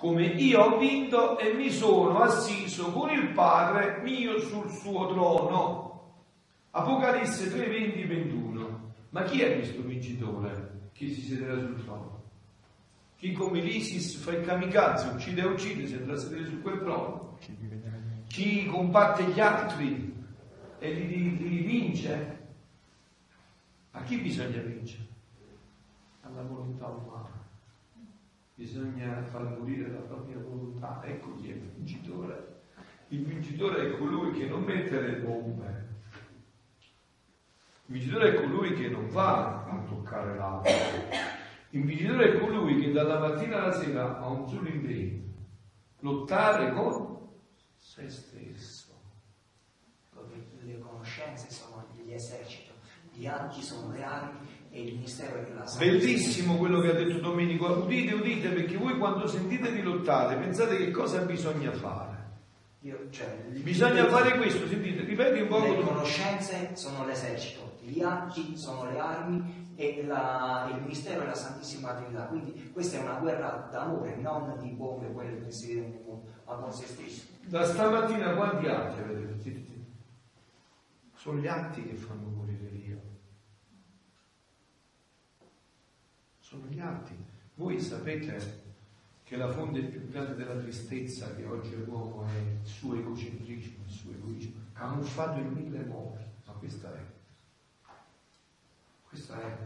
come 0.00 0.24
io 0.24 0.62
ho 0.62 0.78
vinto 0.78 1.38
e 1.38 1.52
mi 1.52 1.70
sono 1.70 2.20
assiso 2.20 2.90
con 2.90 3.10
il 3.10 3.32
Padre 3.32 4.00
mio 4.02 4.38
sul 4.38 4.70
suo 4.70 5.08
trono. 5.08 6.14
Apocalisse 6.70 7.50
3, 7.50 7.68
20, 7.68 8.04
21. 8.04 8.92
Ma 9.10 9.24
chi 9.24 9.42
è 9.42 9.56
questo 9.56 9.82
vincitore 9.82 10.88
che 10.94 11.06
si 11.08 11.20
siederà 11.20 11.58
sul 11.58 11.84
trono? 11.84 12.22
Chi 13.18 13.32
come 13.32 13.60
l'Isis 13.60 14.16
fa 14.16 14.32
il 14.32 14.42
kamikaze, 14.42 15.08
uccide 15.08 15.42
e 15.42 15.46
uccide, 15.46 15.86
si 15.86 15.94
andrà 15.94 16.14
a 16.14 16.16
sedere 16.16 16.46
su 16.46 16.62
quel 16.62 16.78
trono. 16.78 17.36
Chi 18.26 18.64
combatte 18.64 19.24
gli 19.24 19.40
altri 19.40 20.16
e 20.78 20.92
li, 20.94 21.08
li, 21.08 21.36
li 21.36 21.62
vince. 21.62 22.38
A 23.90 24.02
chi 24.02 24.16
bisogna 24.16 24.62
vincere? 24.62 25.06
Alla 26.22 26.40
volontà 26.40 26.86
umana. 26.86 27.39
Bisogna 28.60 29.22
far 29.22 29.56
morire 29.56 29.90
la 29.90 30.00
propria 30.00 30.36
volontà. 30.36 31.00
Ecco 31.02 31.34
chi 31.36 31.48
è 31.48 31.54
il 31.54 31.60
vincitore. 31.60 32.64
Il 33.08 33.24
vincitore 33.24 33.86
è 33.86 33.96
colui 33.96 34.38
che 34.38 34.44
non 34.44 34.64
mette 34.64 35.00
le 35.00 35.16
bombe. 35.16 35.88
Il 37.86 37.94
vincitore 37.94 38.34
è 38.34 38.34
colui 38.34 38.74
che 38.74 38.90
non 38.90 39.08
va 39.08 39.64
a 39.64 39.82
toccare 39.88 40.36
l'altro. 40.36 40.72
Il 41.70 41.84
vincitore 41.86 42.34
è 42.34 42.38
colui 42.38 42.78
che 42.78 42.92
dalla 42.92 43.18
mattina 43.18 43.62
alla 43.62 43.72
sera 43.72 44.18
ha 44.18 44.28
un 44.28 44.46
solo 44.46 44.68
impegno. 44.68 45.32
Lottare 46.00 46.70
con 46.74 47.18
se 47.78 48.10
stesso. 48.10 48.92
Le 50.60 50.78
conoscenze 50.80 51.50
sono 51.50 51.86
gli 51.94 52.12
eserciti, 52.12 52.70
gli 53.10 53.26
atti 53.26 53.62
sono 53.62 53.90
le 53.90 54.02
armi 54.04 54.38
e 54.70 54.82
il 54.82 54.94
ministero 54.94 55.36
è 55.36 55.52
la 55.52 55.66
salvezza. 55.66 55.78
Bellissimo 55.78 56.56
quello 56.56 56.80
che 56.80 56.90
ha 56.90 56.94
detto 56.94 57.18
Domenico, 57.18 57.66
udite, 57.66 58.14
udite, 58.14 58.48
perché 58.50 58.76
voi 58.76 58.96
quando 58.98 59.26
sentite 59.26 59.72
di 59.72 59.82
lottare 59.82 60.36
pensate 60.36 60.76
che 60.76 60.90
cosa 60.90 61.20
bisogna 61.20 61.72
fare. 61.72 62.18
Io, 62.82 63.08
cioè, 63.10 63.44
bisogna 63.62 64.06
fare 64.06 64.36
questo, 64.36 64.66
sentite, 64.66 65.04
ripeti 65.04 65.40
un 65.40 65.48
po'. 65.48 65.60
Le 65.60 65.82
conoscenze 65.82 66.70
sono 66.74 67.04
l'esercito, 67.04 67.78
gli 67.80 68.00
atti 68.00 68.56
sono 68.56 68.90
le 68.90 68.98
armi 68.98 69.72
e 69.76 70.04
la, 70.06 70.70
il 70.74 70.80
ministero 70.82 71.22
è 71.22 71.26
la 71.26 71.34
Santissima 71.34 71.92
Trinità. 71.94 72.26
Quindi 72.26 72.70
questa 72.72 72.98
è 72.98 73.02
una 73.02 73.18
guerra 73.18 73.68
d'amore, 73.70 74.16
non 74.16 74.56
di 74.60 74.70
bombe, 74.70 75.12
quelle 75.12 75.44
che 75.44 75.52
si 75.52 75.74
vedono 75.74 76.22
ma 76.46 76.54
con 76.54 76.72
se 76.72 76.86
stesso. 76.86 77.26
Da 77.46 77.64
stamattina 77.64 78.34
quanti 78.34 78.66
atti 78.66 79.00
avete? 79.00 79.28
Sono 81.20 81.38
gli 81.38 81.46
atti 81.46 81.82
che 81.82 81.96
fanno 81.96 82.28
morire 82.28 82.70
Dio. 82.70 83.09
Sono 86.50 86.66
gli 86.66 86.80
atti. 86.80 87.14
Voi 87.54 87.78
sapete 87.80 88.62
che 89.22 89.36
la 89.36 89.52
fonte 89.52 89.82
più 89.82 90.08
grande 90.08 90.34
della 90.34 90.56
tristezza 90.56 91.32
che 91.36 91.44
oggi 91.44 91.76
l'uomo 91.76 92.26
è 92.26 92.38
il 92.38 92.66
suo 92.66 92.96
egocentrismo, 92.96 93.84
il 93.84 93.90
suo 93.92 94.10
egoismo, 94.10 94.60
camuffato 94.72 95.38
in 95.38 95.52
mille 95.52 95.84
modi, 95.84 96.24
ma 96.46 96.52
questa 96.54 96.92
è. 96.92 97.04
Questa 99.06 99.40
è. 99.40 99.58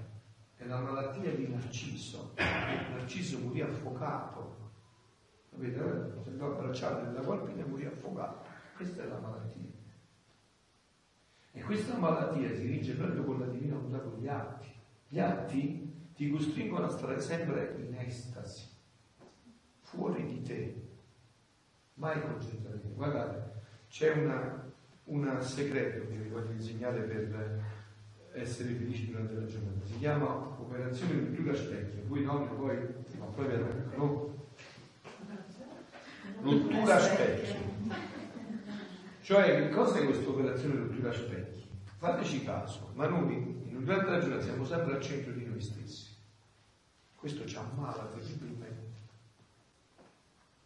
È 0.56 0.66
la 0.66 0.80
malattia 0.80 1.34
di 1.34 1.48
Narciso. 1.48 2.34
Narciso 2.36 3.38
morì 3.38 3.62
affogato. 3.62 4.72
Capite? 5.52 6.20
Si 6.22 6.28
andò 6.28 6.52
abbracciato 6.52 7.02
nella 7.06 7.22
colpina 7.22 7.62
e 7.62 7.66
morì 7.66 7.86
affogato. 7.86 8.44
Questa 8.76 9.04
è 9.04 9.06
la 9.06 9.20
malattia. 9.20 9.72
E 11.50 11.62
questa 11.62 11.96
malattia 11.96 12.54
si 12.54 12.66
vince 12.66 12.94
proprio 12.94 13.24
con 13.24 13.40
la 13.40 13.46
divina 13.46 13.76
volontà, 13.76 14.00
con 14.00 14.20
gli 14.20 14.28
atti. 14.28 14.68
Gli 15.08 15.18
atti 15.18 15.93
ti 16.14 16.30
costringono 16.30 16.86
a 16.86 16.90
stare 16.90 17.20
sempre 17.20 17.74
in 17.78 17.94
estasi, 17.96 18.68
fuori 19.80 20.24
di 20.26 20.42
te, 20.42 20.82
mai 21.94 22.20
concentrati. 22.20 22.88
Guardate, 22.94 23.62
c'è 23.88 24.12
un 25.04 25.38
segreto 25.40 26.08
che 26.08 26.16
vi 26.16 26.28
voglio 26.28 26.52
insegnare 26.52 27.00
per 27.00 27.62
essere 28.32 28.70
felici 28.70 29.10
durante 29.10 29.34
la 29.34 29.44
giornata. 29.44 29.86
Si 29.86 29.98
chiama 29.98 30.26
operazione 30.58 31.20
rottura 31.20 31.54
specchio. 31.54 32.02
Voi 32.06 32.24
donne 32.24 32.46
poi, 32.48 32.76
ma 33.18 33.24
poi 33.26 33.46
veramente, 33.46 33.96
no? 33.96 34.32
Rottura 36.42 36.98
specchio. 36.98 37.72
Cioè, 39.20 39.56
che 39.56 39.68
cosa 39.70 39.98
è 39.98 40.04
questa 40.04 40.28
operazione 40.28 40.76
rottura 40.76 41.12
specchi? 41.12 41.64
Fateci 41.96 42.44
caso, 42.44 42.90
ma 42.94 43.06
noi 43.06 43.62
durante 43.70 44.10
la 44.10 44.18
giornata 44.18 44.42
siamo 44.42 44.64
sempre 44.64 44.94
al 44.94 45.00
centro 45.00 45.32
di 45.32 45.46
noi 45.46 45.60
stessi. 45.60 46.03
Questo 47.24 47.46
ci 47.46 47.56
ammala 47.56 48.04
terribilmente. 48.04 48.92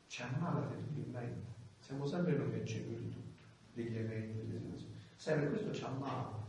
Ci 0.09 0.23
ammala 0.23 0.67
terribilmente. 0.67 1.47
Siamo 1.79 2.05
sempre 2.05 2.37
noi 2.37 2.53
al 2.53 2.67
centro 2.67 2.99
di 2.99 3.11
tutto, 3.11 3.31
degli 3.75 3.97
eventi, 3.97 4.39
delle 4.39 4.59
situazioni. 4.59 4.95
Sempre 5.15 5.51
questo 5.51 5.73
ci 5.73 5.85
ammala. 5.85 6.45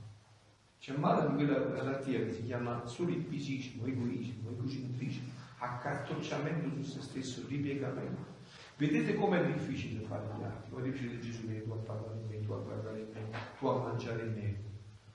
Ci 0.80 0.90
ammala 0.90 1.28
di 1.28 1.36
quella 1.36 1.60
malattia 1.60 2.26
che 2.26 2.34
si 2.34 2.44
chiama 2.46 2.88
solipsismo, 2.88 3.86
egoismo, 3.86 4.50
egocentrismo, 4.50 5.32
accartocciamento 5.60 6.82
su 6.82 6.90
se 6.90 7.02
stesso, 7.02 7.48
ripiegamento. 7.48 8.26
Vedete 8.78 9.14
com'è 9.14 9.46
difficile 9.46 10.04
fare 10.08 10.26
gli 10.40 10.42
atti, 10.42 10.72
com'è 10.72 10.82
difficile 10.82 11.20
Gesù 11.20 11.42
viene 11.42 11.62
tu 11.62 11.70
a 11.70 11.76
parlare 11.76 12.20
in 12.20 12.26
me, 12.26 12.42
tu 12.44 12.52
a 12.52 12.58
guardare 12.58 13.08
me, 13.14 13.30
tu 13.60 13.68
a 13.68 13.78
mangiare 13.78 14.24
me. 14.24 14.60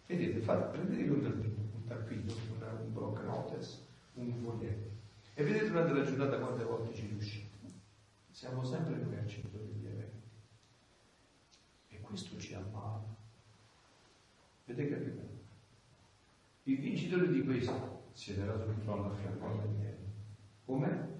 Vedete, 0.07 0.39
fate, 0.39 0.79
prendete 0.79 1.11
un 1.11 1.21
taccuino, 1.21 1.65
un 1.75 1.85
taccuino, 1.85 2.33
un 2.33 2.93
block 2.93 3.25
notes, 3.25 3.84
un 4.15 4.33
foglietto 4.43 4.91
e 5.35 5.43
vedete 5.43 5.69
durante 5.69 5.93
la 5.93 6.05
giornata 6.05 6.39
quante 6.39 6.65
volte 6.65 6.95
ci 6.95 7.07
riuscite. 7.07 7.59
Siamo 8.31 8.65
sempre 8.65 8.95
al 8.95 9.29
centro 9.29 9.59
degli 9.59 9.87
eventi. 9.87 10.23
E 11.89 12.01
questo 12.01 12.39
ci 12.39 12.55
ammala. 12.55 13.03
Che 14.65 14.73
arriva? 14.73 15.23
Il 16.65 16.79
vincitore 16.79 17.29
di 17.29 17.43
questo 17.45 18.05
siederà 18.13 18.59
sul 18.59 18.81
trono 18.83 19.11
a 19.11 19.15
fianco 19.15 19.47
alla 19.47 19.65
miele. 19.65 19.99
Com'è? 20.65 21.13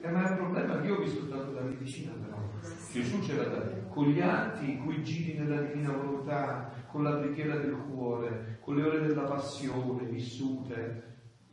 Eh, 0.00 0.10
ma 0.10 0.26
è 0.26 0.30
un 0.30 0.36
problema 0.36 0.80
che 0.80 0.86
io 0.86 0.96
ho 0.96 1.02
visto 1.02 1.26
tanto 1.28 1.52
la 1.52 1.62
medicina 1.62 2.12
però. 2.12 2.38
Gesù 2.92 3.20
c'era 3.20 3.44
da, 3.44 3.66
con 3.88 4.10
gli 4.10 4.20
atti, 4.20 4.76
con 4.76 4.92
i 4.92 5.02
giri 5.02 5.38
nella 5.38 5.62
divina 5.62 5.92
volontà, 5.92 6.72
con 6.94 7.02
la 7.02 7.16
preghiera 7.16 7.56
del 7.56 7.74
cuore, 7.90 8.58
con 8.60 8.76
le 8.76 8.84
ore 8.84 9.00
della 9.00 9.24
passione 9.24 10.04
vissute. 10.04 11.02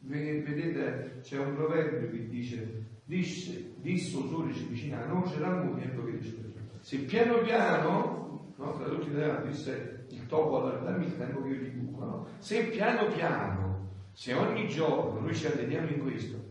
Vedete, 0.01 1.21
c'è 1.23 1.39
un 1.39 1.55
proverbio 1.55 2.11
che 2.11 2.27
dice, 2.27 2.85
disse, 3.05 3.73
disse 3.77 4.17
o 4.17 4.27
sole 4.27 4.53
ci 4.53 4.65
vicina, 4.65 5.03
non 5.07 5.23
c'era 5.23 5.49
un 5.49 5.79
tempo 5.79 6.03
che 6.03 6.19
dice, 6.19 6.53
se 6.81 6.99
piano 6.99 7.39
piano, 7.39 8.53
no, 8.55 8.73
tradotto 8.73 9.07
in 9.07 9.13
italiano, 9.13 9.45
disse 9.47 10.05
il 10.11 10.27
topo 10.27 10.61
alla 10.61 10.77
dammi 10.77 11.05
il 11.05 11.17
tempo 11.17 11.41
che 11.41 11.49
io 11.49 11.55
gli 11.55 11.69
buco, 11.69 12.05
no? 12.05 12.27
se 12.37 12.65
piano 12.65 13.07
piano, 13.07 13.89
se 14.11 14.33
ogni 14.35 14.67
giorno 14.67 15.21
noi 15.21 15.33
ci 15.33 15.47
alleniamo 15.47 15.89
in 15.89 16.01
questo, 16.01 16.49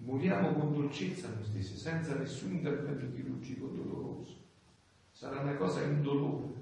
Moriamo 0.00 0.52
con 0.52 0.72
dolcezza 0.72 1.28
noi 1.28 1.42
stessi, 1.42 1.76
senza 1.76 2.14
nessun 2.14 2.52
intervento 2.52 3.10
chirurgico 3.12 3.66
doloroso. 3.66 4.36
Sarà 5.10 5.40
una 5.40 5.56
cosa 5.56 5.82
indolore. 5.82 6.57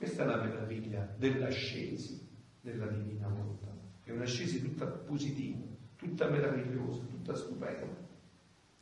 Questa 0.00 0.22
è 0.22 0.24
la 0.24 0.36
meraviglia 0.36 1.06
dell'ascesi 1.18 2.26
della 2.58 2.86
divina 2.86 3.28
volontà. 3.28 3.66
È 4.02 4.10
un'ascesi 4.10 4.62
tutta 4.62 4.86
positiva, 4.86 5.58
tutta 5.96 6.26
meravigliosa, 6.26 7.02
tutta 7.02 7.34
stupenda. 7.34 7.86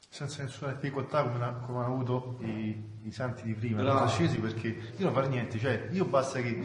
Senza 0.09 0.45
nessuna 0.45 0.75
difficoltà 0.75 1.25
come, 1.25 1.35
una, 1.35 1.55
come 1.55 1.79
hanno 1.79 1.93
avuto 1.93 2.39
i, 2.43 2.83
i, 3.03 3.11
santi 3.11 3.43
di 3.43 3.55
prima, 3.55 3.83
no. 3.83 3.99
ascesi 3.99 4.39
perché 4.39 4.69
io 4.69 5.05
non 5.07 5.13
fare 5.13 5.27
niente, 5.27 5.59
cioè 5.59 5.89
io 5.91 6.05
basta 6.05 6.41
che 6.41 6.65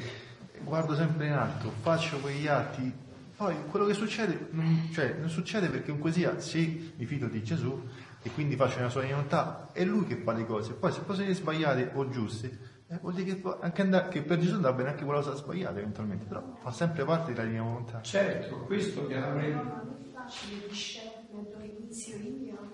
guardo 0.64 0.94
sempre 0.94 1.26
in 1.26 1.34
alto, 1.34 1.72
faccio 1.82 2.20
quegli 2.20 2.46
atti 2.46 2.94
poi 3.36 3.56
quello 3.72 3.88
che 3.88 3.96
succede, 3.96 4.50
non, 4.52 4.90
cioè, 4.94 5.16
non 5.20 5.30
succede 5.30 5.68
perché 5.70 5.88
comunque 5.88 6.12
sia, 6.12 6.40
se 6.40 6.94
mi 6.96 7.06
fido 7.06 7.26
di 7.26 7.42
Gesù 7.42 7.90
e 8.22 8.30
quindi 8.30 8.56
faccio 8.56 8.78
una 8.78 8.90
sua 8.90 9.02
volontà, 9.02 9.70
è 9.74 9.84
lui 9.84 10.06
che 10.06 10.18
fa 10.18 10.32
le 10.32 10.46
cose. 10.46 10.74
Poi 10.74 10.92
se 10.92 11.04
cose 11.04 11.34
sbagliate 11.34 11.90
o 11.96 12.08
giuste, 12.08 12.73
eh, 12.94 13.00
vuol 13.02 13.14
dire 13.14 13.42
che, 13.42 13.56
anche 13.62 13.82
andare, 13.82 14.10
che 14.10 14.22
per 14.22 14.38
Gesù 14.38 14.56
andrà 14.56 14.74
bene 14.74 14.90
anche 14.90 15.04
quella 15.04 15.22
cosa 15.22 15.36
sbagliata 15.36 15.80
eventualmente, 15.80 16.26
però 16.26 16.56
fa 16.62 16.72
sempre 16.72 17.04
parte 17.06 17.34
della 17.34 17.50
mia 17.50 17.64
volontà. 17.64 18.02
Certo, 18.02 18.58
questo 18.66 19.08
chiaramente... 19.08 19.64
Non 19.64 19.98
è 20.00 20.12
facile 20.14 20.68
discernere 20.68 21.52
dove 21.52 21.66
inizio 21.66 22.18
io 22.18 22.70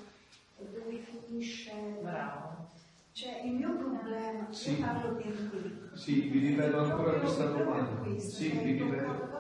e 0.58 0.66
dove 0.74 0.98
finisce... 0.98 1.72
Bravo. 2.02 2.68
Cioè 3.12 3.42
il 3.46 3.54
mio 3.54 3.76
problema, 3.76 4.48
sì. 4.52 4.80
io 4.80 4.86
parlo 4.86 5.16
per 5.16 5.26
me. 5.26 5.98
Sì, 5.98 6.22
vi 6.30 6.40
ripeto 6.40 6.80
ancora 6.80 7.20
questa 7.20 7.46
domanda. 7.46 8.20
Sì, 8.20 8.50
vi 8.50 8.72
ripeto. 8.74 9.38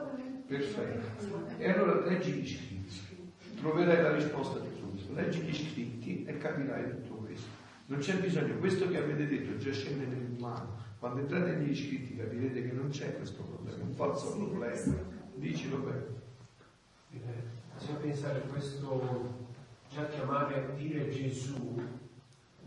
Perfetto. 0.47 1.53
E 1.57 1.69
allora 1.69 2.05
leggi 2.05 2.31
gli 2.31 2.47
scritti, 2.47 3.31
troverai 3.57 4.01
la 4.01 4.15
risposta 4.15 4.59
di 4.59 4.69
tutto. 4.79 5.13
Leggi 5.13 5.39
gli 5.41 5.53
scritti 5.53 6.25
e 6.25 6.37
capirai 6.37 6.89
tutto. 6.89 7.18
Non 7.89 7.97
c'è 7.97 8.19
bisogno, 8.19 8.59
questo 8.59 8.87
che 8.87 8.97
avete 8.97 9.25
detto 9.25 9.57
già 9.57 9.71
scende 9.71 10.05
nell'umano. 10.05 10.77
Quando 10.99 11.21
entrate 11.21 11.55
negli 11.55 11.75
scritti 11.75 12.15
capirete 12.15 12.61
che 12.67 12.71
non 12.71 12.89
c'è 12.89 13.15
questo 13.15 13.41
problema, 13.41 13.83
un 13.83 13.93
falso 13.93 14.35
problema. 14.35 14.95
Dicilo 15.33 15.77
bene. 15.79 16.05
Bisogna 17.75 17.97
pensare 17.97 18.37
a 18.37 18.47
questo, 18.47 19.33
già 19.89 20.05
chiamare 20.07 20.55
a 20.55 20.73
dire 20.75 21.09
Gesù, 21.09 21.81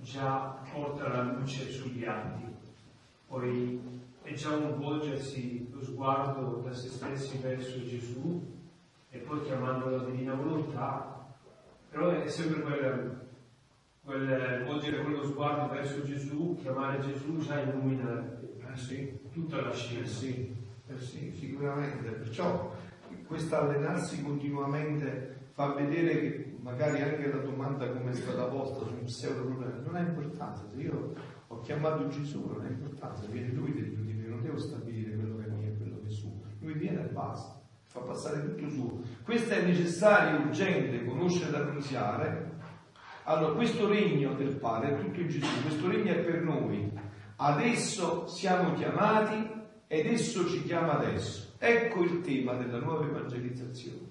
già 0.00 0.60
porta 0.72 1.06
la 1.06 1.22
luce 1.22 1.70
sugli 1.70 2.04
atti. 2.04 2.44
Poi 3.28 3.80
è 4.22 4.32
già 4.32 4.56
un 4.56 4.76
volgersi 4.76 5.68
lo 5.70 5.84
sguardo 5.84 6.62
da 6.64 6.72
se 6.72 6.88
stessi 6.88 7.38
verso 7.38 7.80
Gesù 7.84 8.42
e 9.08 9.18
poi 9.18 9.40
chiamando 9.42 9.88
la 9.88 10.02
divina 10.02 10.34
volontà, 10.34 11.32
però 11.90 12.10
è 12.10 12.26
sempre 12.26 13.12
quel, 14.04 14.26
quel 14.26 14.64
volgere 14.64 15.02
quello 15.02 15.24
sguardo 15.24 15.72
verso 15.72 16.02
Gesù, 16.02 16.56
chiamare 16.60 17.00
Gesù 17.00 17.38
già 17.38 17.60
illumina 17.60 18.40
eh 18.72 18.76
sì, 18.76 19.18
tutta 19.30 19.60
la 19.60 19.72
scienza. 19.72 20.02
Eh 20.04 20.06
sì. 20.06 20.60
Eh 20.86 20.98
sì, 20.98 21.32
sicuramente. 21.32 22.10
Perciò 22.10 22.74
questo 23.26 23.56
allenarsi 23.56 24.22
continuamente 24.22 25.40
fa 25.52 25.74
vedere 25.74 26.20
che 26.20 26.56
magari 26.60 27.02
anche 27.02 27.30
la 27.30 27.40
domanda 27.40 27.90
come 27.90 28.10
è 28.10 28.14
stata 28.14 28.44
posta 28.44 28.84
su 28.86 28.92
un 28.92 29.04
pseudo 29.04 29.48
non 29.48 29.94
ha 29.94 30.00
importanza. 30.00 30.66
Se 30.68 30.80
io 30.80 31.14
ho 31.46 31.60
chiamato 31.60 32.08
Gesù 32.08 32.46
non 32.46 32.64
ha 32.64 32.68
importanza, 32.68 33.26
viene 33.26 33.52
lui 33.52 33.72
dentro 33.72 34.02
di 34.02 34.12
me, 34.12 34.26
non 34.26 34.42
devo 34.42 34.58
stabilire 34.58 35.14
quello 35.16 35.36
che 35.36 35.44
è 35.44 35.50
mio 35.50 35.68
e 35.68 35.76
quello 35.76 36.00
che 36.00 36.08
è 36.08 36.10
suo. 36.10 36.40
Lui 36.60 36.74
viene 36.74 37.04
e 37.04 37.12
basta, 37.12 37.60
fa 37.84 38.00
passare 38.00 38.42
tutto 38.42 38.68
suo. 38.68 39.00
Questo 39.22 39.52
è 39.52 39.62
necessario, 39.64 40.40
urgente, 40.40 41.04
conoscere 41.04 41.48
ed 41.48 41.54
annunziare. 41.54 42.50
Allora, 43.24 43.54
questo 43.54 43.88
regno 43.88 44.34
del 44.34 44.56
Padre 44.56 44.90
è 44.90 45.00
tutto 45.00 45.20
in 45.20 45.28
Gesù, 45.28 45.46
questo 45.62 45.88
regno 45.88 46.12
è 46.12 46.18
per 46.18 46.42
noi. 46.42 46.90
Adesso 47.36 48.26
siamo 48.26 48.72
chiamati 48.74 49.48
ed 49.86 50.06
esso 50.06 50.48
ci 50.48 50.64
chiama 50.64 50.98
adesso. 50.98 51.54
Ecco 51.58 52.02
il 52.02 52.20
tema 52.20 52.54
della 52.54 52.78
nuova 52.78 53.06
evangelizzazione 53.06 54.08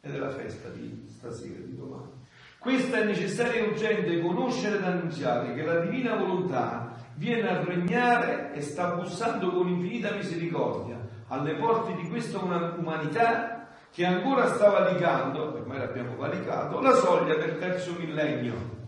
e 0.00 0.10
della 0.10 0.28
festa 0.28 0.68
di 0.68 1.04
stasera, 1.08 1.60
di 1.64 1.76
domani. 1.76 2.10
Questo 2.58 2.94
è 2.94 3.04
necessario 3.04 3.64
e 3.64 3.68
urgente 3.68 4.20
conoscere 4.20 4.76
ed 4.76 4.84
annunziare 4.84 5.54
che 5.54 5.62
la 5.62 5.80
divina 5.80 6.16
volontà 6.16 6.94
viene 7.14 7.48
a 7.48 7.64
regnare 7.64 8.52
e 8.52 8.60
sta 8.60 8.96
bussando 8.96 9.50
con 9.50 9.66
infinita 9.66 10.12
misericordia 10.12 10.98
alle 11.28 11.54
porte 11.54 11.94
di 11.94 12.06
questa 12.08 12.38
umanità 12.38 13.59
che 13.92 14.04
ancora 14.04 14.54
sta 14.54 14.70
valicando, 14.70 15.54
ormai 15.54 15.78
l'abbiamo 15.78 16.16
valicato, 16.16 16.80
la 16.80 16.94
soglia 16.94 17.34
del 17.34 17.58
terzo 17.58 17.92
millennio. 17.98 18.78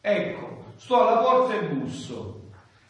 Ecco, 0.00 0.72
sto 0.76 1.00
alla 1.00 1.20
porta 1.20 1.54
e 1.54 1.66
busso. 1.66 2.40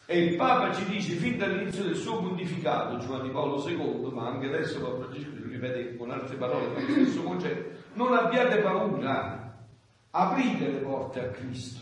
E 0.05 0.25
il 0.25 0.35
Papa 0.35 0.73
ci 0.73 0.85
dice 0.85 1.13
fin 1.15 1.37
dall'inizio 1.37 1.83
del 1.83 1.95
suo 1.95 2.19
pontificato, 2.19 2.97
Giovanni 2.97 3.31
Paolo 3.31 3.65
II, 3.67 4.11
ma 4.11 4.27
anche 4.27 4.47
adesso 4.47 4.81
Papa 4.81 4.97
Francesco 4.97 5.35
ci 5.37 5.47
ripete 5.47 5.95
con 5.95 6.11
altre 6.11 6.35
parole 6.35 6.73
con 6.73 6.83
lo 6.83 6.89
stesso 6.89 7.23
concetto, 7.23 7.77
non 7.93 8.13
abbiate 8.13 8.57
paura, 8.57 9.65
aprite 10.11 10.69
le 10.69 10.79
porte 10.79 11.19
a 11.21 11.29
Cristo. 11.29 11.81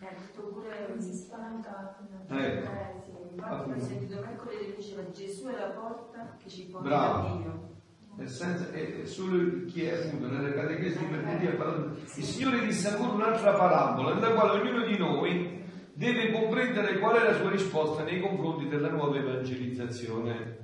Eh, 0.00 0.14
detto 0.14 0.42
pure 0.48 0.94
si 0.98 1.12
spaventa. 1.14 1.96
Eh, 2.28 2.62
infatti 3.32 3.70
ho 3.70 3.80
sentito 3.80 4.20
Mercoledì 4.20 4.66
che 4.66 4.76
diceva 4.76 5.10
Gesù 5.10 5.46
è 5.46 5.58
la 5.58 5.70
porta 5.70 6.36
che 6.38 6.48
ci 6.48 6.66
porta 6.66 6.88
Bravo. 6.88 7.26
a 7.26 7.36
Dio. 7.36 7.65
Nel 8.18 8.30
senso, 8.30 8.70
è 8.72 9.04
solo 9.04 9.66
chi 9.66 9.84
è 9.84 9.92
appunto 9.92 10.28
nelle 10.28 10.54
catechesi 10.54 10.98
di 10.98 11.04
mercoledì 11.04 11.46
ha 11.48 11.52
parlato. 11.52 11.98
Il 12.14 12.24
Signore 12.24 12.64
disse 12.64 12.88
ancora 12.88 13.12
un'altra 13.12 13.52
parabola, 13.52 14.14
nella 14.14 14.30
quale 14.30 14.58
ognuno 14.58 14.86
di 14.86 14.96
noi 14.96 15.62
deve 15.92 16.32
comprendere 16.32 16.98
qual 16.98 17.16
è 17.16 17.24
la 17.24 17.34
sua 17.34 17.50
risposta 17.50 18.04
nei 18.04 18.20
confronti 18.20 18.68
della 18.68 18.88
nuova 18.88 19.18
evangelizzazione. 19.18 20.56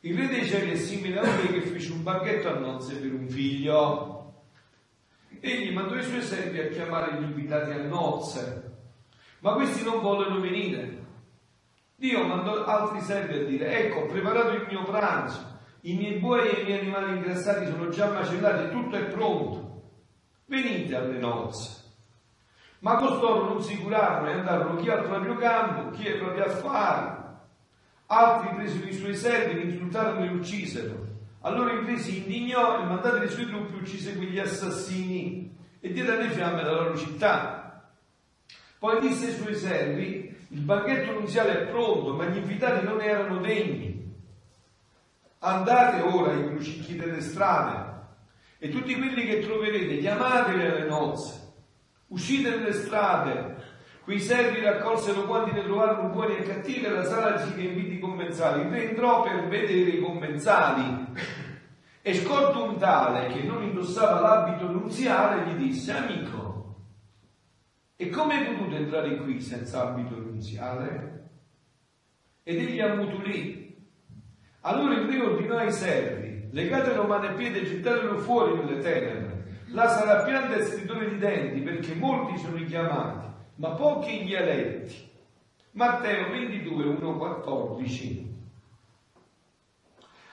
Il 0.00 0.16
re 0.16 0.28
dei 0.28 0.46
cieli 0.46 0.70
è 0.70 0.76
simile 0.76 1.20
a 1.20 1.22
uno 1.22 1.52
che 1.52 1.60
fece 1.60 1.92
un 1.92 2.02
banchetto 2.02 2.48
a 2.48 2.58
nozze 2.58 2.96
per 2.96 3.12
un 3.12 3.28
figlio. 3.28 4.44
Egli 5.40 5.74
mandò 5.74 5.94
i 5.96 6.02
suoi 6.02 6.22
servi 6.22 6.58
a 6.58 6.68
chiamare 6.68 7.20
gli 7.20 7.24
invitati 7.24 7.70
a 7.70 7.82
nozze, 7.82 8.72
ma 9.40 9.52
questi 9.52 9.84
non 9.84 10.00
vollero 10.00 10.40
venire. 10.40 11.00
Dio 11.96 12.24
mandò 12.24 12.64
altri 12.64 13.00
servi 13.00 13.38
a 13.40 13.44
dire, 13.44 13.86
ecco, 13.86 14.00
ho 14.00 14.06
preparato 14.06 14.52
il 14.54 14.66
mio 14.68 14.84
pranzo, 14.84 15.51
i 15.84 15.94
miei 15.94 16.18
buoi 16.18 16.48
e 16.48 16.60
i 16.60 16.64
miei 16.64 16.80
animali 16.80 17.16
ingrassati 17.16 17.66
sono 17.66 17.88
già 17.88 18.10
macellati, 18.10 18.70
tutto 18.70 18.96
è 18.96 19.04
pronto. 19.04 19.82
Venite 20.46 20.94
alle 20.94 21.18
nozze. 21.18 21.80
Ma 22.80 22.96
costoro 22.96 23.48
non 23.48 23.62
si 23.62 23.76
curarono 23.78 24.28
e 24.28 24.32
andarono 24.32 24.76
chi 24.76 24.90
al 24.90 25.04
proprio 25.04 25.34
campo, 25.34 25.90
chi 25.90 26.06
ai 26.06 26.18
propri 26.18 26.40
affari. 26.40 27.20
Altri 28.06 28.54
presero 28.54 28.86
i 28.86 28.92
suoi 28.92 29.16
servi, 29.16 29.60
li 29.60 29.70
insultarono 29.72 30.24
e 30.24 30.28
li 30.28 30.34
uccisero. 30.34 31.06
Allora 31.40 31.72
il 31.72 31.86
re 31.86 31.96
si 31.96 32.18
indignò 32.18 32.80
e 32.80 32.84
mandate 32.84 33.18
le 33.18 33.28
sue 33.28 33.46
truppe 33.46 33.76
uccise 33.76 34.16
quegli 34.16 34.38
assassini 34.38 35.56
e 35.80 35.92
diede 35.92 36.12
alle 36.12 36.30
fiamme 36.30 36.62
la 36.62 36.72
loro 36.72 36.96
città. 36.96 37.90
Poi 38.78 39.00
disse 39.00 39.26
ai 39.26 39.32
suoi 39.32 39.54
servi, 39.54 40.36
il 40.48 40.60
banchetto 40.60 41.12
nunziale 41.12 41.52
è 41.52 41.66
pronto, 41.66 42.14
ma 42.14 42.26
gli 42.26 42.36
invitati 42.36 42.84
non 42.84 43.00
erano 43.00 43.38
degni. 43.38 43.91
Andate 45.44 46.00
ora 46.02 46.30
ai 46.32 46.46
crucicchi 46.46 46.96
delle 46.96 47.20
strade 47.20 47.90
e 48.58 48.68
tutti 48.68 48.94
quelli 48.94 49.26
che 49.26 49.40
troverete, 49.40 49.98
chiamateli 49.98 50.64
alle 50.64 50.86
nozze 50.86 51.40
Uscite 52.12 52.50
nelle 52.50 52.72
strade, 52.74 53.56
quei 54.04 54.20
servi 54.20 54.60
raccolsero 54.60 55.24
quanti 55.24 55.52
ne 55.52 55.64
trovarono 55.64 56.10
buoni 56.10 56.36
e 56.36 56.42
cattivi 56.42 56.84
e 56.84 56.90
la 56.90 57.04
sala 57.04 57.36
anziché 57.36 57.62
inviti 57.62 57.94
i 57.94 57.98
commensali. 57.98 58.66
Il 58.66 58.74
entrò 58.74 59.22
per 59.22 59.48
vedere 59.48 59.90
i 59.90 60.00
commensali 60.02 61.06
e 62.02 62.14
scorto 62.14 62.64
un 62.64 62.76
tale 62.76 63.28
che 63.28 63.42
non 63.42 63.62
indossava 63.62 64.20
l'abito 64.20 64.70
nunziale 64.70 65.46
gli 65.46 65.68
disse, 65.68 65.92
amico, 65.92 66.76
e 67.96 68.10
come 68.10 68.34
hai 68.34 68.54
potuto 68.54 68.76
entrare 68.76 69.16
qui 69.16 69.40
senza 69.40 69.88
abito 69.88 70.14
nunziale? 70.16 71.30
Ed 72.42 72.58
egli 72.58 72.80
ammutolì. 72.80 73.71
Allora 74.62 74.94
il 74.94 75.06
re 75.06 75.20
ordinò 75.20 75.56
ai 75.56 75.72
servi, 75.72 76.48
legatelo 76.50 77.04
mano 77.04 77.30
e 77.30 77.34
piede 77.34 77.60
e 77.60 77.64
gettatelo 77.64 78.18
fuori 78.18 78.56
nelle 78.56 78.80
tenebre 78.80 79.32
Là 79.72 79.88
sarà 79.88 80.22
pianta 80.22 80.54
e 80.56 80.62
stridore 80.64 81.08
di 81.08 81.16
denti 81.16 81.60
perché 81.60 81.94
molti 81.94 82.36
sono 82.38 82.58
i 82.58 82.66
chiamati, 82.66 83.26
ma 83.56 83.70
pochi 83.70 84.22
gli 84.22 84.34
eletti. 84.34 85.10
Matteo 85.70 86.30
22, 86.30 86.84
1, 86.84 87.16
14. 87.16 88.40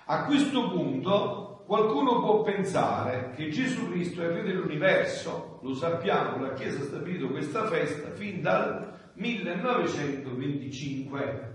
A 0.07 0.25
questo 0.25 0.69
punto 0.69 1.63
qualcuno 1.65 2.19
può 2.19 2.41
pensare 2.41 3.31
che 3.35 3.47
Gesù 3.47 3.89
Cristo 3.89 4.21
è 4.21 4.25
il 4.25 4.31
re 4.31 4.43
dell'universo, 4.43 5.59
lo 5.61 5.73
sappiamo, 5.73 6.41
la 6.41 6.51
Chiesa 6.51 6.81
ha 6.81 6.85
stabilito 6.85 7.29
questa 7.29 7.65
festa 7.67 8.11
fin 8.11 8.41
dal 8.41 8.91
1925, 9.13 11.48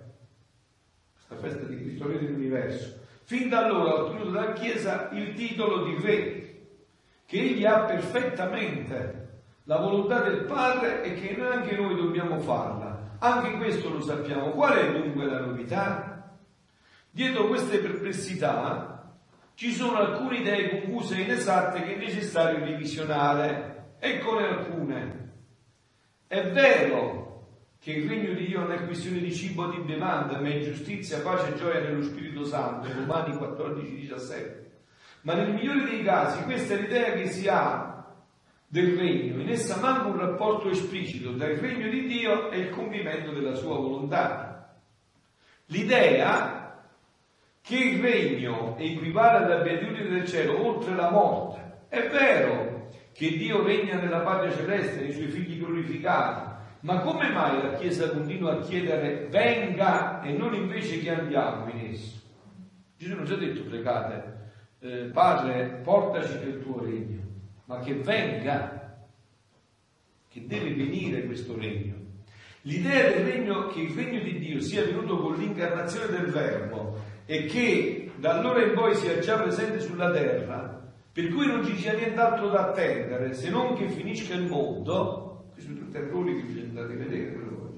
questa 1.34 1.58
festa 1.58 1.66
di 1.66 1.76
Cristo 1.76 2.06
re 2.06 2.18
dell'universo. 2.18 3.00
Fin 3.24 3.48
da 3.48 3.64
allora 3.64 3.90
ha 3.90 4.02
ottenuto 4.02 4.30
dalla 4.30 4.52
Chiesa 4.52 5.08
il 5.12 5.34
titolo 5.34 5.84
di 5.84 5.96
re 6.00 6.66
che 7.26 7.40
egli 7.40 7.64
ha 7.64 7.80
perfettamente 7.80 9.22
la 9.64 9.78
volontà 9.78 10.20
del 10.20 10.44
Padre 10.44 11.02
e 11.02 11.14
che 11.14 11.40
anche 11.40 11.76
noi 11.76 11.96
dobbiamo 11.96 12.38
farla. 12.38 13.16
Anche 13.18 13.56
questo 13.56 13.88
lo 13.88 14.00
sappiamo. 14.00 14.50
Qual 14.50 14.74
è 14.74 14.92
dunque 14.92 15.24
la 15.24 15.40
novità? 15.40 16.36
Dietro 17.10 17.46
queste 17.46 17.78
perplessità 17.78 19.14
ci 19.54 19.72
sono 19.72 19.96
alcune 19.98 20.38
idee 20.38 20.80
confuse 20.80 21.16
e 21.16 21.22
inesatte 21.22 21.82
che 21.82 21.94
è 21.94 21.98
necessario 21.98 22.64
revisionare. 22.64 23.94
Eccone 23.98 24.46
alcune. 24.46 25.32
È 26.26 26.50
vero 26.50 27.23
che 27.84 27.92
il 27.92 28.08
regno 28.08 28.32
di 28.32 28.46
Dio 28.46 28.60
non 28.60 28.72
è 28.72 28.84
questione 28.84 29.20
di 29.20 29.32
cibo 29.32 29.70
e 29.70 29.76
di 29.76 29.82
bevanda, 29.82 30.40
ma 30.40 30.48
è 30.48 30.60
giustizia, 30.60 31.20
pace 31.20 31.52
e 31.52 31.56
gioia 31.56 31.80
nello 31.80 32.02
Spirito 32.02 32.44
Santo, 32.44 32.88
Romani 32.92 33.36
14, 33.36 33.94
17 33.94 34.64
ma 35.24 35.34
nel 35.34 35.52
migliore 35.52 35.84
dei 35.84 36.02
casi 36.02 36.42
questa 36.44 36.74
è 36.74 36.80
l'idea 36.80 37.12
che 37.12 37.28
si 37.28 37.48
ha 37.48 37.92
del 38.66 38.96
regno, 38.96 39.40
in 39.40 39.48
essa 39.48 39.76
manca 39.80 40.06
un 40.06 40.18
rapporto 40.18 40.68
esplicito 40.68 41.34
tra 41.36 41.48
il 41.48 41.58
regno 41.58 41.88
di 41.88 42.06
Dio 42.06 42.50
e 42.50 42.58
il 42.58 42.70
compimento 42.70 43.30
della 43.30 43.54
sua 43.54 43.76
volontà. 43.76 44.74
L'idea 45.66 46.82
che 47.62 47.76
il 47.76 48.02
regno 48.02 48.76
equivale 48.78 49.44
alla 49.44 49.62
beatitudine 49.62 50.08
del 50.08 50.26
cielo 50.26 50.66
oltre 50.66 50.94
la 50.94 51.08
morte. 51.08 51.86
È 51.88 52.06
vero 52.08 52.90
che 53.12 53.36
Dio 53.36 53.62
regna 53.62 53.94
nella 53.94 54.20
patria 54.20 54.54
celeste, 54.54 55.00
nei 55.00 55.12
suoi 55.12 55.28
figli 55.28 55.58
glorificati, 55.58 56.53
ma 56.84 57.00
come 57.00 57.30
mai 57.30 57.62
la 57.62 57.72
Chiesa 57.74 58.10
continua 58.10 58.52
a 58.52 58.58
chiedere 58.60 59.26
venga 59.30 60.20
e 60.20 60.32
non 60.32 60.54
invece 60.54 60.98
che 61.00 61.10
andiamo 61.10 61.70
in 61.70 61.92
esso? 61.92 62.20
Gesù 62.98 63.14
non 63.14 63.26
ci 63.26 63.32
ha 63.32 63.36
detto 63.36 63.64
pregate 63.64 64.32
eh, 64.80 65.08
Padre, 65.10 65.80
portaci 65.82 66.38
nel 66.40 66.62
tuo 66.62 66.84
regno, 66.84 67.22
ma 67.64 67.78
che 67.78 67.94
venga, 67.94 69.06
che 70.28 70.46
deve 70.46 70.74
venire 70.74 71.24
questo 71.24 71.56
regno. 71.56 71.94
L'idea 72.62 73.10
del 73.10 73.24
regno, 73.24 73.68
che 73.68 73.80
il 73.80 73.94
regno 73.94 74.22
di 74.22 74.38
Dio 74.38 74.60
sia 74.60 74.84
venuto 74.84 75.18
con 75.20 75.36
l'incarnazione 75.36 76.08
del 76.08 76.30
Verbo 76.30 77.00
e 77.24 77.46
che 77.46 78.12
da 78.16 78.34
allora 78.34 78.62
in 78.62 78.74
poi 78.74 78.94
sia 78.94 79.18
già 79.20 79.38
presente 79.38 79.80
sulla 79.80 80.10
terra, 80.10 80.82
per 81.10 81.28
cui 81.28 81.46
non 81.46 81.64
ci 81.64 81.78
sia 81.78 81.94
nient'altro 81.94 82.50
da 82.50 82.68
attendere 82.68 83.32
se 83.32 83.48
non 83.48 83.74
che 83.74 83.88
finisca 83.88 84.34
il 84.34 84.48
mondo, 84.48 85.33
questi 85.54 85.72
sono 85.72 85.78
tutti 85.78 85.96
errori 85.96 86.34
che 86.34 86.42
bisogna 86.42 86.68
andare 86.68 86.92
a 86.92 86.96
vedere, 86.96 87.24
però. 87.30 87.70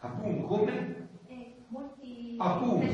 appunto, 0.00 0.46
come? 0.46 1.08
Eh, 1.26 1.54
molti 1.68 2.36
appunto, 2.38 2.86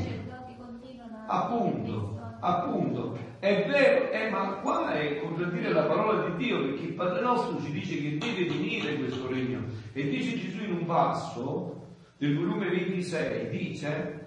appunto, 1.27 2.19
appunto, 2.41 3.17
è 3.39 3.65
vero, 3.67 4.11
eh, 4.11 4.29
ma 4.29 4.55
qua 4.55 4.93
è 4.93 5.21
contraddire 5.21 5.71
la 5.71 5.85
parola 5.85 6.29
di 6.29 6.45
Dio 6.45 6.59
perché 6.61 6.83
il 6.83 6.93
Padre 6.93 7.21
nostro 7.21 7.61
ci 7.61 7.71
dice 7.71 7.95
che 7.97 8.17
deve 8.17 8.45
venire 8.45 8.97
questo 8.97 9.27
regno 9.27 9.63
e 9.93 10.09
dice 10.09 10.37
Gesù 10.37 10.63
in 10.63 10.73
un 10.73 10.85
passo 10.85 11.87
del 12.17 12.37
volume 12.37 12.69
26, 12.69 13.49
dice 13.49 14.20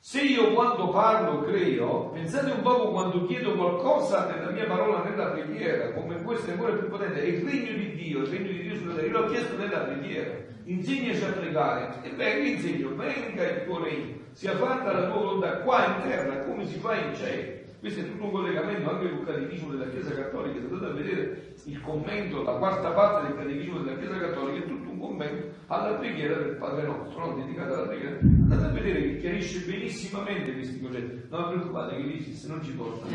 Se 0.00 0.20
io 0.20 0.52
quando 0.54 0.90
parlo 0.90 1.42
creo, 1.42 2.10
pensate 2.10 2.52
un 2.52 2.62
poco 2.62 2.92
quando 2.92 3.26
chiedo 3.26 3.56
qualcosa 3.56 4.26
nella 4.26 4.52
mia 4.52 4.64
parola, 4.64 5.02
nella 5.02 5.30
preghiera, 5.30 5.92
come 5.92 6.22
questo 6.22 6.50
è 6.50 6.52
ancora 6.52 6.74
più 6.74 6.88
potente, 6.88 7.20
è 7.20 7.26
il 7.26 7.44
regno 7.44 7.76
di 7.76 7.94
Dio, 7.96 8.20
il 8.20 8.28
regno 8.28 8.46
di 8.46 8.62
Dio 8.62 8.76
sulla 8.76 8.94
terra, 8.94 9.06
io 9.06 9.20
l'ho 9.20 9.26
chiesto 9.26 9.56
nella 9.56 9.80
preghiera, 9.80 10.34
insegnaci 10.64 11.24
a 11.24 11.32
pregare, 11.32 11.94
e 12.02 12.10
beh, 12.10 12.48
insegno, 12.48 12.94
venga 12.94 13.42
il 13.42 13.64
tuo 13.64 13.82
regno, 13.82 14.14
sia 14.32 14.56
fatta 14.56 14.92
la 14.92 15.10
tua 15.10 15.20
volontà 15.20 15.58
qua 15.58 15.84
in 15.86 16.08
terra 16.08 16.44
come 16.44 16.64
si 16.64 16.78
fa 16.78 16.94
in 16.94 17.14
cielo. 17.16 17.56
Questo 17.80 18.00
è 18.00 18.06
tutto 18.06 18.24
un 18.24 18.30
collegamento 18.30 18.90
anche 18.90 19.08
con 19.08 19.18
il 19.18 19.24
catechismo 19.24 19.72
della 19.72 19.90
Chiesa 19.90 20.14
Cattolica. 20.14 20.58
Se 20.58 20.66
andate 20.66 20.86
a 20.86 20.94
vedere 20.94 21.54
il 21.64 21.80
commento, 21.80 22.42
la 22.42 22.52
quarta 22.52 22.90
parte 22.90 23.26
del 23.28 23.36
catechismo 23.36 23.78
della 23.80 23.96
Chiesa 23.98 24.18
Cattolica, 24.18 24.64
è 24.64 24.68
tutto 24.68 24.87
un 24.98 25.00
commento 25.00 25.56
alla 25.68 25.96
preghiera 25.96 26.36
del 26.36 26.56
Padre 26.56 26.86
nostro, 26.86 27.26
non 27.26 27.40
dedicata 27.40 27.74
alla 27.74 27.86
preghiera. 27.86 28.18
Andate 28.20 28.64
a 28.64 28.68
vedere 28.68 29.02
che 29.02 29.18
chiarisce 29.18 29.60
benissimamente 29.60 30.52
questi 30.52 30.80
concetti. 30.80 31.26
Non 31.30 31.48
preoccupate 31.48 31.96
che 31.96 32.02
l'ISIS 32.02 32.44
non 32.44 32.62
ci 32.62 32.72
porta. 32.72 33.06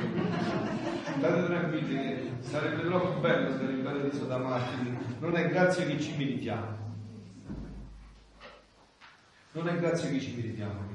State 1.17 1.43
tranquilli, 1.45 2.31
sarebbe 2.39 2.83
troppo 2.83 3.19
bello 3.19 3.51
stare 3.51 3.73
in 3.73 3.83
paradiso 3.83 4.25
da 4.25 4.37
martiri. 4.37 4.97
Non 5.19 5.35
è 5.35 5.49
grazie 5.49 5.85
che 5.85 5.99
ci 5.99 6.15
meritiamo. 6.17 6.81
Non 9.51 9.67
è 9.67 9.75
grazie 9.75 10.09
che 10.11 10.19
ci 10.19 10.35
meritiamo. 10.35 10.91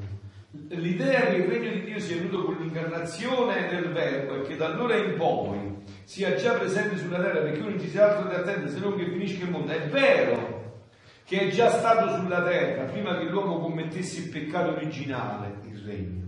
L'idea 0.69 1.27
che 1.27 1.37
il 1.37 1.45
regno 1.45 1.71
di 1.71 1.85
Dio 1.85 2.01
sia 2.01 2.17
venuto 2.17 2.45
con 2.45 2.57
l'incarnazione 2.59 3.69
del 3.69 3.93
Verbo 3.93 4.37
e 4.37 4.43
che 4.47 4.57
da 4.57 4.67
allora 4.67 4.97
in 4.97 5.15
poi 5.17 5.77
sia 6.05 6.35
già 6.37 6.55
presente 6.55 6.97
sulla 6.97 7.21
terra 7.21 7.41
perché 7.41 7.61
uno 7.61 7.79
ci 7.79 7.89
sia 7.89 8.09
altro 8.09 8.31
di 8.31 8.35
attendere 8.35 8.71
se 8.71 8.79
non 8.79 8.97
che 8.97 9.11
finisce 9.11 9.43
il 9.43 9.51
mondo, 9.51 9.71
è 9.73 9.89
vero 9.89 10.58
che 11.29 11.41
è 11.41 11.49
già 11.51 11.69
stato 11.69 12.17
sulla 12.17 12.43
terra 12.43 12.85
prima 12.85 13.19
che 13.19 13.25
l'uomo 13.25 13.59
commettesse 13.59 14.21
il 14.21 14.31
peccato 14.31 14.71
originale, 14.71 15.61
il 15.65 15.79
regno. 15.85 16.27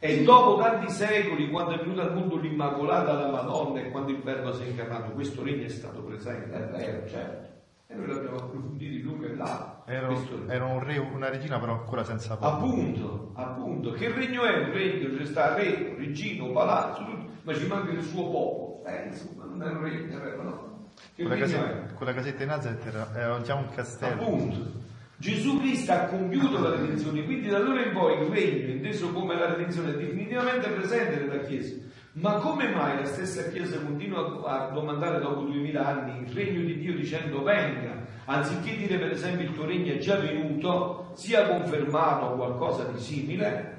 E 0.00 0.24
dopo 0.24 0.60
tanti 0.60 0.90
secoli, 0.90 1.48
quando 1.50 1.74
è 1.74 1.78
venuta 1.78 2.02
al 2.02 2.14
mondo 2.14 2.36
l'Immacolata, 2.36 3.12
la 3.12 3.30
Madonna 3.30 3.78
e 3.78 3.90
quando 3.90 4.10
il 4.10 4.20
Verbo 4.22 4.52
si 4.52 4.64
è 4.64 4.66
incarnato, 4.66 5.12
questo 5.12 5.44
regno 5.44 5.66
è 5.66 5.68
stato 5.68 6.02
presente, 6.02 6.52
è 6.52 6.68
vero, 6.68 7.06
certo. 7.06 7.48
E 7.86 7.94
noi 7.94 8.08
l'abbiamo 8.08 8.38
approfondito 8.38 8.92
in 8.92 9.02
lungo 9.02 9.26
e 9.26 9.34
largo. 9.36 9.82
Era, 9.86 10.08
era, 10.48 10.64
un 10.64 10.82
re, 10.82 10.98
una 10.98 11.28
regina, 11.28 11.60
però 11.60 11.74
ancora 11.74 12.02
senza 12.02 12.36
popolo. 12.36 12.72
Appunto, 12.72 13.30
appunto. 13.34 13.90
Che 13.92 14.12
regno 14.12 14.42
è 14.42 14.64
un 14.64 14.72
regno? 14.72 15.16
C'è 15.16 15.26
sta 15.26 15.54
re, 15.54 15.94
regino, 15.96 16.50
palazzo, 16.50 17.04
tutto, 17.04 17.30
ma 17.42 17.54
ci 17.54 17.66
manca 17.68 17.92
il 17.92 18.02
suo 18.02 18.28
popolo. 18.28 18.84
Eh, 18.84 19.06
insomma, 19.06 19.44
non 19.44 19.62
è 19.62 19.70
un 19.70 19.80
regno, 19.80 20.16
è 20.16 20.20
vero, 20.20 20.42
no? 20.42 20.69
Quella, 21.14 21.36
casetta, 21.36 21.94
quella 21.94 22.14
casetta 22.14 22.42
in 22.42 22.48
Nazareth 22.48 22.86
era, 22.86 23.10
era 23.14 23.40
già 23.42 23.54
un 23.54 23.68
castello. 23.74 24.22
Appunto. 24.22 24.88
Gesù 25.16 25.58
Cristo 25.58 25.92
ha 25.92 26.04
compiuto 26.04 26.58
la 26.60 26.70
redenzione, 26.70 27.24
quindi 27.24 27.48
da 27.48 27.58
allora 27.58 27.84
in 27.84 27.92
poi 27.92 28.22
il 28.22 28.30
regno, 28.30 28.68
inteso 28.68 29.12
come 29.12 29.38
la 29.38 29.48
redenzione, 29.48 29.92
è 29.92 29.96
definitivamente 29.96 30.68
presente 30.70 31.22
nella 31.22 31.42
Chiesa. 31.42 31.74
Ma 32.12 32.34
come 32.36 32.70
mai 32.70 32.96
la 32.96 33.04
stessa 33.04 33.50
Chiesa 33.50 33.78
continua 33.80 34.42
a 34.46 34.70
domandare 34.70 35.20
dopo 35.20 35.42
duemila 35.42 35.86
anni 35.86 36.22
il 36.22 36.34
regno 36.34 36.64
di 36.64 36.78
Dio 36.78 36.94
dicendo 36.94 37.42
venga, 37.42 38.02
anziché 38.24 38.76
dire 38.76 38.98
per 38.98 39.10
esempio 39.10 39.46
il 39.46 39.54
tuo 39.54 39.66
regno 39.66 39.92
è 39.92 39.98
già 39.98 40.16
venuto, 40.16 41.12
sia 41.14 41.46
confermato 41.46 42.34
qualcosa 42.36 42.84
di 42.84 42.98
simile? 42.98 43.78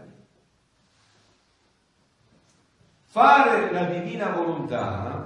Fare 3.05 3.71
la 3.71 3.85
divina 3.85 4.29
volontà, 4.29 5.20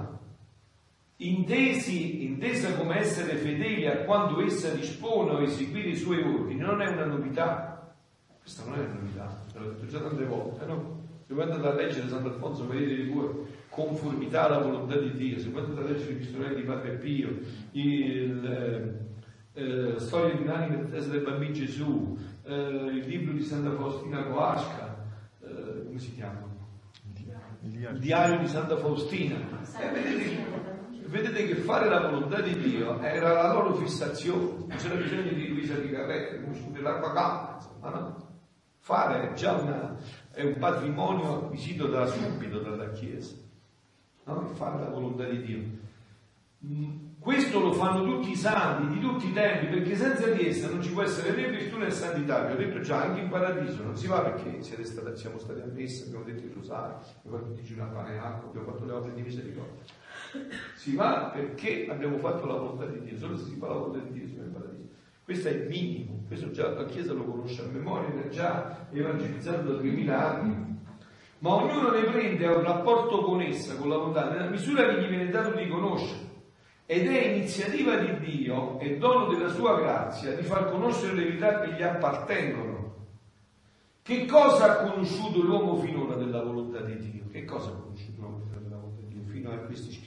intesi, 1.18 2.24
intesa 2.24 2.74
come 2.76 2.98
essere 2.98 3.36
fedeli 3.36 3.86
a 3.86 4.04
quanto 4.04 4.40
essa 4.42 4.70
dispone 4.74 5.32
o 5.32 5.42
eseguire 5.42 5.90
i 5.90 5.96
suoi 5.96 6.22
ordini, 6.22 6.60
non 6.60 6.82
è 6.82 6.88
una 6.88 7.06
novità. 7.06 7.94
Questa 8.40 8.64
non 8.64 8.74
è 8.74 8.78
una 8.84 8.94
novità, 8.94 9.44
l'ho 9.54 9.70
detto 9.70 9.86
già 9.86 10.00
tante 10.00 10.24
volte, 10.24 10.66
no? 10.66 11.04
Se 11.26 11.34
voi 11.34 11.42
andate 11.42 11.66
a 11.66 11.74
leggere 11.74 12.08
Sant'Alfonso 12.08 12.68
vedete 12.68 13.02
di 13.02 13.10
voi 13.10 13.28
conformità 13.68 14.44
alla 14.44 14.60
volontà 14.60 14.96
di 14.96 15.12
Dio, 15.12 15.38
se 15.40 15.48
voi 15.48 15.64
andate 15.64 15.80
a 15.80 15.92
leggere 15.92 16.12
i 16.12 16.16
pistolari 16.16 16.54
di 16.54 16.62
Padre 16.62 16.92
Pio, 16.92 17.38
il, 17.72 19.06
eh, 19.54 19.60
eh, 19.60 19.98
storia 19.98 20.34
di 20.34 20.42
un'anima 20.42 20.82
di 20.82 20.90
testa 20.90 21.10
del 21.10 21.22
bambino 21.22 21.52
Gesù, 21.52 22.16
eh, 22.44 22.54
il 22.54 23.06
libro 23.06 23.32
di 23.32 23.42
Santa 23.42 23.74
Faustina 23.74 24.22
Coasca, 24.24 25.04
eh, 25.42 25.84
come 25.86 25.98
si 25.98 26.14
chiama? 26.14 26.44
Il 27.62 27.98
diario 27.98 28.38
di 28.38 28.46
Santa 28.46 28.76
Faustina. 28.76 29.36
Eh, 29.80 29.90
vedete, 29.90 30.75
vedete, 31.06 31.46
che 31.46 31.54
fare 31.56 31.88
la 31.88 32.08
volontà 32.08 32.40
di 32.40 32.58
Dio 32.58 33.00
era 33.00 33.32
la 33.32 33.52
loro 33.52 33.74
fissazione, 33.74 34.66
non 34.66 34.76
c'era 34.76 34.94
bisogno 34.94 35.32
di 35.32 35.48
Luisa 35.48 35.74
di 35.74 35.90
Carrete, 35.90 36.44
dell'acqua 36.70 37.12
calda, 37.12 37.54
insomma, 37.56 37.90
no? 37.90 38.24
Fare 38.78 39.30
è 39.30 39.32
già 39.32 39.52
una, 39.52 39.96
è 40.30 40.44
un 40.44 40.58
patrimonio 40.58 41.44
acquisito 41.44 41.88
da 41.88 42.06
subito 42.06 42.60
dalla 42.60 42.90
Chiesa, 42.90 43.34
no? 44.24 44.46
fare 44.54 44.80
la 44.80 44.88
volontà 44.88 45.24
di 45.24 45.42
Dio. 45.42 45.84
Mm, 46.64 47.06
questo 47.18 47.58
lo 47.58 47.72
fanno 47.72 48.04
tutti 48.04 48.30
i 48.30 48.36
santi 48.36 48.94
di 48.94 49.00
tutti 49.00 49.26
i 49.26 49.32
tempi, 49.32 49.66
perché 49.66 49.96
senza 49.96 50.28
di 50.28 50.46
essa 50.46 50.68
non 50.68 50.80
ci 50.80 50.92
può 50.92 51.02
essere 51.02 51.34
né 51.34 51.48
virtù 51.50 51.76
né 51.76 51.90
santità. 51.90 52.44
Vi 52.44 52.52
ho 52.52 52.56
detto 52.56 52.80
già, 52.80 53.02
anche 53.02 53.20
in 53.20 53.28
paradiso 53.28 53.82
non 53.82 53.96
si 53.96 54.06
va 54.06 54.20
perché 54.20 54.62
stati, 54.62 55.16
siamo 55.16 55.38
stati 55.38 55.60
a 55.60 55.66
messa, 55.66 56.04
abbiamo 56.04 56.24
detto 56.24 56.44
il 56.44 56.52
rosario, 56.54 57.00
abbiamo 57.24 57.38
fatto 57.38 57.52
digiuno 57.54 57.82
a 57.82 57.86
pane 57.86 58.18
acqua, 58.18 58.48
abbiamo 58.48 58.70
fatto 58.70 58.84
le 58.84 58.92
opere 58.92 59.14
di 59.14 59.22
misericordia. 59.22 59.82
Si 60.74 60.94
va 60.94 61.30
perché 61.34 61.86
abbiamo 61.88 62.18
fatto 62.18 62.46
la 62.46 62.54
volontà 62.54 62.86
di 62.86 63.00
Dio, 63.00 63.18
solo 63.18 63.36
se 63.36 63.44
si 63.50 63.56
fa 63.56 63.68
la 63.68 63.74
volontà 63.74 63.98
di 63.98 64.12
Dio 64.12 64.26
si 64.28 64.36
va 64.36 64.44
in 64.44 64.52
paradiso. 64.52 64.88
Questo 65.24 65.48
è 65.48 65.50
il 65.52 65.68
minimo, 65.68 66.22
questo 66.26 66.50
già 66.50 66.68
la 66.68 66.84
Chiesa 66.84 67.12
lo 67.12 67.24
conosce 67.24 67.62
a 67.62 67.66
memoria, 67.66 68.12
era 68.12 68.28
già 68.28 68.86
evangelizzato 68.92 69.62
da 69.62 69.80
2000 69.80 70.30
anni. 70.30 70.78
Ma 71.38 71.54
ognuno 71.54 71.90
ne 71.90 72.04
prende 72.04 72.46
un 72.46 72.62
rapporto 72.62 73.22
con 73.22 73.40
essa, 73.40 73.74
con 73.76 73.88
la 73.88 73.96
volontà, 73.96 74.30
nella 74.30 74.48
misura 74.48 74.86
che 74.86 75.02
gli 75.02 75.08
viene 75.08 75.28
dato 75.28 75.56
di 75.56 75.68
conoscere. 75.68 76.20
Ed 76.86 77.08
è 77.08 77.26
iniziativa 77.26 77.96
di 77.96 78.18
Dio 78.20 78.78
e 78.78 78.96
dono 78.98 79.26
della 79.26 79.48
sua 79.48 79.76
grazia 79.76 80.34
di 80.36 80.44
far 80.44 80.70
conoscere 80.70 81.14
le 81.14 81.24
verità 81.24 81.60
che 81.60 81.72
gli 81.72 81.82
appartengono. 81.82 82.94
Che 84.02 84.24
cosa 84.26 84.64
ha 84.80 84.88
conosciuto 84.88 85.42
l'uomo 85.42 85.74
finora 85.78 86.14
della 86.14 86.40
volontà 86.44 86.80
di 86.82 86.96
Dio? 86.98 87.24
Che 87.28 87.44
cosa 87.44 87.70
ha 87.70 87.72
conosciuto 87.72 88.20
l'uomo 88.20 88.38
finora 88.38 88.60
della 88.60 88.76
volontà 88.76 89.00
di 89.00 89.14
Dio? 89.14 89.22
Fino 89.24 89.50
a 89.50 89.56
questi. 89.56 90.05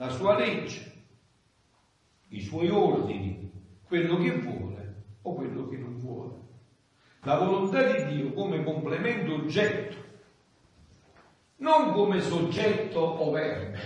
La 0.00 0.08
sua 0.08 0.34
legge, 0.34 0.92
i 2.28 2.40
suoi 2.40 2.70
ordini, 2.70 3.52
quello 3.86 4.16
che 4.16 4.30
vuole 4.38 4.94
o 5.20 5.34
quello 5.34 5.68
che 5.68 5.76
non 5.76 5.98
vuole. 5.98 6.34
La 7.24 7.36
volontà 7.36 7.82
di 7.82 8.16
Dio 8.16 8.32
come 8.32 8.64
complemento 8.64 9.34
oggetto, 9.34 9.96
non 11.56 11.92
come 11.92 12.22
soggetto 12.22 12.98
o 12.98 13.30
verbo. 13.30 13.78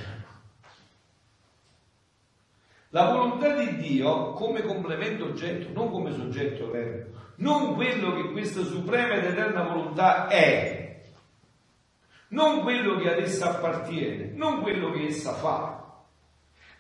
La 2.91 3.11
volontà 3.11 3.53
di 3.57 3.77
Dio 3.79 4.35
come 4.35 4.63
complemento 4.63 5.25
oggetto, 5.25 5.73
non 5.73 5.91
come 5.91 6.13
soggetto 6.13 6.67
o 6.67 6.71
verbo, 6.71 7.19
non 7.39 7.75
quello 7.75 8.15
che 8.15 8.31
questa 8.31 8.63
suprema 8.63 9.15
ed 9.15 9.25
eterna 9.25 9.65
volontà 9.65 10.29
è, 10.29 11.03
non 12.29 12.61
quello 12.63 12.99
che 12.99 13.11
ad 13.11 13.19
essa 13.19 13.51
appartiene, 13.57 14.31
non 14.37 14.63
quello 14.63 14.93
che 14.93 15.09
essa 15.09 15.33
fa, 15.33 15.83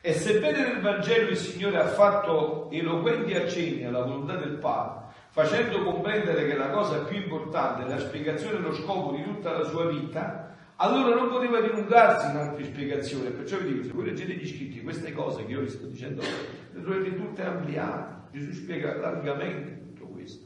e 0.06 0.12
sebbene 0.12 0.58
nel 0.58 0.82
Vangelo 0.82 1.30
il 1.30 1.36
Signore 1.38 1.78
ha 1.78 1.86
fatto 1.86 2.68
eloquenti 2.70 3.32
accenni 3.32 3.86
alla 3.86 4.02
volontà 4.02 4.36
del 4.36 4.58
Padre, 4.58 5.06
facendo 5.30 5.82
comprendere 5.82 6.46
che 6.46 6.54
la 6.54 6.68
cosa 6.68 7.04
più 7.04 7.16
importante 7.16 7.86
è 7.86 7.88
la 7.88 7.98
spiegazione 7.98 8.58
e 8.58 8.60
lo 8.60 8.74
scopo 8.74 9.16
di 9.16 9.22
tutta 9.22 9.56
la 9.56 9.64
sua 9.64 9.86
vita, 9.86 10.54
allora 10.76 11.14
non 11.16 11.30
poteva 11.30 11.58
dilungarsi 11.58 12.28
in 12.28 12.36
altre 12.36 12.64
spiegazioni. 12.64 13.30
Perciò 13.30 13.56
vi 13.56 13.72
dico, 13.72 13.84
se 13.84 13.92
voi 13.92 14.04
leggete 14.04 14.34
gli 14.34 14.46
scritti, 14.46 14.82
queste 14.82 15.10
cose 15.14 15.46
che 15.46 15.52
io 15.52 15.60
vi 15.62 15.70
sto 15.70 15.86
dicendo, 15.86 16.20
le 16.20 16.82
trovate 16.82 17.16
tutte 17.16 17.42
ampliate. 17.42 18.14
Gesù 18.32 18.52
spiega 18.52 18.96
largamente 18.96 19.80
tutto 19.84 20.04
questo, 20.08 20.44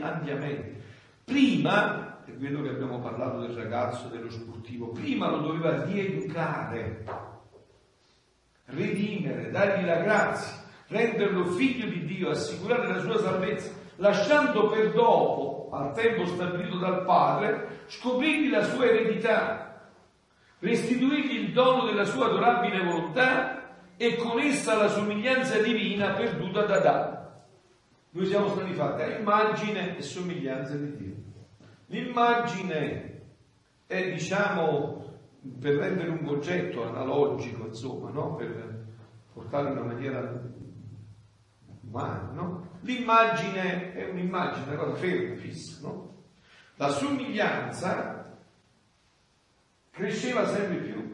ampiamente. 0.00 0.82
Prima, 1.22 2.24
è 2.24 2.36
quello 2.36 2.60
che 2.62 2.70
abbiamo 2.70 2.98
parlato 2.98 3.38
del 3.38 3.54
ragazzo, 3.54 4.08
dello 4.08 4.30
sportivo, 4.30 4.88
prima 4.88 5.30
lo 5.30 5.38
doveva 5.38 5.84
rieducare 5.84 7.04
redimere, 8.74 9.50
dargli 9.50 9.84
la 9.84 9.96
grazia, 9.96 10.62
renderlo 10.88 11.46
figlio 11.46 11.86
di 11.86 12.04
Dio, 12.04 12.30
assicurare 12.30 12.88
la 12.88 13.00
sua 13.00 13.18
salvezza, 13.18 13.70
lasciando 13.96 14.68
per 14.68 14.92
dopo, 14.92 15.70
al 15.72 15.92
tempo 15.92 16.26
stabilito 16.26 16.78
dal 16.78 17.04
Padre, 17.04 17.82
scoprirgli 17.86 18.50
la 18.50 18.64
sua 18.64 18.86
eredità, 18.86 19.90
restituirgli 20.58 21.36
il 21.36 21.52
dono 21.52 21.86
della 21.86 22.04
sua 22.04 22.26
adorabile 22.26 22.84
volontà 22.84 23.76
e 23.96 24.16
con 24.16 24.40
essa 24.40 24.76
la 24.76 24.88
somiglianza 24.88 25.58
divina 25.58 26.12
perduta 26.12 26.62
da 26.62 26.74
Adamo. 26.76 27.22
Noi 28.10 28.26
siamo 28.26 28.48
stati 28.48 28.72
fatti 28.72 29.02
a 29.02 29.16
immagine 29.16 29.96
e 29.96 30.02
somiglianza 30.02 30.74
di 30.74 30.96
Dio. 30.96 31.14
L'immagine 31.86 33.22
è, 33.86 34.10
diciamo, 34.12 35.13
per 35.60 35.74
rendere 35.74 36.08
un 36.08 36.24
concetto 36.24 36.84
analogico, 36.84 37.66
insomma, 37.66 38.10
no? 38.10 38.34
per 38.34 38.86
portarlo 39.32 39.70
in 39.70 39.76
una 39.78 39.92
maniera 39.92 40.42
umani, 41.82 42.34
no? 42.34 42.68
L'immagine 42.80 43.92
è 43.92 44.08
un'immagine, 44.10 44.66
una 44.66 44.82
cosa 44.82 44.96
ferma, 44.96 45.36
fissa, 45.36 45.86
no? 45.86 46.12
La 46.76 46.88
somiglianza 46.88 48.38
cresceva 49.90 50.46
sempre 50.46 50.76
più. 50.78 51.12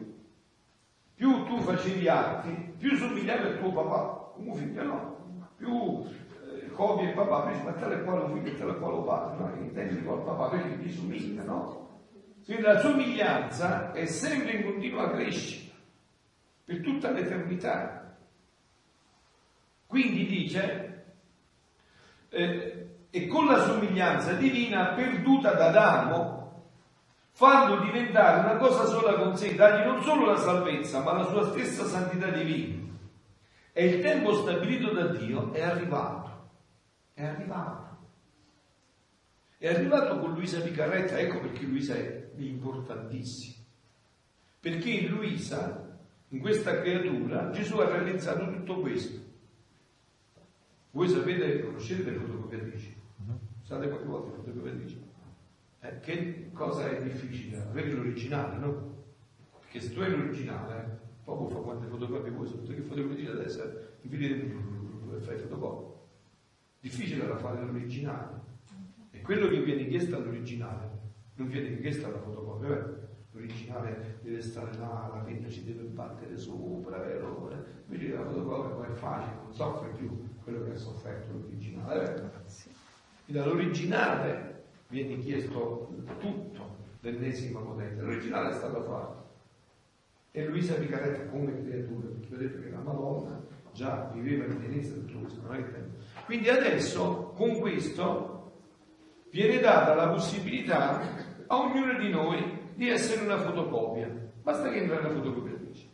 Più 1.13 1.45
tu 1.45 1.59
facevi 1.59 2.07
atti, 2.07 2.73
più 2.77 2.95
somigliavi 2.95 3.47
al 3.47 3.59
tuo 3.59 3.71
papà, 3.71 4.33
come 4.33 4.55
figlio 4.55 4.83
no, 4.83 5.45
più 5.55 6.03
eh, 6.03 6.71
copia 6.71 7.09
il 7.09 7.13
papà, 7.13 7.51
dice 7.51 7.63
ma 7.63 7.73
tale 7.73 8.03
quale 8.03 8.33
figlio 8.33 8.49
e 8.49 8.57
tale 8.57 8.79
quale 8.79 9.03
padre, 9.03 9.37
no? 9.37 9.61
Intendi 9.61 10.03
col 10.03 10.23
papà 10.23 10.49
perché 10.49 10.79
ti 10.79 10.89
somiglia, 10.89 11.43
no? 11.43 11.89
Quindi 12.43 12.63
la 12.63 12.79
somiglianza 12.79 13.91
è 13.91 14.05
sempre 14.05 14.53
in 14.53 14.63
continua 14.63 15.11
crescita, 15.11 15.73
per 16.65 16.81
tutta 16.81 17.11
l'eternità. 17.11 18.15
Quindi 19.85 20.25
dice, 20.25 21.03
eh, 22.29 22.87
e 23.09 23.27
con 23.27 23.45
la 23.45 23.63
somiglianza 23.63 24.33
divina 24.33 24.93
perduta 24.93 25.53
da 25.53 25.67
Adamo, 25.67 26.41
farlo 27.31 27.83
diventare 27.83 28.39
una 28.39 28.57
cosa 28.57 28.85
sola 28.85 29.15
con 29.15 29.35
sé, 29.35 29.53
dargli 29.55 29.85
non 29.85 30.01
solo 30.01 30.25
la 30.25 30.37
salvezza, 30.37 31.01
ma 31.01 31.13
la 31.13 31.25
sua 31.25 31.49
stessa 31.51 31.85
santità 31.85 32.29
divina. 32.29 32.89
E 33.73 33.85
il 33.85 34.01
tempo 34.01 34.33
stabilito 34.33 34.91
da 34.91 35.07
Dio 35.07 35.53
è 35.53 35.61
arrivato, 35.61 36.49
è 37.13 37.23
arrivato. 37.23 37.89
È 39.57 39.67
arrivato 39.67 40.19
con 40.19 40.33
Luisa 40.33 40.59
Picarretta, 40.61 41.17
ecco 41.19 41.39
perché 41.39 41.65
Luisa 41.65 41.93
è 41.93 42.29
importantissima. 42.49 43.63
Perché 44.59 44.89
in 44.91 45.07
Luisa, 45.09 45.99
in 46.29 46.39
questa 46.39 46.81
creatura, 46.81 47.49
Gesù 47.49 47.77
ha 47.77 47.89
realizzato 47.89 48.51
tutto 48.51 48.79
questo. 48.79 49.19
Voi 50.91 51.09
sapete, 51.09 51.63
conoscete 51.63 52.11
le 52.11 52.17
fotocopiatrici? 52.17 52.95
State 53.63 53.87
qualche 53.89 54.07
volta 54.07 54.31
fotocopiatrici? 54.31 55.01
Eh, 55.79 55.99
che 55.99 56.49
cosa 56.53 56.89
è 56.89 57.01
difficile? 57.01 57.57
Avere 57.57 57.91
l'originale, 57.91 58.57
no? 58.57 59.03
Perché 59.61 59.79
se 59.79 59.93
tu 59.93 60.01
hai 60.01 60.11
l'originale, 60.11 60.99
poco 61.23 61.47
fa 61.47 61.59
quante 61.59 61.87
fotocopie 61.87 62.31
vuoi, 62.31 62.49
tutte 62.49 62.75
che 62.75 62.81
fotocopie 62.81 63.29
adesso 63.29 63.63
infili 64.01 64.53
fai 65.21 65.37
fotocopie. 65.37 65.99
Difficile 66.81 67.25
da 67.25 67.37
fare 67.37 67.63
l'originale. 67.63 68.39
E 69.09 69.21
quello 69.21 69.47
che 69.47 69.63
viene 69.63 69.87
chiesto 69.87 70.17
all'originale 70.17 71.00
non 71.41 71.49
viene 71.49 71.79
chiesto 71.79 72.05
alla 72.05 72.19
fotocopia, 72.19 72.67
vero? 72.67 72.99
L'originale 73.31 74.19
deve 74.21 74.41
stare 74.41 74.77
là, 74.77 75.09
la 75.13 75.21
penna 75.25 75.49
ci 75.49 75.63
deve 75.63 75.83
battere 75.83 76.37
sopra, 76.37 76.99
vero? 76.99 77.51
Invece 77.87 78.13
la 78.13 78.25
fotocopia 78.25 78.75
poi 78.75 78.85
è 78.85 78.95
facile, 78.95 79.35
non 79.41 79.53
soffre 79.53 79.89
più 79.89 80.29
quello 80.43 80.63
che 80.63 80.71
ha 80.71 80.77
sofferto 80.77 81.31
l'originale, 81.33 81.99
vero? 81.99 82.31
Quindi 83.25 83.41
all'originale 83.41 84.63
viene 84.89 85.17
chiesto 85.19 85.89
tutto 86.19 86.77
l'ennesima 86.99 87.61
potenza. 87.61 88.03
L'originale 88.03 88.49
è 88.49 88.53
stato 88.53 88.81
fatto. 88.83 89.29
E 90.31 90.45
Luisa 90.45 90.75
Picaretta 90.75 91.25
come 91.25 91.61
creatura, 91.63 92.07
perché 92.07 92.35
vedete 92.35 92.61
che 92.61 92.69
la 92.69 92.79
Madonna 92.79 93.41
già 93.73 94.11
viveva 94.13 94.45
in 94.45 94.59
pienezza 94.59 94.93
tutto 94.93 95.19
questo, 95.19 95.41
non 95.41 95.55
è 95.55 95.63
che 95.63 95.79
Quindi 96.25 96.49
adesso 96.49 97.33
con 97.35 97.59
questo 97.59 98.31
viene 99.31 99.59
data 99.59 99.95
la 99.95 100.09
possibilità 100.09 101.29
a 101.51 101.57
ognuno 101.57 101.99
di 101.99 102.09
noi 102.09 102.59
di 102.75 102.89
essere 102.89 103.25
una 103.25 103.37
fotocopia. 103.37 104.09
Basta 104.41 104.69
che 104.69 104.77
entra 104.77 105.01
nella 105.01 105.13
fotocopiatrice. 105.13 105.89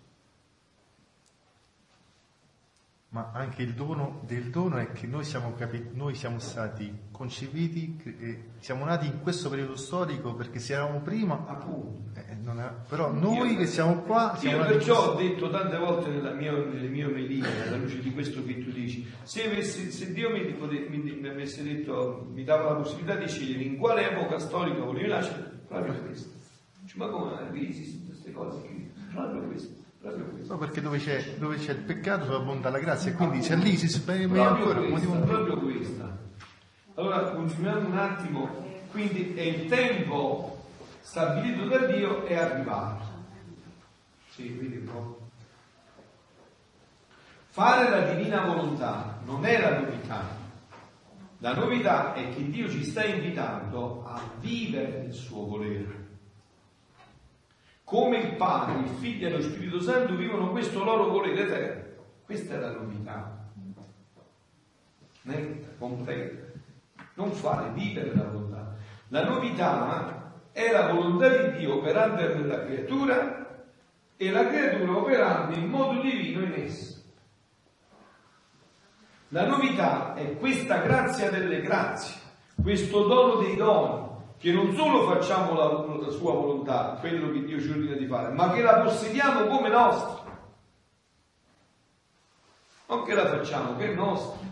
Ma 3.10 3.32
anche 3.34 3.64
il 3.64 3.74
dono 3.74 4.22
del 4.28 4.52
dono 4.52 4.78
è 4.78 4.92
che 4.92 5.08
noi 5.08 5.24
siamo, 5.24 5.54
capi- 5.56 5.90
noi 5.94 6.14
siamo 6.14 6.38
stati 6.38 6.94
concepiti, 7.10 8.00
eh, 8.20 8.44
siamo 8.60 8.86
nati 8.86 9.08
in 9.08 9.22
questo 9.22 9.50
periodo 9.50 9.76
storico 9.76 10.36
perché 10.36 10.60
se 10.60 10.74
eravamo 10.74 11.00
prima, 11.00 11.44
appunto. 11.48 12.20
Eh, 12.20 12.28
è, 12.30 12.72
però 12.88 13.12
noi 13.12 13.52
io, 13.52 13.58
che 13.58 13.66
siamo 13.66 14.02
qua... 14.02 14.36
Siamo 14.38 14.58
io 14.58 14.66
perciò 14.66 15.14
ho 15.14 15.16
detto 15.16 15.50
tante 15.50 15.78
volte 15.78 16.10
nella 16.10 16.32
mia, 16.32 16.52
nelle 16.52 16.88
mie 16.88 17.06
omelie, 17.06 17.46
alla 17.68 17.78
luce 17.78 18.00
di 18.00 18.12
questo 18.12 18.44
che 18.44 18.64
tu 18.64 18.72
dici, 18.72 19.10
se, 19.24 19.46
avessi, 19.46 19.92
se 19.92 20.14
Dio 20.14 20.30
mi, 20.30 20.56
mi, 20.90 21.20
mi, 21.20 21.28
avesse 21.28 21.64
detto, 21.64 22.28
mi 22.32 22.44
dava 22.44 22.72
la 22.72 22.76
possibilità 22.76 23.16
di 23.16 23.28
scegliere 23.28 23.64
in 23.64 23.78
quale 23.78 24.12
epoca 24.12 24.38
storica 24.38 24.82
volevi 24.82 25.08
nascere, 25.08 25.47
proprio 25.68 25.94
questa. 26.02 26.35
Ma 26.95 27.07
come 27.07 27.69
esistono 27.69 28.06
queste 28.07 28.31
cose? 28.31 28.61
Proprio 29.11 29.44
questa. 29.44 29.76
No, 30.48 30.57
perché 30.57 30.80
dove 30.81 30.99
c'è, 30.99 31.35
dove 31.38 31.57
c'è, 31.57 31.72
il 31.72 31.80
peccato 31.80 32.34
abbonda 32.34 32.69
la 32.69 32.80
grazia 32.80 33.11
e 33.11 33.14
quindi 33.15 33.41
se 33.41 33.56
lì 33.56 33.76
si 33.76 33.89
spegne 33.89 34.39
ancora 34.39 34.80
un 34.80 34.89
motivo 34.89 35.19
proprio 35.19 35.57
questa. 35.60 36.18
Allora 36.94 37.31
continuiamo 37.31 37.89
un 37.89 37.98
attimo, 37.98 38.65
quindi 38.91 39.34
è 39.35 39.41
il 39.41 39.68
tempo 39.68 40.65
stabilito 41.02 41.65
da 41.68 41.85
Dio 41.85 42.26
è 42.26 42.35
arrivato. 42.35 43.06
Sì, 44.30 44.56
quindi 44.56 44.84
no. 44.84 45.18
Fare 47.49 47.89
la 47.89 48.14
divina 48.14 48.45
volontà 48.45 49.19
non 49.26 49.45
è 49.45 49.60
la 49.60 49.80
novità. 49.80 50.36
La 51.39 51.53
novità 51.53 52.14
è 52.14 52.30
che 52.34 52.49
Dio 52.49 52.69
ci 52.69 52.84
sta 52.84 53.05
invitando 53.05 54.03
a 54.05 54.22
vivere 54.39 55.05
il 55.05 55.14
suo 55.14 55.45
volere 55.45 56.05
come 57.88 58.18
il 58.18 58.35
Padre, 58.35 58.81
il 58.81 58.89
Figlio 58.99 59.27
e 59.27 59.31
lo 59.31 59.41
Spirito 59.41 59.80
Santo 59.80 60.14
vivono 60.14 60.49
questo 60.49 60.84
loro 60.84 61.07
volere 61.07 61.43
eterno. 61.43 61.84
Questa 62.26 62.55
è 62.55 62.59
la 62.59 62.72
novità. 62.72 63.47
Netta, 65.22 65.68
completa. 65.80 66.47
Non 67.14 67.31
fare, 67.31 67.72
vivere 67.72 68.14
la 68.14 68.26
volontà. 68.26 68.76
La 69.07 69.23
novità 69.23 70.34
è 70.51 70.69
la 70.69 70.91
volontà 70.91 71.30
di 71.30 71.59
Dio 71.59 71.76
operante 71.76 72.27
nella 72.27 72.65
creatura 72.65 73.69
e 74.18 74.31
la 74.31 74.47
creatura 74.47 74.97
operando 74.97 75.57
in 75.57 75.69
modo 75.69 76.01
divino 76.01 76.43
in 76.43 76.55
essa. 76.55 76.97
La 79.30 79.45
novità 79.45 80.14
è 80.14 80.38
questa 80.38 80.78
grazia 80.78 81.30
delle 81.30 81.62
grazie, 81.62 82.16
questo 82.62 83.06
dono 83.08 83.41
dei 83.41 83.58
doni, 83.58 84.08
che 84.38 84.54
non 84.54 84.74
solo 84.74 85.10
facciamo 85.12 85.54
la, 85.54 86.06
la, 86.06 86.10
sua 86.12 86.32
volontà, 86.32 86.95
quello 87.02 87.32
che 87.32 87.44
Dio 87.44 87.60
ci 87.60 87.70
ordina 87.70 87.95
di 87.95 88.08
fare, 88.08 88.32
ma 88.32 88.54
che 88.54 88.62
la 88.62 88.80
possediamo 88.80 89.48
come 89.48 89.68
nostra. 89.68 90.26
Non 92.88 93.04
che 93.04 93.14
la 93.14 93.28
facciamo, 93.28 93.76
che 93.76 93.91
è 93.91 93.94
nostra. 93.94 94.45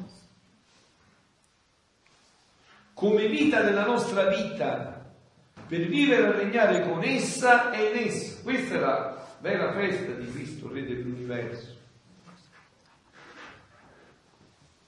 Come 2.93 3.27
vita 3.27 3.61
della 3.61 3.85
nostra 3.85 4.25
vita, 4.25 5.05
per 5.67 5.87
vivere 5.87 6.27
e 6.27 6.31
regnare 6.31 6.89
con 6.89 7.01
essa 7.01 7.71
e 7.71 7.91
in 7.91 8.07
essa. 8.07 8.41
Questa 8.43 8.75
è 8.75 8.79
la 8.79 9.25
vera 9.39 9.71
festa 9.71 10.11
di 10.11 10.29
Cristo, 10.31 10.69
Re 10.69 10.83
dell'universo. 10.83 11.83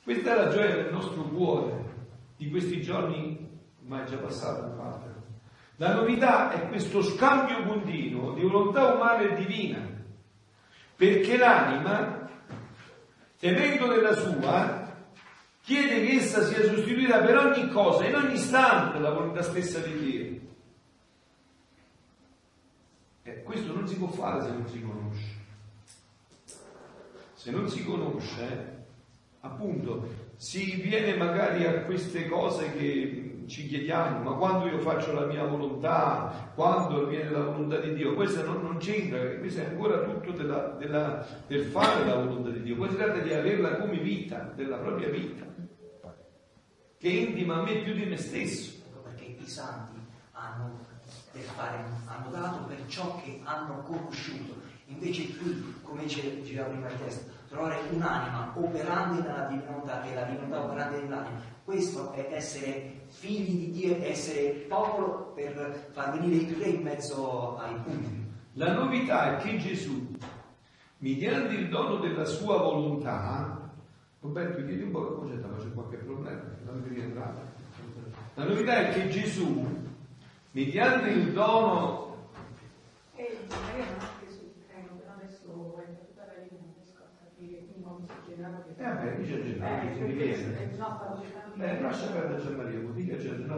Questa 0.07 0.31
è 0.31 0.35
la 0.38 0.49
gioia 0.51 0.73
del 0.73 0.93
nostro 0.93 1.21
cuore, 1.23 1.84
di 2.38 2.49
questi 2.49 2.81
giorni 2.81 3.45
ma 3.79 4.05
è 4.05 4.07
già 4.07 4.15
passato 4.15 4.69
parte. 4.69 5.09
La 5.75 5.95
novità 5.95 6.49
è 6.49 6.69
questo 6.69 7.01
scambio 7.01 7.65
continuo 7.65 8.31
di 8.31 8.41
volontà 8.43 8.93
umana 8.93 9.23
e 9.23 9.35
divina, 9.35 9.85
perché 10.95 11.35
l'anima, 11.35 12.25
temendo 13.38 13.88
della 13.88 14.13
sua, 14.13 14.95
chiede 15.61 16.05
che 16.05 16.13
essa 16.13 16.41
sia 16.41 16.63
sostituita 16.63 17.19
per 17.19 17.35
ogni 17.39 17.67
cosa, 17.67 18.05
in 18.05 18.15
ogni 18.15 18.35
istante, 18.35 18.99
la 18.99 19.11
volontà 19.11 19.41
stessa 19.41 19.79
di 19.79 19.99
Dio. 19.99 20.39
E 23.23 23.43
questo 23.43 23.73
non 23.73 23.85
si 23.85 23.97
può 23.97 24.07
fare 24.07 24.41
se 24.41 24.51
non 24.51 24.67
si 24.69 24.81
conosce. 24.81 25.35
Se 27.34 27.51
non 27.51 27.67
si 27.67 27.84
conosce, 27.84 28.75
appunto, 29.47 30.07
si 30.37 30.75
viene 30.75 31.15
magari 31.15 31.65
a 31.65 31.81
queste 31.81 32.27
cose 32.27 32.71
che 32.73 33.45
ci 33.47 33.67
chiediamo, 33.67 34.19
ma 34.19 34.37
quando 34.37 34.67
io 34.67 34.79
faccio 34.79 35.13
la 35.13 35.25
mia 35.25 35.45
volontà, 35.45 36.51
quando 36.53 37.07
viene 37.07 37.29
la 37.29 37.45
volontà 37.45 37.77
di 37.77 37.93
Dio, 37.93 38.13
questo 38.13 38.43
non, 38.43 38.61
non 38.61 38.77
c'entra, 38.77 39.19
questo 39.37 39.61
è 39.61 39.65
ancora 39.65 40.03
tutto 40.03 40.31
della, 40.31 40.75
della, 40.77 41.25
del 41.47 41.63
fare 41.65 42.05
la 42.05 42.15
volontà 42.15 42.49
di 42.49 42.61
Dio, 42.61 42.75
poi 42.75 42.89
si 42.89 42.97
tratta 42.97 43.19
di 43.19 43.33
averla 43.33 43.77
come 43.77 43.97
vita, 43.99 44.51
della 44.53 44.77
propria 44.77 45.09
vita, 45.09 45.45
che 46.97 47.07
intima 47.07 47.55
a 47.55 47.63
me 47.63 47.81
più 47.81 47.93
di 47.93 48.05
me 48.05 48.17
stesso. 48.17 48.81
Ecco 48.85 48.99
perché 48.99 49.23
i 49.23 49.47
santi 49.47 49.97
hanno, 50.33 50.85
fare, 51.55 51.83
hanno 52.05 52.29
dato 52.29 52.65
per 52.65 52.83
ciò 52.87 53.21
che 53.23 53.39
hanno 53.43 53.81
conosciuto, 53.83 54.55
invece 54.87 55.35
qui, 55.37 55.73
come 55.83 56.03
diceva 56.03 56.65
prima 56.65 56.89
il 56.89 56.97
testo, 56.99 57.31
trovare 57.47 57.79
un'anima 57.91 58.53
operante 58.55 59.21
nella 59.21 59.45
divinità, 59.45 60.01
che 60.01 60.11
è 60.11 60.15
la 60.15 60.23
divinità 60.23 60.63
operante 60.63 61.01
nell'anima, 61.01 61.39
questo 61.63 62.11
è 62.13 62.29
essere 62.31 63.01
figli 63.07 63.65
di 63.65 63.71
Dio, 63.71 63.97
essere 64.03 64.65
popolo 64.67 65.31
per 65.35 65.89
far 65.91 66.17
venire 66.17 66.43
il 66.43 66.55
re 66.55 66.69
in 66.69 66.81
mezzo 66.81 67.57
ai 67.57 67.75
punti. 67.83 68.25
La 68.53 68.73
novità 68.73 69.37
è 69.37 69.41
che 69.43 69.57
Gesù, 69.57 70.15
mediante 70.97 71.53
il 71.53 71.69
dono 71.69 71.97
della 71.97 72.25
sua 72.25 72.57
volontà, 72.57 73.69
Roberto, 74.19 74.65
chiedi 74.65 74.83
un 74.83 74.91
po' 74.91 75.03
la 75.03 75.15
concetta, 75.15 75.47
ma 75.47 75.57
c'è 75.57 75.73
qualche 75.73 75.97
problema, 75.97 76.41
non 76.65 76.81
mi 76.81 76.93
rientrare. 76.93 77.55
La 78.33 78.43
novità 78.45 78.77
è 78.77 78.93
che 78.93 79.09
Gesù, 79.09 79.65
mediante 80.51 81.09
il 81.09 81.33
dono... 81.33 82.29
Eh, 83.15 83.37
magari 83.49 83.79
non 83.79 83.99
anche 83.99 84.29
sul 84.29 84.53
treno, 84.67 84.93
però 84.99 85.13
adesso 85.13 85.81
è 85.81 86.05
tutta 86.05 86.25
la 86.25 86.33
linea, 86.41 86.61
non 86.61 86.73
riesco 86.75 87.03
a 87.03 87.09
dice 89.17 89.43
si 89.95 90.05
riviene. 90.05 90.75
Eh, 91.57 91.81
lascia 91.81 92.07
perdere 92.11 92.77
vuol 92.79 92.93
dire 92.93 93.17
che 93.17 93.45
la 93.45 93.55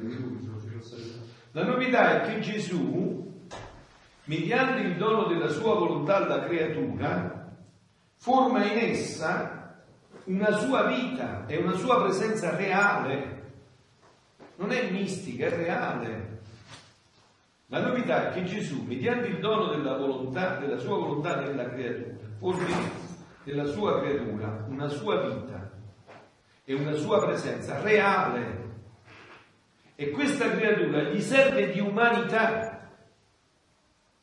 lui, 0.00 1.64
novità 1.64 2.22
è 2.22 2.28
che 2.28 2.40
Gesù, 2.40 3.32
mediante 4.24 4.80
il 4.80 4.96
dono 4.96 5.26
della 5.26 5.48
sua 5.48 5.74
volontà 5.74 6.16
alla 6.16 6.44
creatura, 6.44 7.50
forma 8.16 8.64
in 8.64 8.78
essa 8.78 9.62
una 10.24 10.52
sua 10.52 10.84
vita 10.84 11.46
e 11.46 11.56
una 11.56 11.74
sua 11.74 12.02
presenza 12.02 12.54
reale. 12.56 13.40
Non 14.56 14.70
è 14.70 14.90
mistica, 14.90 15.46
è 15.46 15.56
reale. 15.56 16.40
La 17.66 17.80
novità 17.80 18.28
è 18.28 18.32
che 18.32 18.44
Gesù, 18.44 18.82
mediante 18.82 19.28
il 19.28 19.40
dono 19.40 19.68
della 19.74 19.96
volontà, 19.96 20.56
della 20.56 20.76
sua 20.76 20.98
volontà 20.98 21.40
nella 21.40 21.70
creatura, 21.70 22.18
forma 22.38 22.66
nella 23.44 23.64
sua 23.66 24.00
creatura 24.00 24.64
una 24.68 24.88
sua 24.88 25.28
vita 25.28 25.70
e 26.64 26.74
una 26.74 26.92
sua 26.92 27.24
presenza 27.24 27.80
reale. 27.80 28.60
E 29.94 30.10
questa 30.10 30.50
creatura 30.50 31.02
gli 31.02 31.20
serve 31.20 31.70
di 31.70 31.80
umanità. 31.80 32.90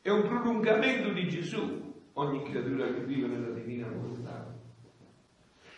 È 0.02 0.10
un 0.10 0.24
prolungamento 0.24 1.10
di 1.10 1.30
Gesù 1.30 1.94
ogni 2.14 2.44
creatura 2.44 2.86
che 2.86 3.02
vive 3.02 3.28
nella 3.28 3.54
divina 3.54 3.88
volontà. 3.88 4.58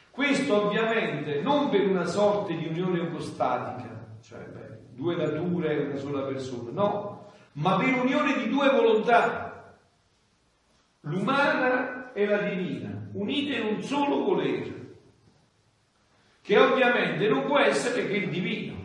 Questo 0.09 0.65
ovviamente 0.65 1.41
non 1.41 1.69
per 1.69 1.87
una 1.87 2.05
sorta 2.05 2.53
di 2.53 2.67
unione 2.67 3.03
ipostatica, 3.03 4.17
cioè 4.21 4.39
beh, 4.39 4.79
due 4.93 5.15
nature 5.15 5.77
e 5.77 5.85
una 5.85 5.95
sola 5.95 6.21
persona, 6.23 6.71
no, 6.71 7.31
ma 7.53 7.77
per 7.77 7.93
unione 7.93 8.37
di 8.37 8.49
due 8.49 8.69
volontà, 8.69 9.75
l'umana 11.01 12.11
e 12.11 12.25
la 12.25 12.41
divina, 12.41 12.90
unite 13.13 13.55
in 13.55 13.75
un 13.75 13.83
solo 13.83 14.23
volere, 14.23 14.95
che 16.41 16.57
ovviamente 16.57 17.27
non 17.27 17.45
può 17.45 17.59
essere 17.59 18.07
che 18.07 18.15
il 18.15 18.29
divino. 18.29 18.79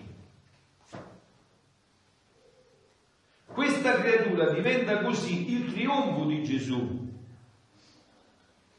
Questa 3.47 4.01
creatura 4.01 4.53
diventa 4.53 5.01
così 5.01 5.51
il 5.51 5.73
trionfo 5.73 6.25
di 6.27 6.43
Gesù, 6.45 7.05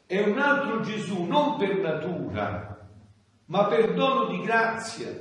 è 0.06 0.20
un 0.20 0.38
altro 0.38 0.80
Gesù 0.80 1.24
non 1.24 1.56
per 1.56 1.78
natura, 1.78 2.86
ma 3.46 3.64
per 3.66 3.94
dono 3.94 4.26
di 4.26 4.40
grazia, 4.42 5.12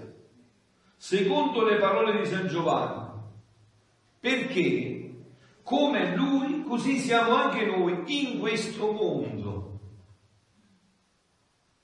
secondo 0.95 1.63
le 1.63 1.77
parole 1.77 2.19
di 2.19 2.25
San 2.25 2.47
Giovanni. 2.47 3.05
Perché 4.19 4.97
come 5.67 6.15
lui, 6.15 6.63
così 6.63 6.97
siamo 6.97 7.33
anche 7.33 7.65
noi 7.65 8.03
in 8.05 8.39
questo 8.39 8.89
mondo. 8.89 9.46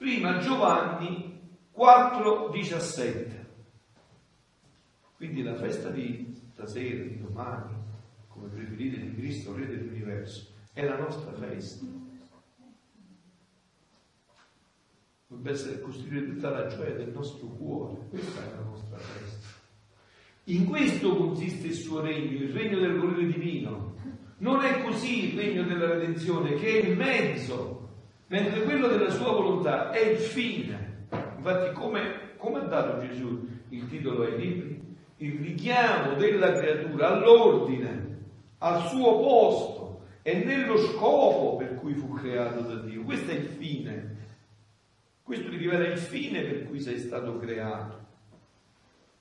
Prima 0.03 0.37
Giovanni 0.39 1.39
4,17. 1.73 3.45
Quindi 5.15 5.41
la 5.41 5.55
festa 5.55 5.91
di 5.91 6.35
stasera, 6.51 7.05
di 7.05 7.21
domani, 7.21 7.73
come 8.27 8.49
preferite 8.49 8.99
di 8.99 9.15
Cristo, 9.15 9.55
Re 9.55 9.65
dell'universo, 9.65 10.47
è 10.73 10.83
la 10.83 10.97
nostra 10.97 11.31
festa 11.31 11.85
dovrebbe 15.25 15.51
essere 15.51 15.79
costruire 15.79 16.25
tutta 16.25 16.49
la 16.49 16.67
gioia 16.67 16.95
del 16.95 17.13
nostro 17.13 17.47
cuore, 17.47 17.95
questa 18.09 18.43
è 18.43 18.55
la 18.57 18.61
nostra 18.61 18.97
festa. 18.97 19.47
In 20.43 20.65
questo 20.65 21.15
consiste 21.15 21.67
il 21.67 21.75
suo 21.75 22.01
regno, 22.01 22.43
il 22.43 22.51
regno 22.51 22.77
del 22.77 22.99
volere 22.99 23.25
divino. 23.25 23.95
Non 24.39 24.65
è 24.65 24.83
così 24.83 25.29
il 25.29 25.39
regno 25.39 25.63
della 25.63 25.93
redenzione, 25.93 26.55
che 26.55 26.81
è 26.81 26.87
il 26.87 26.97
mezzo, 26.97 27.82
mentre 28.33 28.63
quello 28.63 28.87
della 28.87 29.11
sua 29.11 29.31
volontà 29.31 29.91
è 29.91 29.99
il 29.99 30.17
fine. 30.17 31.05
Infatti, 31.37 31.71
come, 31.73 32.31
come 32.37 32.61
ha 32.61 32.63
dato 32.63 33.05
Gesù 33.05 33.47
il 33.69 33.87
titolo 33.87 34.23
ai 34.23 34.39
libri? 34.39 34.81
Il 35.17 35.39
richiamo 35.39 36.15
della 36.15 36.51
creatura 36.53 37.09
all'ordine, 37.09 38.17
al 38.57 38.87
suo 38.87 39.19
posto 39.19 40.05
e 40.23 40.43
nello 40.43 40.77
scopo 40.77 41.57
per 41.57 41.75
cui 41.75 41.93
fu 41.93 42.11
creato 42.13 42.61
da 42.61 42.81
Dio. 42.81 43.03
Questo 43.03 43.29
è 43.29 43.35
il 43.35 43.45
fine 43.45 44.21
questo 45.21 45.49
ti 45.49 45.55
rivela 45.55 45.87
il 45.87 45.97
fine 45.97 46.41
per 46.41 46.65
cui 46.65 46.81
sei 46.81 46.97
stato 46.97 47.37
creato. 47.37 48.01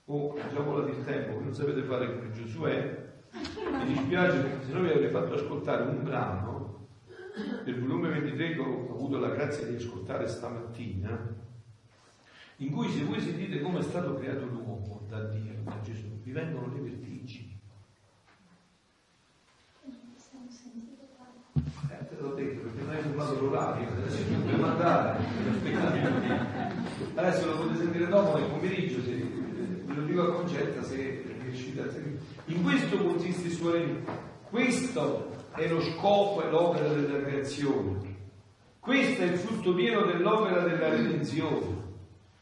Oh, 0.07 0.35
diciamola 0.35 0.85
del 0.85 1.05
tempo, 1.05 1.39
che 1.39 1.45
non 1.45 1.55
sapete 1.55 1.83
fare 1.83 2.13
come 2.13 2.33
Giosuè, 2.33 3.13
mi 3.31 3.85
dispiace 3.93 4.39
perché 4.39 4.67
se 4.67 4.73
no 4.73 4.81
vi 4.81 4.91
avrei 4.91 5.11
fatto 5.11 5.35
ascoltare 5.35 5.85
un 5.85 6.03
brano 6.03 6.62
del 7.65 7.81
volume 7.81 8.11
23 8.11 8.55
che 8.55 8.61
ho 8.61 8.91
avuto 8.91 9.19
la 9.19 9.31
grazia 9.31 9.67
di 9.67 9.77
ascoltare 9.77 10.27
stamattina, 10.29 11.35
in 12.57 12.71
cui 12.71 12.91
se 12.91 13.05
voi 13.05 13.21
sentite 13.21 13.61
come 13.61 13.79
è 13.79 13.83
stato 13.83 14.15
creato 14.15 14.45
l'uomo 14.45 15.03
da 15.09 15.25
Dio, 15.25 15.55
da 15.65 15.81
Gesù, 15.83 16.21
vi 16.23 16.33
vengono 16.33 16.73
le 16.75 16.81
vertigini. 16.81 17.61
Eh, 21.85 21.99
adesso 27.15 27.47
lo 27.47 27.57
potete 27.57 27.79
sentire 27.79 28.07
dopo 28.07 28.39
nel 28.39 28.49
pomeriggio, 28.49 29.03
se, 29.03 29.15
ve 29.15 29.95
lo 29.95 30.03
dico 30.03 30.23
a 30.23 30.35
concetta 30.35 30.83
se 30.83 31.23
riuscite 31.43 31.83
a 31.83 31.91
seguire. 31.91 32.21
In 32.47 32.63
questo 32.63 32.97
consiste 32.99 33.49
il 33.49 33.55
suo 33.55 33.73
regno. 33.73 34.01
Questo 34.51 35.32
è 35.55 35.69
lo 35.69 35.81
scopo 35.81 36.43
e 36.43 36.51
l'opera 36.51 36.89
della 36.89 37.21
creazione. 37.23 38.11
Questo 38.79 39.23
è 39.23 39.27
il 39.27 39.39
frutto 39.39 39.75
pieno 39.75 40.05
dell'opera 40.05 40.61
della 40.61 40.89
redenzione. 40.89 41.81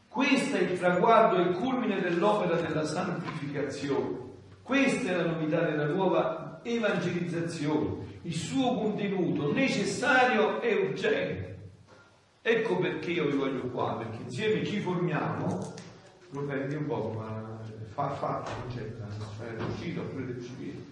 Questo 0.07 0.57
è 0.57 0.61
il 0.61 0.77
traguardo 0.77 1.37
e 1.37 1.49
il 1.49 1.55
culmine 1.55 2.01
dell'opera 2.01 2.55
della 2.55 2.83
santificazione. 2.83 4.19
Questa 4.61 5.11
è 5.11 5.15
la 5.15 5.31
novità 5.31 5.61
della 5.61 5.85
nuova 5.85 6.59
evangelizzazione, 6.63 8.19
il 8.23 8.33
suo 8.33 8.75
contenuto 8.75 9.51
necessario 9.51 10.61
e 10.61 10.73
urgente. 10.75 11.59
Ecco 12.41 12.77
perché 12.77 13.11
io 13.11 13.27
vi 13.27 13.37
voglio 13.37 13.67
qua, 13.69 13.97
perché 13.97 14.23
insieme 14.23 14.65
ci 14.65 14.79
formiamo, 14.79 15.73
lo 16.31 16.43
prendi 16.45 16.75
un 16.75 16.85
po', 16.85 17.13
ma 17.15 17.59
fa 17.93 18.09
fatto, 18.09 18.51
concetta, 18.61 19.05
cioè 19.37 19.55
è 19.55 19.61
uscito 19.61 20.01
oppure 20.01 20.25
deve 20.25 20.39
uscire. 20.39 20.89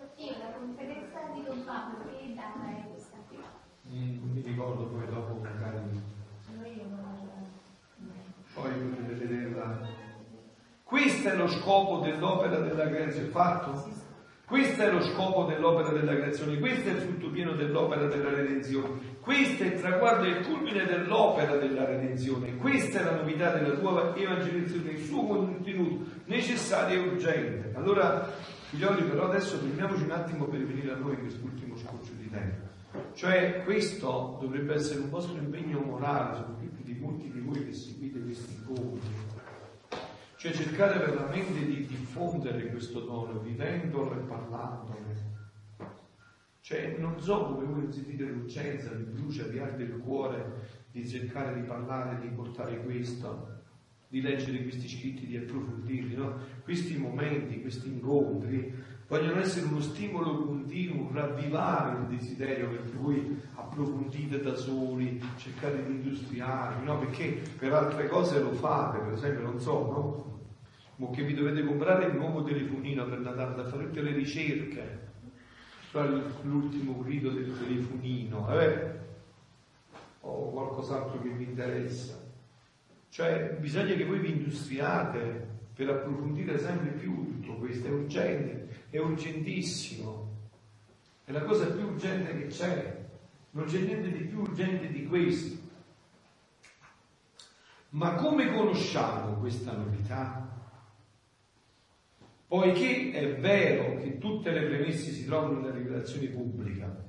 Oddio, 0.00 0.38
la 0.38 0.46
conferenza 0.58 1.18
di 1.34 1.44
Don 1.44 1.64
Pablo, 1.64 1.98
che 2.04 2.34
data 2.34 2.66
è 2.68 2.88
questa 2.90 3.16
qui? 3.28 3.38
Mm, 3.90 4.18
non 4.18 4.30
mi 4.34 4.42
ricordo 4.42 4.86
poi 4.86 5.06
dopo 5.06 5.40
magari. 5.40 6.16
Poi 8.54 8.72
potete 8.72 9.14
vederla. 9.14 9.86
Questo 10.82 11.28
è 11.28 11.36
lo 11.36 11.46
scopo 11.46 11.98
dell'opera 12.00 12.58
della 12.58 12.88
creazione, 12.88 13.28
fatto? 13.28 14.06
Questo 14.46 14.82
è 14.82 14.90
lo 14.90 15.00
scopo 15.02 15.44
dell'opera 15.44 15.90
della 15.90 16.14
creazione, 16.14 16.58
questo 16.58 16.88
è 16.88 16.92
il 16.92 17.00
frutto 17.00 17.30
pieno 17.30 17.52
dell'opera 17.52 18.06
della 18.06 18.30
redenzione, 18.30 19.18
questo 19.20 19.62
è 19.62 19.66
il 19.66 19.80
traguardo 19.80 20.24
e 20.24 20.30
il 20.30 20.46
culmine 20.46 20.86
dell'opera 20.86 21.56
della 21.56 21.84
redenzione, 21.84 22.56
questa 22.56 23.00
è 23.00 23.04
la 23.04 23.16
novità 23.16 23.50
della 23.50 23.74
tua 23.76 24.16
evangelizzazione, 24.16 24.92
il 24.92 25.04
suo 25.04 25.26
contenuto 25.26 26.10
necessario 26.24 27.02
e 27.02 27.06
urgente. 27.08 27.72
Allora, 27.76 28.26
figlioli, 28.70 29.02
però 29.02 29.28
adesso 29.28 29.58
fermiamoci 29.58 30.02
un 30.04 30.10
attimo 30.10 30.44
per 30.46 30.64
venire 30.64 30.92
a 30.92 30.96
noi 30.96 31.14
in 31.14 31.20
quest'ultimo 31.20 31.76
scorcio 31.76 32.12
di 32.18 32.30
tempo. 32.30 32.66
Cioè, 33.14 33.62
questo 33.64 34.38
dovrebbe 34.40 34.74
essere 34.74 35.00
un 35.00 35.10
vostro 35.10 35.36
impegno 35.36 35.80
morale, 35.80 36.36
soprattutto 36.36 36.82
di 36.82 36.94
molti 36.94 37.30
di 37.30 37.40
voi 37.40 37.64
che 37.64 37.72
seguite 37.72 38.20
questi 38.20 38.54
incontri 38.54 39.28
cioè 40.38 40.52
cercare 40.52 41.04
veramente 41.04 41.66
di 41.66 41.84
diffondere 41.84 42.68
questo 42.68 43.00
dono, 43.00 43.40
vivendolo 43.40 44.12
e 44.12 44.18
parlandone. 44.18 44.96
Cioè 46.60 46.94
non 46.96 47.20
so 47.20 47.54
come 47.54 47.64
voi 47.64 47.92
sentite 47.92 48.22
l'urgenza, 48.22 48.90
vi 48.92 49.02
brucia, 49.02 49.42
vi 49.44 49.58
arde 49.58 49.82
il 49.82 49.98
cuore 49.98 50.84
di 50.92 51.08
cercare 51.08 51.54
di 51.54 51.62
parlare, 51.62 52.20
di 52.20 52.28
portare 52.28 52.84
questo, 52.84 53.57
di 54.08 54.20
leggere 54.22 54.62
questi 54.62 54.88
scritti, 54.88 55.26
di 55.26 55.36
approfondirli, 55.36 56.14
no? 56.16 56.38
Questi 56.64 56.96
momenti, 56.96 57.60
questi 57.60 57.88
incontri 57.88 58.72
vogliono 59.06 59.40
essere 59.40 59.66
uno 59.66 59.80
stimolo 59.80 60.44
continuo, 60.44 61.10
ravvivare 61.12 62.00
il 62.00 62.16
desiderio 62.16 62.68
per 62.68 62.84
voi 62.96 63.40
approfondite 63.54 64.40
da 64.40 64.54
soli, 64.54 65.20
cercate 65.36 65.84
di 65.84 65.92
industriarvi, 65.92 66.84
no? 66.84 66.98
Perché 66.98 67.42
per 67.58 67.72
altre 67.72 68.08
cose 68.08 68.40
lo 68.40 68.52
fate, 68.52 68.98
per 68.98 69.12
esempio, 69.12 69.42
non 69.42 69.60
so, 69.60 69.72
no? 69.72 70.28
o 71.00 71.10
che 71.10 71.22
vi 71.22 71.34
dovete 71.34 71.64
comprare 71.64 72.06
il 72.06 72.16
nuovo 72.16 72.42
telefonino 72.42 73.06
per 73.06 73.20
Natale 73.20 73.54
da 73.54 73.68
fare 73.68 73.84
tutte 73.84 74.02
le 74.02 74.12
ricerche. 74.12 75.06
l'ultimo 76.42 76.98
grido 77.02 77.30
del 77.30 77.56
telefonino, 77.56 78.60
eh? 78.60 78.96
o 80.20 80.50
qualcos'altro 80.50 81.20
che 81.22 81.28
vi 81.28 81.44
interessa. 81.44 82.27
Cioè 83.10 83.56
bisogna 83.58 83.94
che 83.94 84.04
voi 84.04 84.20
vi 84.20 84.30
industriate 84.30 85.46
per 85.74 85.88
approfondire 85.88 86.58
sempre 86.58 86.90
più 86.90 87.40
tutto 87.40 87.54
questo, 87.54 87.86
è 87.86 87.90
urgente, 87.90 88.86
è 88.90 88.98
urgentissimo, 88.98 90.36
è 91.24 91.32
la 91.32 91.42
cosa 91.42 91.70
più 91.70 91.86
urgente 91.86 92.36
che 92.36 92.46
c'è, 92.46 93.06
non 93.52 93.64
c'è 93.64 93.80
niente 93.80 94.10
di 94.10 94.24
più 94.24 94.40
urgente 94.40 94.88
di 94.88 95.06
questo. 95.06 95.56
Ma 97.90 98.14
come 98.14 98.52
conosciamo 98.52 99.34
questa 99.36 99.72
novità? 99.72 100.46
Poiché 102.46 103.12
è 103.12 103.38
vero 103.38 104.00
che 104.00 104.18
tutte 104.18 104.50
le 104.50 104.66
premesse 104.66 105.10
si 105.10 105.24
trovano 105.24 105.60
nella 105.60 105.74
rivelazione 105.74 106.28
pubblica, 106.28 107.04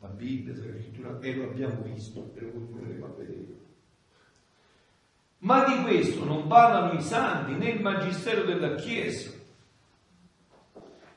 la 0.00 0.08
Bibbia, 0.08 0.54
la 0.54 0.78
scrittura, 0.78 1.18
e 1.20 1.34
lo 1.34 1.44
abbiamo 1.44 1.82
visto, 1.82 2.32
e 2.34 2.40
lo 2.40 2.50
continueremo 2.50 3.06
a 3.06 3.14
vedere. 3.16 3.41
Ma 5.42 5.64
di 5.64 5.82
questo 5.82 6.24
non 6.24 6.46
parlano 6.46 6.92
i 6.92 7.02
santi 7.02 7.52
né 7.54 7.70
il 7.70 7.82
magistero 7.82 8.44
della 8.44 8.74
Chiesa 8.76 9.30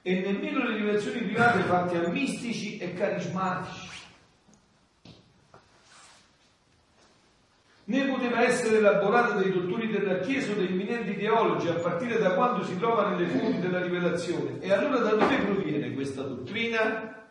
e 0.02 0.19
nemmeno 0.19 0.68
le 0.68 0.77
rivelazioni 0.77 1.22
private 1.22 1.61
fatte 1.61 2.03
a 2.03 2.10
mistici 2.10 2.77
e 2.77 2.93
carismatici. 2.93 3.93
né 7.88 8.06
poteva 8.06 8.41
essere 8.41 8.77
elaborata 8.77 9.34
dai 9.34 9.52
dottori 9.52 9.89
della 9.89 10.19
Chiesa 10.19 10.52
o 10.52 10.56
dai 10.56 10.68
eminenti 10.68 11.15
teologi 11.15 11.68
a 11.68 11.76
partire 11.76 12.18
da 12.18 12.34
quando 12.34 12.64
si 12.64 12.77
trova 12.77 13.10
nelle 13.10 13.27
fonti 13.27 13.60
della 13.60 13.81
rivelazione. 13.81 14.60
E 14.60 14.72
allora 14.72 14.99
da 14.99 15.11
dove 15.11 15.38
proviene 15.38 15.93
questa 15.93 16.23
dottrina? 16.23 17.24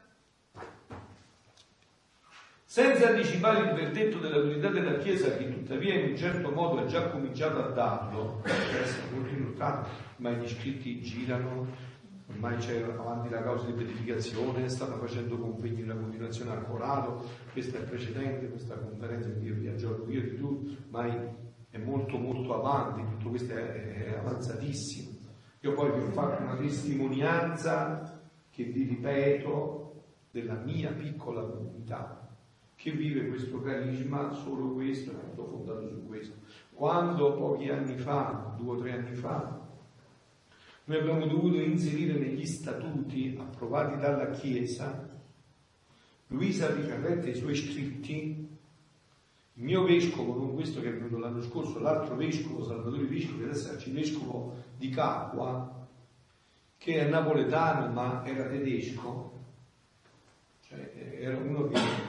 Senza 2.74 3.10
anticipare 3.10 3.68
il 3.68 3.72
verdetto 3.72 4.18
dell'autorità 4.18 4.68
della 4.68 4.98
Chiesa, 4.98 5.36
che 5.36 5.48
tuttavia 5.48 5.94
in 5.94 6.10
un 6.10 6.16
certo 6.16 6.50
modo 6.50 6.80
ha 6.80 6.86
già 6.86 7.08
cominciato 7.08 7.62
a 7.62 7.68
darlo, 7.68 8.42
illustrato, 9.30 9.88
ma 10.16 10.32
gli 10.32 10.48
scritti 10.48 11.00
girano, 11.00 11.68
ormai 12.30 12.56
c'è 12.56 12.82
avanti 12.82 13.28
la 13.28 13.44
causa 13.44 13.66
di 13.66 13.74
beatificazione, 13.74 14.68
stanno 14.68 14.96
facendo 14.96 15.38
convegni 15.38 15.82
in 15.82 15.96
continuazione 16.00 16.50
al 16.50 16.66
Corano, 16.66 17.22
questa 17.52 17.78
è 17.78 17.82
precedente, 17.82 18.48
questa 18.48 18.74
conferenza 18.74 19.30
che 19.30 19.38
io 19.38 19.54
vi 19.54 19.68
aggiorno 19.68 20.10
io 20.10 20.22
di 20.22 20.36
tu, 20.36 20.76
ma 20.88 21.06
è 21.70 21.78
molto 21.78 22.18
molto 22.18 22.58
avanti, 22.60 23.08
tutto 23.08 23.28
questo 23.28 23.52
è, 23.52 24.08
è 24.08 24.18
avanzatissimo. 24.18 25.10
Io 25.60 25.74
poi 25.74 25.92
vi 25.92 26.06
ho 26.06 26.10
fatto 26.10 26.42
una 26.42 26.56
testimonianza 26.56 28.20
che 28.50 28.64
vi 28.64 28.82
ripeto 28.82 30.06
della 30.32 30.54
mia 30.54 30.90
piccola 30.90 31.40
comunità 31.42 32.18
che 32.84 32.90
vive 32.90 33.28
questo 33.28 33.62
carisma, 33.62 34.30
solo 34.34 34.74
questo, 34.74 35.12
è 35.12 35.14
tutto 35.30 35.46
fondato 35.46 35.88
su 35.88 36.06
questo. 36.06 36.36
Quando 36.74 37.32
pochi 37.32 37.70
anni 37.70 37.96
fa, 37.96 38.54
due 38.58 38.76
o 38.76 38.78
tre 38.78 38.92
anni 38.92 39.14
fa, 39.14 39.66
noi 40.84 40.98
abbiamo 40.98 41.26
dovuto 41.26 41.56
inserire 41.56 42.12
negli 42.18 42.44
statuti 42.44 43.38
approvati 43.40 43.98
dalla 43.98 44.28
Chiesa, 44.28 45.08
Luisa 46.26 46.74
Ricarretta 46.74 47.26
e 47.26 47.30
i 47.30 47.34
suoi 47.34 47.54
scritti, 47.54 48.48
il 49.54 49.64
mio 49.64 49.82
vescovo, 49.84 50.36
non 50.36 50.52
questo 50.52 50.82
che 50.82 50.88
è 50.88 50.92
venuto 50.92 51.16
l'anno 51.16 51.40
scorso, 51.40 51.78
l'altro 51.78 52.16
vescovo, 52.16 52.64
Salvatore 52.64 53.06
Vescovo, 53.06 53.38
che 53.38 53.44
adesso 53.44 53.70
è 53.70 53.72
arcivescovo 53.72 54.56
di 54.76 54.90
Capua, 54.90 55.88
che 56.76 56.98
è 56.98 57.08
napoletano 57.08 57.90
ma 57.94 58.22
era 58.26 58.46
tedesco, 58.46 59.32
cioè 60.68 61.16
era 61.18 61.38
uno 61.38 61.66
che... 61.68 62.03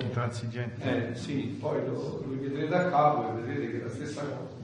Intransigente. 0.00 1.10
Eh 1.10 1.14
sì, 1.14 1.56
poi 1.60 1.84
lo, 1.84 2.22
lo 2.26 2.40
vedrete 2.40 2.74
a 2.74 2.90
capo 2.90 3.28
e 3.28 3.40
vedrete 3.40 3.70
che 3.70 3.80
è 3.80 3.82
la 3.82 3.90
stessa 3.90 4.22
cosa 4.22 4.54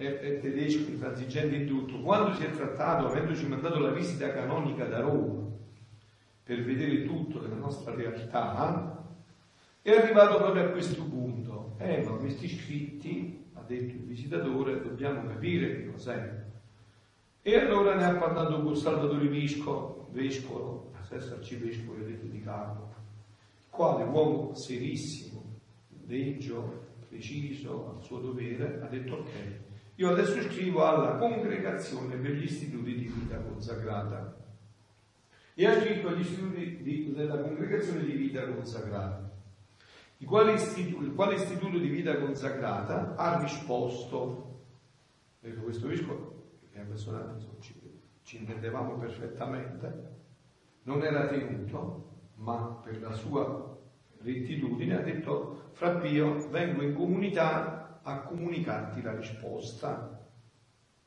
è, 0.00 0.18
è 0.18 0.40
tedesco, 0.40 0.90
intransigente 0.90 1.56
in 1.56 1.66
tutto, 1.66 2.00
quando 2.00 2.34
si 2.34 2.44
è 2.44 2.50
trattato, 2.50 3.06
avendoci 3.06 3.46
mandato 3.46 3.78
la 3.78 3.90
visita 3.90 4.32
canonica 4.32 4.86
da 4.86 5.00
Roma 5.00 5.48
per 6.42 6.64
vedere 6.64 7.04
tutto 7.04 7.38
della 7.38 7.56
nostra 7.56 7.94
realtà, 7.94 8.98
è 9.82 9.90
arrivato 9.90 10.38
proprio 10.38 10.64
a 10.64 10.68
questo 10.70 11.04
punto. 11.04 11.74
Eh, 11.78 12.02
ma 12.02 12.12
questi 12.12 12.48
scritti, 12.48 13.44
ha 13.54 13.62
detto 13.66 13.94
il 13.94 14.04
visitatore, 14.04 14.82
dobbiamo 14.82 15.26
capire 15.28 15.76
che 15.76 15.90
cos'è. 15.90 16.44
E 17.42 17.56
allora 17.56 17.94
ne 17.94 18.04
ha 18.04 18.14
parlato 18.14 18.62
con 18.62 18.76
Salvatore 18.76 19.28
Visco, 19.28 20.08
vescovo, 20.12 20.92
stesso 21.02 21.34
arcivescovo 21.34 22.02
detto 22.02 22.26
di 22.26 22.40
Carlo, 22.40 22.88
quale 23.70 24.04
uomo 24.04 24.54
serissimo, 24.54 25.60
deggio, 25.88 26.88
preciso 27.08 27.94
al 27.94 28.02
suo 28.02 28.18
dovere, 28.18 28.80
ha 28.82 28.86
detto 28.86 29.14
ok, 29.16 29.30
io 29.96 30.10
adesso 30.10 30.40
scrivo 30.42 30.84
alla 30.84 31.16
congregazione 31.16 32.16
per 32.16 32.32
gli 32.32 32.44
istituti 32.44 32.94
di 32.94 33.06
vita 33.06 33.38
consacrata 33.38 34.36
e 35.54 35.66
ha 35.66 35.80
scritto 35.80 36.08
agli 36.08 36.20
istituti 36.20 36.82
di, 36.82 37.12
della 37.12 37.38
congregazione 37.38 38.04
di 38.04 38.12
vita 38.12 38.46
consacrata. 38.46 39.30
Il 40.18 40.26
quale, 40.26 40.54
istituto, 40.54 41.04
il 41.04 41.14
quale 41.14 41.34
istituto 41.34 41.78
di 41.78 41.88
vita 41.88 42.18
consacrata 42.18 43.14
ha 43.14 43.40
risposto, 43.40 44.64
ecco 45.40 45.62
questo 45.62 45.88
vescovo, 45.88 46.44
che 46.70 46.78
è 46.78 46.80
una 46.80 46.88
persona 46.90 47.36
ci, 47.60 47.74
ci 48.22 48.38
intendevamo 48.38 48.98
perfettamente, 48.98 50.08
non 50.84 51.02
era 51.02 51.26
tenuto, 51.26 52.09
ma 52.40 52.80
per 52.82 53.00
la 53.00 53.12
sua 53.12 53.78
rettitudine 54.22 54.98
ha 54.98 55.02
detto, 55.02 55.70
fra 55.72 55.96
Pio, 55.96 56.48
vengo 56.48 56.82
in 56.82 56.94
comunità 56.94 58.00
a 58.02 58.20
comunicarti 58.20 59.02
la 59.02 59.14
risposta. 59.14 60.18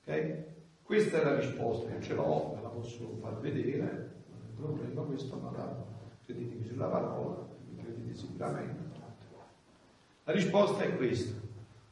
Ok? 0.01 0.51
Questa 0.83 1.21
è 1.21 1.23
la 1.23 1.39
risposta, 1.39 1.91
io 1.91 2.01
ce 2.01 2.13
l'ho, 2.13 2.59
la 2.61 2.69
posso 2.69 3.17
far 3.21 3.39
vedere, 3.39 3.81
non 4.29 4.39
è 4.41 4.49
un 4.49 4.55
problema 4.55 5.01
questo, 5.01 5.37
ma 5.37 5.51
la, 5.51 5.83
credetemi 6.25 6.65
sulla 6.65 6.87
parola, 6.87 7.47
mi 7.69 7.81
credete 7.81 8.15
sicuramente. 8.15 8.81
La 10.25 10.33
risposta 10.33 10.83
è 10.83 10.95
questa. 10.95 11.41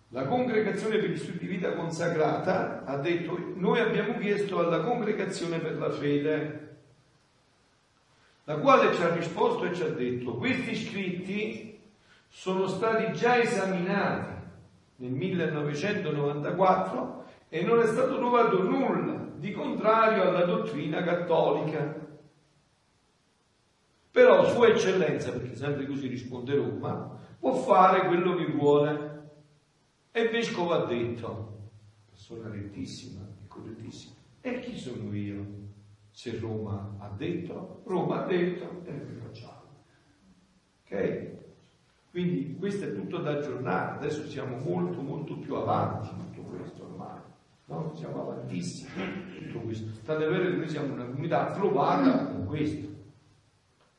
La 0.10 0.26
congregazione 0.26 0.98
per 0.98 1.10
gli 1.10 1.18
studi 1.18 1.40
di 1.40 1.48
vita 1.48 1.74
consacrata 1.74 2.84
ha 2.84 2.98
detto, 2.98 3.38
noi 3.56 3.80
abbiamo 3.80 4.18
chiesto 4.18 4.60
alla 4.60 4.82
congregazione 4.82 5.60
per 5.60 5.78
la 5.78 5.90
fede, 5.90 6.71
la 8.46 8.58
quale 8.58 8.94
ci 8.94 9.02
ha 9.02 9.14
risposto 9.14 9.66
e 9.66 9.74
ci 9.74 9.84
ha 9.84 9.90
detto, 9.90 10.36
questi 10.36 10.76
scritti 10.76 11.80
sono 12.28 12.68
stati 12.68 13.14
già 13.14 13.40
esaminati 13.40 14.40
nel 14.98 15.12
1994 15.12 17.24
e 17.50 17.64
non 17.64 17.82
è 17.82 17.88
stato 17.88 18.18
trovato 18.18 18.64
nulla 18.64 19.30
di 19.36 19.52
contrario 19.52 20.24
alla 20.24 20.46
dottrina 20.46 21.04
cattolica. 21.04 22.00
Però 24.12 24.48
Sua 24.50 24.68
Eccellenza, 24.68 25.32
perché 25.32 25.56
sempre 25.56 25.88
così 25.88 26.08
risponde 26.08 26.56
Roma, 26.56 27.18
può 27.40 27.54
fare 27.54 28.08
quello 28.08 28.36
che 28.36 28.52
vuole. 28.52 29.10
E 30.12 30.22
il 30.22 30.30
Vescovo 30.30 30.74
ha 30.74 30.86
detto, 30.86 31.60
persona 32.10 32.50
rettissima 32.50 33.32
correttissima, 33.52 34.16
e 34.42 34.60
chi 34.60 34.78
sono 34.78 35.14
io? 35.14 35.61
Se 36.22 36.38
Roma 36.38 36.98
ha 37.00 37.10
detto, 37.18 37.82
Roma 37.84 38.22
ha 38.22 38.28
detto, 38.28 38.84
e 38.86 38.92
noi 38.92 39.16
facciamo. 39.16 39.64
Ok? 40.84 41.30
Quindi 42.12 42.56
questo 42.60 42.86
è 42.86 42.94
tutto 42.94 43.18
da 43.18 43.32
aggiornare, 43.32 43.96
adesso 43.96 44.28
siamo 44.28 44.58
molto 44.58 45.02
molto 45.02 45.40
più 45.40 45.56
avanti 45.56 46.10
tutto 46.10 46.42
questo 46.44 46.84
ormai, 46.84 47.18
no? 47.66 47.92
siamo 47.96 48.22
avantissimi 48.22 48.92
tutto 49.40 49.62
questo. 49.62 49.88
Tanto 50.06 50.24
è 50.24 50.30
vero 50.30 50.52
che 50.52 50.58
noi 50.58 50.70
siamo 50.70 50.94
una 50.94 51.06
comunità 51.06 51.50
approvata 51.50 52.28
con 52.28 52.46
questo, 52.46 52.88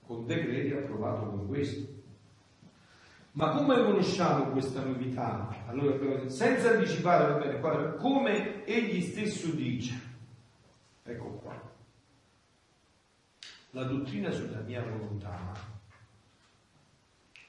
con 0.07 0.25
decreti 0.25 0.75
approvati 0.75 1.25
con 1.25 1.49
questo. 1.49 1.89
Ma 3.33 3.49
come 3.49 3.83
conosciamo 3.83 4.53
questa 4.53 4.85
novità? 4.85 5.65
Allora, 5.67 6.29
senza 6.29 6.71
anticipare, 6.71 7.33
va 7.33 7.39
bene, 7.41 7.97
come 7.97 8.65
egli 8.65 9.01
stesso 9.01 9.51
dice, 9.51 10.01
ecco 11.03 11.25
qua, 11.43 11.71
la 13.75 13.85
dottrina 13.85 14.31
sulla 14.31 14.61
mia 14.61 14.83
volontà 14.83 15.53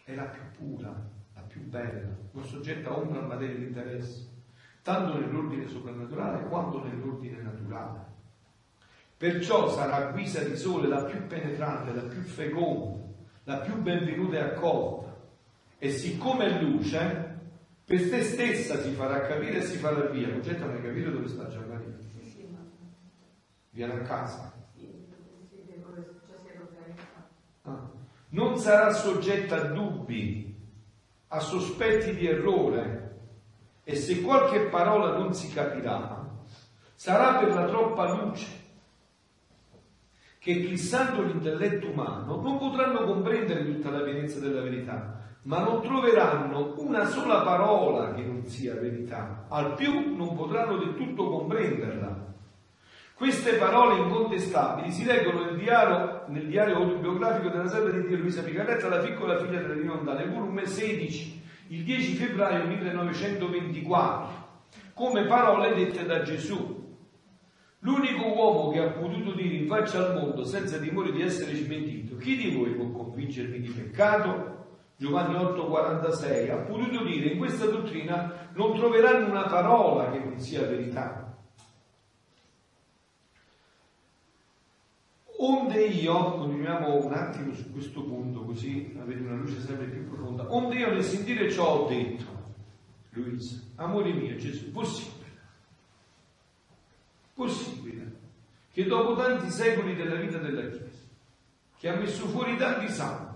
è 0.05 0.15
la 0.15 0.23
più 0.23 0.41
pura, 0.57 0.87
la 1.33 1.41
più 1.41 1.61
bella, 1.61 2.15
non 2.31 2.45
soggetta 2.45 2.89
a 2.89 2.97
ombra 2.97 3.21
materia 3.21 3.55
di 3.55 3.65
interesse, 3.65 4.29
tanto 4.81 5.17
nell'ordine 5.17 5.67
soprannaturale 5.67 6.47
quanto 6.47 6.83
nell'ordine 6.83 7.41
naturale. 7.41 8.11
Perciò 9.17 9.69
sarà 9.69 9.95
a 9.95 10.11
guisa 10.11 10.43
di 10.43 10.55
sole 10.55 10.87
la 10.87 11.03
più 11.03 11.27
penetrante, 11.27 11.93
la 11.93 12.01
più 12.01 12.21
feconda, 12.21 13.03
la 13.43 13.57
più 13.57 13.81
benvenuta 13.81 14.37
e 14.37 14.41
accolta. 14.41 15.15
E 15.77 15.89
siccome 15.89 16.45
è 16.45 16.61
luce, 16.61 17.39
per 17.85 17.99
se 17.99 18.23
stessa 18.23 18.81
si 18.81 18.91
farà 18.91 19.21
capire 19.21 19.57
e 19.57 19.61
si 19.61 19.77
farà 19.77 20.05
via. 20.05 20.29
Concetta, 20.29 20.65
non 20.65 20.75
hai 20.75 20.81
capito 20.81 21.11
dove 21.11 21.27
sta 21.27 21.47
Gianmarino? 21.47 21.97
Viene 23.69 23.93
a 23.93 24.01
casa. 24.01 24.62
Non 28.33 28.57
sarà 28.57 28.91
soggetta 28.91 29.55
a 29.55 29.65
dubbi, 29.65 30.55
a 31.27 31.39
sospetti 31.39 32.15
di 32.15 32.27
errore 32.27 33.01
e 33.83 33.95
se 33.95 34.21
qualche 34.21 34.67
parola 34.69 35.17
non 35.17 35.33
si 35.33 35.51
capirà, 35.51 36.29
sarà 36.95 37.39
per 37.39 37.53
la 37.53 37.65
troppa 37.65 38.11
luce 38.13 38.61
che 40.39 40.51
eclissando 40.51 41.21
l'intelletto 41.21 41.89
umano 41.89 42.41
non 42.41 42.57
potranno 42.57 43.05
comprendere 43.05 43.65
tutta 43.65 43.89
la 43.89 44.01
pienezza 44.01 44.39
della 44.39 44.61
verità, 44.61 45.21
ma 45.43 45.63
non 45.63 45.81
troveranno 45.81 46.73
una 46.77 47.05
sola 47.05 47.41
parola 47.41 48.13
che 48.13 48.23
non 48.23 48.45
sia 48.45 48.73
verità, 48.73 49.45
al 49.47 49.75
più 49.75 50.15
non 50.15 50.35
potranno 50.35 50.77
del 50.77 50.95
tutto 50.95 51.29
comprenderla. 51.29 52.22
Queste 53.23 53.53
parole 53.53 54.01
incontestabili 54.01 54.91
si 54.91 55.05
leggono 55.05 55.45
nel 55.45 55.55
diario, 55.55 56.23
nel 56.27 56.45
diario 56.45 56.75
autobiografico 56.75 57.47
della 57.47 57.69
serva 57.69 57.89
di 57.89 58.05
Dio 58.05 58.17
Luisa 58.17 58.41
Picaretta, 58.41 58.89
la 58.89 58.97
piccola 58.97 59.37
figlia 59.37 59.61
della 59.61 59.75
Rimonda, 59.75 60.13
nel 60.13 60.29
volume 60.29 60.65
16, 60.65 61.41
il 61.67 61.83
10 61.85 62.15
febbraio 62.15 62.65
1924, 62.65 64.47
come 64.93 65.25
parole 65.25 65.73
dette 65.73 66.05
da 66.05 66.21
Gesù. 66.21 66.97
L'unico 67.79 68.27
uomo 68.27 68.71
che 68.71 68.79
ha 68.79 68.89
potuto 68.89 69.31
dire 69.31 69.55
in 69.55 69.67
faccia 69.67 69.99
al 69.99 70.19
mondo 70.19 70.43
senza 70.43 70.77
timore 70.77 71.13
di 71.13 71.21
essere 71.21 71.55
smentito, 71.55 72.17
chi 72.17 72.35
di 72.35 72.53
voi 72.53 72.71
può 72.71 72.89
convincermi 72.91 73.57
di 73.57 73.69
peccato? 73.69 74.65
Giovanni 74.97 75.35
8,46 75.35 76.51
ha 76.51 76.57
potuto 76.57 77.05
dire 77.05 77.29
in 77.29 77.37
questa 77.37 77.67
dottrina 77.67 78.49
non 78.53 78.75
troveranno 78.75 79.29
una 79.29 79.43
parola 79.43 80.11
che 80.11 80.19
non 80.19 80.37
sia 80.37 80.63
verità. 80.63 81.22
Onde 85.45 85.87
io, 85.87 86.35
continuiamo 86.35 87.03
un 87.03 87.11
attimo 87.11 87.53
su 87.53 87.69
questo 87.73 88.01
punto 88.01 88.45
così 88.45 88.95
avete 88.97 89.23
una 89.23 89.35
luce 89.35 89.59
sempre 89.59 89.87
più 89.87 90.07
profonda, 90.07 90.45
onde 90.47 90.75
io 90.75 90.93
nel 90.93 91.03
sentire 91.03 91.51
ciò 91.51 91.79
ho 91.79 91.87
detto, 91.89 92.23
Luisa, 93.09 93.59
amore 93.75 94.13
mio 94.13 94.37
Gesù, 94.37 94.71
possibile, 94.71 95.31
possibile 97.33 98.11
che 98.71 98.85
dopo 98.85 99.17
tanti 99.17 99.49
secoli 99.49 99.95
della 99.95 100.15
vita 100.15 100.37
della 100.37 100.69
Chiesa, 100.69 101.07
che 101.77 101.89
ha 101.89 101.95
messo 101.97 102.25
fuori 102.27 102.55
tanti 102.55 102.87
santi, 102.87 103.35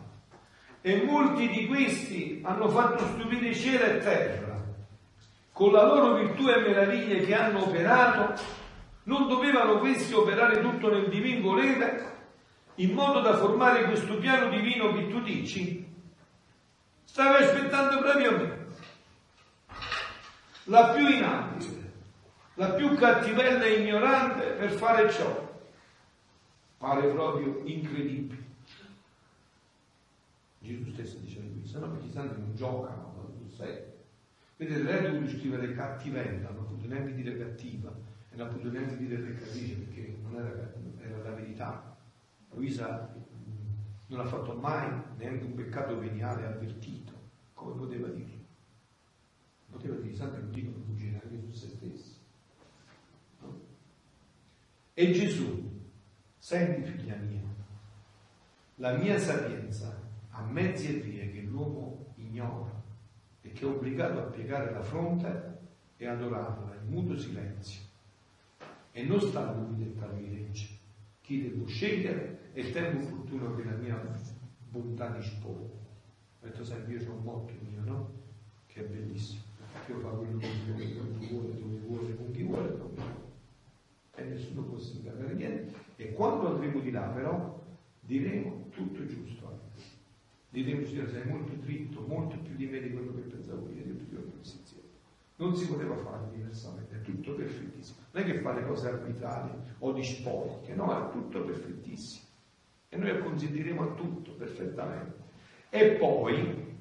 e 0.84 1.04
molti 1.04 1.50
di 1.50 1.68
questi 1.68 2.40
hanno 2.42 2.70
fatto 2.70 3.06
stupire 3.06 3.54
cielo 3.54 3.84
e 3.84 3.98
terra, 3.98 4.64
con 5.52 5.74
la 5.74 5.86
loro 5.86 6.16
virtù 6.16 6.48
e 6.48 6.62
meraviglie 6.62 7.26
che 7.26 7.36
hanno 7.36 7.66
operato, 7.66 8.42
non 9.08 9.28
dovevano 9.28 9.80
questi 9.80 10.14
operare 10.14 10.62
tutto 10.62 10.90
nel 10.90 11.10
divin 11.10 11.42
volere, 11.42 12.16
in 12.76 12.94
modo 12.94 13.22
da 13.22 13.38
formare 13.38 13.86
questo 13.86 14.18
piano 14.18 14.50
divino 14.50 14.94
che 14.94 15.08
tu 15.08 15.22
dici? 15.22 15.86
Stavi 17.06 17.44
aspettando 17.44 18.00
proprio 18.00 18.38
me, 18.38 18.66
la 20.66 20.90
più 20.90 21.08
inabile, 21.08 21.92
la 22.56 22.72
più 22.72 22.96
cattivella 22.96 23.64
e 23.64 23.82
ignorante 23.82 24.46
per 24.52 24.72
fare 24.72 25.10
ciò. 25.10 25.46
Pare 26.78 27.08
proprio 27.08 27.62
incredibile. 27.64 28.46
Gesù 30.60 30.92
stesso 30.92 31.18
dice 31.20 31.40
qui, 31.40 31.66
se 31.66 31.80
no 31.80 31.90
perché 31.90 32.08
i 32.08 32.12
santi 32.12 32.40
non 32.40 32.54
giocano, 32.56 33.32
sul 33.38 33.52
serio. 33.52 33.86
Vedete, 34.58 34.84
lei 34.84 35.06
ha 35.06 35.28
scrivere 35.30 35.74
cattivella, 35.74 36.50
non 36.50 36.64
ha 36.64 36.68
potuto 36.68 36.88
neanche 36.88 37.14
dire 37.14 37.38
cattiva, 37.38 37.92
ha 38.42 38.46
potuto 38.46 38.72
neanche 38.72 38.98
dire 38.98 39.18
peccatrice 39.18 39.76
perché 39.76 40.18
non 40.22 40.36
era, 40.36 40.74
era 41.00 41.18
la 41.24 41.32
verità. 41.32 41.98
Luisa 42.54 43.14
non 44.08 44.20
ha 44.20 44.26
fatto 44.26 44.54
mai 44.54 44.90
neanche 45.18 45.46
un 45.46 45.54
peccato 45.54 45.98
veniale 46.00 46.46
avvertito, 46.46 47.14
come 47.54 47.76
poteva 47.76 48.08
dirlo? 48.08 48.46
Poteva 49.70 49.96
dire, 49.96 50.14
i 50.14 50.16
santi 50.16 50.40
non 50.40 50.52
dicono 50.52 50.78
bugie 50.78 51.20
anche 51.22 51.40
su 51.40 51.52
se 51.52 51.68
stessi. 51.70 52.16
No? 53.40 53.60
E 54.94 55.12
Gesù, 55.12 55.82
senti 56.38 56.90
figlia 56.90 57.16
mia, 57.16 57.44
la 58.76 58.96
mia 58.96 59.20
sapienza 59.20 60.00
a 60.30 60.44
mezzi 60.44 60.96
e 60.96 61.00
vie 61.00 61.32
che 61.32 61.42
l'uomo 61.42 62.14
ignora 62.16 62.72
e 63.42 63.52
che 63.52 63.66
è 63.66 63.68
obbligato 63.68 64.20
a 64.20 64.30
piegare 64.30 64.72
la 64.72 64.82
fronte 64.82 65.58
e 65.98 66.08
adorarla 66.08 66.76
in 66.76 66.90
muto 66.90 67.18
silenzio. 67.18 67.87
E 68.98 69.04
non 69.04 69.22
sta 69.22 69.50
a 69.50 69.54
lui 69.54 69.76
dettarmi 69.76 70.28
legge. 70.28 70.68
Chi 71.22 71.44
devo 71.44 71.68
scegliere 71.68 72.50
il 72.54 72.72
tempo 72.72 73.06
opportuno 73.06 73.54
che 73.54 73.64
la 73.64 73.76
mia 73.76 74.02
bontà 74.72 75.10
dispone. 75.10 75.66
Ho 75.66 76.46
detto 76.48 76.64
sempre, 76.64 76.94
io 76.94 77.08
ho 77.08 77.14
un 77.14 77.22
motto 77.22 77.54
mio, 77.70 77.84
no? 77.84 78.12
Che 78.66 78.84
è 78.84 78.88
bellissimo. 78.88 79.44
Io 79.90 80.00
fa 80.00 80.10
quello 80.10 80.40
che 80.40 80.48
vuole, 81.28 81.54
dove 81.54 81.78
vuole, 81.86 82.16
con 82.16 82.32
chi 82.32 82.42
vuole, 82.42 82.76
come 82.76 82.94
vuole. 82.96 83.36
E 84.16 84.24
nessuno 84.24 84.64
può 84.64 84.80
sindacare 84.80 85.34
niente. 85.36 85.76
E 85.98 86.14
quando 86.14 86.48
andremo 86.48 86.80
di 86.80 86.90
là, 86.90 87.08
però, 87.10 87.64
diremo 88.00 88.66
tutto 88.72 89.06
giusto 89.06 89.38
diremo 90.50 90.86
Signore 90.86 91.12
sei 91.12 91.26
molto 91.26 91.54
dritto, 91.54 92.02
molto 92.08 92.36
più 92.40 92.56
di 92.56 92.66
me 92.66 92.82
di 92.82 92.92
quello 92.92 93.14
che 93.14 93.22
pensavo 93.22 93.70
ieri, 93.70 93.92
più 93.92 94.06
di 94.06 94.16
quello 94.16 94.32
che 94.42 94.44
si 94.44 94.58
Non 95.36 95.56
si 95.56 95.68
poteva 95.68 95.96
fare 95.98 96.32
diversamente, 96.34 96.96
è 96.96 97.02
tutto 97.02 97.36
perfettissimo. 97.36 98.07
Non 98.12 98.24
è 98.24 98.26
che 98.26 98.40
fa 98.40 98.54
le 98.54 98.66
cose 98.66 98.88
arbitrarie 98.88 99.76
o 99.80 99.92
di 99.92 100.04
sporche, 100.04 100.74
no, 100.74 101.08
è 101.08 101.12
tutto 101.12 101.42
perfettissimo. 101.42 102.26
E 102.90 102.98
noi 102.98 103.20
considereremo 103.20 103.84
a 103.84 103.94
tutto 103.96 104.32
perfettamente. 104.32 105.26
E 105.70 105.92
poi, 105.92 106.76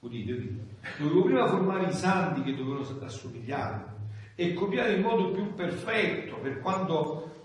udite, 0.00 0.32
udite, 0.32 0.66
dovevo 0.98 1.22
prima 1.22 1.46
formare 1.46 1.88
i 1.88 1.92
santi 1.92 2.42
che 2.42 2.54
dovevano 2.54 3.04
assomigliare 3.04 3.94
e 4.34 4.54
copiare 4.54 4.94
in 4.94 5.02
modo 5.02 5.30
più 5.30 5.54
perfetto 5.54 6.36
per 6.36 6.60
quanto 6.60 7.35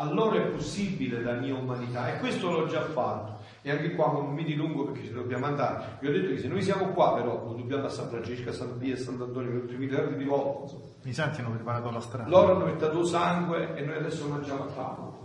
a 0.00 0.12
loro 0.12 0.36
è 0.36 0.46
possibile 0.46 1.20
la 1.20 1.32
mia 1.32 1.54
umanità 1.56 2.14
e 2.14 2.18
questo 2.20 2.50
l'ho 2.50 2.66
già 2.66 2.82
fatto 2.82 3.40
e 3.62 3.70
anche 3.72 3.96
qua 3.96 4.12
non 4.12 4.32
mi 4.32 4.44
dilungo 4.44 4.84
perché 4.84 5.06
ci 5.06 5.12
dobbiamo 5.12 5.46
andare. 5.46 5.98
Vi 6.00 6.06
ho 6.06 6.12
detto 6.12 6.28
che 6.28 6.38
se 6.38 6.46
noi 6.46 6.62
siamo 6.62 6.90
qua 6.90 7.14
però 7.14 7.44
lo 7.44 7.54
dobbiamo 7.54 7.86
a 7.86 7.88
San 7.88 8.08
Francesco, 8.08 8.50
a 8.50 8.52
San 8.52 8.78
Pia, 8.78 8.94
a 8.94 8.98
Sant'Antonio 8.98 9.50
per 9.50 9.68
3 9.68 9.76
miliardi 9.76 10.16
di 10.16 10.24
volte. 10.24 10.62
Insomma. 10.62 10.84
I 11.02 11.12
santi 11.12 11.40
hanno 11.40 11.50
preparato 11.50 11.90
la 11.90 12.00
strada. 12.00 12.28
Loro 12.28 12.54
hanno 12.54 12.64
mettato 12.66 13.04
sangue 13.04 13.74
e 13.74 13.84
noi 13.84 13.96
adesso 13.96 14.28
mangiamo 14.28 14.62
a 14.62 14.66
tavola. 14.66 15.16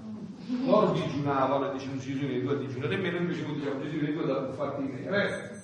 Loro 0.65 0.91
digiunavano 0.91 1.69
e 1.69 1.73
dicevano 1.73 1.99
Gesù 1.99 2.17
vieni 2.17 2.43
tu 2.43 2.49
a 2.49 2.55
digiunare 2.55 2.93
e 2.95 2.97
me 2.97 3.11
noi 3.11 3.19
invece 3.21 3.45
diciamo 3.45 3.79
Gesù 3.79 3.97
vieni 3.97 4.17
tu 4.17 4.25
da 4.25 4.51
farti 4.53 4.81
venire. 4.81 5.61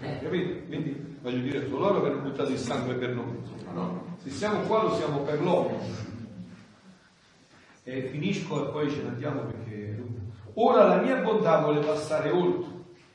Eh? 0.00 0.18
Capite? 0.22 0.66
Quindi 0.66 1.16
voglio 1.22 1.42
dire, 1.42 1.68
sono 1.68 1.78
loro 1.78 2.02
che 2.02 2.08
hanno 2.08 2.20
buttato 2.20 2.50
il 2.50 2.58
sangue 2.58 2.94
per 2.94 3.14
noi. 3.14 3.36
Insomma, 3.36 3.72
no? 3.72 4.16
Se 4.22 4.30
siamo 4.30 4.60
qua 4.60 4.82
lo 4.82 4.94
siamo 4.94 5.18
per 5.22 5.42
loro. 5.42 6.12
E 7.84 8.02
finisco 8.08 8.66
e 8.66 8.72
poi 8.72 8.90
ce 8.90 9.02
ne 9.02 9.08
andiamo 9.08 9.42
perché 9.42 9.84
Ora 10.56 10.84
la 10.86 10.96
mia 10.96 11.16
bontà 11.16 11.58
vuole 11.58 11.80
passare 11.80 12.30
oltre 12.30 12.70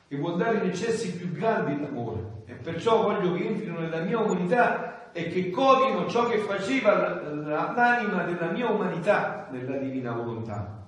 e 0.08 0.16
vuol 0.16 0.36
dare 0.36 0.58
in 0.58 0.68
eccessi 0.68 1.16
più 1.16 1.30
grandi 1.32 1.80
d'amore 1.80 2.42
e 2.44 2.52
perciò 2.52 3.02
voglio 3.02 3.32
che 3.32 3.46
entrino 3.46 3.78
nella 3.78 4.00
mia 4.00 4.18
umanità 4.18 5.10
e 5.12 5.28
che 5.28 5.48
codino 5.48 6.06
ciò 6.06 6.28
che 6.28 6.38
faceva 6.38 7.22
l'anima 7.22 8.24
della 8.24 8.50
mia 8.50 8.68
umanità 8.68 9.48
nella 9.50 9.78
divina 9.78 10.12
volontà. 10.12 10.86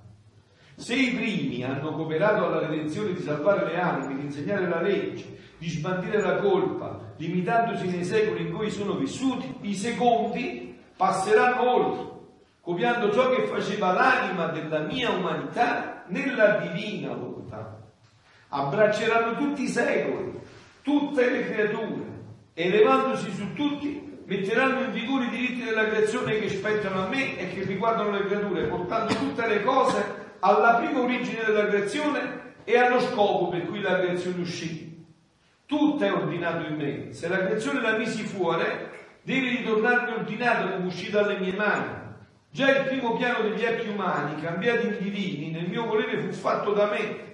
Se 0.75 0.93
i 0.93 1.15
primi 1.15 1.63
hanno 1.63 1.93
cooperato 1.93 2.45
alla 2.45 2.67
redenzione 2.67 3.13
di 3.13 3.21
salvare 3.21 3.65
le 3.65 3.79
anime, 3.79 4.15
di 4.15 4.25
insegnare 4.25 4.67
la 4.67 4.81
legge, 4.81 5.37
di 5.57 5.69
sbandire 5.69 6.21
la 6.21 6.35
colpa, 6.35 7.13
limitandosi 7.17 7.87
nei 7.87 8.03
secoli 8.03 8.47
in 8.47 8.53
cui 8.53 8.69
sono 8.69 8.93
vissuti, 8.93 9.55
i 9.61 9.75
secondi 9.75 10.77
passeranno 10.95 11.69
oltre, 11.69 12.11
copiando 12.63 13.11
ciò 13.11 13.29
che 13.29 13.43
faceva 13.43 13.91
l'anima 13.91 14.47
della 14.47 14.79
mia 14.79 15.09
umanità 15.09 16.05
nella 16.07 16.59
divina 16.59 17.13
volontà. 17.13 17.77
Abbracceranno 18.47 19.35
tutti 19.35 19.63
i 19.63 19.67
secoli, 19.67 20.39
tutte 20.81 21.29
le 21.29 21.51
creature, 21.51 22.11
e 22.53 22.69
levandosi 22.69 23.33
su 23.33 23.51
tutti, 23.53 24.21
metteranno 24.25 24.85
in 24.85 24.91
vigore 24.93 25.25
i 25.25 25.29
diritti 25.29 25.63
della 25.63 25.87
creazione 25.87 26.39
che 26.39 26.47
spettano 26.47 27.03
a 27.03 27.09
me 27.09 27.37
e 27.37 27.53
che 27.53 27.63
riguardano 27.65 28.11
le 28.11 28.27
creature, 28.27 28.67
portando 28.67 29.13
tutte 29.13 29.45
le 29.45 29.61
cose 29.61 30.21
alla 30.39 30.75
prima 30.75 31.01
origine 31.01 31.43
della 31.43 31.67
creazione 31.67 32.53
e 32.63 32.77
allo 32.77 33.01
scopo 33.01 33.49
per 33.49 33.65
cui 33.65 33.81
la 33.81 33.99
creazione 33.99 34.39
uscì. 34.39 35.05
Tutto 35.65 36.01
è 36.01 36.13
ordinato 36.13 36.65
in 36.65 36.75
me. 36.75 37.11
Se 37.11 37.27
la 37.27 37.39
creazione 37.39 37.81
la 37.81 37.97
misi 37.97 38.23
fuori, 38.23 38.63
deve 39.21 39.49
ritornarmi 39.49 40.13
ordinato 40.13 40.71
come 40.71 40.85
uscì 40.85 41.09
dalle 41.09 41.39
mie 41.39 41.53
mani. 41.53 42.02
Già 42.53 42.69
il 42.69 42.85
primo 42.85 43.15
piano 43.15 43.49
degli 43.49 43.65
atti 43.65 43.87
umani, 43.87 44.39
cambiati 44.39 44.85
in 44.85 44.97
divini, 44.99 45.49
nel 45.49 45.67
mio 45.67 45.87
volere 45.87 46.19
fu 46.19 46.31
fatto 46.31 46.71
da 46.71 46.85
me. 46.85 47.31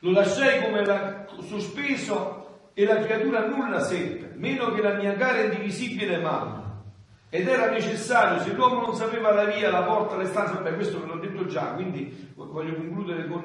Lo 0.00 0.10
lasciai 0.10 0.62
come 0.62 0.84
la, 0.84 1.24
sospeso 1.40 2.68
e 2.74 2.84
la 2.84 2.98
creatura 2.98 3.46
nulla 3.46 3.80
seppe, 3.80 4.34
meno 4.36 4.72
che 4.72 4.82
la 4.82 4.92
mia 4.92 5.14
cara 5.14 5.40
indivisibile 5.40 6.18
mamma. 6.18 6.82
Ed 7.30 7.48
era 7.48 7.70
necessario, 7.70 8.42
se 8.42 8.52
l'uomo 8.52 8.82
non 8.82 8.94
sapeva 8.94 9.32
la 9.32 9.44
via, 9.46 9.70
la 9.70 9.84
porta, 9.84 10.18
le 10.18 10.26
stanze, 10.26 10.60
beh 10.60 10.74
questo 10.74 11.00
ve 11.00 11.06
l'ho 11.06 11.18
detto 11.20 11.46
già, 11.46 11.72
quindi 11.72 12.30
voglio 12.34 12.74
concludere 12.74 13.26
con 13.26 13.44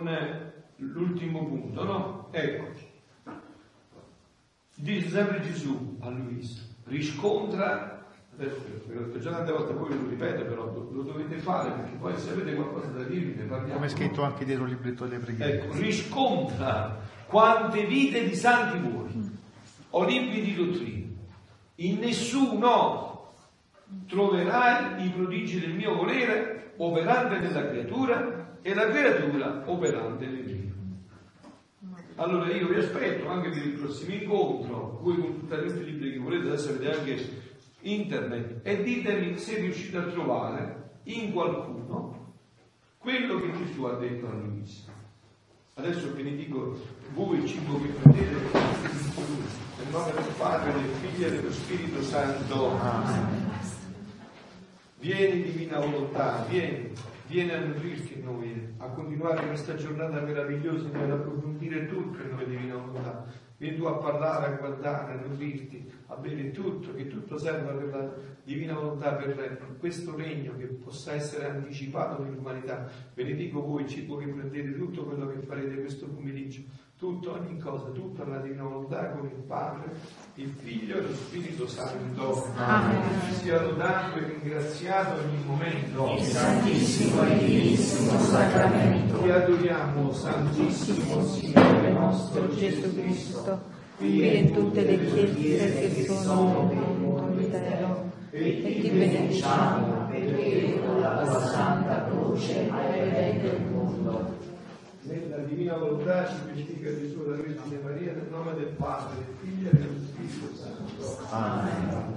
l'ultimo 0.75 1.45
punto, 1.45 1.83
no? 1.85 2.27
Ecco, 2.31 2.69
dice 4.75 5.07
sempre 5.07 5.39
Gesù 5.39 5.99
a 6.01 6.09
Luisa, 6.09 6.59
riscontra, 6.87 7.92
già 9.19 9.31
tante 9.31 9.51
volte 9.51 9.73
poi 9.73 9.89
lo 9.89 10.09
ripeto, 10.09 10.43
però 10.45 10.65
lo, 10.65 11.01
dovete 11.03 11.37
fare 11.37 11.69
perché 11.71 11.95
poi 11.97 12.17
se 12.17 12.31
avete 12.31 12.55
qualcosa 12.55 12.87
da 12.87 13.03
dirmi 13.03 13.35
ne 13.35 13.43
parliamo. 13.43 13.73
Come 13.73 13.85
è 13.85 13.89
scritto 13.89 14.23
anche 14.23 14.45
dietro 14.45 14.63
il 14.65 14.71
libretto 14.71 15.05
delle 15.05 15.23
preghiere. 15.23 15.53
Ecco, 15.53 15.77
riscontra 15.77 16.99
quante 17.27 17.85
vite 17.85 18.27
di 18.27 18.35
santi 18.35 18.79
vuoi, 18.79 19.31
o 19.91 20.05
libri 20.05 20.41
di 20.41 20.55
dottrina. 20.55 21.11
In 21.75 21.99
nessuno 21.99 23.31
troverai 24.07 25.05
i 25.05 25.09
prodigi 25.09 25.59
del 25.59 25.73
mio 25.73 25.95
volere 25.95 26.73
operante 26.77 27.39
nella 27.39 27.67
creatura 27.67 28.57
e 28.61 28.73
la 28.73 28.87
creatura 28.87 29.61
operante 29.65 30.25
nel 30.25 30.43
mio. 30.43 30.71
Allora 32.15 32.51
io 32.51 32.67
vi 32.67 32.75
aspetto 32.75 33.27
anche 33.27 33.49
per 33.49 33.65
il 33.65 33.73
prossimo 33.73 34.13
incontro, 34.13 34.99
voi 35.01 35.17
con 35.17 35.39
tutti 35.39 35.55
questi 35.55 35.83
libri 35.83 36.11
che 36.11 36.19
volete, 36.19 36.47
adesso 36.47 36.69
avete 36.69 36.95
anche 36.95 37.42
internet, 37.83 38.59
e 38.63 38.83
ditemi 38.83 39.37
se 39.37 39.59
riuscite 39.59 39.97
a 39.97 40.03
trovare 40.03 40.91
in 41.03 41.31
qualcuno 41.31 42.33
quello 42.97 43.39
che 43.39 43.51
Gesù 43.57 43.83
ha 43.83 43.95
detto 43.95 44.27
a 44.27 44.33
Luisa. 44.33 44.91
Adesso 45.75 46.13
ve 46.13 46.23
ne 46.23 46.35
dico 46.35 46.79
voi 47.13 47.39
il 47.39 47.47
cibo 47.47 47.81
che 47.81 47.87
prendete, 47.87 48.31
nel 48.33 49.91
nome 49.91 50.11
del 50.13 50.33
Padre, 50.37 50.73
del 50.73 50.89
Figlio 51.01 51.27
e 51.27 51.31
dello 51.31 51.51
Spirito 51.51 52.01
Santo. 52.01 52.79
Vieni 54.99 55.41
divina 55.41 55.79
volontà, 55.79 56.45
vieni 56.47 56.91
vieni 57.33 57.51
a 57.51 57.65
nutrirti 57.65 58.19
in 58.19 58.25
noi, 58.25 58.73
a 58.77 58.85
continuare 58.89 59.47
questa 59.47 59.73
giornata 59.73 60.21
meravigliosa 60.21 60.87
ad 60.87 61.09
approfondire 61.09 61.87
tutto 61.87 62.21
in 62.21 62.29
noi 62.35 62.45
divina 62.45 62.75
volontà. 62.75 63.25
Vieni 63.63 63.77
tu 63.77 63.85
a 63.85 63.93
parlare, 63.93 64.47
a 64.47 64.57
guardare, 64.57 65.13
a 65.13 65.25
nutrirti, 65.25 65.89
a 66.07 66.17
bere 66.17 66.51
tutto, 66.51 66.93
che 66.93 67.07
tutto 67.07 67.37
serva 67.37 67.71
per 67.71 67.87
la 67.95 68.13
divina 68.43 68.73
volontà, 68.73 69.13
per 69.13 69.77
questo 69.79 70.17
regno 70.17 70.53
che 70.57 70.65
possa 70.65 71.13
essere 71.13 71.49
anticipato 71.49 72.21
nell'umanità. 72.21 72.89
Benedico 73.13 73.61
voi, 73.61 73.87
cibo 73.87 74.17
che 74.17 74.27
prendete, 74.27 74.75
tutto 74.75 75.05
quello 75.05 75.27
che 75.27 75.37
farete 75.37 75.79
questo 75.79 76.07
pomeriggio 76.07 76.63
tutto, 77.03 77.33
ogni 77.33 77.59
cosa, 77.59 77.87
tutta 77.87 78.23
la 78.23 78.37
divina 78.37 78.63
volontà 78.63 79.09
con 79.09 79.25
il 79.25 79.43
Padre, 79.45 79.91
il 80.35 80.53
Figlio 80.57 80.99
e 80.99 81.01
lo 81.01 81.13
Spirito 81.13 81.67
Santo. 81.67 82.47
Amen. 82.55 83.01
Sia 83.41 83.61
lodato 83.61 84.19
e 84.19 84.39
ringraziato 84.39 85.19
ogni 85.19 85.43
momento. 85.45 86.13
Il 86.17 86.23
Santissimo 86.23 87.23
e 87.23 87.37
Divinissimo 87.39 88.17
Sacramento. 88.19 89.17
Ti 89.17 89.29
adoriamo, 89.29 90.13
Santissimo 90.13 91.25
Signore 91.25 91.91
nostro 91.91 92.55
Gesù 92.55 92.95
Cristo, 92.95 93.61
qui 93.97 94.37
in 94.37 94.53
tutte 94.53 94.85
le 94.85 95.33
chiese 95.35 95.93
che 95.93 96.05
sono 96.05 96.69
nel 96.71 96.99
mondo 97.01 97.37
intero, 97.37 98.11
e 98.29 98.79
ti 98.81 98.89
benediciamo 98.89 100.07
perché 100.09 100.81
con 100.85 101.01
la 101.01 101.21
tua 101.21 101.39
santa 101.41 102.05
croce 102.05 102.69
hai 102.71 102.92
nella 105.17 105.43
divina 105.43 105.77
volontà 105.77 106.27
ci 106.27 106.35
benedica 106.45 106.89
Gesù 106.89 107.23
la 107.27 107.35
Vergine 107.35 107.79
Maria 107.83 108.13
nel 108.13 108.27
nome 108.29 108.53
del 108.55 108.73
Padre, 108.77 109.15
del 109.17 109.35
Figlio 109.41 109.69
e 109.69 109.73
dello 109.73 109.99
Spirito 109.99 110.55
Santo. 110.55 111.27
Amen. 111.29 112.12